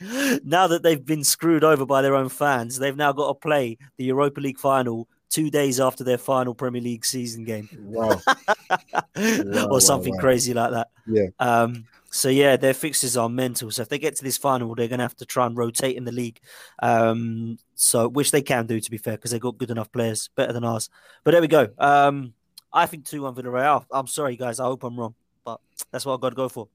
now 0.44 0.66
that 0.66 0.82
they've 0.82 1.04
been 1.04 1.24
screwed 1.24 1.64
over 1.64 1.86
by 1.86 2.02
their 2.02 2.16
own 2.16 2.28
fans, 2.28 2.78
they've 2.78 2.96
now 2.96 3.12
got 3.12 3.28
to 3.28 3.34
play 3.34 3.78
the 3.96 4.04
Europa 4.04 4.40
League 4.40 4.58
final 4.58 5.08
two 5.30 5.50
days 5.50 5.78
after 5.78 6.04
their 6.04 6.18
final 6.18 6.54
Premier 6.54 6.80
League 6.80 7.04
season 7.04 7.44
game 7.44 7.68
Wow. 7.82 8.20
wow, 9.16 9.68
or 9.70 9.80
something 9.80 10.14
wow. 10.14 10.20
crazy 10.20 10.54
like 10.54 10.70
that. 10.72 10.88
Yeah. 11.06 11.26
Um, 11.38 11.84
so 12.18 12.28
yeah, 12.28 12.56
their 12.56 12.74
fixes 12.74 13.16
are 13.16 13.28
mental. 13.28 13.70
So 13.70 13.82
if 13.82 13.88
they 13.88 13.98
get 13.98 14.16
to 14.16 14.24
this 14.24 14.36
final, 14.36 14.74
they're 14.74 14.88
going 14.88 14.98
to 14.98 15.04
have 15.04 15.16
to 15.16 15.24
try 15.24 15.46
and 15.46 15.56
rotate 15.56 15.96
in 15.96 16.04
the 16.04 16.10
league. 16.10 16.40
Um, 16.80 17.58
so 17.76 18.08
which 18.08 18.32
they 18.32 18.42
can 18.42 18.66
do 18.66 18.80
to 18.80 18.90
be 18.90 18.98
fair, 18.98 19.16
because 19.16 19.30
they've 19.30 19.40
got 19.40 19.56
good 19.56 19.70
enough 19.70 19.92
players, 19.92 20.28
better 20.34 20.52
than 20.52 20.64
ours. 20.64 20.90
But 21.22 21.30
there 21.30 21.40
we 21.40 21.46
go. 21.46 21.68
Um, 21.78 22.34
I 22.72 22.86
think 22.86 23.04
two 23.04 23.22
one 23.22 23.34
Villarreal. 23.34 23.84
I'm 23.92 24.08
sorry, 24.08 24.36
guys. 24.36 24.58
I 24.58 24.64
hope 24.64 24.82
I'm 24.82 24.98
wrong, 24.98 25.14
but 25.44 25.60
that's 25.92 26.04
what 26.04 26.14
I've 26.14 26.20
got 26.20 26.30
to 26.30 26.36
go 26.36 26.48
for. 26.48 26.68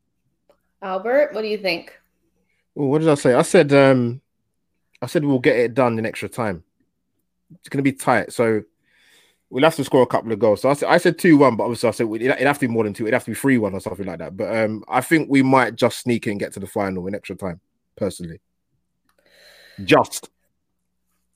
Albert, 0.82 1.34
what 1.34 1.42
do 1.42 1.48
you 1.48 1.58
think? 1.58 1.94
Well, 2.74 2.88
what 2.88 3.00
did 3.00 3.10
I 3.10 3.16
say? 3.16 3.34
I 3.34 3.42
said 3.42 3.74
um 3.74 4.22
I 5.02 5.08
said 5.08 5.26
we'll 5.26 5.40
get 5.40 5.58
it 5.58 5.74
done 5.74 6.00
in 6.00 6.06
extra 6.06 6.30
time. 6.30 6.64
It's 7.60 7.70
gonna 7.70 7.84
be 7.84 7.94
tight, 7.94 8.32
so 8.32 8.64
we'll 9.54 9.64
have 9.64 9.76
to 9.76 9.84
score 9.84 10.02
a 10.02 10.08
couple 10.08 10.32
of 10.32 10.40
goals. 10.40 10.62
So 10.62 10.70
I 10.70 10.74
said, 10.74 10.90
I 10.90 10.98
said 10.98 11.20
two 11.20 11.38
one, 11.38 11.56
but 11.56 11.66
obviously 11.66 11.88
I 11.88 11.92
said 11.92 12.08
it'd 12.12 12.48
have 12.48 12.58
to 12.58 12.68
be 12.68 12.74
more 12.74 12.84
than 12.84 12.94
two. 12.94 13.04
It'd 13.04 13.14
have 13.14 13.24
to 13.26 13.32
be 13.32 13.36
three 13.36 13.60
one 13.60 13.74
or 13.74 13.80
something 13.80 14.06
like 14.06 14.18
that. 14.18 14.36
But 14.36 14.56
um, 14.58 14.84
I 14.88 15.00
think 15.02 15.30
we 15.30 15.44
might 15.44 15.76
just 15.76 16.00
sneak 16.00 16.26
and 16.26 16.40
get 16.40 16.54
to 16.54 16.60
the 16.60 16.66
final 16.66 17.06
in 17.06 17.14
extra 17.14 17.36
time. 17.36 17.62
Personally, 17.96 18.42
just 19.84 20.30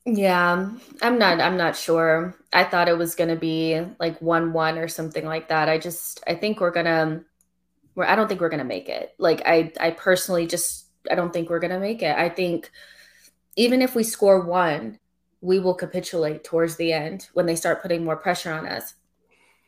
Yeah, 0.04 0.68
I'm 1.00 1.18
not 1.18 1.40
I'm 1.40 1.56
not 1.56 1.76
sure. 1.76 2.34
I 2.52 2.64
thought 2.64 2.88
it 2.88 2.98
was 2.98 3.14
to 3.14 3.36
be 3.36 3.80
like 4.00 4.18
1-1 4.18 4.82
or 4.82 4.88
something 4.88 5.24
like 5.24 5.48
that. 5.50 5.68
I 5.68 5.78
just 5.78 6.20
I 6.26 6.34
think 6.34 6.58
we're 6.58 6.72
to 6.86 7.24
we're 7.94 8.04
I 8.04 8.16
don't 8.16 8.26
think 8.26 8.40
we're 8.40 8.50
to 8.58 8.64
make 8.64 8.88
it. 8.88 9.14
Like 9.18 9.42
I 9.46 9.72
I 9.78 9.92
personally 9.92 10.48
just 10.48 10.86
I 11.08 11.14
don't 11.14 11.32
think 11.32 11.50
we're 11.50 11.60
to 11.60 11.78
make 11.78 12.02
it. 12.02 12.16
I 12.16 12.30
think 12.30 12.72
even 13.54 13.80
if 13.80 13.94
we 13.94 14.02
score 14.02 14.40
one, 14.40 14.98
we 15.40 15.58
will 15.58 15.74
capitulate 15.74 16.44
towards 16.44 16.76
the 16.76 16.92
end 16.92 17.28
when 17.34 17.46
they 17.46 17.56
start 17.56 17.82
putting 17.82 18.04
more 18.04 18.16
pressure 18.16 18.52
on 18.52 18.66
us. 18.66 18.94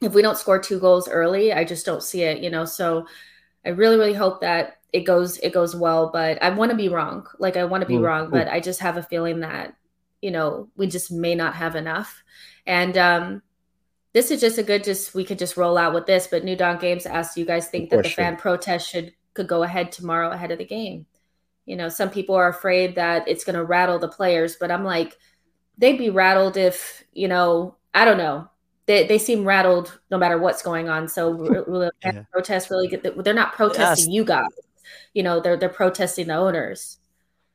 If 0.02 0.14
we 0.14 0.22
don't 0.22 0.38
score 0.38 0.58
two 0.58 0.80
goals 0.80 1.08
early, 1.08 1.52
I 1.52 1.64
just 1.64 1.84
don't 1.86 2.02
see 2.02 2.22
it, 2.22 2.42
you 2.42 2.50
know. 2.50 2.64
So 2.64 3.06
I 3.66 3.70
really 3.70 3.96
really 3.96 4.14
hope 4.14 4.40
that 4.42 4.78
it 4.92 5.02
goes 5.02 5.38
it 5.38 5.52
goes 5.54 5.76
well, 5.76 6.10
but 6.12 6.42
I 6.42 6.50
want 6.50 6.70
to 6.72 6.76
be 6.76 6.88
wrong. 6.88 7.26
Like 7.38 7.56
I 7.56 7.64
want 7.64 7.82
to 7.82 7.86
be 7.88 7.98
Mm, 7.98 8.00
wrong, 8.00 8.30
but 8.30 8.48
I 8.48 8.60
just 8.60 8.80
have 8.80 8.96
a 8.98 9.02
feeling 9.02 9.40
that 9.40 9.74
you 10.22 10.30
know 10.32 10.68
we 10.76 10.86
just 10.88 11.12
may 11.12 11.34
not 11.34 11.54
have 11.54 11.76
enough 11.76 12.22
and 12.66 12.98
um 12.98 13.42
this 14.12 14.30
is 14.30 14.40
just 14.40 14.58
a 14.58 14.62
good 14.62 14.84
just 14.84 15.14
we 15.14 15.24
could 15.24 15.38
just 15.38 15.56
roll 15.56 15.78
out 15.78 15.94
with 15.94 16.06
this 16.06 16.26
but 16.26 16.44
new 16.44 16.56
dawn 16.56 16.78
games 16.78 17.06
asked 17.06 17.34
do 17.34 17.40
you 17.40 17.46
guys 17.46 17.68
think 17.68 17.90
that 17.90 18.02
the 18.02 18.10
fan 18.10 18.36
protest 18.36 18.88
should 18.88 19.12
could 19.34 19.48
go 19.48 19.62
ahead 19.62 19.92
tomorrow 19.92 20.30
ahead 20.30 20.50
of 20.50 20.58
the 20.58 20.64
game 20.64 21.06
you 21.66 21.76
know 21.76 21.88
some 21.88 22.10
people 22.10 22.34
are 22.34 22.48
afraid 22.48 22.94
that 22.96 23.26
it's 23.28 23.44
going 23.44 23.56
to 23.56 23.64
rattle 23.64 23.98
the 23.98 24.08
players 24.08 24.56
but 24.60 24.70
i'm 24.70 24.84
like 24.84 25.18
they'd 25.80 25.98
be 25.98 26.10
rattled 26.10 26.56
if 26.58 27.04
you 27.14 27.28
know 27.28 27.76
i 27.94 28.04
don't 28.06 28.18
know. 28.18 28.48
They, 28.86 29.06
they 29.06 29.18
seem 29.18 29.44
rattled 29.46 30.00
no 30.10 30.18
matter 30.18 30.38
what's 30.38 30.62
going 30.62 30.88
on. 30.88 31.08
So 31.08 31.30
will 31.30 31.64
will 31.68 31.80
the 31.80 31.92
fan 32.02 32.14
Yeah. 32.16 32.24
protest 32.32 32.70
really 32.70 32.88
get 32.88 33.02
the, 33.04 33.12
they're 33.22 33.34
not 33.34 33.52
protesting 33.54 34.12
you 34.12 34.24
guys. 34.24 34.48
You 35.14 35.22
know 35.24 35.40
they're 35.40 35.56
they're 35.56 35.68
protesting 35.68 36.28
the 36.28 36.34
owners 36.36 36.98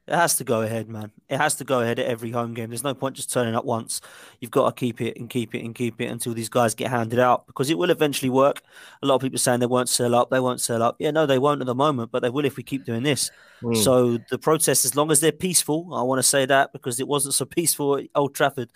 It 0.07 0.13
has 0.13 0.35
to 0.37 0.43
go 0.43 0.61
ahead, 0.61 0.87
man. 0.87 1.11
It 1.29 1.37
has 1.37 1.55
to 1.55 1.63
go 1.63 1.81
ahead 1.81 1.97
at 1.97 2.05
every 2.05 2.29
home 2.29 2.53
game. 2.53 2.69
There's 2.69 2.83
no 2.83 2.93
point 2.93 3.15
just 3.15 3.33
turning 3.33 3.55
up 3.55 3.65
once. 3.65 4.01
You've 4.39 4.51
got 4.51 4.69
to 4.69 4.79
keep 4.79 5.01
it 5.01 5.17
and 5.17 5.27
keep 5.27 5.55
it 5.55 5.65
and 5.65 5.73
keep 5.73 5.99
it 5.99 6.05
until 6.05 6.35
these 6.35 6.49
guys 6.49 6.75
get 6.75 6.91
handed 6.91 7.17
out 7.17 7.47
because 7.47 7.71
it 7.71 7.77
will 7.77 7.89
eventually 7.89 8.29
work. 8.29 8.61
A 9.01 9.07
lot 9.07 9.15
of 9.15 9.21
people 9.21 9.39
saying 9.39 9.61
they 9.61 9.65
won't 9.65 9.89
sell 9.89 10.13
up, 10.13 10.29
they 10.29 10.39
won't 10.39 10.61
sell 10.61 10.83
up. 10.83 10.97
Yeah, 10.99 11.09
no, 11.09 11.25
they 11.25 11.39
won't 11.39 11.61
at 11.61 11.67
the 11.67 11.73
moment, 11.73 12.11
but 12.11 12.21
they 12.21 12.29
will 12.29 12.45
if 12.45 12.55
we 12.55 12.61
keep 12.61 12.85
doing 12.85 13.01
this. 13.01 13.31
Mm. 13.63 13.83
So 13.83 14.19
the 14.29 14.37
protests, 14.37 14.85
as 14.85 14.95
long 14.95 15.09
as 15.09 15.21
they're 15.21 15.31
peaceful, 15.31 15.89
I 15.95 16.03
want 16.03 16.19
to 16.19 16.23
say 16.23 16.45
that 16.45 16.71
because 16.71 16.99
it 16.99 17.07
wasn't 17.07 17.33
so 17.33 17.45
peaceful 17.45 17.97
at 17.97 18.05
Old 18.13 18.35
Trafford. 18.35 18.69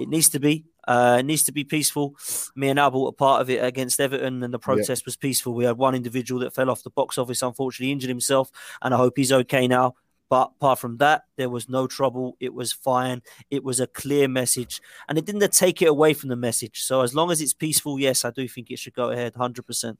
It 0.00 0.08
needs 0.08 0.28
to 0.30 0.40
be. 0.40 0.66
Uh, 0.86 1.16
it 1.18 1.24
needs 1.24 1.42
to 1.42 1.52
be 1.52 1.64
peaceful. 1.64 2.14
Me 2.54 2.68
and 2.68 2.78
Albert 2.78 2.98
were 3.00 3.10
part 3.10 3.40
of 3.40 3.50
it 3.50 3.64
against 3.64 3.98
Everton, 3.98 4.44
and 4.44 4.54
the 4.54 4.58
protest 4.60 5.04
was 5.04 5.16
peaceful. 5.16 5.52
We 5.52 5.64
had 5.64 5.76
one 5.76 5.96
individual 5.96 6.42
that 6.42 6.54
fell 6.54 6.70
off 6.70 6.84
the 6.84 6.90
box 6.90 7.18
office, 7.18 7.42
unfortunately 7.42 7.90
injured 7.90 8.08
himself, 8.08 8.52
and 8.80 8.94
I 8.94 8.96
hope 8.96 9.14
he's 9.16 9.32
okay 9.32 9.66
now. 9.66 9.96
But 10.28 10.50
apart 10.56 10.78
from 10.80 10.96
that, 10.98 11.22
there 11.36 11.48
was 11.50 11.68
no 11.68 11.86
trouble. 11.86 12.36
It 12.40 12.52
was 12.52 12.72
fine. 12.72 13.22
It 13.50 13.62
was 13.62 13.78
a 13.78 13.86
clear 13.86 14.26
message, 14.28 14.80
and 15.08 15.16
it 15.18 15.24
didn't 15.24 15.52
take 15.52 15.80
it 15.82 15.88
away 15.88 16.14
from 16.14 16.30
the 16.30 16.36
message. 16.36 16.82
So 16.82 17.02
as 17.02 17.14
long 17.14 17.30
as 17.30 17.40
it's 17.40 17.54
peaceful, 17.54 17.98
yes, 18.00 18.24
I 18.24 18.30
do 18.30 18.48
think 18.48 18.70
it 18.70 18.78
should 18.78 18.94
go 18.94 19.10
ahead, 19.10 19.34
hundred 19.36 19.66
percent. 19.66 19.98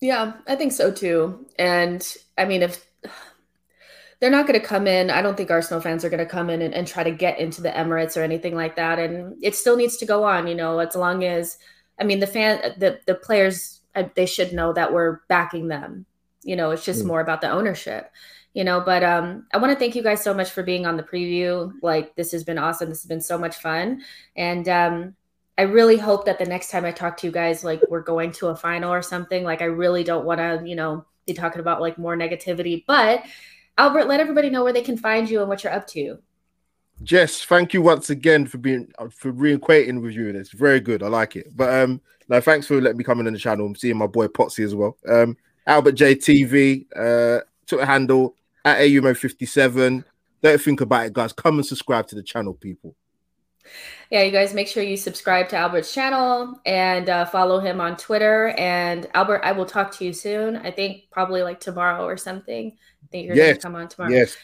Yeah, 0.00 0.32
I 0.46 0.56
think 0.56 0.72
so 0.72 0.90
too. 0.90 1.46
And 1.58 2.06
I 2.38 2.44
mean, 2.44 2.62
if 2.62 2.86
they're 4.18 4.30
not 4.30 4.46
going 4.46 4.60
to 4.60 4.66
come 4.66 4.86
in, 4.86 5.10
I 5.10 5.22
don't 5.22 5.36
think 5.36 5.50
Arsenal 5.50 5.80
fans 5.80 6.04
are 6.04 6.10
going 6.10 6.18
to 6.18 6.26
come 6.26 6.50
in 6.50 6.62
and, 6.62 6.74
and 6.74 6.86
try 6.86 7.02
to 7.02 7.10
get 7.10 7.38
into 7.38 7.62
the 7.62 7.70
Emirates 7.70 8.16
or 8.16 8.22
anything 8.22 8.54
like 8.54 8.76
that. 8.76 8.98
And 8.98 9.42
it 9.42 9.54
still 9.54 9.76
needs 9.76 9.96
to 9.98 10.06
go 10.06 10.24
on, 10.24 10.46
you 10.46 10.54
know, 10.54 10.78
as 10.78 10.94
long 10.94 11.24
as, 11.24 11.58
I 11.98 12.04
mean, 12.04 12.20
the 12.20 12.26
fan, 12.26 12.74
the, 12.78 13.00
the 13.06 13.14
players, 13.14 13.80
they 14.14 14.26
should 14.26 14.52
know 14.52 14.72
that 14.72 14.92
we're 14.92 15.20
backing 15.28 15.68
them. 15.68 16.06
You 16.42 16.56
know, 16.56 16.70
it's 16.70 16.84
just 16.84 17.04
Mm. 17.04 17.08
more 17.08 17.20
about 17.20 17.42
the 17.42 17.50
ownership, 17.50 18.10
you 18.54 18.64
know. 18.64 18.80
But 18.80 19.02
um, 19.02 19.46
I 19.52 19.58
want 19.58 19.72
to 19.72 19.78
thank 19.78 19.94
you 19.94 20.02
guys 20.02 20.22
so 20.22 20.34
much 20.34 20.50
for 20.50 20.62
being 20.62 20.86
on 20.86 20.96
the 20.96 21.02
preview. 21.02 21.72
Like, 21.82 22.14
this 22.16 22.32
has 22.32 22.44
been 22.44 22.58
awesome. 22.58 22.88
This 22.88 23.02
has 23.02 23.08
been 23.08 23.20
so 23.20 23.38
much 23.38 23.56
fun. 23.56 24.02
And 24.36 24.68
um, 24.68 25.14
I 25.60 25.64
really 25.64 25.98
hope 25.98 26.24
that 26.24 26.38
the 26.38 26.46
next 26.46 26.70
time 26.70 26.86
I 26.86 26.90
talk 26.90 27.18
to 27.18 27.26
you 27.26 27.32
guys, 27.32 27.62
like 27.62 27.82
we're 27.90 28.00
going 28.00 28.32
to 28.32 28.46
a 28.46 28.56
final 28.56 28.90
or 28.90 29.02
something. 29.02 29.44
Like 29.44 29.60
I 29.60 29.66
really 29.66 30.02
don't 30.02 30.24
want 30.24 30.38
to, 30.38 30.62
you 30.64 30.74
know, 30.74 31.04
be 31.26 31.34
talking 31.34 31.60
about 31.60 31.82
like 31.82 31.98
more 31.98 32.16
negativity. 32.16 32.82
But 32.86 33.24
Albert, 33.76 34.06
let 34.06 34.20
everybody 34.20 34.48
know 34.48 34.64
where 34.64 34.72
they 34.72 34.80
can 34.80 34.96
find 34.96 35.28
you 35.28 35.40
and 35.40 35.50
what 35.50 35.62
you're 35.62 35.74
up 35.74 35.86
to. 35.88 36.18
Jess, 37.02 37.44
thank 37.44 37.74
you 37.74 37.82
once 37.82 38.08
again 38.08 38.46
for 38.46 38.56
being 38.56 38.90
for 39.10 39.34
reacquainting 39.34 40.00
with 40.00 40.14
you. 40.14 40.28
And 40.28 40.36
it's 40.38 40.50
very 40.50 40.80
good. 40.80 41.02
I 41.02 41.08
like 41.08 41.36
it. 41.36 41.54
But 41.54 41.82
um, 41.82 42.00
no, 42.30 42.40
thanks 42.40 42.66
for 42.66 42.80
letting 42.80 42.96
me 42.96 43.04
come 43.04 43.20
in 43.20 43.26
on 43.26 43.34
the 43.34 43.38
channel. 43.38 43.66
I'm 43.66 43.74
seeing 43.74 43.98
my 43.98 44.06
boy 44.06 44.28
Potsy 44.28 44.64
as 44.64 44.74
well. 44.74 44.96
Um, 45.06 45.36
Albert 45.66 45.92
J 45.92 46.14
TV, 46.14 46.86
uh, 46.96 47.42
Twitter 47.66 47.84
handle 47.84 48.34
at 48.64 48.78
AUMO57. 48.78 50.04
Don't 50.42 50.60
think 50.60 50.80
about 50.80 51.06
it, 51.06 51.12
guys. 51.12 51.32
Come 51.32 51.56
and 51.56 51.66
subscribe 51.66 52.06
to 52.08 52.14
the 52.14 52.22
channel, 52.22 52.54
people. 52.54 52.94
Yeah, 54.10 54.22
you 54.22 54.32
guys 54.32 54.54
make 54.54 54.66
sure 54.66 54.82
you 54.82 54.96
subscribe 54.96 55.48
to 55.50 55.56
Albert's 55.56 55.94
channel 55.94 56.60
and 56.66 57.08
uh, 57.08 57.24
follow 57.26 57.60
him 57.60 57.80
on 57.80 57.96
Twitter. 57.96 58.48
And 58.58 59.06
Albert, 59.14 59.42
I 59.44 59.52
will 59.52 59.66
talk 59.66 59.92
to 59.98 60.04
you 60.04 60.12
soon. 60.12 60.56
I 60.56 60.70
think 60.70 61.04
probably 61.10 61.42
like 61.42 61.60
tomorrow 61.60 62.04
or 62.04 62.16
something. 62.16 62.72
I 62.72 63.06
think 63.12 63.26
you're 63.26 63.36
gonna 63.36 63.56
come 63.56 63.76
on 63.76 63.88
tomorrow. 63.88 64.12
Yes. 64.12 64.36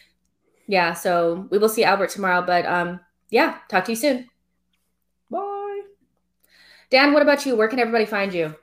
Yeah, 0.69 0.95
so 0.95 1.47
we 1.51 1.59
will 1.59 1.69
see 1.69 1.85
Albert 1.85 2.11
tomorrow. 2.11 2.43
But 2.43 2.67
um, 2.67 3.01
yeah, 3.31 3.59
talk 3.69 3.85
to 3.87 3.93
you 3.93 3.97
soon. 3.97 4.29
Bye. 5.31 5.81
Dan, 6.91 7.13
what 7.13 7.23
about 7.23 7.45
you? 7.47 7.57
Where 7.57 7.69
can 7.69 7.81
everybody 7.81 8.05
find 8.05 8.33
you? 8.33 8.55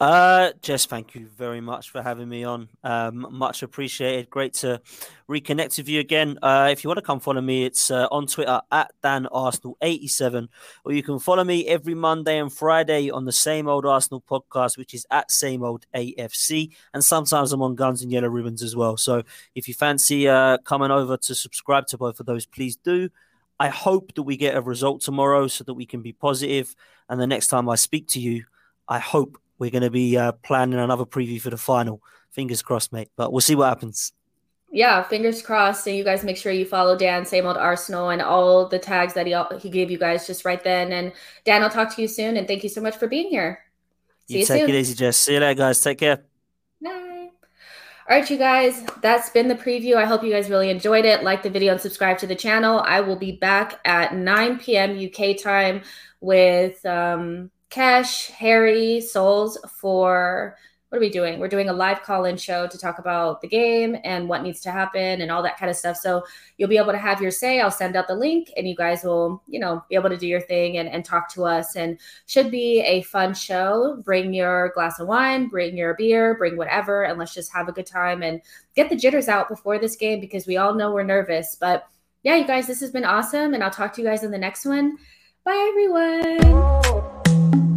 Uh, 0.00 0.52
Jess, 0.62 0.86
thank 0.86 1.16
you 1.16 1.26
very 1.26 1.60
much 1.60 1.90
for 1.90 2.00
having 2.00 2.28
me 2.28 2.44
on. 2.44 2.68
Um, 2.84 3.26
much 3.32 3.64
appreciated. 3.64 4.30
Great 4.30 4.54
to 4.54 4.80
reconnect 5.28 5.76
with 5.76 5.88
you 5.88 5.98
again. 5.98 6.38
Uh, 6.40 6.68
if 6.70 6.84
you 6.84 6.88
want 6.88 6.98
to 6.98 7.02
come 7.02 7.18
follow 7.18 7.40
me, 7.40 7.64
it's 7.64 7.90
uh, 7.90 8.06
on 8.12 8.28
Twitter 8.28 8.60
at 8.70 8.92
Dan 9.02 9.26
Arsenal 9.26 9.76
87 9.82 10.48
or 10.84 10.92
you 10.92 11.02
can 11.02 11.18
follow 11.18 11.42
me 11.42 11.66
every 11.66 11.94
Monday 11.94 12.38
and 12.38 12.52
Friday 12.52 13.10
on 13.10 13.24
the 13.24 13.32
same 13.32 13.66
old 13.66 13.84
Arsenal 13.84 14.20
podcast, 14.20 14.78
which 14.78 14.94
is 14.94 15.04
at 15.10 15.32
same 15.32 15.64
old 15.64 15.84
AFC. 15.92 16.70
And 16.94 17.02
sometimes 17.02 17.52
I'm 17.52 17.62
on 17.62 17.74
Guns 17.74 18.00
and 18.00 18.12
Yellow 18.12 18.28
Ribbons 18.28 18.62
as 18.62 18.76
well. 18.76 18.96
So 18.96 19.24
if 19.56 19.66
you 19.66 19.74
fancy 19.74 20.28
uh, 20.28 20.58
coming 20.58 20.92
over 20.92 21.16
to 21.16 21.34
subscribe 21.34 21.88
to 21.88 21.98
both 21.98 22.20
of 22.20 22.26
those, 22.26 22.46
please 22.46 22.76
do. 22.76 23.10
I 23.58 23.66
hope 23.66 24.14
that 24.14 24.22
we 24.22 24.36
get 24.36 24.54
a 24.54 24.60
result 24.60 25.00
tomorrow 25.00 25.48
so 25.48 25.64
that 25.64 25.74
we 25.74 25.86
can 25.86 26.02
be 26.02 26.12
positive. 26.12 26.76
And 27.08 27.20
the 27.20 27.26
next 27.26 27.48
time 27.48 27.68
I 27.68 27.74
speak 27.74 28.06
to 28.10 28.20
you, 28.20 28.44
I 28.86 29.00
hope 29.00 29.38
we're 29.58 29.70
going 29.70 29.82
to 29.82 29.90
be 29.90 30.16
uh, 30.16 30.32
planning 30.32 30.78
another 30.78 31.04
preview 31.04 31.40
for 31.40 31.50
the 31.50 31.56
final. 31.56 32.02
Fingers 32.30 32.62
crossed, 32.62 32.92
mate. 32.92 33.10
But 33.16 33.32
we'll 33.32 33.40
see 33.40 33.54
what 33.54 33.68
happens. 33.68 34.12
yeah, 34.70 35.02
fingers 35.02 35.42
crossed. 35.42 35.86
And 35.86 35.96
you 35.96 36.04
guys 36.04 36.24
make 36.24 36.36
sure 36.36 36.52
you 36.52 36.64
follow 36.66 36.96
Dan, 36.96 37.24
same 37.24 37.46
old 37.46 37.56
Arsenal, 37.56 38.10
and 38.10 38.22
all 38.22 38.68
the 38.68 38.78
tags 38.78 39.14
that 39.14 39.26
he 39.26 39.34
he 39.58 39.70
gave 39.70 39.90
you 39.90 39.98
guys 39.98 40.26
just 40.26 40.44
right 40.44 40.62
then. 40.62 40.92
And 40.92 41.12
Dan, 41.44 41.62
I'll 41.62 41.70
talk 41.70 41.94
to 41.96 42.02
you 42.02 42.08
soon. 42.08 42.36
And 42.36 42.46
thank 42.46 42.62
you 42.62 42.68
so 42.68 42.80
much 42.80 42.96
for 42.96 43.08
being 43.08 43.28
here. 43.28 43.60
See 44.28 44.34
you, 44.34 44.40
you 44.40 44.46
take 44.46 44.60
soon. 44.62 44.70
it 44.70 44.78
easy, 44.78 44.94
Jess. 44.94 45.16
See 45.16 45.34
you 45.34 45.40
later, 45.40 45.54
guys. 45.54 45.80
Take 45.80 45.98
care. 45.98 46.22
Bye. 46.82 47.30
All 48.10 48.16
right, 48.16 48.30
you 48.30 48.38
guys, 48.38 48.86
that's 49.02 49.28
been 49.28 49.48
the 49.48 49.54
preview. 49.54 49.96
I 49.96 50.06
hope 50.06 50.22
you 50.22 50.32
guys 50.32 50.48
really 50.48 50.70
enjoyed 50.70 51.04
it. 51.04 51.22
Like 51.22 51.42
the 51.42 51.50
video 51.50 51.72
and 51.72 51.80
subscribe 51.80 52.16
to 52.18 52.26
the 52.26 52.34
channel. 52.34 52.80
I 52.80 53.02
will 53.02 53.16
be 53.16 53.32
back 53.32 53.80
at 53.84 54.14
9 54.14 54.58
p.m. 54.60 54.98
UK 54.98 55.36
time 55.38 55.82
with 56.20 56.84
um, 56.86 57.50
Cash, 57.70 58.28
Harry, 58.28 59.00
Souls 59.00 59.58
for 59.68 60.56
what 60.88 60.96
are 60.96 61.00
we 61.00 61.10
doing? 61.10 61.38
We're 61.38 61.48
doing 61.48 61.68
a 61.68 61.72
live 61.72 62.02
call 62.02 62.24
in 62.24 62.38
show 62.38 62.66
to 62.66 62.78
talk 62.78 62.98
about 62.98 63.42
the 63.42 63.48
game 63.48 63.96
and 64.04 64.26
what 64.26 64.42
needs 64.42 64.62
to 64.62 64.70
happen 64.70 65.20
and 65.20 65.30
all 65.30 65.42
that 65.42 65.58
kind 65.58 65.68
of 65.70 65.76
stuff. 65.76 65.98
So 65.98 66.24
you'll 66.56 66.70
be 66.70 66.78
able 66.78 66.92
to 66.92 66.98
have 66.98 67.20
your 67.20 67.30
say. 67.30 67.60
I'll 67.60 67.70
send 67.70 67.94
out 67.94 68.08
the 68.08 68.14
link 68.14 68.50
and 68.56 68.66
you 68.66 68.74
guys 68.74 69.04
will, 69.04 69.42
you 69.46 69.60
know, 69.60 69.84
be 69.90 69.96
able 69.96 70.08
to 70.08 70.16
do 70.16 70.26
your 70.26 70.40
thing 70.40 70.78
and, 70.78 70.88
and 70.88 71.04
talk 71.04 71.30
to 71.34 71.44
us. 71.44 71.76
And 71.76 71.98
should 72.24 72.50
be 72.50 72.80
a 72.80 73.02
fun 73.02 73.34
show. 73.34 74.00
Bring 74.02 74.32
your 74.32 74.70
glass 74.74 74.98
of 74.98 75.08
wine, 75.08 75.48
bring 75.48 75.76
your 75.76 75.92
beer, 75.94 76.34
bring 76.38 76.56
whatever, 76.56 77.04
and 77.04 77.18
let's 77.18 77.34
just 77.34 77.52
have 77.52 77.68
a 77.68 77.72
good 77.72 77.86
time 77.86 78.22
and 78.22 78.40
get 78.74 78.88
the 78.88 78.96
jitters 78.96 79.28
out 79.28 79.50
before 79.50 79.78
this 79.78 79.96
game 79.96 80.20
because 80.20 80.46
we 80.46 80.56
all 80.56 80.72
know 80.74 80.90
we're 80.90 81.02
nervous. 81.02 81.54
But 81.54 81.86
yeah, 82.22 82.36
you 82.36 82.46
guys, 82.46 82.66
this 82.66 82.80
has 82.80 82.90
been 82.90 83.04
awesome. 83.04 83.52
And 83.52 83.62
I'll 83.62 83.70
talk 83.70 83.92
to 83.94 84.00
you 84.00 84.08
guys 84.08 84.24
in 84.24 84.30
the 84.30 84.38
next 84.38 84.64
one. 84.64 84.96
Bye, 85.44 85.66
everyone. 85.68 87.17
Thank 87.28 87.54
you. 87.56 87.67